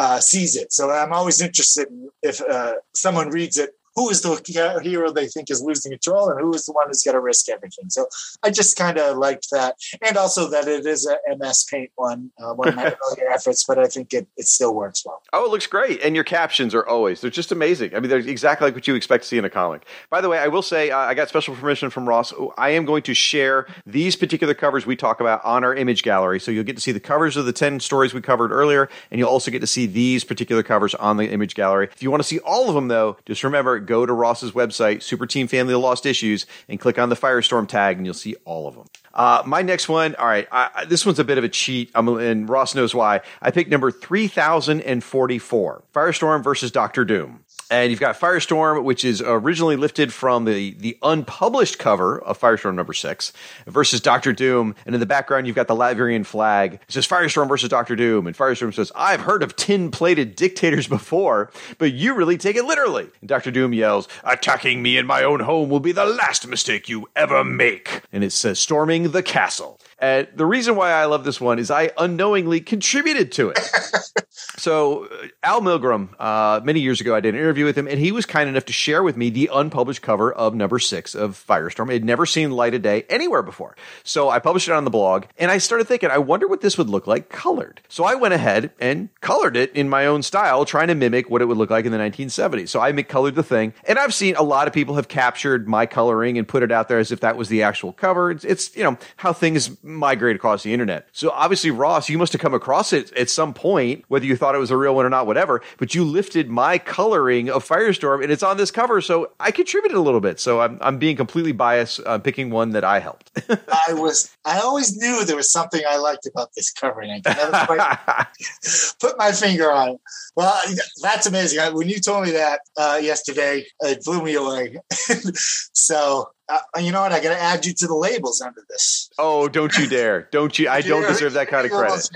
uh, 0.01 0.19
sees 0.19 0.57
it. 0.57 0.73
So 0.73 0.91
I'm 0.91 1.13
always 1.13 1.43
interested 1.43 1.89
in 1.89 2.09
if 2.23 2.41
uh, 2.41 2.77
someone 2.95 3.29
reads 3.29 3.59
it, 3.59 3.71
who 3.97 4.09
is 4.11 4.23
the 4.23 4.81
hero 4.83 5.13
they 5.13 5.27
think 5.27 5.51
is 5.51 5.63
losing 5.63 5.93
control 5.93 6.29
and 6.29 6.41
who 6.41 6.53
is 6.55 6.67
the 6.67 6.73
one 6.73 6.87
who's 6.87 7.03
going 7.03 7.15
to 7.15 7.21
risk 7.21 7.49
everything. 7.49 7.91
So 7.91 8.07
I 8.43 8.51
just 8.51 8.77
kind 8.77 8.99
of 8.99 9.17
liked 9.17 9.49
that. 9.51 9.77
And 10.07 10.17
also 10.17 10.49
that 10.51 10.69
it 10.69 10.87
is 10.87 11.07
a 11.07 11.37
MS 11.37 11.67
Paint 11.71 11.91
one, 11.97 12.31
uh, 12.43 12.55
one 12.55 12.69
of 12.69 12.77
my 12.77 12.85
earlier 13.13 13.31
efforts, 13.31 13.65
but 13.65 13.79
I 13.79 13.87
think 13.87 14.13
it, 14.13 14.27
it 14.37 14.47
still 14.47 14.75
works 14.75 15.05
well. 15.05 15.23
Oh, 15.33 15.45
it 15.45 15.51
looks 15.51 15.67
great. 15.67 16.01
And 16.03 16.15
your 16.15 16.25
captions 16.25 16.75
are 16.75 16.87
always, 16.87 17.21
they're 17.21 17.31
just 17.31 17.53
amazing. 17.53 17.95
I 17.95 18.01
mean, 18.01 18.11
they're 18.11 18.19
exactly 18.19 18.67
like 18.67 18.75
what 18.75 18.87
you 18.87 18.95
expect 18.95 19.25
to 19.25 19.29
see 19.29 19.39
in 19.39 19.45
a 19.45 19.51
comic. 19.51 19.87
By 20.09 20.21
the 20.21 20.29
way, 20.29 20.39
I 20.39 20.49
will 20.49 20.63
say, 20.63 20.91
uh, 20.91 20.99
I 20.99 21.15
got 21.15 21.29
special 21.29 21.55
permission 21.55 21.91
from 21.91 22.09
Ross. 22.09 22.33
I 22.57 22.71
am 22.71 22.85
going 22.85 23.03
to 23.05 23.15
share 23.15 23.67
these 23.87 24.17
particular 24.17 24.55
covers 24.55 24.87
we 24.87 24.97
talk 24.97 25.21
about 25.21 25.45
on 25.45 25.65
our 25.65 25.75
image 25.75 26.03
gallery. 26.03 26.41
So 26.41 26.51
you'll 26.51 26.65
get 26.65 26.77
to 26.77 26.83
see 26.83 26.93
the 26.93 27.01
covers 27.01 27.37
of 27.37 27.47
the 27.47 27.53
10 27.53 27.81
stories 27.81 28.15
we 28.15 28.21
covered 28.21 28.53
earlier, 28.53 28.89
and 29.11 29.19
you'll 29.19 29.29
also 29.29 29.51
get 29.51 29.61
to 29.61 29.67
see 29.67 29.87
these 29.87 30.25
particular 30.25 30.63
covers 30.63 30.95
on 30.95 31.17
the 31.17 31.31
image 31.31 31.55
gallery. 31.55 31.89
If 31.93 32.03
you 32.03 32.11
want 32.11 32.23
to 32.23 32.29
see 32.29 32.39
all 32.41 32.69
of 32.69 32.75
them, 32.75 32.89
though, 32.89 33.17
just 33.27 33.43
remember, 33.45 33.80
go 33.81 34.07
to 34.07 34.13
Ross's 34.13 34.53
website, 34.53 35.03
Super 35.03 35.27
Team 35.27 35.49
Family 35.49 35.75
of 35.75 35.81
Lost 35.81 36.07
Issues, 36.07 36.47
and 36.69 36.79
click 36.79 36.99
on 36.99 37.09
the 37.09 37.17
Firestorm 37.17 37.67
tag, 37.69 37.97
and 37.97 38.07
you'll 38.07 38.15
see 38.15 38.37
all 38.45 38.69
of 38.69 38.75
them. 38.75 38.87
Uh, 39.13 39.43
my 39.45 39.63
next 39.63 39.89
one, 39.89 40.15
all 40.15 40.27
right, 40.27 40.47
I, 40.53 40.85
this 40.85 41.05
one's 41.05 41.19
a 41.19 41.25
bit 41.25 41.37
of 41.39 41.45
a 41.45 41.49
cheat, 41.49 41.91
I'm, 41.95 42.07
and 42.09 42.49
Ross 42.49 42.75
knows 42.75 42.95
why. 42.95 43.21
I 43.43 43.51
picked 43.51 43.71
number 43.71 43.91
3044, 43.91 45.83
Firestorm 45.93 46.45
versus 46.45 46.71
Doctor 46.71 47.05
Doom. 47.05 47.45
And 47.71 47.91
you've 47.91 48.01
got 48.01 48.19
Firestorm, 48.19 48.83
which 48.83 49.05
is 49.05 49.23
originally 49.25 49.77
lifted 49.77 50.13
from 50.13 50.45
the, 50.45 50.73
the 50.73 50.99
unpublished 51.03 51.79
cover 51.79 52.21
of 52.21 52.39
Firestorm 52.39 52.75
number 52.75 52.93
six 52.93 53.33
versus 53.67 54.01
Doctor 54.01 54.33
Doom. 54.33 54.75
And 54.85 54.95
in 54.95 55.01
the 55.01 55.07
background, 55.07 55.47
you've 55.47 55.55
got 55.55 55.69
the 55.69 55.77
Latvian 55.77 56.27
flag. 56.27 56.75
It 56.75 56.93
says 56.93 57.07
Firestorm 57.07 57.49
versus 57.49 57.69
Doctor 57.69 57.95
Doom. 57.95 58.27
And 58.27 58.37
Firestorm 58.37 58.75
says, 58.75 58.91
I've 58.97 59.21
heard 59.21 59.45
of 59.45 59.55
tin 59.55 59.93
plated 59.93 60.35
dictators 60.35 60.89
before, 60.89 61.53
but 61.79 61.93
you 61.93 62.15
really 62.15 62.37
take 62.37 62.57
it 62.57 62.65
literally. 62.65 63.09
And 63.21 63.29
Doctor 63.29 63.53
Doom 63.53 63.73
yells, 63.73 64.09
Attacking 64.25 64.83
me 64.83 64.97
in 64.99 65.07
my 65.07 65.23
own 65.23 65.41
home 65.41 65.69
will 65.69 65.81
be 65.81 65.93
the 65.93 66.07
last 66.07 66.49
mistake 66.49 66.89
you 66.89 67.09
ever 67.15 67.45
make. 67.45 68.03
And 68.13 68.25
it 68.25 68.33
says, 68.33 68.59
Storming 68.59 69.13
the 69.13 69.23
castle. 69.23 69.79
And 70.01 70.29
the 70.35 70.47
reason 70.47 70.77
why 70.77 70.93
I 70.93 71.05
love 71.05 71.25
this 71.25 71.41
one 71.41 71.59
is 71.59 71.71
I 71.71 71.91
unknowingly 71.99 72.61
contributed 72.61 73.33
to 73.33 73.51
it. 73.51 73.59
so, 74.57 75.05
uh, 75.05 75.27
Al 75.43 75.61
Milgrom, 75.61 76.09
uh, 76.19 76.61
many 76.65 76.81
years 76.81 77.01
ago, 77.01 77.15
I 77.15 77.21
did 77.21 77.35
an 77.35 77.41
interview 77.41 77.67
with 77.67 77.77
him, 77.77 77.87
and 77.87 77.99
he 77.99 78.11
was 78.11 78.25
kind 78.25 78.49
enough 78.49 78.65
to 78.67 78.73
share 78.73 79.03
with 79.03 79.17
me 79.17 79.29
the 79.29 79.51
unpublished 79.53 80.01
cover 80.01 80.33
of 80.33 80.55
number 80.55 80.79
six 80.79 81.15
of 81.15 81.43
Firestorm. 81.47 81.91
It 81.91 81.95
had 81.95 82.05
never 82.05 82.25
seen 82.25 82.51
light 82.51 82.75
of 82.75 82.83
day 82.83 83.05
anywhere 83.11 83.43
before. 83.43 83.77
So, 84.03 84.31
I 84.31 84.39
published 84.39 84.69
it 84.69 84.73
on 84.73 84.85
the 84.85 84.91
blog, 84.91 85.25
and 85.39 85.51
I 85.51 85.59
started 85.59 85.87
thinking, 85.87 86.11
I 86.11 86.19
wonder 86.19 86.49
what 86.49 86.63
this 86.63 86.79
would 86.79 86.89
look 86.89 87.07
like 87.07 87.29
colored. 87.29 87.83
So, 87.89 88.05
I 88.05 88.15
went 88.15 88.33
ahead 88.33 88.73
and 88.81 89.11
colored 89.21 89.57
it 89.57 89.71
in 89.75 89.91
my 89.91 90.07
own 90.07 90.23
style, 90.23 90.65
trying 90.65 90.89
to 90.89 90.95
mimic 90.95 91.29
what 91.29 91.43
it 91.43 91.45
would 91.45 91.59
look 91.59 91.71
like 91.71 91.85
in 91.85 91.93
the 91.93 91.99
1970s. 91.99 92.71
So, 92.71 92.81
I 92.81 93.01
colored 93.03 93.35
the 93.35 93.43
thing, 93.43 93.75
and 93.85 93.99
I've 93.99 94.15
seen 94.15 94.37
a 94.37 94.43
lot 94.43 94.67
of 94.67 94.73
people 94.73 94.95
have 94.95 95.09
captured 95.09 95.69
my 95.69 95.85
coloring 95.85 96.39
and 96.39 96.49
put 96.49 96.63
it 96.63 96.73
out 96.73 96.89
there 96.89 96.99
as 96.99 97.13
if 97.13 97.21
that 97.21 97.37
was 97.37 97.49
the 97.49 97.63
actual 97.63 97.93
cover. 97.93 98.31
It's, 98.31 98.45
it's 98.45 98.77
you 98.77 98.85
know, 98.85 98.99
how 99.17 99.33
things 99.33 99.83
migrate 99.95 100.37
across 100.37 100.63
the 100.63 100.73
internet. 100.73 101.09
So 101.13 101.31
obviously, 101.31 101.71
Ross, 101.71 102.09
you 102.09 102.19
must 102.19 102.33
have 102.33 102.41
come 102.41 102.55
across 102.55 102.93
it 102.93 103.13
at 103.13 103.31
some 103.31 103.55
point, 103.55 104.05
whether 104.09 104.25
you 104.25 104.37
thought 104.37 104.55
it 104.55 104.59
was 104.59 104.71
a 104.71 104.77
real 104.77 104.95
one 104.95 105.07
or 105.07 105.11
not, 105.11 105.27
whatever. 105.27 105.63
But 105.79 105.95
you 105.95 106.05
lifted 106.05 106.49
my 106.49 106.79
coloring 106.79 107.51
of 107.51 107.67
Firestorm, 107.67 108.23
and 108.23 108.33
it's 108.33 108.43
on 108.43 108.57
this 108.57 108.71
cover, 108.71 109.01
so 109.01 109.31
I 109.41 109.51
contributed 109.51 109.97
a 109.97 110.01
little 110.01 110.21
bit. 110.21 110.41
So 110.41 110.61
I'm 110.61 110.79
I'm 110.81 110.99
being 110.99 111.17
completely 111.17 111.53
biased, 111.53 112.01
uh, 112.07 112.19
picking 112.19 112.51
one 112.51 112.71
that 112.71 112.85
I 112.85 113.01
helped. 113.01 113.31
I 113.89 113.93
was 113.93 114.31
I 114.45 114.61
always 114.61 114.97
knew 114.97 115.25
there 115.25 115.37
was 115.37 115.51
something 115.51 115.83
I 115.89 115.97
liked 115.97 116.27
about 116.27 116.51
this 116.55 116.73
covering. 116.73 117.11
I 117.11 117.21
never 117.35 117.67
quite 117.67 118.27
put 119.01 119.19
my 119.19 119.33
finger 119.33 119.71
on 119.71 119.91
it. 119.91 120.01
Well, 120.41 120.59
that's 121.03 121.27
amazing. 121.27 121.61
When 121.75 121.87
you 121.87 122.01
told 122.01 122.25
me 122.25 122.31
that 122.31 122.61
uh, 122.79 122.99
yesterday, 123.03 123.67
it 123.81 124.03
blew 124.03 124.25
me 124.25 124.37
away. 124.37 124.79
so 125.75 126.31
uh, 126.49 126.61
you 126.79 126.93
know 126.93 127.03
what? 127.03 127.13
I 127.13 127.21
got 127.21 127.35
to 127.35 127.39
add 127.39 127.67
you 127.67 127.75
to 127.75 127.87
the 127.87 127.95
labels 127.95 128.41
under 128.41 128.65
this. 128.71 129.11
Oh, 129.19 129.49
don't 129.49 129.77
you 129.77 129.87
dare! 129.87 130.31
Don't 130.33 130.59
you? 130.59 130.71
I 130.71 130.81
don't 130.81 131.07
deserve 131.07 131.35
that 131.35 131.49
kind 131.49 131.67
of 131.67 131.73
credit. 131.73 132.09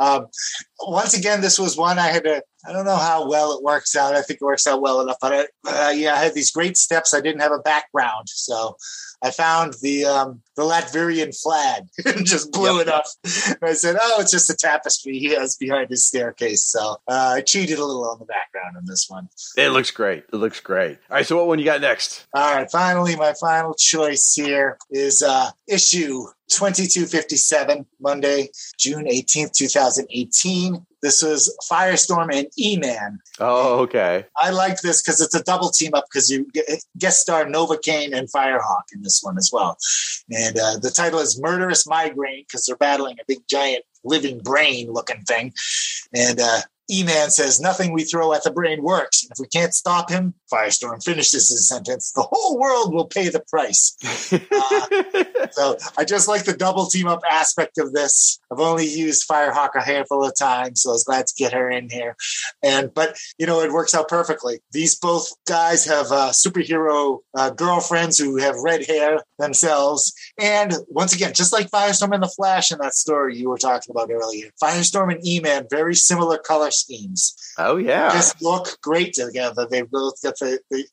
Um, 0.00 0.28
once 0.86 1.18
again, 1.18 1.40
this 1.40 1.58
was 1.58 1.76
one 1.76 1.98
I 1.98 2.08
had 2.08 2.22
to. 2.22 2.44
I 2.64 2.72
don't 2.72 2.84
know 2.84 2.96
how 2.96 3.28
well 3.28 3.58
it 3.58 3.64
works 3.64 3.96
out. 3.96 4.14
I 4.14 4.22
think 4.22 4.38
it 4.40 4.44
works 4.44 4.68
out 4.68 4.80
well 4.80 5.00
enough, 5.00 5.16
but 5.20 5.50
I, 5.66 5.88
uh, 5.88 5.90
yeah, 5.90 6.14
I 6.14 6.18
had 6.18 6.34
these 6.34 6.52
great 6.52 6.76
steps. 6.76 7.12
I 7.12 7.20
didn't 7.20 7.40
have 7.40 7.50
a 7.50 7.58
background, 7.58 8.28
so 8.28 8.76
I 9.22 9.30
found 9.30 9.74
the 9.82 10.04
um, 10.04 10.42
the 10.56 10.62
Latvian 10.62 11.38
flag 11.40 11.84
and 12.04 12.26
just 12.26 12.52
blew 12.52 12.78
yep. 12.78 12.88
it 12.88 12.92
up. 12.92 13.04
And 13.46 13.58
I 13.62 13.72
said, 13.74 13.96
"Oh, 14.00 14.20
it's 14.20 14.30
just 14.30 14.50
a 14.50 14.56
tapestry 14.56 15.18
he 15.18 15.34
has 15.34 15.56
behind 15.56 15.90
his 15.90 16.06
staircase." 16.06 16.64
So 16.64 16.96
uh, 17.08 17.34
I 17.36 17.40
cheated 17.42 17.78
a 17.78 17.84
little 17.84 18.08
on 18.08 18.18
the 18.18 18.24
background 18.24 18.76
in 18.78 18.84
this 18.86 19.06
one. 19.08 19.28
It 19.56 19.70
looks 19.70 19.90
great. 19.90 20.24
It 20.32 20.36
looks 20.36 20.60
great. 20.60 20.98
All 21.10 21.16
right, 21.16 21.26
so 21.26 21.36
what 21.36 21.46
one 21.46 21.58
you 21.58 21.64
got 21.64 21.80
next? 21.80 22.26
All 22.34 22.54
right, 22.54 22.70
finally, 22.70 23.16
my 23.16 23.34
final 23.40 23.74
choice 23.74 24.34
here 24.34 24.78
is 24.90 25.22
uh, 25.22 25.50
issue 25.68 26.24
2257, 26.48 27.86
Monday, 28.00 28.48
June 28.78 29.06
18th, 29.06 29.52
2018. 29.52 30.86
This 31.02 31.22
was 31.22 31.54
Firestorm 31.70 32.32
and 32.32 32.46
E-Man. 32.56 33.18
Oh, 33.40 33.80
okay. 33.80 34.26
I 34.36 34.50
like 34.50 34.80
this 34.80 35.02
because 35.02 35.20
it's 35.20 35.34
a 35.34 35.42
double 35.42 35.70
team 35.70 35.92
up 35.94 36.04
because 36.10 36.30
you 36.30 36.48
guest 36.96 37.20
star 37.20 37.48
Nova 37.48 37.76
Kane 37.76 38.14
and 38.14 38.30
Firehawk 38.30 38.84
in 38.94 39.02
this 39.02 39.20
one 39.22 39.36
as 39.36 39.50
well. 39.52 39.76
And 40.30 40.56
uh, 40.56 40.78
the 40.80 40.90
title 40.90 41.18
is 41.18 41.40
Murderous 41.40 41.86
Migraine 41.86 42.44
because 42.46 42.64
they're 42.64 42.76
battling 42.76 43.16
a 43.20 43.24
big 43.26 43.40
giant 43.48 43.84
living 44.04 44.38
brain 44.38 44.92
looking 44.92 45.22
thing. 45.22 45.52
And 46.14 46.40
uh, 46.40 46.60
E-Man 46.90 47.30
says, 47.30 47.60
nothing 47.60 47.92
we 47.92 48.04
throw 48.04 48.32
at 48.32 48.42
the 48.42 48.50
brain 48.50 48.82
works. 48.82 49.22
And 49.22 49.30
if 49.32 49.38
we 49.38 49.46
can't 49.46 49.74
stop 49.74 50.10
him, 50.10 50.34
Firestorm 50.52 51.02
finishes 51.02 51.48
his 51.48 51.68
sentence, 51.68 52.12
the 52.12 52.26
whole 52.30 52.58
world 52.58 52.92
will 52.92 53.06
pay 53.06 53.28
the 53.28 53.40
price. 53.48 53.96
uh, 54.32 55.46
so 55.52 55.76
I 55.96 56.04
just 56.04 56.28
like 56.28 56.44
the 56.44 56.56
double 56.56 56.86
team 56.86 57.06
up 57.06 57.22
aspect 57.30 57.78
of 57.78 57.92
this. 57.92 58.40
I've 58.50 58.60
only 58.60 58.86
used 58.86 59.28
Firehawk 59.28 59.74
a 59.74 59.80
handful 59.80 60.24
of 60.24 60.36
times, 60.36 60.82
so 60.82 60.90
I 60.90 60.92
was 60.92 61.04
glad 61.04 61.26
to 61.26 61.34
get 61.36 61.52
her 61.52 61.70
in 61.70 61.88
here. 61.88 62.16
And, 62.62 62.92
but, 62.92 63.16
you 63.38 63.46
know, 63.46 63.60
it 63.60 63.72
works 63.72 63.94
out 63.94 64.08
perfectly. 64.08 64.60
These 64.72 64.96
both 64.96 65.32
guys 65.46 65.84
have 65.86 66.06
uh, 66.06 66.30
superhero 66.32 67.20
uh, 67.34 67.50
girlfriends 67.50 68.18
who 68.18 68.36
have 68.36 68.56
red 68.56 68.84
hair 68.84 69.20
themselves. 69.38 70.12
And 70.38 70.74
once 70.88 71.14
again, 71.14 71.32
just 71.32 71.52
like 71.52 71.70
Firestorm 71.70 72.12
and 72.12 72.22
the 72.22 72.28
Flash 72.28 72.72
in 72.72 72.78
that 72.78 72.94
story 72.94 73.36
you 73.36 73.48
were 73.48 73.58
talking 73.58 73.90
about 73.90 74.10
earlier, 74.10 74.50
Firestorm 74.62 75.12
and 75.12 75.26
E-Man, 75.26 75.66
very 75.70 75.94
similar 75.94 76.38
color 76.38 76.70
schemes. 76.72 77.36
Oh 77.58 77.76
yeah, 77.76 78.10
just 78.12 78.42
look 78.42 78.80
great 78.82 79.14
together. 79.14 79.66
They 79.70 79.82
both 79.82 80.22
got 80.22 80.38
the, 80.38 80.58
the 80.70 80.86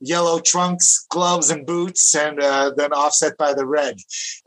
yellow 0.00 0.38
trunks, 0.40 1.06
gloves, 1.10 1.50
and 1.50 1.66
boots, 1.66 2.14
and 2.14 2.40
uh, 2.40 2.72
then 2.76 2.92
offset 2.92 3.36
by 3.36 3.54
the 3.54 3.66
red, 3.66 3.96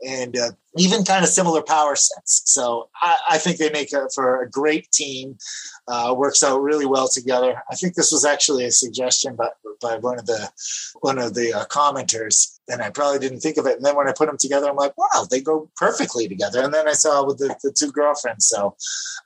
and 0.06 0.36
uh, 0.36 0.50
even 0.76 1.04
kind 1.04 1.24
of 1.24 1.30
similar 1.30 1.62
power 1.62 1.96
sets. 1.96 2.42
So 2.46 2.88
I, 3.02 3.16
I 3.30 3.38
think 3.38 3.58
they 3.58 3.70
make 3.70 3.92
a, 3.92 4.08
for 4.14 4.42
a 4.42 4.50
great 4.50 4.90
team. 4.92 5.36
Uh, 5.88 6.14
works 6.16 6.42
out 6.42 6.62
really 6.62 6.86
well 6.86 7.08
together. 7.08 7.62
I 7.70 7.76
think 7.76 7.94
this 7.94 8.10
was 8.10 8.24
actually 8.24 8.64
a 8.64 8.72
suggestion 8.72 9.36
by, 9.36 9.50
by 9.80 9.98
one 9.98 10.18
of 10.18 10.26
the 10.26 10.50
one 11.00 11.18
of 11.18 11.34
the 11.34 11.52
uh, 11.52 11.64
commenters 11.66 12.55
and 12.68 12.82
I 12.82 12.90
probably 12.90 13.18
didn't 13.18 13.40
think 13.40 13.56
of 13.56 13.66
it. 13.66 13.76
And 13.76 13.84
then 13.84 13.96
when 13.96 14.08
I 14.08 14.12
put 14.12 14.26
them 14.26 14.38
together, 14.38 14.68
I'm 14.68 14.76
like, 14.76 14.96
wow, 14.96 15.26
they 15.30 15.40
go 15.40 15.70
perfectly 15.76 16.28
together. 16.28 16.62
And 16.62 16.72
then 16.74 16.88
I 16.88 16.92
saw 16.92 17.24
with 17.24 17.38
the, 17.38 17.56
the 17.62 17.72
two 17.72 17.92
girlfriends. 17.92 18.46
So 18.46 18.76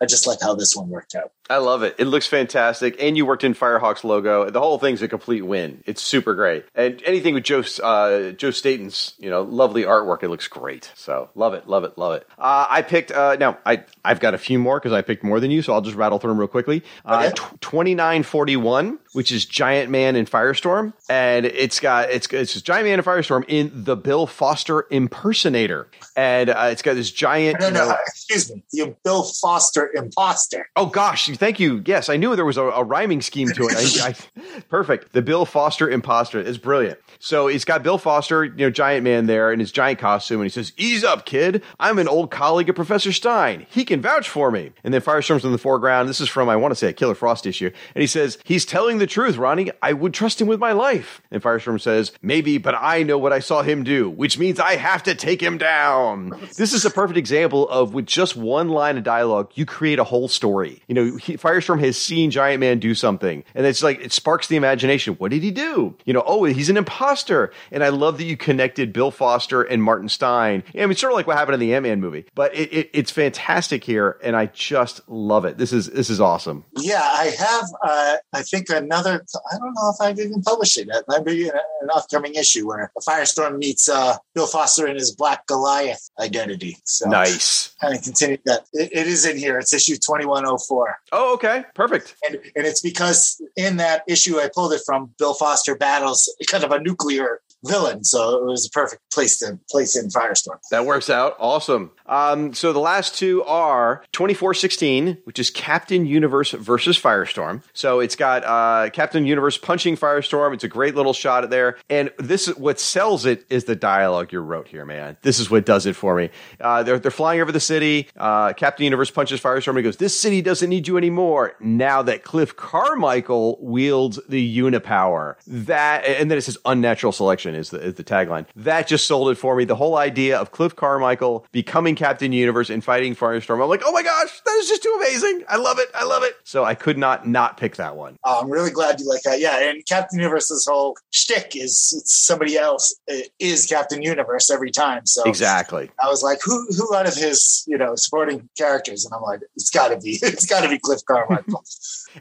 I 0.01 0.07
just 0.07 0.27
like 0.27 0.41
how 0.41 0.55
this 0.55 0.77
one 0.77 0.89
worked 0.89 1.15
out. 1.15 1.33
I 1.49 1.57
love 1.57 1.83
it. 1.83 1.97
It 1.99 2.05
looks 2.05 2.27
fantastic. 2.27 2.97
And 3.01 3.17
you 3.17 3.27
worked 3.27 3.43
in 3.43 3.55
Firehawk's 3.55 4.05
logo. 4.05 4.51
The 4.51 4.61
whole 4.61 4.79
thing's 4.79 5.03
a 5.03 5.09
complete 5.09 5.43
win. 5.43 5.83
It's 5.85 6.01
super 6.01 6.35
great. 6.35 6.65
And 6.75 7.03
anything 7.05 7.35
with 7.35 7.43
Joe, 7.43 7.65
uh, 7.83 8.31
Joe 8.33 8.53
Staton's, 8.53 9.15
you 9.19 9.31
know, 9.31 9.43
lovely 9.43 9.83
artwork, 9.83 10.23
it 10.23 10.29
looks 10.29 10.47
great. 10.47 10.93
So 10.95 11.31
love 11.35 11.55
it, 11.55 11.67
love 11.69 11.83
it, 11.85 11.99
love 11.99 12.15
it. 12.15 12.27
Uh, 12.39 12.67
I 12.71 12.83
picked, 12.83 13.11
uh, 13.11 13.37
now 13.37 13.59
I, 13.67 13.85
I've 14.05 14.21
got 14.21 14.35
a 14.35 14.39
few 14.39 14.59
more 14.59 14.79
because 14.79 14.93
I 14.93 15.03
picked 15.03 15.25
more 15.25 15.41
than 15.41 15.51
you. 15.51 15.63
So 15.63 15.73
I'll 15.73 15.81
just 15.81 15.97
rattle 15.97 16.19
through 16.19 16.31
them 16.31 16.39
real 16.39 16.49
quickly. 16.49 16.85
Uh, 17.05 17.31
okay. 17.33 17.57
2941, 17.61 18.99
which 19.13 19.33
is 19.33 19.45
Giant 19.45 19.91
Man 19.91 20.15
in 20.15 20.27
Firestorm. 20.27 20.93
And 21.09 21.47
it's 21.47 21.81
got, 21.81 22.11
it's, 22.11 22.29
it's 22.33 22.61
Giant 22.63 22.87
Man 22.87 23.01
in 23.01 23.05
Firestorm 23.05 23.30
in 23.39 23.71
the 23.73 23.97
Bill 23.97 24.27
Foster 24.27 24.87
impersonator. 24.91 25.89
And 26.17 26.51
uh, 26.51 26.69
it's 26.71 26.83
got 26.83 26.95
this 26.95 27.11
giant. 27.11 27.61
No, 27.61 27.71
no, 27.71 27.89
know, 27.89 27.97
excuse 28.07 28.51
me. 28.51 28.63
The 28.73 28.97
Bill 29.05 29.23
Foster 29.23 29.91
imposter. 29.95 30.69
Oh, 30.77 30.87
gosh. 30.87 31.29
Thank 31.29 31.61
you. 31.61 31.83
Yes, 31.87 32.09
I 32.09 32.17
knew 32.17 32.35
there 32.35 32.45
was 32.45 32.57
a, 32.57 32.65
a 32.65 32.83
rhyming 32.83 33.23
scheme 33.23 33.49
to 33.49 33.69
it. 33.69 34.03
I, 34.03 34.09
I, 34.09 34.61
perfect. 34.69 35.13
The 35.13 35.23
Bill 35.23 35.45
Foster 35.45 35.89
imposter 35.89 36.41
is 36.41 36.59
brilliant. 36.59 36.99
So 37.23 37.49
he's 37.49 37.65
got 37.65 37.83
Bill 37.83 37.99
Foster, 37.99 38.45
you 38.45 38.57
know, 38.57 38.71
giant 38.71 39.05
man 39.05 39.27
there 39.27 39.53
in 39.53 39.61
his 39.61 39.71
giant 39.71 39.99
costume, 39.99 40.41
and 40.41 40.47
he 40.47 40.51
says, 40.51 40.73
"Ease 40.79 41.05
up, 41.05 41.27
kid. 41.27 41.63
I'm 41.79 41.99
an 41.99 42.09
old 42.09 42.31
colleague 42.31 42.71
of 42.71 42.77
Professor 42.77 43.13
Stein. 43.13 43.67
He 43.69 43.85
can 43.85 44.01
vouch 44.01 44.29
for 44.29 44.51
me." 44.51 44.73
And 44.83 44.95
then 44.95 45.03
Firestorm's 45.03 45.45
in 45.45 45.53
the 45.53 45.59
foreground. 45.59 46.09
This 46.09 46.21
is 46.21 46.31
from 46.31 46.49
I 46.49 46.57
want 46.57 46.73
to 46.73 46.77
say 46.77 46.89
a 46.89 46.93
Killer 46.95 47.15
Frost 47.15 47.45
issue, 47.47 47.71
and 47.95 48.01
he 48.01 48.07
says, 48.07 48.39
"He's 48.45 48.65
telling 48.65 48.99
the 48.99 49.07
truth, 49.07 49.37
Ronnie. 49.37 49.71
I 49.83 49.93
would 49.93 50.15
trust 50.15 50.41
him 50.41 50.49
with 50.49 50.59
my 50.59 50.73
life." 50.73 51.21
And 51.31 51.43
Firestorm 51.43 51.79
says, 51.79 52.13
"Maybe, 52.23 52.57
but 52.57 52.75
I 52.75 53.03
know 53.03 53.19
what 53.21 53.33
I 53.33 53.41
saw 53.41 53.63
him 53.63 53.85
do, 53.85 54.11
which 54.11 54.39
means 54.39 54.59
I 54.61 54.77
have 54.77 55.03
to 55.05 55.15
take 55.15 55.41
him 55.43 55.59
down." 55.59 56.39
This 56.61 56.75
is 56.75 56.85
a 56.85 56.91
perfect 56.91 57.17
example 57.17 57.69
of 57.69 57.95
with 57.95 58.07
just 58.07 58.37
one 58.37 58.69
line 58.69 58.99
of 58.99 59.05
dialogue, 59.05 59.51
you 59.55 59.65
create 59.65 59.99
a 59.99 60.05
whole 60.05 60.29
story. 60.29 60.83
You 60.89 60.95
know, 60.95 61.17
he, 61.17 61.37
Firestorm 61.37 61.81
has 61.81 61.97
seen 61.97 62.31
Giant 62.31 62.61
Man 62.61 62.79
do 62.81 62.95
something, 62.95 63.45
and 63.55 63.67
it's 63.67 63.83
like 63.83 64.01
it 64.01 64.13
sparks 64.13 64.49
the 64.49 64.57
imagination. 64.57 65.15
What 65.15 65.31
did 65.31 65.43
he 65.43 65.51
do? 65.51 65.97
You 66.05 66.13
know, 66.13 66.23
oh, 66.27 66.45
he's 66.45 66.69
an 66.69 66.77
imposter. 66.77 67.53
And 67.71 67.85
I 67.85 67.89
love 67.89 68.19
that 68.19 68.25
you 68.25 68.37
connected 68.37 68.93
Bill 68.93 69.11
Foster 69.11 69.63
and 69.63 69.83
Martin 69.83 70.09
Stein. 70.09 70.63
I 70.75 70.87
mean, 70.87 70.97
sort 70.97 71.13
of 71.13 71.17
like 71.17 71.27
what 71.27 71.37
happened 71.37 71.55
in 71.55 71.61
the 71.61 71.75
Ant 71.75 71.85
Man 71.85 72.01
movie, 72.01 72.27
but 72.35 72.55
it, 72.55 72.73
it, 72.73 72.91
it's 72.93 73.11
fantastic 73.11 73.85
here, 73.85 74.19
and 74.23 74.37
I 74.37 74.47
just 74.47 75.01
love 75.09 75.45
it. 75.45 75.59
This 75.59 75.73
is 75.73 75.87
this 75.87 76.11
is 76.11 76.21
awesome. 76.21 76.65
Yeah, 76.77 77.03
I 77.03 77.27
have. 77.39 77.65
Uh, 77.83 78.17
I 78.33 78.43
think 78.43 78.69
another. 78.71 79.25
I 79.53 79.59
don't 79.59 79.75
know 79.75 79.93
if 79.95 80.01
I've 80.01 80.19
even 80.19 80.43
published 80.43 80.79
it. 80.79 80.89
That 80.89 81.05
might 81.09 81.25
be 81.25 81.49
an, 81.49 81.55
an 81.83 81.89
upcoming 81.95 82.35
issue 82.35 82.67
where 82.67 82.91
Firestorm 83.11 83.59
meets 83.59 83.89
uh, 83.89 84.17
Bill 84.35 84.47
Foster 84.47 84.87
in 84.87 84.97
his 84.97 85.11
Black 85.11 85.47
Goliath 85.47 86.11
identity. 86.21 86.77
So 86.85 87.09
nice. 87.09 87.75
Kind 87.81 87.97
of 87.97 88.03
continue 88.03 88.39
that. 88.45 88.61
It, 88.73 88.91
it 88.93 89.07
is 89.07 89.27
in 89.27 89.37
here. 89.37 89.59
It's 89.59 89.73
issue 89.73 89.97
twenty 89.97 90.27
one 90.27 90.47
oh 90.47 90.59
four. 90.59 90.97
Oh, 91.13 91.35
okay, 91.35 91.65
perfect. 91.75 92.15
And 92.27 92.37
and 92.57 92.67
it's 92.67 92.81
because 92.81 93.43
in 93.57 93.79
that 93.79 94.03
issue 94.07 94.39
I 94.39 94.49
pulled 94.55 94.73
it 94.73 94.83
from. 94.87 95.11
Bill 95.19 95.35
Foster 95.35 95.75
battles 95.75 96.33
kind 96.47 96.65
of 96.65 96.71
a 96.71 96.81
nuclear 96.81 97.41
villain, 97.65 98.05
so 98.05 98.39
it 98.39 98.45
was 98.45 98.67
a 98.67 98.71
perfect 98.71 99.03
place 99.13 99.39
to 99.39 99.59
place 99.71 99.97
in 99.97 100.09
Firestorm. 100.09 100.59
That 100.71 100.87
works 100.87 101.11
out. 101.11 101.37
Awesome. 101.39 101.93
Um, 102.07 102.55
so 102.55 102.73
the 102.73 102.81
last 102.81 103.15
two 103.15 103.43
are 103.45 104.03
2416, 104.13 105.19
which 105.25 105.39
is 105.39 105.51
Captain 105.51 106.07
Universe 106.07 106.53
versus 106.53 106.99
Firestorm. 107.01 107.63
So 107.73 108.01
it's 108.01 108.17
got 108.17 108.45
uh, 108.45 108.91
Captain 108.91 109.27
Universe 109.27 109.59
punching 109.59 109.97
Firestorm. 109.97 110.55
It's 110.55 110.65
a 110.65 110.69
great 110.69 110.95
little 110.95 111.13
shot 111.13 111.49
there. 111.51 111.79
And 111.89 112.11
this 112.19 112.49
is 112.49 112.57
what 112.57 112.81
sells 112.81 113.27
it 113.27 113.45
is 113.49 113.65
the 113.65 113.77
dialogue 113.77 114.33
you 114.33 114.41
wrote 114.41 114.69
here, 114.69 114.85
man. 114.85 115.17
This 115.23 115.39
is 115.39 115.51
what 115.51 115.65
does 115.65 115.87
it 115.87 115.97
for 115.97 116.15
me. 116.17 116.31
Uh, 116.61 116.83
they're, 116.83 116.99
they're 116.99 117.11
flying 117.11 117.41
over 117.41 117.53
the 117.53 117.61
city. 117.61 118.09
Uh, 118.17 118.53
Captain 118.53 118.85
Universe 118.85 119.11
punches 119.11 119.41
Firestorm 119.41 119.77
he 119.77 119.83
goes, 119.83 119.97
This 119.97 120.19
city 120.19 120.43
doesn't 120.43 120.69
need 120.69 120.89
you 120.89 120.97
anymore 120.97 121.55
now 121.61 122.03
that 122.03 122.25
Cliff 122.25 122.57
Carmichael 122.57 123.59
wields 123.61 124.19
the 124.29 124.59
Unipower. 124.59 125.37
That, 125.47 126.05
and 126.05 126.31
then 126.31 126.39
it 126.39 126.43
says 126.43 126.59
unnatural 126.65 127.13
selection 127.13 127.50
is 127.55 127.71
the, 127.71 127.81
is 127.81 127.95
the 127.95 128.05
tagline. 128.05 128.47
That 128.57 128.87
just 128.87 129.07
sold 129.07 129.31
it 129.31 129.37
for 129.37 129.57
me. 129.57 129.65
The 129.65 129.77
whole 129.77 129.97
idea 129.97 130.39
of 130.39 130.51
Cliff 130.51 130.77
Carmichael 130.77 131.47
becoming 131.53 131.95
Captain 131.95 132.33
Universe 132.33 132.71
and 132.71 132.83
fighting 132.83 133.15
Firestorm. 133.15 133.63
I'm 133.63 133.69
like, 133.69 133.83
oh 133.85 133.93
my 133.93 134.03
gosh, 134.03 134.41
that 134.45 134.57
is 134.59 134.69
just 134.69 134.83
too 134.83 134.97
amazing. 135.01 135.45
I 135.49 135.57
love 135.57 135.79
it. 135.79 135.89
I 135.95 136.05
love 136.05 136.23
it. 136.23 136.35
So 136.45 136.65
I 136.65 136.75
could 136.75 136.99
not 136.99 137.27
not 137.27 137.57
pick 137.57 137.77
that 137.77 137.97
one. 137.97 138.17
Oh, 138.25 138.41
I'm 138.41 138.51
really 138.51 138.71
glad 138.71 139.01
you 139.01 139.09
like 139.09 139.23
that. 139.23 139.41
Yeah, 139.41 139.69
and 139.69 139.85
Captain 139.87 140.19
Universe's 140.19 140.67
whole 140.69 140.97
shtick 141.11 141.55
is 141.55 142.03
somebody 142.07 142.57
else 142.57 142.95
uh, 143.11 143.17
is 143.39 143.67
Captain 143.67 144.03
Universe 144.03 144.51
every 144.51 144.71
time. 144.71 145.07
So 145.07 145.23
exactly, 145.25 145.91
I 146.03 146.09
was 146.09 146.23
like, 146.23 146.39
who 146.45 146.67
who 146.77 146.95
out 146.95 147.07
of 147.07 147.15
his 147.15 147.65
you 147.67 147.79
know 147.79 147.95
supporting 147.97 148.49
characters? 148.57 149.05
And 149.05 149.15
I'm 149.15 149.23
like, 149.23 149.41
it's 149.57 149.71
got 149.71 149.89
to 149.89 149.99
be 149.99 150.19
it's 150.23 150.47
got 150.47 150.63
to 150.63 150.69
be 150.69 150.79
Cliff 150.79 151.01
Carmichael. 151.07 151.65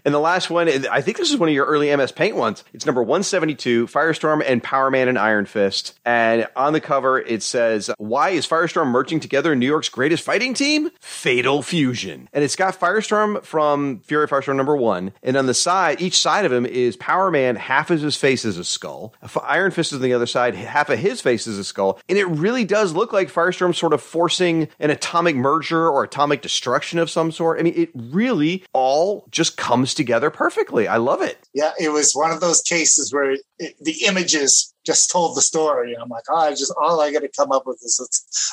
And 0.05 0.13
the 0.13 0.19
last 0.19 0.49
one, 0.49 0.69
I 0.87 1.01
think 1.01 1.17
this 1.17 1.31
is 1.31 1.37
one 1.37 1.49
of 1.49 1.55
your 1.55 1.65
early 1.65 1.95
MS 1.95 2.11
Paint 2.11 2.35
ones. 2.35 2.63
It's 2.73 2.85
number 2.85 3.01
172, 3.01 3.87
Firestorm 3.87 4.43
and 4.45 4.61
Power 4.61 4.91
Man 4.91 5.07
and 5.07 5.17
Iron 5.17 5.45
Fist. 5.45 5.99
And 6.05 6.47
on 6.55 6.73
the 6.73 6.81
cover, 6.81 7.19
it 7.19 7.43
says, 7.43 7.89
Why 7.97 8.29
is 8.29 8.47
Firestorm 8.47 8.87
merging 8.87 9.19
together 9.19 9.55
New 9.55 9.65
York's 9.65 9.89
greatest 9.89 10.23
fighting 10.23 10.53
team? 10.53 10.89
Fatal 10.99 11.61
Fusion. 11.61 12.29
And 12.33 12.43
it's 12.43 12.55
got 12.55 12.79
Firestorm 12.79 13.43
from 13.43 14.01
Fury 14.01 14.27
Firestorm 14.27 14.55
number 14.55 14.75
one. 14.75 15.13
And 15.23 15.37
on 15.37 15.45
the 15.45 15.53
side, 15.53 16.01
each 16.01 16.19
side 16.19 16.45
of 16.45 16.51
him 16.51 16.65
is 16.65 16.95
Power 16.97 17.31
Man, 17.31 17.55
half 17.55 17.89
of 17.89 18.01
his 18.01 18.15
face 18.15 18.45
is 18.45 18.57
a 18.57 18.63
skull. 18.63 19.13
Iron 19.43 19.71
Fist 19.71 19.91
is 19.91 19.97
on 19.97 20.03
the 20.03 20.13
other 20.13 20.25
side, 20.25 20.55
half 20.55 20.89
of 20.89 20.99
his 20.99 21.21
face 21.21 21.47
is 21.47 21.57
a 21.57 21.63
skull. 21.63 21.99
And 22.07 22.17
it 22.17 22.25
really 22.25 22.65
does 22.65 22.93
look 22.93 23.13
like 23.13 23.31
Firestorm 23.31 23.75
sort 23.75 23.93
of 23.93 24.01
forcing 24.01 24.67
an 24.79 24.89
atomic 24.89 25.35
merger 25.35 25.89
or 25.89 26.03
atomic 26.03 26.41
destruction 26.41 26.99
of 26.99 27.09
some 27.09 27.31
sort. 27.31 27.59
I 27.59 27.63
mean, 27.63 27.73
it 27.75 27.89
really 27.93 28.63
all 28.73 29.25
just 29.31 29.57
comes 29.57 29.78
comes 29.79 29.93
together 29.93 30.29
perfectly. 30.29 30.89
I 30.89 30.97
love 30.97 31.21
it. 31.21 31.47
Yeah, 31.53 31.71
it 31.79 31.87
was 31.89 32.11
one 32.11 32.31
of 32.31 32.41
those 32.41 32.61
cases 32.61 33.13
where 33.13 33.31
it, 33.31 33.75
the 33.79 34.03
images 34.05 34.73
just 34.85 35.09
told 35.09 35.37
the 35.37 35.41
story. 35.41 35.95
I'm 35.95 36.09
like, 36.09 36.25
oh, 36.29 36.35
I 36.35 36.49
just 36.49 36.73
all 36.81 36.99
I 36.99 37.13
got 37.13 37.21
to 37.21 37.29
come 37.29 37.53
up 37.53 37.65
with 37.65 37.79
is 37.81 37.97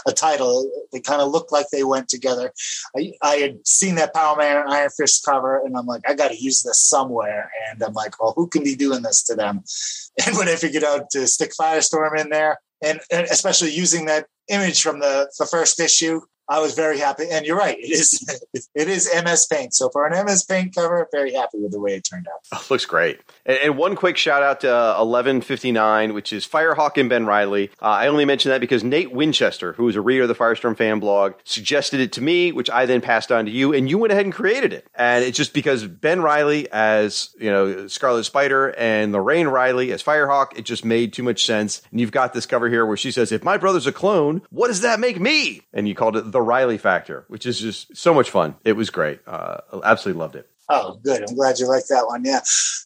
a, 0.07 0.11
a 0.11 0.15
title. 0.15 0.71
They 0.93 1.01
kind 1.01 1.21
of 1.21 1.33
looked 1.33 1.51
like 1.51 1.67
they 1.73 1.83
went 1.83 2.09
together. 2.09 2.53
I, 2.97 3.13
I, 3.23 3.37
had 3.37 3.67
seen 3.67 3.97
that 3.97 4.15
Power 4.15 4.37
Man 4.37 4.57
and 4.57 4.73
Iron 4.73 4.91
Fist 4.97 5.25
cover, 5.25 5.59
and 5.65 5.77
I'm 5.77 5.87
like, 5.87 6.03
I 6.09 6.15
got 6.15 6.31
to 6.31 6.41
use 6.41 6.63
this 6.63 6.79
somewhere. 6.79 7.51
And 7.71 7.83
I'm 7.83 7.95
like, 7.95 8.21
well, 8.21 8.35
who 8.37 8.47
can 8.47 8.63
be 8.63 8.77
doing 8.77 9.03
this 9.03 9.25
to 9.25 9.35
them? 9.35 9.65
And 10.27 10.35
when 10.39 10.49
I 10.49 10.57
figured 10.57 10.83
out 10.83 11.11
to 11.11 11.27
stick 11.27 11.53
Firestorm 11.61 12.19
in 12.19 12.31
there, 12.31 12.59
and, 12.83 13.01
and 13.11 13.27
especially 13.27 13.71
using 13.71 14.07
that 14.07 14.27
image 14.49 14.81
from 14.83 15.01
the 15.01 15.31
the 15.39 15.45
first 15.45 15.79
issue, 15.79 16.23
I 16.49 16.61
was 16.61 16.75
very 16.75 16.99
happy. 16.99 17.25
And 17.31 17.45
you're 17.45 17.57
right, 17.57 17.79
it 17.79 17.91
is 17.91 18.41
it 18.75 18.89
is 18.89 19.11
MS 19.25 19.47
Paint. 19.47 19.75
So 19.75 19.89
for 19.91 20.07
an 20.07 20.25
MS 20.25 20.45
Paint 20.45 20.75
cover, 20.75 21.07
very 21.11 21.33
happy 21.33 21.59
with 21.59 21.73
the 21.73 21.81
way 21.81 21.95
it 21.95 22.05
turned 22.05 22.27
out. 22.29 22.41
Oh, 22.53 22.65
looks 22.71 22.87
great. 22.87 23.21
And, 23.45 23.59
and, 23.59 23.77
one 23.77 23.97
quick 23.97 24.17
shout 24.17 24.43
out 24.43 24.61
to 24.61 24.71
uh, 24.75 25.05
1159, 25.05 26.15
which 26.15 26.33
is 26.33 26.47
Firehawk 26.47 26.97
and 26.97 27.09
Ben 27.09 27.27
Reilly. 27.27 27.71
Uh, 27.81 27.87
I 27.87 28.07
only 28.09 28.25
mention 28.25 28.51
that 28.51 28.61
because 28.61 28.83
Nate 28.83 29.13
Winchester, 29.13 29.75
who 29.75 29.89
is 29.89 29.97
a 29.97 30.01
reader 30.01 30.23
of 30.23 30.29
the 30.29 30.35
Firestorm 30.35 30.77
fan 30.77 30.99
blog, 31.01 31.35
suggested 31.45 32.01
it 32.01 32.13
to 32.13 32.23
me, 32.23 32.53
which 32.53 32.71
I 32.71 32.87
then 32.87 33.01
passed 33.01 33.31
on 33.31 33.45
to 33.47 33.51
you, 33.51 33.75
and 33.75 33.89
you 33.89 33.99
went 33.99 34.13
ahead 34.13 34.25
and 34.25 34.35
created 34.35 34.73
it. 34.73 34.87
And 34.95 35.25
it's 35.25 35.37
just 35.37 35.53
because 35.53 35.85
Ben 35.87 36.23
Reilly 36.23 36.71
as 36.71 37.35
you 37.39 37.51
know 37.51 37.87
Scarlet 37.89 38.25
Spider 38.25 38.75
and 38.79 39.13
Lorraine 39.13 39.49
Reilly 39.49 39.93
as 39.93 40.03
Firehawk, 40.03 40.59
it 40.59 40.63
just 40.65 40.85
made 40.85 41.13
too 41.13 41.23
much 41.23 41.45
sense. 41.45 41.83
And 41.91 42.01
you've 42.01 42.13
got 42.13 42.33
this 42.33 42.47
cover 42.47 42.69
here 42.69 42.87
where 42.87 42.97
she 42.97 43.11
says, 43.11 43.33
"If 43.33 43.45
my 43.45 43.57
brother's 43.57 43.87
a 43.87 43.93
clone, 43.93 44.43
what 44.51 44.69
does 44.69 44.81
that 44.83 45.01
make 45.01 45.21
me?" 45.21 45.63
And 45.73 45.89
you 45.89 45.95
called 45.95 46.17
it 46.17 46.36
the 46.37 46.43
Reilly 46.43 46.77
factor, 46.77 47.25
which 47.29 47.47
is 47.47 47.59
just 47.59 47.97
so 47.97 48.13
much 48.13 48.29
fun. 48.29 48.57
It 48.63 48.75
was 48.75 48.91
great. 48.91 49.21
Uh, 49.27 49.57
absolutely 49.83 50.21
loved 50.21 50.37
it. 50.37 50.51
Oh, 50.69 50.99
good. 51.03 51.25
I'm 51.27 51.35
glad 51.35 51.59
you 51.59 51.67
liked 51.67 51.89
that 51.89 52.07
one. 52.07 52.25
Yeah. 52.27 52.41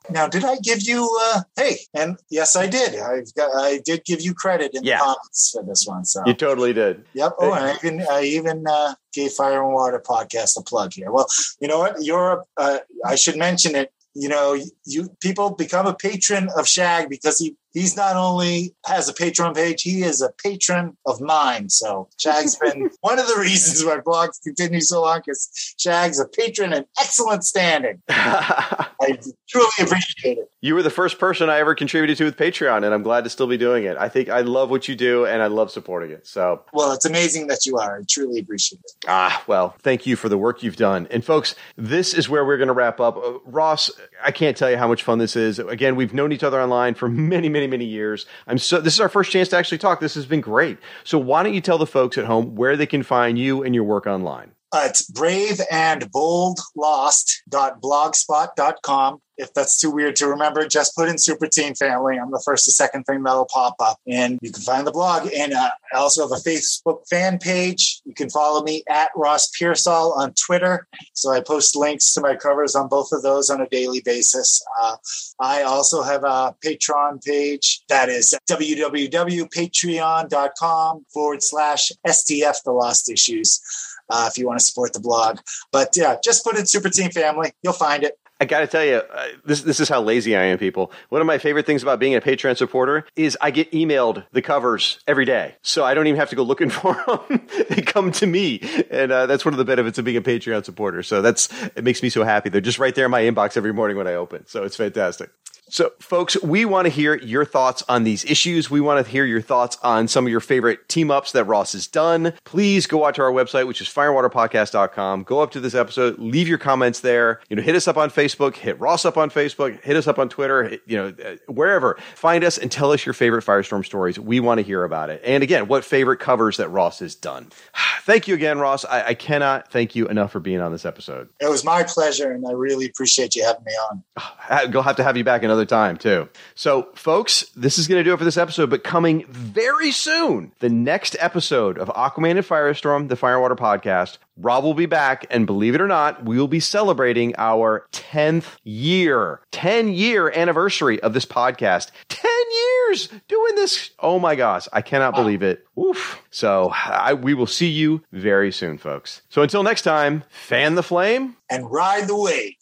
Now, 0.08 0.28
did 0.28 0.44
I 0.44 0.56
give 0.58 0.82
you? 0.82 1.10
Uh, 1.20 1.40
hey, 1.56 1.78
and 1.92 2.16
yes, 2.30 2.54
I 2.54 2.68
did. 2.68 2.96
I've 2.96 3.34
got. 3.34 3.50
I 3.56 3.80
did 3.84 4.04
give 4.04 4.20
you 4.20 4.34
credit 4.34 4.70
in 4.72 4.84
yeah. 4.84 4.98
the 4.98 5.02
comments 5.02 5.50
for 5.52 5.64
this 5.64 5.84
one. 5.84 6.04
So 6.04 6.22
you 6.26 6.34
totally 6.34 6.72
did. 6.72 7.04
Yep. 7.14 7.32
Oh, 7.40 7.52
and 7.52 7.64
I 7.64 7.74
even 7.74 8.06
I 8.08 8.22
even 8.22 8.64
uh, 8.68 8.94
gave 9.12 9.32
Fire 9.32 9.64
and 9.64 9.72
Water 9.72 9.98
podcast 9.98 10.56
a 10.56 10.62
plug 10.62 10.92
here. 10.92 11.10
Well, 11.10 11.26
you 11.60 11.66
know 11.66 11.80
what? 11.80 11.96
You're. 12.00 12.44
Uh, 12.56 12.78
I 13.04 13.16
should 13.16 13.36
mention 13.36 13.74
it 13.74 13.92
you 14.14 14.28
know, 14.28 14.58
you 14.84 15.08
people 15.20 15.50
become 15.50 15.86
a 15.86 15.94
patron 15.94 16.48
of 16.56 16.66
Shag 16.66 17.08
because 17.08 17.38
he 17.38 17.56
he's 17.72 17.96
not 17.96 18.16
only 18.16 18.74
has 18.86 19.08
a 19.08 19.14
Patreon 19.14 19.54
page, 19.54 19.82
he 19.82 20.02
is 20.02 20.20
a 20.20 20.30
patron 20.42 20.96
of 21.06 21.20
mine. 21.20 21.68
So 21.68 22.08
Shag's 22.18 22.56
been 22.56 22.90
one 23.00 23.18
of 23.18 23.26
the 23.26 23.38
reasons 23.38 23.84
my 23.84 23.98
blogs 23.98 24.42
continue 24.42 24.80
so 24.80 25.02
long 25.02 25.20
because 25.24 25.74
Shag's 25.78 26.20
a 26.20 26.28
patron 26.28 26.72
in 26.72 26.84
excellent 27.00 27.44
standing. 27.44 28.02
I 28.08 29.18
truly 29.50 29.66
appreciate 29.80 30.38
it. 30.38 30.50
You 30.60 30.74
were 30.74 30.82
the 30.82 30.90
first 30.90 31.18
person 31.18 31.48
I 31.48 31.58
ever 31.58 31.74
contributed 31.74 32.16
to 32.18 32.24
with 32.24 32.36
Patreon, 32.36 32.84
and 32.84 32.94
I'm 32.94 33.02
glad 33.02 33.24
to 33.24 33.30
still 33.30 33.46
be 33.46 33.56
doing 33.56 33.84
it. 33.84 33.96
I 33.96 34.08
think 34.08 34.28
I 34.28 34.40
love 34.40 34.70
what 34.70 34.88
you 34.88 34.94
do, 34.94 35.26
and 35.26 35.42
I 35.42 35.46
love 35.46 35.70
supporting 35.70 36.10
it. 36.10 36.26
So, 36.26 36.62
well, 36.72 36.92
it's 36.92 37.04
amazing 37.04 37.46
that 37.48 37.66
you 37.66 37.78
are. 37.78 37.98
I 37.98 38.02
truly 38.08 38.40
appreciate 38.40 38.80
it. 38.84 38.92
Ah, 39.08 39.42
well, 39.46 39.74
thank 39.80 40.06
you 40.06 40.16
for 40.16 40.28
the 40.28 40.38
work 40.38 40.62
you've 40.62 40.76
done. 40.76 41.08
And 41.10 41.24
folks, 41.24 41.54
this 41.76 42.14
is 42.14 42.28
where 42.28 42.44
we're 42.44 42.58
going 42.58 42.68
to 42.68 42.74
wrap 42.74 43.00
up. 43.00 43.16
Uh, 43.16 43.38
Ross, 43.44 43.90
I 44.22 44.30
can't 44.30 44.56
tell 44.56 44.70
you 44.70 44.76
how 44.76 44.88
much 44.88 45.02
fun 45.02 45.18
this 45.18 45.36
is. 45.36 45.58
Again, 45.58 45.96
we've 45.96 46.14
known 46.14 46.32
each 46.32 46.44
other 46.44 46.60
online 46.60 46.94
for 46.94 47.08
many, 47.08 47.48
many, 47.48 47.66
many 47.66 47.84
years. 47.84 48.26
I'm 48.46 48.58
so 48.58 48.80
this 48.80 48.94
is 48.94 49.00
our 49.00 49.08
first 49.08 49.32
chance 49.32 49.48
to 49.48 49.56
actually 49.56 49.78
talk. 49.78 50.00
This 50.00 50.14
has 50.14 50.26
been 50.26 50.40
great. 50.40 50.78
So 51.04 51.18
why 51.18 51.42
don't 51.42 51.54
you 51.54 51.60
tell 51.60 51.78
the 51.78 51.86
folks 51.86 52.18
at 52.18 52.26
home 52.26 52.54
where 52.54 52.76
they 52.76 52.86
can 52.86 53.02
find 53.02 53.38
you 53.38 53.62
and 53.62 53.74
your 53.74 53.84
work 53.84 54.06
online? 54.06 54.52
Uh, 54.72 54.86
it's 54.88 55.02
brave 55.10 55.60
and 55.70 56.10
bold 56.12 56.60
lost.blogspot.com. 56.76 59.20
If 59.36 59.52
that's 59.54 59.80
too 59.80 59.90
weird 59.90 60.14
to 60.16 60.26
remember, 60.28 60.66
just 60.68 60.94
put 60.94 61.08
in 61.08 61.16
Super 61.16 61.46
Team 61.46 61.74
Family. 61.74 62.18
I'm 62.18 62.30
the 62.30 62.42
first 62.44 62.68
or 62.68 62.72
second 62.72 63.04
thing 63.04 63.22
that'll 63.22 63.46
pop 63.46 63.76
up, 63.80 63.96
and 64.06 64.38
you 64.42 64.52
can 64.52 64.62
find 64.62 64.86
the 64.86 64.92
blog. 64.92 65.30
And 65.34 65.54
uh, 65.54 65.70
I 65.94 65.96
also 65.96 66.28
have 66.28 66.32
a 66.32 66.42
Facebook 66.42 67.08
fan 67.08 67.38
page. 67.38 68.02
You 68.04 68.12
can 68.14 68.28
follow 68.28 68.62
me 68.62 68.82
at 68.86 69.08
Ross 69.16 69.48
Pearsall 69.58 70.12
on 70.12 70.34
Twitter. 70.34 70.86
So 71.14 71.30
I 71.30 71.40
post 71.40 71.74
links 71.74 72.12
to 72.14 72.20
my 72.20 72.36
covers 72.36 72.76
on 72.76 72.88
both 72.88 73.12
of 73.12 73.22
those 73.22 73.48
on 73.48 73.62
a 73.62 73.68
daily 73.70 74.02
basis. 74.04 74.62
Uh, 74.82 74.96
I 75.40 75.62
also 75.62 76.02
have 76.02 76.22
a 76.22 76.54
Patreon 76.62 77.24
page 77.24 77.82
that 77.88 78.10
is 78.10 78.34
www.patreon.com 78.48 81.06
forward 81.14 81.42
slash 81.42 81.90
STF 82.06 82.62
The 82.62 82.72
Lost 82.72 83.10
Issues 83.10 83.62
uh, 84.10 84.28
if 84.30 84.38
you 84.38 84.46
want 84.46 84.58
to 84.58 84.64
support 84.64 84.92
the 84.92 85.00
blog. 85.00 85.38
But 85.72 85.90
yeah, 85.96 86.16
just 86.22 86.44
put 86.44 86.58
in 86.58 86.66
Super 86.66 86.88
Team 86.88 87.10
Family. 87.10 87.52
You'll 87.62 87.72
find 87.72 88.02
it. 88.02 88.18
I 88.42 88.46
got 88.46 88.60
to 88.60 88.66
tell 88.66 88.84
you, 88.84 88.94
uh, 88.94 89.26
this 89.44 89.60
this 89.62 89.80
is 89.80 89.88
how 89.90 90.00
lazy 90.00 90.34
I 90.34 90.44
am, 90.44 90.56
people. 90.56 90.92
One 91.10 91.20
of 91.20 91.26
my 91.26 91.36
favorite 91.36 91.66
things 91.66 91.82
about 91.82 92.00
being 92.00 92.14
a 92.14 92.22
Patreon 92.22 92.56
supporter 92.56 93.04
is 93.14 93.36
I 93.42 93.50
get 93.50 93.70
emailed 93.72 94.24
the 94.32 94.40
covers 94.40 94.98
every 95.06 95.26
day, 95.26 95.56
so 95.62 95.84
I 95.84 95.92
don't 95.92 96.06
even 96.06 96.18
have 96.18 96.30
to 96.30 96.36
go 96.36 96.42
looking 96.42 96.70
for 96.70 96.94
them; 97.06 97.46
they 97.68 97.82
come 97.82 98.12
to 98.12 98.26
me, 98.26 98.62
and 98.90 99.12
uh, 99.12 99.26
that's 99.26 99.44
one 99.44 99.52
of 99.52 99.58
the 99.58 99.64
benefits 99.66 99.98
of 99.98 100.06
being 100.06 100.16
a 100.16 100.22
Patreon 100.22 100.64
supporter. 100.64 101.02
So 101.02 101.20
that's 101.20 101.50
it 101.76 101.84
makes 101.84 102.02
me 102.02 102.08
so 102.08 102.24
happy. 102.24 102.48
They're 102.48 102.62
just 102.62 102.78
right 102.78 102.94
there 102.94 103.04
in 103.04 103.10
my 103.10 103.22
inbox 103.22 103.58
every 103.58 103.74
morning 103.74 103.98
when 103.98 104.06
I 104.06 104.14
open. 104.14 104.46
So 104.46 104.64
it's 104.64 104.76
fantastic. 104.76 105.30
So, 105.70 105.92
folks, 106.00 106.40
we 106.42 106.64
want 106.64 106.86
to 106.86 106.90
hear 106.90 107.16
your 107.16 107.44
thoughts 107.44 107.84
on 107.88 108.02
these 108.02 108.24
issues. 108.24 108.68
We 108.70 108.80
want 108.80 109.04
to 109.04 109.10
hear 109.10 109.24
your 109.24 109.40
thoughts 109.40 109.78
on 109.84 110.08
some 110.08 110.26
of 110.26 110.30
your 110.30 110.40
favorite 110.40 110.88
team 110.88 111.12
ups 111.12 111.30
that 111.32 111.44
Ross 111.44 111.72
has 111.74 111.86
done. 111.86 112.32
Please 112.44 112.88
go 112.88 113.06
out 113.06 113.14
to 113.14 113.22
our 113.22 113.30
website, 113.30 113.68
which 113.68 113.80
is 113.80 113.86
firewaterpodcast.com. 113.86 115.22
Go 115.22 115.38
up 115.38 115.52
to 115.52 115.60
this 115.60 115.76
episode, 115.76 116.18
leave 116.18 116.48
your 116.48 116.58
comments 116.58 117.00
there. 117.00 117.40
You 117.48 117.54
know, 117.54 117.62
hit 117.62 117.76
us 117.76 117.86
up 117.86 117.96
on 117.96 118.10
Facebook, 118.10 118.56
hit 118.56 118.80
Ross 118.80 119.04
up 119.04 119.16
on 119.16 119.30
Facebook, 119.30 119.80
hit 119.82 119.94
us 119.96 120.08
up 120.08 120.18
on 120.18 120.28
Twitter, 120.28 120.76
you 120.86 120.96
know, 120.96 121.14
uh, 121.24 121.36
wherever. 121.46 121.96
Find 122.16 122.42
us 122.42 122.58
and 122.58 122.70
tell 122.70 122.90
us 122.90 123.06
your 123.06 123.12
favorite 123.12 123.44
Firestorm 123.44 123.84
stories. 123.84 124.18
We 124.18 124.40
want 124.40 124.58
to 124.58 124.62
hear 124.62 124.82
about 124.82 125.08
it. 125.08 125.22
And 125.24 125.44
again, 125.44 125.68
what 125.68 125.84
favorite 125.84 126.18
covers 126.18 126.56
that 126.56 126.68
Ross 126.68 126.98
has 126.98 127.14
done. 127.14 127.50
thank 128.02 128.26
you 128.26 128.34
again, 128.34 128.58
Ross. 128.58 128.84
I, 128.84 129.08
I 129.08 129.14
cannot 129.14 129.70
thank 129.70 129.94
you 129.94 130.08
enough 130.08 130.32
for 130.32 130.40
being 130.40 130.60
on 130.60 130.72
this 130.72 130.84
episode. 130.84 131.28
It 131.40 131.48
was 131.48 131.64
my 131.64 131.84
pleasure, 131.84 132.32
and 132.32 132.44
I 132.46 132.52
really 132.52 132.86
appreciate 132.86 133.36
you 133.36 133.44
having 133.44 133.64
me 133.64 133.72
on. 133.72 134.02
I'll 134.50 134.82
have 134.82 134.96
to 134.96 135.04
have 135.04 135.16
you 135.16 135.24
back 135.24 135.42
another 135.42 135.59
another 135.60 135.68
time, 135.68 135.96
too. 135.96 136.28
So, 136.54 136.88
folks, 136.94 137.42
this 137.54 137.78
is 137.78 137.86
going 137.86 137.98
to 137.98 138.04
do 138.04 138.14
it 138.14 138.16
for 138.16 138.24
this 138.24 138.36
episode, 138.36 138.70
but 138.70 138.82
coming 138.82 139.26
very 139.28 139.92
soon, 139.92 140.52
the 140.60 140.68
next 140.68 141.16
episode 141.20 141.78
of 141.78 141.88
Aquaman 141.88 142.32
and 142.32 142.46
Firestorm, 142.46 143.08
the 143.08 143.16
Firewater 143.16 143.56
podcast, 143.56 144.18
Rob 144.36 144.64
will 144.64 144.74
be 144.74 144.86
back, 144.86 145.26
and 145.30 145.46
believe 145.46 145.74
it 145.74 145.80
or 145.82 145.86
not, 145.86 146.24
we 146.24 146.38
will 146.38 146.48
be 146.48 146.60
celebrating 146.60 147.34
our 147.36 147.86
10th 147.92 148.56
year, 148.64 149.40
10 149.52 149.88
year 149.88 150.30
anniversary 150.34 151.00
of 151.02 151.12
this 151.12 151.26
podcast. 151.26 151.90
10 152.08 152.30
years 152.50 153.08
doing 153.28 153.54
this. 153.56 153.90
Oh 153.98 154.18
my 154.18 154.36
gosh, 154.36 154.66
I 154.72 154.80
cannot 154.80 155.14
believe 155.14 155.42
it. 155.42 155.66
Oof. 155.78 156.22
So 156.30 156.70
I, 156.74 157.12
we 157.12 157.34
will 157.34 157.46
see 157.46 157.68
you 157.68 158.02
very 158.12 158.50
soon, 158.50 158.78
folks. 158.78 159.20
So 159.28 159.42
until 159.42 159.62
next 159.62 159.82
time, 159.82 160.24
fan 160.30 160.74
the 160.74 160.82
flame 160.82 161.36
and 161.50 161.70
ride 161.70 162.08
the 162.08 162.16
wave. 162.16 162.54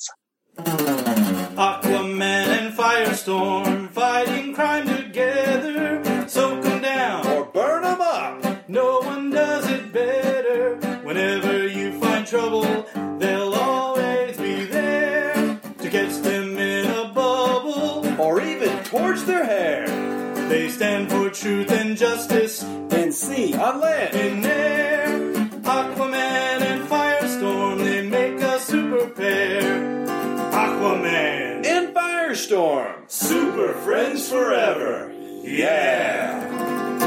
Aquaman 1.58 1.84
and 2.00 2.07
Firestorm 2.78 3.88
fighting 3.90 4.54
crime 4.54 4.86
together. 4.86 6.00
Soak 6.28 6.64
'em 6.64 6.80
down 6.80 7.26
or 7.26 7.44
burn 7.46 7.84
'em 7.84 8.00
up. 8.00 8.68
No 8.68 9.00
one 9.00 9.30
does 9.30 9.68
it 9.68 9.92
better. 9.92 10.76
Whenever 11.02 11.66
you 11.66 11.98
find 11.98 12.24
trouble, 12.24 12.86
they'll 13.18 13.52
always 13.52 14.36
be 14.36 14.64
there 14.64 15.58
to 15.82 15.90
catch 15.90 16.22
them 16.22 16.56
in 16.56 16.86
a 16.86 17.06
bubble 17.12 18.06
or 18.16 18.40
even 18.40 18.84
torch 18.84 19.22
their 19.22 19.44
hair. 19.44 19.84
They 20.48 20.68
stand 20.68 21.10
for 21.10 21.30
truth 21.30 21.72
and 21.72 21.96
justice 21.96 22.62
and 22.62 23.12
sea, 23.12 23.54
on 23.54 23.80
land, 23.80 24.14
in 24.14 24.46
air. 24.46 24.97
Thunderstorm. 32.38 33.02
Super 33.08 33.74
Friends 33.82 34.28
Forever. 34.28 35.12
Yeah. 35.42 36.97